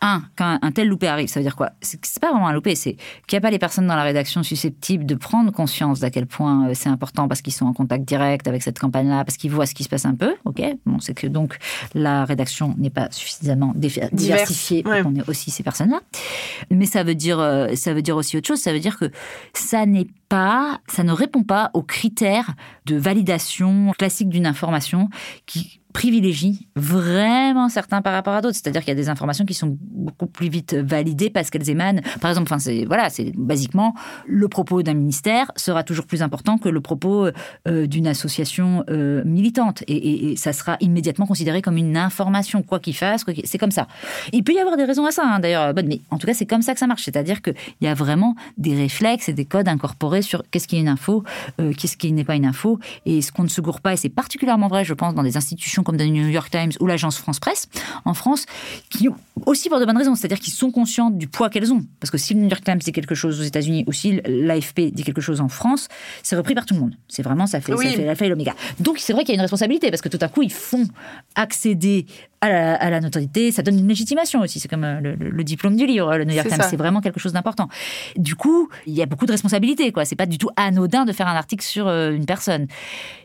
un, 0.00 0.22
quand 0.36 0.58
un 0.62 0.72
tel 0.72 0.88
loupé 0.88 1.06
arrive, 1.06 1.28
ça 1.28 1.40
veut 1.40 1.44
dire 1.44 1.56
quoi? 1.56 1.70
C'est 1.82 2.00
pas 2.20 2.30
vraiment 2.30 2.48
un 2.48 2.52
loupé, 2.52 2.74
c'est 2.74 2.94
qu'il 3.26 3.36
n'y 3.36 3.38
a 3.38 3.40
pas 3.40 3.50
les 3.50 3.58
personnes 3.58 3.86
dans 3.86 3.96
la 3.96 4.04
rédaction 4.04 4.42
susceptibles 4.42 5.04
de 5.04 5.14
prendre 5.14 5.52
conscience 5.52 6.00
d'à 6.00 6.10
quel 6.10 6.26
point 6.26 6.68
euh, 6.68 6.72
c'est 6.74 6.88
important 6.88 7.28
parce 7.28 7.42
qu'ils 7.42 7.52
sont 7.52 7.66
en 7.66 7.74
contact 7.74 8.04
direct 8.04 8.48
avec 8.48 8.62
cette 8.62 8.78
campagne-là, 8.78 9.24
parce 9.24 9.36
qu'ils 9.36 9.50
voient 9.50 9.66
ce 9.66 9.74
qui 9.74 9.84
se 9.84 9.88
passe 9.88 10.06
un 10.06 10.14
peu. 10.14 10.34
Ok. 10.44 10.62
Bon, 10.86 11.00
c'est 11.00 11.14
que 11.14 11.26
donc 11.26 11.58
la 11.94 12.24
rédaction 12.24 12.74
n'est 12.78 12.90
pas 12.90 13.08
suffisamment 13.10 13.74
diversifiée 13.76 14.82
pour 14.82 14.92
qu'on 14.92 15.14
ait 15.14 15.28
aussi 15.28 15.50
ces 15.50 15.62
personnes-là. 15.62 16.00
Mais 16.70 16.86
ça 16.86 17.02
veut 17.02 17.14
dire, 17.14 17.38
euh, 17.38 17.74
ça 17.74 17.92
veut 17.92 18.02
dire 18.02 18.16
aussi 18.16 18.36
autre 18.36 18.48
chose. 18.48 18.60
Ça 18.60 18.72
veut 18.72 18.80
dire 18.80 18.98
que 18.98 19.10
ça 19.52 19.84
n'est 19.84 20.06
pas, 20.28 20.80
ça 20.88 21.04
ne 21.04 21.12
répond 21.12 21.42
pas 21.42 21.70
aux 21.74 21.82
critères 21.82 22.54
de 22.86 22.96
validation 22.96 23.92
classique 23.98 24.28
d'une 24.28 24.46
information 24.46 25.08
qui 25.46 25.80
privilégie 25.98 26.68
vraiment 26.76 27.68
certains 27.68 28.02
par 28.02 28.12
rapport 28.12 28.34
à 28.34 28.40
d'autres. 28.40 28.54
C'est-à-dire 28.54 28.82
qu'il 28.82 28.90
y 28.90 28.96
a 28.96 29.02
des 29.02 29.08
informations 29.08 29.44
qui 29.44 29.54
sont 29.54 29.76
beaucoup 29.80 30.28
plus 30.28 30.48
vite 30.48 30.74
validées 30.74 31.28
parce 31.28 31.50
qu'elles 31.50 31.68
émanent. 31.70 32.00
Par 32.20 32.30
exemple, 32.30 32.46
enfin, 32.48 32.60
c'est 32.60 32.84
voilà, 32.84 33.10
c'est 33.10 33.32
basiquement 33.36 33.94
le 34.24 34.46
propos 34.46 34.84
d'un 34.84 34.94
ministère 34.94 35.50
sera 35.56 35.82
toujours 35.82 36.06
plus 36.06 36.22
important 36.22 36.56
que 36.56 36.68
le 36.68 36.80
propos 36.80 37.26
euh, 37.66 37.86
d'une 37.88 38.06
association 38.06 38.84
euh, 38.90 39.24
militante, 39.24 39.82
et, 39.88 40.36
ça 40.36 40.52
sera 40.52 40.76
immédiatement 40.78 41.26
considéré 41.26 41.62
comme 41.62 41.76
une 41.76 41.96
information, 41.96 42.62
quoi 42.62 42.78
qu'il 42.78 42.94
fasse. 42.94 43.24
c'est 43.42 43.58
comme 43.58 43.72
ça. 43.72 43.88
Il 44.32 44.44
peut 44.44 44.52
y 44.52 44.60
avoir 44.60 44.76
des 44.76 44.84
raisons 44.84 45.04
à 45.04 45.10
ça, 45.10 45.24
hein, 45.24 45.40
d'ailleurs, 45.40 45.74
mais 45.84 46.00
en 46.10 46.18
tout 46.18 46.28
cas, 46.28 46.34
c'est 46.34 46.46
comme 46.46 46.62
ça 46.62 46.74
que 46.74 46.78
ça 46.78 46.86
marche. 46.86 47.02
C'est-à-dire 47.02 47.42
qu'il 47.42 47.56
y 47.80 47.88
a 47.88 47.94
vraiment 47.94 48.36
des 48.56 48.76
réflexes 48.76 49.28
et 49.28 49.32
des 49.32 49.46
codes 49.46 49.66
incorporés 49.66 50.22
sur 50.22 50.44
qu'est-ce 50.48 50.68
qui 50.68 50.76
est 50.76 50.80
une 50.80 50.88
info, 50.88 51.24
euh, 51.60 51.72
qu'est-ce 51.76 51.96
qui 51.96 52.12
n'est 52.12 52.24
pas 52.24 52.36
une 52.36 52.46
info, 52.46 52.78
et 53.04 53.20
ce 53.20 53.32
qu'on 53.32 53.42
ne 53.42 53.48
se 53.48 53.60
gourre 53.60 53.80
pas. 53.80 53.94
Et 53.94 53.96
c'est 53.96 54.08
particulièrement 54.08 54.68
vrai, 54.68 54.84
je 54.84 54.94
pense, 54.94 55.12
dans 55.12 55.24
des 55.24 55.36
institutions 55.36 55.82
comme 55.88 55.96
le 55.96 56.04
New 56.04 56.28
York 56.28 56.50
Times 56.50 56.72
ou 56.80 56.86
l'agence 56.86 57.16
France 57.16 57.40
Presse 57.40 57.66
en 58.04 58.12
France, 58.12 58.44
qui 58.90 59.08
aussi 59.46 59.70
pour 59.70 59.80
de 59.80 59.86
bonnes 59.86 59.96
raisons, 59.96 60.14
c'est-à-dire 60.14 60.38
qu'ils 60.38 60.52
sont 60.52 60.70
conscients 60.70 61.08
du 61.08 61.28
poids 61.28 61.48
qu'elles 61.48 61.72
ont. 61.72 61.82
Parce 61.98 62.10
que 62.10 62.18
si 62.18 62.34
le 62.34 62.40
New 62.40 62.48
York 62.50 62.62
Times 62.62 62.76
dit 62.76 62.92
quelque 62.92 63.14
chose 63.14 63.40
aux 63.40 63.44
États-Unis 63.44 63.84
ou 63.86 63.92
si 63.92 64.20
l'AFP 64.26 64.92
dit 64.92 65.02
quelque 65.02 65.22
chose 65.22 65.40
en 65.40 65.48
France, 65.48 65.88
c'est 66.22 66.36
repris 66.36 66.54
par 66.54 66.66
tout 66.66 66.74
le 66.74 66.80
monde. 66.80 66.94
C'est 67.08 67.22
vraiment, 67.22 67.46
ça 67.46 67.62
fait, 67.62 67.74
ça 67.74 67.82
fait 67.90 68.04
l'alpha 68.04 68.26
et 68.26 68.28
l'oméga. 68.28 68.54
Donc 68.80 68.98
c'est 68.98 69.14
vrai 69.14 69.22
qu'il 69.22 69.30
y 69.30 69.32
a 69.32 69.36
une 69.36 69.40
responsabilité 69.40 69.88
parce 69.88 70.02
que 70.02 70.10
tout 70.10 70.18
à 70.20 70.28
coup, 70.28 70.42
ils 70.42 70.52
font 70.52 70.86
accéder 71.34 72.04
à 72.40 72.90
la, 72.90 73.00
notoriété, 73.00 73.50
ça 73.50 73.62
donne 73.62 73.78
une 73.78 73.88
légitimation 73.88 74.40
aussi. 74.40 74.60
C'est 74.60 74.68
comme 74.68 74.84
euh, 74.84 75.00
le, 75.18 75.44
diplôme 75.44 75.76
du 75.76 75.86
livre, 75.86 76.16
le 76.16 76.24
New 76.24 76.34
York 76.34 76.48
Times, 76.48 76.62
c'est 76.68 76.76
vraiment 76.76 77.00
quelque 77.00 77.18
chose 77.18 77.32
d'important. 77.32 77.68
Du 78.16 78.36
coup, 78.36 78.68
il 78.86 78.94
y 78.94 79.02
a 79.02 79.06
beaucoup 79.06 79.26
de 79.26 79.32
responsabilités, 79.32 79.90
quoi. 79.92 80.04
C'est 80.04 80.16
pas 80.16 80.26
du 80.26 80.38
tout 80.38 80.50
anodin 80.56 81.04
de 81.04 81.12
faire 81.12 81.26
un 81.26 81.34
article 81.34 81.64
sur 81.64 81.88
euh, 81.88 82.12
une 82.12 82.26
personne. 82.26 82.66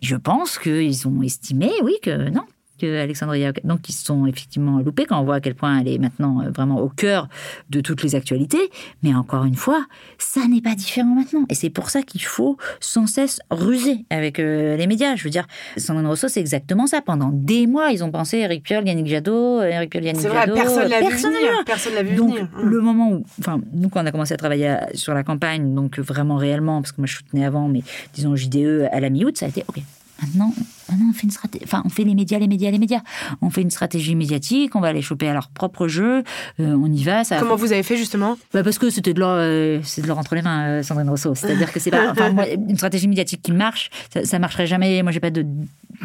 Je 0.02 0.16
pense 0.16 0.58
qu'ils 0.58 1.08
ont 1.08 1.22
estimé, 1.22 1.72
oui, 1.84 1.94
que 2.02 2.30
non, 2.30 2.44
Alexandria. 2.82 3.52
Donc, 3.64 3.90
ils 3.90 3.94
sont 3.94 4.26
effectivement 4.26 4.80
loupés 4.80 5.06
quand 5.06 5.20
on 5.20 5.24
voit 5.24 5.36
à 5.36 5.42
quel 5.42 5.56
point 5.56 5.80
elle 5.80 5.88
est 5.88 5.98
maintenant 5.98 6.42
euh, 6.42 6.50
vraiment 6.50 6.80
au 6.80 6.90
cœur 6.90 7.28
de 7.70 7.82
toutes 7.82 8.04
les 8.04 8.16
actualités. 8.16 8.70
Mais 9.04 9.14
encore 9.14 9.46
une 9.46 9.56
fois, 9.56 9.86
ça 10.18 10.48
n'est 10.48 10.62
pas 10.62 10.76
différent 10.76 11.16
maintenant. 11.16 11.46
Et 11.50 11.56
c'est 11.56 11.70
pour 11.70 11.90
ça 11.90 12.02
qu'il 12.02 12.24
faut 12.24 12.58
sans 12.80 13.08
cesse 13.08 13.40
ruser 13.52 14.06
avec 14.10 14.40
euh, 14.40 14.76
les 14.76 14.88
médias. 14.88 15.16
Je 15.16 15.24
veux 15.24 15.30
dire, 15.30 15.48
Sandrine 15.78 16.08
Rousseau, 16.08 16.28
c'est 16.28 16.40
exactement 16.40 16.88
ça. 16.88 17.02
Pendant 17.02 17.30
des 17.32 17.68
mois, 17.68 17.92
ils 17.92 18.04
ont 18.04 18.12
pensé 18.12 18.38
Eric 18.38 18.64
Piolle, 18.64 18.88
Yannick 18.88 19.08
Jadot, 19.08 19.62
Eric 19.62 19.92
Piolle, 19.92 20.06
Yannick 20.06 20.22
Jadot. 20.22 20.56
personne 20.56 20.90
l'a 20.90 21.00
vu 21.02 21.16
venir. 21.16 21.64
Personne 21.66 21.94
l'a 21.94 22.04
vu 22.04 22.16
donc, 22.16 22.36
venir. 22.36 22.48
le 22.62 22.82
moment 22.82 23.12
où, 23.12 23.24
enfin, 23.40 23.62
nous, 23.74 23.90
quand 23.90 24.04
on 24.04 24.06
a 24.06 24.12
commencé 24.12 24.34
à 24.34 24.38
travailler 24.38 24.78
sur 24.94 25.14
la 25.14 25.24
campagne, 25.24 25.74
donc 25.74 26.00
vraiment 26.00 26.36
réellement, 26.36 26.82
parce 26.82 26.92
que 26.92 27.02
moi 27.02 27.08
je 27.08 27.16
soutenais 27.16 27.46
avant, 27.46 27.68
mais 27.68 27.82
disons 28.14 28.36
JDE 28.36 28.90
à 28.92 29.00
la 29.00 29.10
mi-août, 29.10 29.38
ça 29.38 29.46
a 29.46 29.50
été 29.50 29.64
OK. 29.68 29.82
Maintenant, 30.22 30.54
on 30.90 31.14
fait 31.14 31.24
une 31.24 31.32
stratégie. 31.32 31.64
Enfin, 31.66 31.82
on 31.86 31.90
fait 31.90 32.04
les 32.04 32.16
médias, 32.16 32.40
les 32.40 32.48
médias, 32.48 32.72
les 32.72 32.80
médias. 32.80 33.02
On 33.42 33.50
fait 33.50 33.62
une 33.62 33.72
stratégie 33.72 34.16
médiatique. 34.16 34.76
On 34.76 34.82
va 34.82 34.94
les 34.94 35.02
choper 35.02 35.28
à 35.28 35.34
leur 35.34 35.50
propre 35.50 35.88
jeu. 35.88 36.24
Euh, 36.60 36.76
on 36.76 36.92
y 36.92 37.04
va. 37.04 37.24
Ça 37.24 37.40
Comment 37.40 37.56
vous 37.56 37.74
avez 37.74 37.84
fait 37.84 37.98
justement? 37.98 38.38
Bah 38.54 38.64
Parce 38.64 38.78
que 38.78 38.90
c'était 38.90 39.14
de 39.14 39.20
leur, 39.20 39.36
euh, 39.38 39.80
c'est 39.84 40.02
de 40.02 40.08
leur 40.08 40.18
entre 40.18 40.36
les 40.36 40.42
mains, 40.42 40.68
euh, 40.68 40.84
Sandrine 40.84 41.10
Rousseau. 41.10 41.36
C'est-à-dire 41.36 41.72
que 41.72 41.80
c'est 41.80 41.92
pas 41.92 42.12
enfin, 42.12 42.34
une 42.68 42.78
stratégie 42.78 43.08
médiatique 43.08 43.42
qui 43.42 43.52
marche. 43.52 43.90
Ça, 44.14 44.26
ça 44.26 44.40
marcherait 44.40 44.68
jamais. 44.68 45.04
Moi, 45.04 45.12
j'ai 45.12 45.20
pas 45.20 45.32
de 45.32 45.46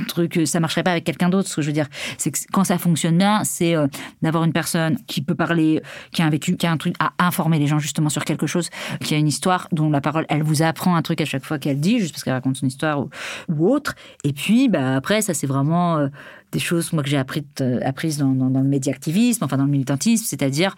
truc, 0.06 0.40
ça 0.44 0.60
marcherait 0.60 0.82
pas 0.82 0.92
avec 0.92 1.04
quelqu'un 1.04 1.28
d'autre. 1.28 1.48
Ce 1.48 1.56
que 1.56 1.62
je 1.62 1.66
veux 1.66 1.72
dire, 1.72 1.88
c'est 2.16 2.30
que 2.30 2.38
quand 2.52 2.64
ça 2.64 2.78
fonctionne 2.78 3.18
bien, 3.18 3.44
c'est 3.44 3.74
euh, 3.74 3.86
d'avoir 4.22 4.44
une 4.44 4.52
personne 4.52 4.98
qui 5.06 5.22
peut 5.22 5.34
parler, 5.34 5.82
qui 6.12 6.22
a 6.22 6.26
un 6.26 6.30
vécu, 6.30 6.56
qui 6.56 6.66
a 6.66 6.72
un 6.72 6.76
truc 6.76 6.94
à 6.98 7.12
informer 7.18 7.58
les 7.58 7.66
gens 7.66 7.78
justement 7.78 8.08
sur 8.08 8.24
quelque 8.24 8.46
chose, 8.46 8.70
qui 9.00 9.14
a 9.14 9.18
une 9.18 9.28
histoire 9.28 9.68
dont 9.72 9.90
la 9.90 10.00
parole, 10.00 10.26
elle 10.28 10.42
vous 10.42 10.62
apprend 10.62 10.96
un 10.96 11.02
truc 11.02 11.20
à 11.20 11.24
chaque 11.24 11.44
fois 11.44 11.58
qu'elle 11.58 11.80
dit, 11.80 11.98
juste 11.98 12.12
parce 12.12 12.24
qu'elle 12.24 12.34
raconte 12.34 12.56
son 12.56 12.66
histoire 12.66 13.04
ou, 13.48 13.68
autre. 13.68 13.94
Et 14.24 14.32
puis, 14.32 14.67
bah, 14.68 14.96
après, 14.96 15.22
ça 15.22 15.34
c'est 15.34 15.46
vraiment 15.46 15.98
euh, 15.98 16.08
des 16.52 16.58
choses 16.58 16.92
moi 16.92 17.02
que 17.02 17.08
j'ai 17.08 17.16
apprises, 17.16 17.44
apprises 17.84 18.18
dans, 18.18 18.32
dans, 18.32 18.50
dans 18.50 18.60
le 18.60 18.68
médiactivisme, 18.68 19.44
enfin 19.44 19.56
dans 19.56 19.64
le 19.64 19.70
militantisme, 19.70 20.24
c'est-à-dire 20.26 20.74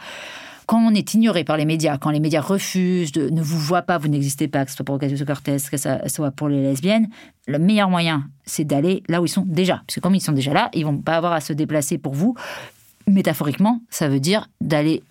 quand 0.70 0.78
on 0.86 0.94
est 0.94 1.14
ignoré 1.14 1.42
par 1.42 1.56
les 1.56 1.64
médias, 1.64 1.98
quand 1.98 2.10
les 2.10 2.20
médias 2.20 2.40
refusent, 2.40 3.10
de, 3.10 3.28
ne 3.28 3.42
vous 3.42 3.58
voient 3.58 3.82
pas, 3.82 3.98
vous 3.98 4.06
n'existez 4.06 4.46
pas, 4.46 4.64
que 4.64 4.70
ce 4.70 4.76
soit 4.76 4.84
pour 4.84 4.94
Ocasio 4.94 5.26
Cortez, 5.26 5.56
que 5.68 5.76
ce 5.76 5.98
soit 6.06 6.30
pour 6.30 6.48
les 6.48 6.62
lesbiennes, 6.62 7.08
le 7.48 7.58
meilleur 7.58 7.90
moyen, 7.90 8.28
c'est 8.44 8.62
d'aller 8.62 9.02
là 9.08 9.20
où 9.20 9.26
ils 9.26 9.30
sont 9.30 9.44
déjà. 9.44 9.82
Parce 9.84 9.96
que 9.96 10.00
comme 10.00 10.14
ils 10.14 10.20
sont 10.20 10.30
déjà 10.30 10.52
là, 10.52 10.70
ils 10.72 10.84
vont 10.84 10.98
pas 10.98 11.16
avoir 11.16 11.32
à 11.32 11.40
se 11.40 11.52
déplacer 11.52 11.98
pour 11.98 12.14
vous. 12.14 12.36
Métaphoriquement, 13.08 13.80
ça 13.90 14.08
veut 14.08 14.20
dire 14.20 14.48
d'aller 14.60 15.02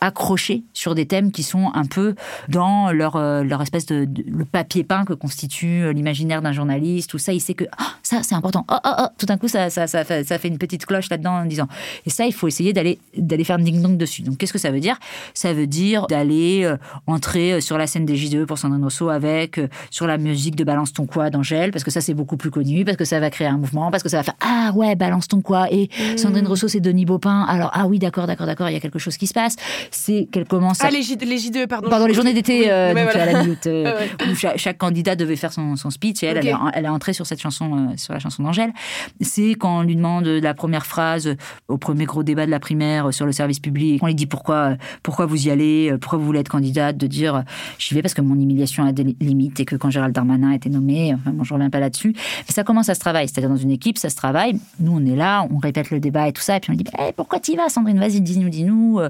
accrochés 0.00 0.64
sur 0.72 0.94
des 0.94 1.06
thèmes 1.06 1.30
qui 1.30 1.42
sont 1.42 1.70
un 1.74 1.84
peu 1.84 2.14
dans 2.48 2.90
leur, 2.90 3.16
euh, 3.16 3.42
leur 3.42 3.60
espèce 3.62 3.86
de, 3.86 4.08
le 4.26 4.44
papier 4.44 4.82
peint 4.82 5.04
que 5.04 5.12
constitue 5.12 5.82
euh, 5.82 5.92
l'imaginaire 5.92 6.42
d'un 6.42 6.52
journaliste, 6.52 7.10
tout 7.10 7.18
ça, 7.18 7.32
il 7.32 7.40
sait 7.40 7.54
que 7.54 7.64
ah, 7.78 7.92
ça 8.02 8.22
c'est 8.22 8.34
important. 8.34 8.64
Oh, 8.70 8.76
oh, 8.84 8.90
oh, 8.98 9.06
tout 9.18 9.26
d'un 9.26 9.36
coup, 9.36 9.48
ça, 9.48 9.68
ça, 9.68 9.86
ça, 9.86 10.04
fait, 10.04 10.24
ça 10.24 10.38
fait 10.38 10.48
une 10.48 10.58
petite 10.58 10.86
cloche 10.86 11.10
là-dedans 11.10 11.32
en 11.32 11.44
disant. 11.44 11.68
Et 12.06 12.10
ça, 12.10 12.24
il 12.26 12.32
faut 12.32 12.48
essayer 12.48 12.72
d'aller 12.72 12.98
faire 13.44 13.58
ding-dong 13.58 13.96
dessus. 13.96 14.22
Donc, 14.22 14.38
qu'est-ce 14.38 14.52
que 14.52 14.58
ça 14.58 14.70
veut 14.70 14.80
dire? 14.80 14.98
Ça 15.34 15.52
veut 15.52 15.66
dire 15.66 16.06
d'aller 16.06 16.62
euh, 16.64 16.76
entrer 17.06 17.60
sur 17.60 17.76
la 17.76 17.86
scène 17.86 18.06
des 18.06 18.16
J2 18.16 18.46
pour 18.46 18.58
Sandrine 18.58 18.82
Rousseau 18.82 19.10
avec 19.10 19.60
sur 19.90 20.06
la 20.06 20.18
musique 20.18 20.56
de 20.56 20.64
Balance 20.64 20.92
ton 20.92 21.06
quoi 21.06 21.30
d'Angèle, 21.30 21.70
parce 21.72 21.84
que 21.84 21.90
ça 21.90 22.00
c'est 22.00 22.14
beaucoup 22.14 22.36
plus 22.36 22.50
connu, 22.50 22.84
parce 22.84 22.96
que 22.96 23.04
ça 23.04 23.20
va 23.20 23.30
créer 23.30 23.48
un 23.48 23.58
mouvement, 23.58 23.90
parce 23.90 24.02
que 24.02 24.08
ça 24.08 24.18
va 24.18 24.22
faire 24.22 24.36
Ah 24.40 24.72
ouais, 24.74 24.96
Balance 24.96 25.28
ton 25.28 25.42
quoi. 25.42 25.70
Et 25.70 25.88
mmh. 25.88 26.16
Sandrine 26.16 26.46
Rousseau, 26.46 26.68
c'est 26.68 26.80
Denis 26.80 27.04
Baupin. 27.04 27.42
Alors, 27.42 27.70
ah 27.74 27.86
oui, 27.86 27.98
d'accord, 27.98 28.26
d'accord, 28.26 28.46
d'accord, 28.46 28.70
il 28.70 28.72
y 28.72 28.76
a 28.76 28.80
quelque 28.80 28.98
chose 28.98 29.16
qui 29.16 29.26
se 29.26 29.34
passe 29.34 29.56
c'est 29.90 30.28
qu'elle 30.30 30.46
commence 30.46 30.82
à... 30.82 30.86
Ah, 30.86 30.90
les, 30.90 31.02
J, 31.02 31.16
les 31.16 31.38
J2, 31.38 31.66
pardon. 31.66 31.88
Pardon, 31.88 32.06
les 32.06 32.14
journées 32.14 32.32
d'été 32.32 32.70
euh, 32.70 32.94
à 32.94 33.26
la 33.26 33.42
minute, 33.42 33.66
euh, 33.66 34.06
où 34.30 34.34
chaque, 34.34 34.78
candidat 34.78 35.16
devait 35.16 35.36
faire 35.36 35.52
son, 35.52 35.76
son 35.76 35.90
speech 35.90 36.22
et 36.22 36.26
elle, 36.26 36.38
elle, 36.74 36.84
est 36.84 36.88
entrée 36.88 37.12
sur 37.12 37.26
cette 37.26 37.40
chanson, 37.40 37.88
euh, 37.90 37.96
sur 37.96 38.12
la 38.12 38.20
chanson 38.20 38.42
d'Angèle. 38.42 38.72
C'est 39.20 39.50
quand 39.52 39.80
on 39.80 39.82
lui 39.82 39.96
demande 39.96 40.26
la 40.26 40.54
première 40.54 40.86
phrase 40.86 41.34
au 41.68 41.78
premier 41.78 42.04
gros 42.04 42.22
débat 42.22 42.46
de 42.46 42.50
la 42.50 42.60
primaire 42.60 43.12
sur 43.12 43.26
le 43.26 43.32
service 43.32 43.60
public, 43.60 44.02
on 44.02 44.06
lui 44.06 44.14
dit 44.14 44.26
pourquoi, 44.26 44.76
pourquoi 45.02 45.26
vous 45.26 45.46
y 45.46 45.50
allez, 45.50 45.94
pourquoi 46.00 46.18
vous 46.18 46.24
voulez 46.24 46.40
être 46.40 46.48
candidate, 46.48 46.96
de 46.96 47.06
dire 47.06 47.44
j'y 47.78 47.94
vais 47.94 48.02
parce 48.02 48.14
que 48.14 48.22
mon 48.22 48.34
humiliation 48.34 48.84
a 48.84 48.92
des 48.92 49.16
limites 49.20 49.60
et 49.60 49.64
que 49.64 49.76
quand 49.76 49.90
Gérald 49.90 50.14
Darmanin 50.14 50.52
a 50.52 50.54
été 50.54 50.70
nommé, 50.70 51.14
enfin 51.14 51.30
bon, 51.30 51.44
je 51.44 51.52
reviens 51.52 51.70
pas 51.70 51.80
là-dessus. 51.80 52.14
Mais 52.16 52.54
ça 52.54 52.64
commence 52.64 52.88
à 52.88 52.94
se 52.94 53.00
travailler, 53.00 53.28
c'est-à-dire 53.28 53.50
dans 53.50 53.56
une 53.56 53.70
équipe, 53.70 53.98
ça 53.98 54.10
se 54.10 54.16
travaille. 54.16 54.58
Nous, 54.78 54.92
on 54.92 55.04
est 55.04 55.16
là, 55.16 55.46
on 55.50 55.58
répète 55.58 55.90
le 55.90 56.00
débat 56.00 56.28
et 56.28 56.32
tout 56.32 56.42
ça, 56.42 56.56
et 56.56 56.60
puis 56.60 56.72
on 56.72 56.74
dit 56.74 56.84
bah, 56.84 57.12
pourquoi 57.16 57.40
tu 57.40 57.52
y 57.52 57.56
vas, 57.56 57.68
Sandrine, 57.68 57.98
vas-y, 57.98 58.20
dis-nous, 58.20 58.48
dis-nous. 58.48 59.00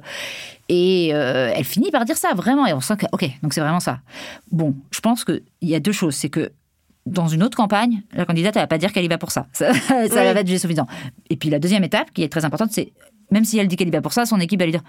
Et 0.73 1.11
euh, 1.13 1.53
elle 1.53 1.65
finit 1.65 1.91
par 1.91 2.05
dire 2.05 2.17
ça, 2.17 2.33
vraiment. 2.33 2.65
Et 2.65 2.73
on 2.73 2.81
sent 2.81 2.97
que, 2.97 3.07
ok, 3.11 3.29
donc 3.43 3.53
c'est 3.53 3.61
vraiment 3.61 3.81
ça. 3.81 3.99
Bon, 4.53 4.77
je 4.93 5.01
pense 5.01 5.25
qu'il 5.25 5.43
y 5.63 5.75
a 5.75 5.81
deux 5.81 5.91
choses. 5.91 6.15
C'est 6.15 6.29
que 6.29 6.53
dans 7.07 7.27
une 7.27 7.43
autre 7.43 7.57
campagne, 7.57 8.03
la 8.13 8.25
candidate, 8.25 8.55
elle 8.55 8.63
va 8.63 8.67
pas 8.69 8.79
dire 8.79 8.93
qu'elle 8.93 9.05
y 9.05 9.09
va 9.09 9.19
pour 9.19 9.33
ça. 9.33 9.49
Ça, 9.53 9.73
va 9.73 10.41
être 10.41 10.59
suffisant. 10.59 10.87
Et 11.29 11.35
puis 11.35 11.51
la 11.51 11.59
deuxième 11.59 11.83
étape, 11.83 12.13
qui 12.13 12.23
est 12.23 12.29
très 12.29 12.45
importante, 12.45 12.71
c'est 12.71 12.93
même 13.33 13.45
si 13.45 13.59
elle 13.59 13.67
dit 13.67 13.75
qu'elle 13.75 13.89
y 13.89 13.91
va 13.91 14.01
pour 14.01 14.13
ça, 14.13 14.27
son 14.27 14.39
équipe 14.39 14.61
va 14.61 14.67
lui 14.67 14.73
dire 14.73 14.83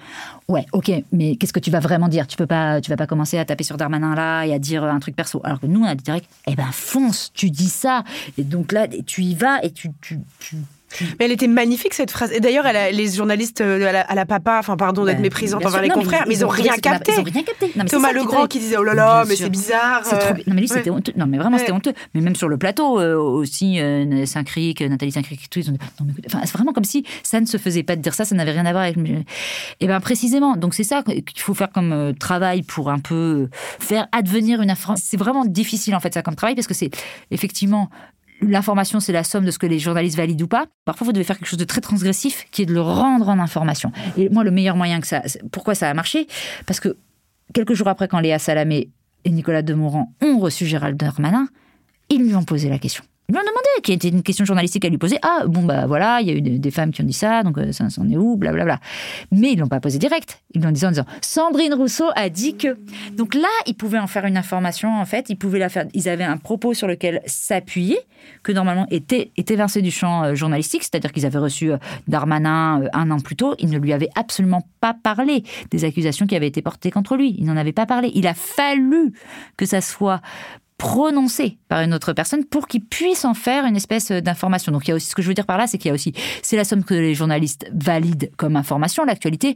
ouais, 0.47 0.67
ok, 0.71 0.91
mais 1.11 1.35
qu'est-ce 1.35 1.53
que 1.53 1.59
tu 1.59 1.71
vas 1.71 1.79
vraiment 1.79 2.09
dire? 2.09 2.27
Tu 2.27 2.37
peux 2.37 2.45
pas, 2.45 2.79
tu 2.79 2.91
vas 2.91 2.97
pas 2.97 3.07
commencer 3.07 3.39
à 3.39 3.45
taper 3.45 3.63
sur 3.63 3.77
Darmanin 3.77 4.13
là 4.13 4.45
et 4.45 4.53
à 4.53 4.59
dire 4.59 4.83
un 4.83 4.99
truc 4.99 5.15
perso. 5.15 5.41
Alors 5.43 5.59
que 5.59 5.65
nous, 5.65 5.81
on 5.81 5.85
a 5.85 5.95
dit 5.95 6.03
direct, 6.03 6.29
eh 6.45 6.55
ben 6.55 6.69
fonce, 6.71 7.31
tu 7.33 7.49
dis 7.49 7.69
ça. 7.69 8.03
Et 8.37 8.43
donc 8.43 8.71
là, 8.71 8.87
tu 8.87 9.23
y 9.23 9.33
vas 9.33 9.63
et 9.63 9.71
tu, 9.71 9.89
tu, 9.99 10.19
tu 10.39 10.57
mais 10.99 11.25
elle 11.25 11.31
était 11.31 11.47
magnifique 11.47 11.93
cette 11.93 12.11
phrase. 12.11 12.31
Et 12.31 12.39
d'ailleurs, 12.39 12.65
les 12.91 13.07
journalistes 13.11 13.61
euh, 13.61 14.03
à 14.07 14.15
la, 14.15 14.25
papa, 14.25 14.57
enfin 14.59 14.77
pardon 14.77 15.05
d'être 15.05 15.19
méprisante 15.19 15.65
envers 15.65 15.81
les 15.81 15.89
confrères, 15.89 16.25
mais 16.27 16.35
ils, 16.35 16.45
ont, 16.45 16.49
rien 16.49 16.75
capté. 16.77 17.13
Ils 17.13 17.19
ont 17.19 17.23
rien 17.23 17.43
capté. 17.43 17.71
Thomas 17.89 18.11
Legrand 18.11 18.47
qui 18.47 18.59
disait 18.59 18.77
oh 18.77 18.83
là 18.83 18.93
là, 18.93 19.23
mais 19.27 19.35
c'est 19.35 19.49
bizarre. 19.49 20.03
Euh. 20.13 20.33
Non 20.47 20.55
mais 20.55 20.61
lui 20.61 20.67
c'était 20.67 20.89
honteux. 20.89 21.13
Non 21.15 21.25
mais 21.27 21.37
vraiment 21.37 21.57
c'était 21.57 21.71
honteux. 21.71 21.93
Mais 22.13 22.21
même 22.21 22.35
sur 22.35 22.47
le 22.47 22.57
plateau 22.57 22.99
euh, 22.99 23.15
aussi, 23.15 23.79
Saint-Cric, 24.25 24.81
Nathalie 24.81 25.11
Saint-Cric, 25.11 25.49
tout 25.49 25.59
ils 25.59 25.69
ont 25.69 25.73
dit 25.73 25.79
non 25.99 26.07
mais 26.07 26.13
enfin, 26.27 26.41
c'est 26.45 26.53
vraiment 26.53 26.73
comme 26.73 26.83
si 26.83 27.05
ça 27.23 27.39
ne 27.39 27.45
se 27.45 27.57
faisait 27.57 27.83
pas 27.83 27.95
de 27.95 28.01
dire 28.01 28.13
ça, 28.13 28.25
ça 28.25 28.35
n'avait 28.35 28.51
rien 28.51 28.65
à 28.65 28.71
voir 28.71 28.83
avec. 28.83 28.97
Et 28.97 29.25
eh 29.81 29.87
ben 29.87 29.99
précisément. 29.99 30.55
Donc 30.55 30.73
c'est 30.73 30.83
ça 30.83 31.03
qu'il 31.03 31.23
faut 31.39 31.53
faire 31.53 31.71
comme 31.71 32.13
travail 32.19 32.63
pour 32.63 32.89
un 32.89 32.99
peu 32.99 33.49
faire 33.79 34.07
advenir 34.11 34.61
une 34.61 34.71
information. 34.71 35.05
C'est 35.07 35.17
vraiment 35.17 35.45
difficile 35.45 35.95
en 35.95 35.99
fait 35.99 36.13
ça 36.13 36.21
comme 36.21 36.35
travail 36.35 36.55
parce 36.55 36.67
que 36.67 36.73
c'est 36.73 36.91
effectivement 37.31 37.89
l'information, 38.41 38.99
c'est 38.99 39.13
la 39.13 39.23
somme 39.23 39.45
de 39.45 39.51
ce 39.51 39.59
que 39.59 39.67
les 39.67 39.79
journalistes 39.79 40.17
valident 40.17 40.43
ou 40.43 40.47
pas. 40.47 40.65
Parfois, 40.85 41.05
vous 41.05 41.13
devez 41.13 41.23
faire 41.23 41.37
quelque 41.37 41.47
chose 41.47 41.59
de 41.59 41.65
très 41.65 41.81
transgressif, 41.81 42.45
qui 42.51 42.63
est 42.63 42.65
de 42.65 42.73
le 42.73 42.81
rendre 42.81 43.29
en 43.29 43.39
information. 43.39 43.91
Et 44.17 44.29
moi, 44.29 44.43
le 44.43 44.51
meilleur 44.51 44.75
moyen 44.75 44.99
que 44.99 45.07
ça... 45.07 45.21
Pourquoi 45.51 45.75
ça 45.75 45.89
a 45.89 45.93
marché? 45.93 46.27
Parce 46.65 46.79
que 46.79 46.97
quelques 47.53 47.73
jours 47.73 47.87
après, 47.87 48.07
quand 48.07 48.19
Léa 48.19 48.39
Salamé 48.39 48.89
et 49.25 49.29
Nicolas 49.29 49.61
Demorand 49.61 50.13
ont 50.21 50.39
reçu 50.39 50.65
Gérald 50.65 50.97
Darmanin, 50.97 51.47
ils 52.09 52.23
lui 52.23 52.35
ont 52.35 52.43
posé 52.43 52.69
la 52.69 52.79
question. 52.79 53.03
Lui 53.31 53.37
ont 53.37 53.43
demandé, 53.43 53.69
qui 53.81 53.93
était 53.93 54.09
une 54.09 54.23
question 54.23 54.43
journalistique 54.43 54.83
à 54.83 54.89
lui 54.89 54.97
poser. 54.97 55.17
Ah, 55.21 55.43
bon, 55.47 55.63
bah 55.63 55.87
voilà, 55.87 56.19
il 56.19 56.27
y 56.27 56.31
a 56.31 56.33
eu 56.33 56.41
des 56.41 56.71
femmes 56.71 56.91
qui 56.91 57.01
ont 57.01 57.05
dit 57.05 57.13
ça, 57.13 57.43
donc 57.43 57.57
euh, 57.57 57.71
ça, 57.71 57.85
en 57.97 58.09
est 58.09 58.17
où, 58.17 58.35
blablabla. 58.35 58.75
Bla, 58.75 58.75
bla. 58.75 59.39
Mais 59.39 59.53
ils 59.53 59.59
l'ont 59.59 59.69
pas 59.69 59.79
posé 59.79 59.99
direct. 59.99 60.41
Ils 60.53 60.61
l'ont 60.61 60.71
dit 60.71 60.85
en 60.85 60.89
disant 60.89 61.05
Sandrine 61.21 61.73
Rousseau 61.73 62.09
a 62.17 62.27
dit 62.27 62.57
que. 62.57 62.77
Donc 63.13 63.33
là, 63.33 63.47
ils 63.67 63.73
pouvaient 63.73 63.99
en 63.99 64.07
faire 64.07 64.25
une 64.25 64.35
information, 64.35 64.99
en 64.99 65.05
fait. 65.05 65.29
Ils 65.29 65.37
pouvaient 65.37 65.59
la 65.59 65.69
faire. 65.69 65.85
Ils 65.93 66.09
avaient 66.09 66.25
un 66.25 66.35
propos 66.35 66.73
sur 66.73 66.87
lequel 66.87 67.21
s'appuyer, 67.25 67.99
que 68.43 68.51
normalement 68.51 68.85
était, 68.91 69.31
était 69.37 69.55
versé 69.55 69.81
du 69.81 69.91
champ 69.91 70.25
euh, 70.25 70.35
journalistique, 70.35 70.83
c'est-à-dire 70.83 71.13
qu'ils 71.13 71.25
avaient 71.25 71.39
reçu 71.39 71.71
euh, 71.71 71.77
Darmanin 72.09 72.81
un 72.91 73.11
an 73.11 73.19
plus 73.21 73.37
tôt. 73.37 73.55
Ils 73.59 73.69
ne 73.69 73.77
lui 73.77 73.93
avaient 73.93 74.09
absolument 74.15 74.67
pas 74.81 74.93
parlé 74.93 75.43
des 75.69 75.85
accusations 75.85 76.27
qui 76.27 76.35
avaient 76.35 76.47
été 76.47 76.61
portées 76.61 76.91
contre 76.91 77.15
lui. 77.15 77.33
Ils 77.37 77.45
n'en 77.45 77.55
avaient 77.55 77.71
pas 77.71 77.85
parlé. 77.85 78.11
Il 78.13 78.27
a 78.27 78.33
fallu 78.33 79.13
que 79.55 79.65
ça 79.65 79.79
soit 79.79 80.19
prononcé 80.81 81.59
par 81.67 81.81
une 81.81 81.93
autre 81.93 82.11
personne 82.11 82.43
pour 82.43 82.67
qu'il 82.67 82.83
puisse 82.83 83.23
en 83.23 83.35
faire 83.35 83.65
une 83.65 83.75
espèce 83.75 84.11
d'information. 84.11 84.71
Donc 84.71 84.87
il 84.87 84.89
y 84.89 84.91
a 84.93 84.95
aussi 84.95 85.09
ce 85.09 85.13
que 85.13 85.21
je 85.21 85.27
veux 85.27 85.35
dire 85.35 85.45
par 85.45 85.59
là, 85.59 85.67
c'est 85.67 85.77
qu'il 85.77 85.89
y 85.89 85.91
a 85.91 85.93
aussi 85.93 86.11
c'est 86.41 86.57
la 86.57 86.63
somme 86.63 86.83
que 86.83 86.95
les 86.95 87.13
journalistes 87.13 87.69
valident 87.71 88.31
comme 88.35 88.55
information, 88.55 89.05
l'actualité, 89.05 89.55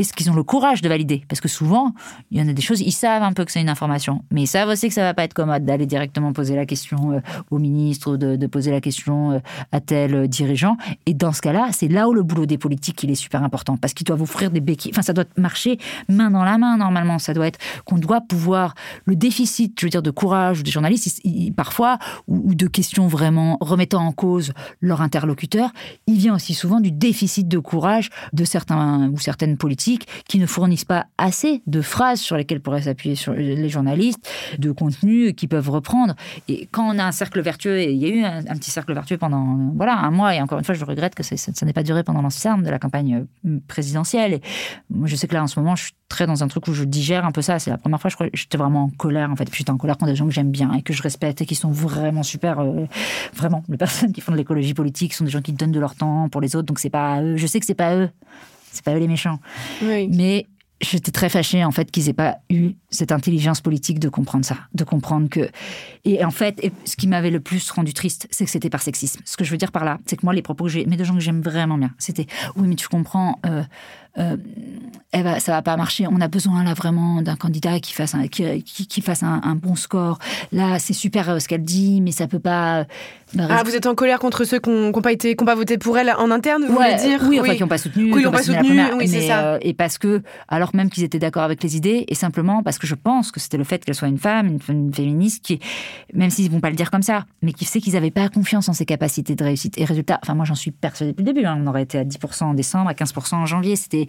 est-ce 0.00 0.12
qu'ils 0.12 0.30
ont 0.30 0.34
le 0.34 0.42
courage 0.42 0.80
de 0.82 0.88
valider? 0.88 1.22
Parce 1.28 1.40
que 1.40 1.48
souvent, 1.48 1.94
il 2.30 2.38
y 2.38 2.42
en 2.42 2.48
a 2.48 2.52
des 2.52 2.62
choses, 2.62 2.80
ils 2.80 2.92
savent 2.92 3.22
un 3.22 3.32
peu 3.32 3.44
que 3.44 3.52
c'est 3.52 3.60
une 3.60 3.68
information, 3.68 4.24
mais 4.30 4.42
ils 4.42 4.46
savent 4.46 4.68
aussi 4.68 4.88
que 4.88 4.94
ça 4.94 5.02
va 5.02 5.14
pas 5.14 5.24
être 5.24 5.34
commode 5.34 5.64
d'aller 5.64 5.86
directement 5.86 6.32
poser 6.32 6.56
la 6.56 6.66
question 6.66 7.12
euh, 7.12 7.20
au 7.50 7.58
ministre 7.58 8.12
ou 8.12 8.16
de, 8.16 8.46
poser 8.46 8.70
la 8.70 8.80
question 8.80 9.32
euh, 9.32 9.38
à 9.72 9.80
tel 9.80 10.14
euh, 10.14 10.26
dirigeant. 10.26 10.76
Et 11.06 11.14
dans 11.14 11.32
ce 11.32 11.42
cas-là, 11.42 11.68
c'est 11.72 11.88
là 11.88 12.08
où 12.08 12.14
le 12.14 12.22
boulot 12.22 12.46
des 12.46 12.58
politiques 12.58 13.02
il 13.02 13.10
est 13.10 13.14
super 13.14 13.42
important 13.44 13.76
parce 13.76 13.92
qu'ils 13.92 14.06
doivent 14.06 14.22
offrir 14.22 14.50
des 14.50 14.60
béquilles. 14.60 14.92
Enfin, 14.94 15.02
ça 15.02 15.12
doit 15.12 15.24
marcher 15.36 15.78
main 16.08 16.30
dans 16.30 16.44
la 16.44 16.56
main 16.56 16.78
normalement. 16.78 17.18
Ça 17.18 17.34
doit 17.34 17.46
être 17.46 17.58
qu'on 17.84 17.98
doit 17.98 18.22
pouvoir 18.22 18.74
le 19.04 19.16
déficit, 19.16 19.78
je 19.78 19.86
veux 19.86 19.90
dire, 19.90 20.02
de 20.02 20.10
courage 20.10 20.62
des 20.62 20.70
journalistes, 20.70 21.20
parfois 21.56 21.98
ou, 22.26 22.54
de 22.54 22.66
questions 22.66 23.06
vraiment 23.06 23.58
remettant 23.60 24.06
en 24.06 24.12
cause 24.12 24.52
leur 24.80 25.02
interlocuteur, 25.02 25.70
il 26.06 26.16
vient 26.16 26.34
aussi 26.34 26.54
souvent 26.54 26.80
du 26.80 26.90
déficit 26.90 27.48
de 27.48 27.58
courage 27.58 28.10
de 28.32 28.44
certains 28.44 29.10
ou 29.10 29.18
certaines 29.18 29.56
politiques 29.56 29.89
qui 29.98 30.38
ne 30.38 30.46
fournissent 30.46 30.84
pas 30.84 31.06
assez 31.18 31.62
de 31.66 31.80
phrases 31.80 32.20
sur 32.20 32.36
lesquelles 32.36 32.60
pourraient 32.60 32.82
s'appuyer 32.82 33.14
sur 33.14 33.32
les 33.32 33.68
journalistes, 33.68 34.28
de 34.58 34.72
contenus 34.72 35.34
qu'ils 35.36 35.48
peuvent 35.48 35.70
reprendre. 35.70 36.14
Et 36.48 36.68
quand 36.70 36.94
on 36.94 36.98
a 36.98 37.04
un 37.04 37.12
cercle 37.12 37.40
vertueux, 37.40 37.78
et 37.78 37.92
il 37.92 37.98
y 37.98 38.06
a 38.06 38.08
eu 38.08 38.24
un, 38.24 38.56
petit 38.56 38.70
cercle 38.70 38.92
vertueux 38.92 39.18
pendant 39.18 39.72
voilà 39.74 39.98
un 39.98 40.10
mois, 40.10 40.34
et 40.34 40.40
encore 40.40 40.58
une 40.58 40.64
fois, 40.64 40.74
je 40.74 40.84
regrette 40.84 41.14
que 41.14 41.22
ça, 41.22 41.36
n'ait 41.64 41.72
pas 41.72 41.82
duré 41.82 42.02
pendant 42.02 42.22
l'ensemble 42.22 42.64
de 42.64 42.70
la 42.70 42.78
campagne 42.78 43.26
euh, 43.46 43.58
présidentielle. 43.68 44.34
Et 44.34 44.40
moi, 44.90 45.08
je 45.08 45.16
sais 45.16 45.26
que 45.26 45.34
là, 45.34 45.42
en 45.42 45.46
ce 45.46 45.58
moment, 45.58 45.76
je 45.76 45.84
suis 45.84 45.92
très 46.08 46.26
dans 46.26 46.42
un 46.42 46.48
truc 46.48 46.66
où 46.68 46.74
je 46.74 46.84
digère 46.84 47.24
un 47.24 47.32
peu 47.32 47.42
ça. 47.42 47.58
C'est 47.58 47.70
la 47.70 47.78
première 47.78 48.00
fois, 48.00 48.10
je 48.10 48.16
crois, 48.16 48.26
j'étais 48.32 48.58
vraiment 48.58 48.84
en 48.84 48.88
colère, 48.90 49.30
en 49.30 49.36
fait. 49.36 49.48
J'étais 49.52 49.70
en 49.70 49.76
colère 49.76 49.96
contre 49.96 50.10
des 50.10 50.16
gens 50.16 50.26
que 50.26 50.32
j'aime 50.32 50.50
bien 50.50 50.72
et 50.72 50.82
que 50.82 50.92
je 50.92 51.02
respecte 51.02 51.40
et 51.40 51.46
qui 51.46 51.54
sont 51.54 51.70
vraiment 51.70 52.22
super, 52.22 52.60
euh, 52.60 52.86
vraiment. 53.34 53.62
Les 53.68 53.76
personnes 53.76 54.12
qui 54.12 54.20
font 54.20 54.32
de 54.32 54.36
l'écologie 54.36 54.74
politique 54.74 55.14
sont 55.14 55.24
des 55.24 55.30
gens 55.30 55.42
qui 55.42 55.52
donnent 55.52 55.72
de 55.72 55.80
leur 55.80 55.94
temps 55.94 56.28
pour 56.28 56.40
les 56.40 56.56
autres, 56.56 56.66
donc 56.66 56.78
c'est 56.78 56.90
pas 56.90 57.22
eux. 57.22 57.36
Je 57.36 57.46
sais 57.46 57.60
que 57.60 57.66
c'est 57.66 57.74
pas 57.74 57.94
eux 57.96 58.10
c'est 58.72 58.84
pas 58.84 58.94
eux 58.94 58.98
les 58.98 59.08
méchants. 59.08 59.38
Mais 59.82 60.46
j'étais 60.80 61.10
très 61.10 61.28
fâchée 61.28 61.64
en 61.64 61.70
fait 61.70 61.90
qu'ils 61.90 62.08
aient 62.08 62.14
pas 62.14 62.38
eu 62.48 62.72
cette 62.90 63.12
intelligence 63.12 63.60
politique 63.60 63.98
de 63.98 64.08
comprendre 64.08 64.44
ça, 64.44 64.56
de 64.74 64.84
comprendre 64.84 65.28
que 65.28 65.50
et 66.04 66.24
en 66.24 66.30
fait 66.30 66.72
ce 66.84 66.96
qui 66.96 67.06
m'avait 67.06 67.30
le 67.30 67.40
plus 67.40 67.70
rendu 67.70 67.92
triste, 67.92 68.26
c'est 68.30 68.44
que 68.44 68.50
c'était 68.50 68.70
par 68.70 68.82
sexisme. 68.82 69.20
Ce 69.24 69.36
que 69.36 69.44
je 69.44 69.50
veux 69.50 69.58
dire 69.58 69.72
par 69.72 69.84
là, 69.84 69.98
c'est 70.06 70.16
que 70.16 70.24
moi 70.24 70.32
les 70.32 70.42
propos 70.42 70.64
que 70.64 70.70
j'ai, 70.70 70.86
mais 70.86 70.96
de 70.96 71.04
gens 71.04 71.14
que 71.14 71.20
j'aime 71.20 71.42
vraiment 71.42 71.76
bien, 71.76 71.92
c'était 71.98 72.26
oui 72.56 72.66
mais 72.66 72.76
tu 72.76 72.88
comprends, 72.88 73.38
euh, 73.44 73.62
euh, 74.18 74.36
eh 75.12 75.22
ben, 75.22 75.40
ça 75.40 75.50
va 75.50 75.60
pas 75.60 75.76
marcher. 75.76 76.06
On 76.06 76.20
a 76.20 76.28
besoin 76.28 76.62
là 76.62 76.72
vraiment 76.72 77.20
d'un 77.20 77.34
candidat 77.34 77.80
qui 77.80 77.92
fasse 77.92 78.14
un, 78.14 78.28
qui, 78.28 78.62
qui, 78.62 79.00
fasse 79.00 79.24
un, 79.24 79.56
bon 79.56 79.74
score. 79.74 80.18
Là, 80.52 80.78
c'est 80.78 80.92
super 80.92 81.28
euh, 81.28 81.38
ce 81.40 81.48
qu'elle 81.48 81.64
dit, 81.64 82.00
mais 82.00 82.12
ça 82.12 82.28
peut 82.28 82.38
pas. 82.38 82.84
Bah, 83.34 83.46
ah, 83.50 83.62
vous 83.64 83.74
êtes 83.74 83.86
en 83.86 83.94
colère 83.96 84.20
contre 84.20 84.44
ceux 84.44 84.60
qui 84.60 84.70
n'ont 84.70 84.92
pas 84.92 85.12
été, 85.12 85.34
qui 85.34 85.44
pas 85.44 85.54
voté 85.54 85.78
pour 85.78 85.98
elle 85.98 86.12
en 86.16 86.30
interne, 86.30 86.64
vous 86.64 86.74
voulez 86.74 86.94
dire 86.96 87.20
Oui, 87.28 87.40
enfin 87.40 87.54
qui 87.54 87.60
n'ont 87.60 87.68
pas 87.68 87.78
soutenu. 87.78 88.12
Oui, 88.12 88.20
qui 88.20 88.24
n'ont 88.24 88.32
pas 88.32 88.42
soutenu. 88.42 88.80
oui, 88.96 89.08
c'est 89.08 89.26
ça. 89.26 89.40
Euh, 89.40 89.58
et 89.62 89.74
parce 89.74 89.98
que, 89.98 90.22
alors 90.48 90.70
même 90.74 90.90
qu'ils 90.90 91.02
étaient 91.02 91.18
d'accord 91.18 91.42
avec 91.42 91.62
les 91.62 91.76
idées, 91.76 92.04
et 92.06 92.14
simplement 92.14 92.62
parce 92.62 92.78
que 92.78 92.86
je 92.86 92.94
pense 92.94 93.32
que 93.32 93.40
c'était 93.40 93.56
le 93.56 93.64
fait 93.64 93.84
qu'elle 93.84 93.94
soit 93.96 94.08
une 94.08 94.18
femme, 94.18 94.58
une, 94.68 94.92
féministe, 94.92 95.44
qui, 95.44 95.58
même 96.14 96.30
s'ils 96.30 96.50
vont 96.50 96.60
pas 96.60 96.70
le 96.70 96.76
dire 96.76 96.90
comme 96.90 97.02
ça, 97.02 97.24
mais 97.42 97.52
qui 97.52 97.64
sait 97.64 97.80
qu'ils 97.80 97.94
n'avaient 97.94 98.10
pas 98.12 98.28
confiance 98.28 98.68
en 98.68 98.72
ses 98.72 98.84
capacités 98.84 99.34
de 99.34 99.42
réussite 99.44 99.76
et 99.78 99.84
résultat. 99.84 100.20
Enfin, 100.22 100.34
moi, 100.34 100.44
j'en 100.44 100.54
suis 100.54 100.70
persuadée 100.70 101.12
depuis 101.12 101.24
le 101.24 101.32
début. 101.32 101.46
Hein. 101.46 101.58
On 101.60 101.66
aurait 101.66 101.82
été 101.82 101.98
à 101.98 102.04
10% 102.04 102.44
en 102.44 102.54
décembre, 102.54 102.90
à 102.90 102.94
15% 102.94 103.34
en 103.34 103.46
janvier. 103.46 103.76
C'était, 103.76 104.06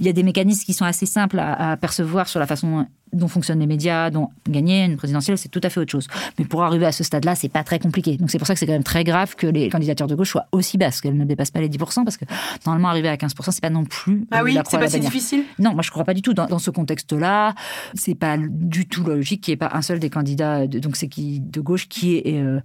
il 0.00 0.06
y 0.06 0.08
a 0.08 0.12
des 0.12 0.22
mécanismes 0.22 0.41
qui 0.44 0.72
sont 0.72 0.84
assez 0.84 1.06
simples 1.06 1.38
à, 1.38 1.76
percevoir 1.76 2.28
sur 2.28 2.40
la 2.40 2.46
façon 2.46 2.86
dont 3.12 3.28
fonctionnent 3.28 3.60
les 3.60 3.66
médias, 3.66 4.10
dont 4.10 4.30
gagner 4.48 4.84
une 4.84 4.96
présidentielle, 4.96 5.36
c'est 5.36 5.50
tout 5.50 5.60
à 5.62 5.68
fait 5.68 5.80
autre 5.80 5.90
chose. 5.90 6.06
Mais 6.38 6.46
pour 6.46 6.62
arriver 6.62 6.86
à 6.86 6.92
ce 6.92 7.04
stade-là, 7.04 7.34
c'est 7.34 7.50
pas 7.50 7.62
très 7.62 7.78
compliqué. 7.78 8.16
Donc 8.16 8.30
c'est 8.30 8.38
pour 8.38 8.46
ça 8.46 8.54
que 8.54 8.60
c'est 8.60 8.66
quand 8.66 8.72
même 8.72 8.84
très 8.84 9.04
grave 9.04 9.36
que 9.36 9.46
les 9.46 9.68
candidatures 9.68 10.06
de 10.06 10.14
gauche 10.14 10.30
soient 10.30 10.46
aussi 10.52 10.78
basses, 10.78 11.00
qu'elles 11.02 11.16
ne 11.16 11.24
dépassent 11.24 11.50
pas 11.50 11.60
les 11.60 11.68
10%, 11.68 12.04
parce 12.04 12.16
que 12.16 12.24
normalement 12.64 12.88
arriver 12.88 13.08
à 13.08 13.16
15%, 13.16 13.50
c'est 13.50 13.60
pas 13.60 13.70
non 13.70 13.84
plus. 13.84 14.26
Ah 14.30 14.42
oui, 14.42 14.56
c'est 14.66 14.78
pas 14.78 14.88
si 14.88 15.00
difficile? 15.00 15.44
Non, 15.58 15.74
moi 15.74 15.82
je 15.82 15.90
crois 15.90 16.04
pas 16.04 16.14
du 16.14 16.22
tout. 16.22 16.32
Dans, 16.32 16.58
ce 16.58 16.70
contexte-là, 16.70 17.54
c'est 17.94 18.14
pas 18.14 18.36
du 18.38 18.86
tout 18.86 19.04
logique 19.04 19.42
qu'il 19.42 19.52
n'y 19.52 19.54
ait 19.54 19.68
pas 19.68 19.70
un 19.74 19.82
seul 19.82 19.98
des 19.98 20.10
candidats, 20.10 20.66
de, 20.66 20.78
donc 20.78 20.96
c'est 20.96 21.08
qui 21.08 21.40
de 21.40 21.60
gauche 21.60 21.88
qui 21.88 22.16
est 22.16 22.40
euh, 22.40 22.60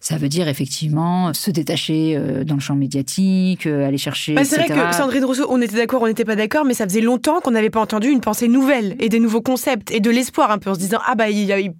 ça 0.00 0.16
veut 0.16 0.28
dire 0.28 0.48
effectivement 0.48 1.32
se 1.32 1.50
détacher 1.50 2.16
euh, 2.16 2.44
dans 2.44 2.54
le 2.54 2.60
champ 2.60 2.74
médiatique, 2.74 3.66
euh, 3.66 3.86
aller 3.86 3.98
chercher. 3.98 4.34
Bah, 4.34 4.44
c'est 4.44 4.56
vrai 4.56 4.68
que 4.68 4.94
Sandrine 4.94 5.24
Rousseau, 5.24 5.46
on 5.48 5.60
était 5.62 5.76
d'accord, 5.76 6.02
on 6.02 6.06
n'était 6.06 6.24
pas 6.24 6.36
d'accord, 6.36 6.64
mais 6.64 6.74
ça 6.74 6.84
faisait 6.84 7.00
longtemps 7.00 7.40
qu'on 7.40 7.52
n'avait 7.52 7.70
pas 7.70 7.80
entendu 7.80 8.08
une 8.08 8.20
pensée 8.20 8.48
nouvelle 8.48 8.96
et 8.98 9.08
des 9.08 9.20
nouveaux 9.20 9.42
concepts 9.42 9.90
et 9.90 10.00
de 10.00 10.10
l'espoir 10.10 10.50
un 10.50 10.58
peu 10.58 10.70
en 10.70 10.74
se 10.74 10.78
disant 10.78 10.98
ah 11.06 11.14
bah 11.14 11.26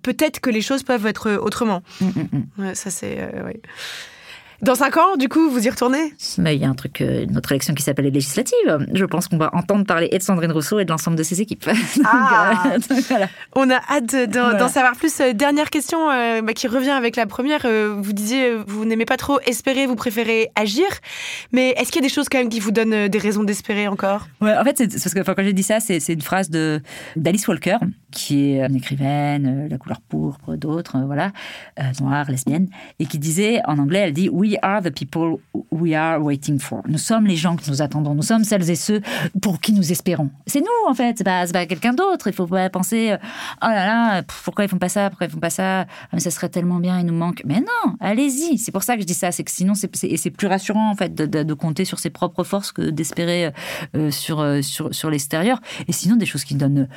peut-être 0.02 0.40
que 0.40 0.50
les 0.50 0.61
choses 0.61 0.82
peuvent 0.82 1.07
être 1.07 1.32
autrement. 1.32 1.82
Mm, 2.00 2.07
mm, 2.07 2.68
mm. 2.70 2.74
ça 2.74 2.90
c'est 2.90 3.16
euh, 3.18 3.52
dans 4.64 4.74
cinq 4.74 4.96
ans, 4.96 5.16
du 5.18 5.28
coup, 5.28 5.50
vous 5.50 5.66
y 5.66 5.70
retournez? 5.70 6.14
Mais 6.38 6.56
il 6.56 6.62
y 6.62 6.64
a 6.64 6.68
un 6.68 6.74
truc, 6.74 7.00
euh, 7.00 7.26
notre 7.30 7.52
élection 7.52 7.74
qui 7.74 7.82
s'appelle 7.82 8.06
les 8.06 8.10
législatives. 8.10 8.86
Je 8.92 9.04
pense 9.04 9.28
qu'on 9.28 9.36
va 9.36 9.50
entendre 9.54 9.84
parler 9.84 10.08
et 10.10 10.18
de 10.18 10.22
Sandrine 10.22 10.52
Rousseau 10.52 10.78
et 10.78 10.84
de 10.84 10.90
l'ensemble 10.90 11.16
de 11.16 11.22
ses 11.22 11.40
équipes. 11.40 11.68
Ah. 12.04 12.64
Euh, 12.84 13.26
On 13.54 13.70
a 13.70 13.80
hâte 13.90 14.14
d'en 14.30 14.68
savoir 14.68 14.96
plus. 14.96 15.20
Euh, 15.20 15.32
dernière 15.32 15.70
question 15.70 15.98
bah, 16.06 16.52
qui 16.54 16.66
revient 16.66 16.90
avec 16.90 17.16
la 17.16 17.26
première. 17.26 17.66
vous 17.98 18.12
disiez, 18.12 18.54
vous 18.66 18.84
n'aimez 18.84 19.04
pas 19.04 19.16
trop 19.16 19.38
espérer, 19.46 19.86
vous 19.86 19.96
préférez 19.96 20.50
agir. 20.54 20.86
Mais 21.52 21.70
est-ce 21.76 21.92
qu'il 21.92 22.02
y 22.02 22.04
a 22.04 22.08
des 22.08 22.12
choses 22.12 22.28
quand 22.28 22.38
même 22.38 22.48
qui 22.48 22.60
vous 22.60 22.70
donnent 22.70 23.08
des 23.08 23.18
raisons 23.18 23.44
d'espérer 23.44 23.88
encore? 23.88 24.28
Ouais, 24.40 24.56
En 24.56 24.64
fait, 24.64 24.78
c'est 24.78 25.02
parce 25.02 25.14
que 25.14 25.20
quand 25.20 25.42
j'ai 25.42 25.52
dit 25.52 25.62
ça, 25.62 25.80
c'est 25.80 25.98
une 26.08 26.22
phrase 26.22 26.50
d'Alice 26.50 27.46
Walker, 27.46 27.76
qui 28.10 28.52
est 28.52 28.64
une 28.64 28.76
écrivaine, 28.76 29.68
La 29.70 29.78
couleur 29.78 30.00
pourpre, 30.00 30.56
d'autres, 30.56 30.98
voilà, 31.04 31.32
noire, 32.00 32.30
lesbienne, 32.30 32.68
et 32.98 33.06
qui 33.06 33.18
disait 33.18 33.60
en 33.66 33.78
anglais, 33.78 34.00
elle 34.00 34.12
dit 34.12 34.30
Are 34.62 34.82
the 34.82 34.90
people 34.90 35.40
we 35.70 35.94
are 35.94 36.20
waiting 36.22 36.59
for. 36.59 36.82
Nous 36.86 36.98
sommes 36.98 37.26
les 37.26 37.36
gens 37.36 37.57
que 37.57 37.68
nous 37.68 37.82
attendons. 37.82 38.14
Nous 38.14 38.22
sommes 38.22 38.44
celles 38.44 38.68
et 38.70 38.76
ceux 38.76 39.00
pour 39.42 39.61
qui 39.61 39.72
nous 39.72 39.92
espérons. 39.92 40.30
C'est 40.46 40.61
nous, 40.61 40.88
en 40.88 40.94
fait. 40.94 41.18
C'est 41.18 41.24
pas, 41.24 41.66
quelqu'un 41.66 41.92
d'autre. 41.92 42.28
Il 42.28 42.32
faut 42.32 42.46
pas 42.46 42.70
penser, 42.70 43.12
euh, 43.12 43.16
oh 43.62 43.66
là 43.66 43.86
là, 43.86 44.22
pourquoi 44.44 44.64
ils 44.64 44.68
font 44.68 44.78
pas 44.78 44.88
ça? 44.88 45.11
Pourquoi 45.11 45.26
ils 45.26 45.30
font 45.30 45.40
pas 45.40 45.50
ça? 45.50 45.82
Ah, 45.82 45.86
mais 46.12 46.20
ça 46.20 46.30
serait 46.30 46.48
tellement 46.48 46.78
bien, 46.78 47.00
il 47.00 47.07
nous 47.07 47.14
manque. 47.14 47.42
Mais 47.44 47.61
non, 47.61 47.96
allez-y. 48.00 48.59
C'est 48.59 48.72
pour 48.72 48.82
ça 48.82 48.94
que 48.94 49.02
je 49.02 49.07
dis 49.07 49.14
ça. 49.14 49.32
C'est 49.32 49.44
que 49.44 49.50
sinon, 49.50 49.74
c'est, 49.74 50.30
plus 50.30 50.46
rassurant, 50.46 50.90
en 50.90 50.94
fait, 50.94 51.14
de, 51.14 51.55
compter 51.55 51.84
sur 51.84 51.98
ses 51.98 52.11
propres 52.11 52.42
forces 52.42 52.72
que 52.72 52.82
d'espérer 52.90 53.52
euh, 53.94 54.11
sur, 54.11 54.40
euh, 54.40 54.61
sur, 54.61 54.94
sur 54.94 55.11
l'extérieur. 55.11 55.61
Et 55.86 55.92
sinon, 55.92 56.16
des 56.16 56.26
choses 56.26 56.44
qui 56.44 56.55
donnent. 56.55 56.88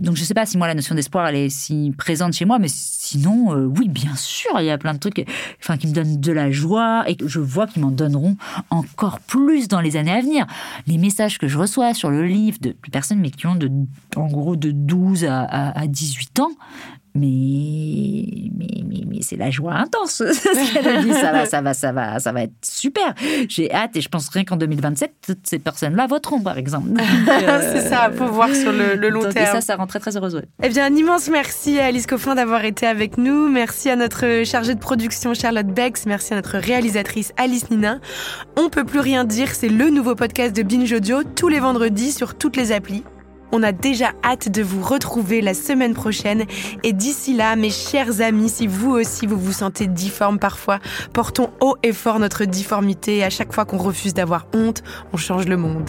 Donc, 0.00 0.16
je 0.16 0.24
sais 0.24 0.34
pas 0.34 0.46
si 0.46 0.58
moi, 0.58 0.66
la 0.66 0.74
notion 0.74 0.94
d'espoir, 0.94 1.26
elle 1.28 1.36
est 1.36 1.48
si 1.50 1.92
présente 1.96 2.32
chez 2.32 2.44
moi, 2.44 2.58
mais 2.58 2.68
sinon, 2.68 3.52
oui, 3.78 3.88
bien 3.88 4.16
sûr, 4.16 4.50
il 4.58 4.64
y 4.64 4.70
a 4.70 4.78
plein 4.78 4.94
de 4.94 4.98
trucs 4.98 5.26
enfin, 5.60 5.76
qui 5.76 5.86
me 5.86 5.92
donnent 5.92 6.20
de 6.20 6.32
la 6.32 6.50
joie 6.50 7.04
et 7.08 7.16
je 7.24 7.40
vois 7.40 7.66
qu'ils 7.66 7.82
m'en 7.82 7.90
donneront 7.90 8.36
encore 8.70 9.20
plus 9.20 9.68
dans 9.68 9.80
les 9.80 9.96
années 9.96 10.12
à 10.12 10.20
venir. 10.20 10.46
Les 10.86 10.98
messages 10.98 11.38
que 11.38 11.48
je 11.48 11.58
reçois 11.58 11.94
sur 11.94 12.10
le 12.10 12.24
livre 12.26 12.58
de 12.60 12.74
personnes, 12.92 13.20
mais 13.20 13.30
qui 13.30 13.46
ont 13.46 13.56
de, 13.56 13.70
en 14.16 14.26
gros 14.26 14.56
de 14.56 14.70
12 14.70 15.24
à, 15.24 15.44
à 15.70 15.86
18 15.86 16.40
ans, 16.40 16.50
mais, 17.16 18.50
mais, 18.56 19.04
mais, 19.06 19.22
c'est 19.22 19.36
la 19.36 19.50
joie 19.50 19.74
intense, 19.74 20.22
qu'elle 20.72 21.04
dit. 21.04 21.12
Ça 21.12 21.32
va, 21.32 21.46
ça 21.46 21.60
va, 21.60 21.74
ça 21.74 21.92
va, 21.92 22.18
ça 22.18 22.32
va 22.32 22.42
être 22.42 22.54
super. 22.62 23.14
J'ai 23.48 23.72
hâte 23.72 23.96
et 23.96 24.00
je 24.00 24.08
pense 24.08 24.28
rien 24.28 24.44
qu'en 24.44 24.56
2027, 24.56 25.12
toutes 25.26 25.46
ces 25.46 25.58
personnes-là 25.58 26.06
voteront, 26.06 26.40
par 26.40 26.58
exemple. 26.58 26.88
c'est 27.26 27.88
ça, 27.88 28.10
pour 28.10 28.28
voir 28.28 28.54
sur 28.54 28.72
le, 28.72 28.94
long 29.08 29.22
terme. 29.22 29.36
Et 29.36 29.46
ça, 29.46 29.60
ça 29.60 29.76
rend 29.76 29.86
très, 29.86 29.98
très 29.98 30.16
heureuse. 30.16 30.40
Eh 30.62 30.68
bien, 30.68 30.86
un 30.86 30.94
immense 30.94 31.28
merci 31.28 31.78
à 31.78 31.86
Alice 31.86 32.06
Coffin 32.06 32.34
d'avoir 32.34 32.64
été 32.64 32.86
avec 32.86 33.18
nous. 33.18 33.48
Merci 33.48 33.90
à 33.90 33.96
notre 33.96 34.44
chargée 34.44 34.74
de 34.74 34.80
production, 34.80 35.34
Charlotte 35.34 35.66
Bex. 35.66 36.06
Merci 36.06 36.32
à 36.32 36.36
notre 36.36 36.58
réalisatrice, 36.58 37.32
Alice 37.36 37.70
Nina. 37.70 37.98
On 38.56 38.68
peut 38.68 38.84
plus 38.84 39.00
rien 39.00 39.24
dire, 39.24 39.54
c'est 39.54 39.68
le 39.68 39.90
nouveau 39.90 40.14
podcast 40.14 40.54
de 40.54 40.62
Binge 40.62 40.92
Audio, 40.92 41.22
tous 41.24 41.48
les 41.48 41.60
vendredis 41.60 42.12
sur 42.12 42.36
toutes 42.36 42.56
les 42.56 42.72
applis. 42.72 43.04
On 43.58 43.62
a 43.62 43.72
déjà 43.72 44.12
hâte 44.22 44.50
de 44.50 44.62
vous 44.62 44.82
retrouver 44.82 45.40
la 45.40 45.54
semaine 45.54 45.94
prochaine. 45.94 46.44
Et 46.82 46.92
d'ici 46.92 47.34
là, 47.34 47.56
mes 47.56 47.70
chers 47.70 48.20
amis, 48.20 48.50
si 48.50 48.66
vous 48.66 48.90
aussi 48.90 49.26
vous 49.26 49.38
vous 49.38 49.54
sentez 49.54 49.86
difforme 49.86 50.38
parfois, 50.38 50.78
portons 51.14 51.48
haut 51.62 51.76
et 51.82 51.94
fort 51.94 52.18
notre 52.18 52.44
difformité. 52.44 53.24
À 53.24 53.30
chaque 53.30 53.54
fois 53.54 53.64
qu'on 53.64 53.78
refuse 53.78 54.12
d'avoir 54.12 54.46
honte, 54.52 54.82
on 55.14 55.16
change 55.16 55.46
le 55.46 55.56
monde. 55.56 55.88